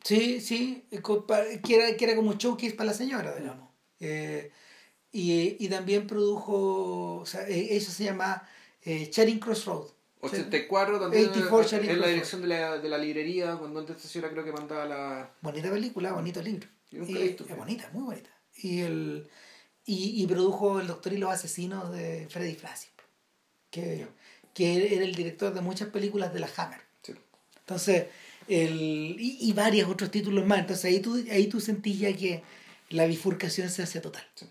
Sí, 0.03 0.41
sí, 0.41 0.83
que 0.89 1.75
era, 1.75 1.95
que 1.95 2.03
era 2.05 2.15
como 2.15 2.31
un 2.31 2.37
showcase 2.37 2.73
para 2.73 2.87
la 2.91 2.93
señora, 2.93 3.35
digamos. 3.35 3.69
Eh, 3.99 4.51
y, 5.11 5.63
y 5.63 5.69
también 5.69 6.05
produjo, 6.07 7.17
o 7.21 7.25
sea, 7.25 7.47
eso 7.47 7.91
se 7.91 8.03
llama 8.03 8.47
eh, 8.83 9.09
Charing 9.09 9.39
Cross 9.39 9.65
Road. 9.65 9.87
84 10.21 10.99
también 10.99 11.29
84 11.29 11.77
en 11.77 12.01
la 12.01 12.07
dirección 12.07 12.41
de 12.41 12.47
la, 12.47 12.77
de 12.79 12.89
la 12.89 12.97
librería, 12.97 13.55
cuando 13.57 13.79
antes 13.79 13.95
esta 13.97 14.07
señora 14.09 14.31
creo 14.31 14.43
que 14.43 14.51
mandaba 14.51 14.85
la... 14.85 15.31
Bonita 15.41 15.69
película, 15.71 16.13
bonito 16.13 16.41
libro. 16.41 16.67
Yo 16.91 16.99
nunca 16.99 17.11
Y- 17.11 17.13
la 17.15 17.19
he 17.21 17.23
visto. 17.27 17.45
es 17.47 17.55
bonita, 17.57 17.89
muy 17.93 18.03
bonita. 18.03 18.29
Y, 18.57 18.81
el, 18.81 19.29
y, 19.85 20.21
y 20.23 20.27
produjo 20.27 20.79
El 20.79 20.87
Doctor 20.87 21.13
y 21.13 21.17
los 21.17 21.31
Asesinos 21.31 21.91
de 21.91 22.27
Freddy 22.29 22.55
Flashy, 22.55 22.87
que, 23.69 24.07
que 24.55 24.95
era 24.95 25.05
el 25.05 25.13
director 25.13 25.53
de 25.53 25.61
muchas 25.61 25.89
películas 25.89 26.33
de 26.33 26.39
la 26.39 26.49
Hammer. 26.57 26.79
Sí. 27.03 27.13
Entonces, 27.59 28.05
el, 28.47 29.17
y, 29.19 29.37
y 29.41 29.53
varios 29.53 29.87
otros 29.89 30.09
títulos 30.09 30.45
más. 30.45 30.59
Entonces 30.59 30.85
ahí 30.85 30.99
tú, 31.01 31.23
ahí 31.29 31.47
tú 31.47 31.59
sentís 31.59 31.99
ya 31.99 32.15
que 32.15 32.41
la 32.89 33.05
bifurcación 33.05 33.69
se 33.69 33.83
hace 33.83 33.99
total. 33.99 34.25
Sí. 34.33 34.47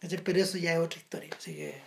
Pero 0.00 0.38
eso 0.40 0.58
ya 0.58 0.74
es 0.74 0.78
otra 0.78 0.98
historia. 0.98 1.30
Así 1.36 1.54
que. 1.54 1.80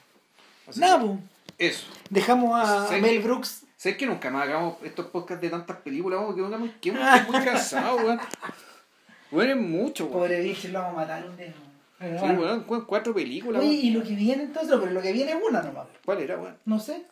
Así 0.67 0.79
Nada, 0.79 1.17
que, 1.57 1.67
Eso. 1.67 1.85
dejamos 2.09 2.51
a. 2.57 2.97
Mel 2.97 3.19
Brooks. 3.19 3.63
¿Sabes 3.75 3.97
que 3.97 4.05
nunca 4.05 4.29
más 4.29 4.43
hagamos 4.43 4.77
estos 4.83 5.07
podcasts 5.07 5.41
de 5.41 5.49
tantas 5.49 5.77
películas? 5.77 6.19
Vamos, 6.19 6.35
que 6.35 6.41
muy, 6.41 6.69
que 6.81 6.91
muy, 6.91 7.01
muy 7.29 7.45
cansado, 7.45 7.97
weón. 7.97 8.19
Weón, 9.31 9.49
es 9.49 9.57
mucho, 9.57 10.05
weón. 10.05 10.19
Pobre 10.19 10.41
bicho, 10.41 10.67
lo 10.69 10.79
vamos 10.79 10.93
a 10.93 11.01
matar 11.01 11.27
un 11.27 11.35
día. 11.35 11.53
Pero 12.01 12.19
Sí, 12.19 12.25
bueno. 12.33 12.65
cuatro 12.87 13.13
películas, 13.13 13.61
Oye, 13.61 13.73
y 13.73 13.91
lo 13.91 14.01
que 14.03 14.15
viene 14.15 14.43
entonces, 14.43 14.75
pero 14.79 14.91
lo 14.91 15.01
que 15.01 15.13
viene 15.13 15.33
es 15.33 15.37
una 15.47 15.61
nomás. 15.61 15.85
¿Cuál 16.03 16.19
era, 16.19 16.37
weón? 16.37 16.57
No 16.65 16.79
sé. 16.79 17.03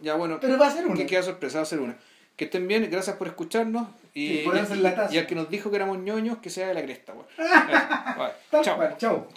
Ya, 0.00 0.14
bueno. 0.14 0.38
Pero 0.40 0.58
va 0.58 0.68
a 0.68 0.70
ser 0.70 0.86
una. 0.86 0.94
Que 0.96 1.04
queda 1.06 1.22
sorpresa, 1.22 1.58
va 1.58 1.62
a 1.62 1.66
ser 1.66 1.80
una. 1.80 1.96
Que 2.34 2.46
estén 2.46 2.66
bien, 2.66 2.88
gracias 2.90 3.16
por 3.16 3.26
escucharnos. 3.26 3.88
Y, 4.14 4.38
Sí, 4.38 4.76
la 4.80 5.08
y 5.10 5.18
al 5.18 5.26
que 5.26 5.34
nos 5.34 5.50
dijo 5.50 5.70
que 5.70 5.76
éramos 5.76 5.98
ñoños, 5.98 6.38
que 6.38 6.48
sea 6.50 6.68
de 6.68 6.74
la 6.74 6.82
cresta, 6.82 7.12
weón. 7.12 7.26
Vale. 8.18 8.32
Chao. 8.64 8.96
chao. 8.96 9.28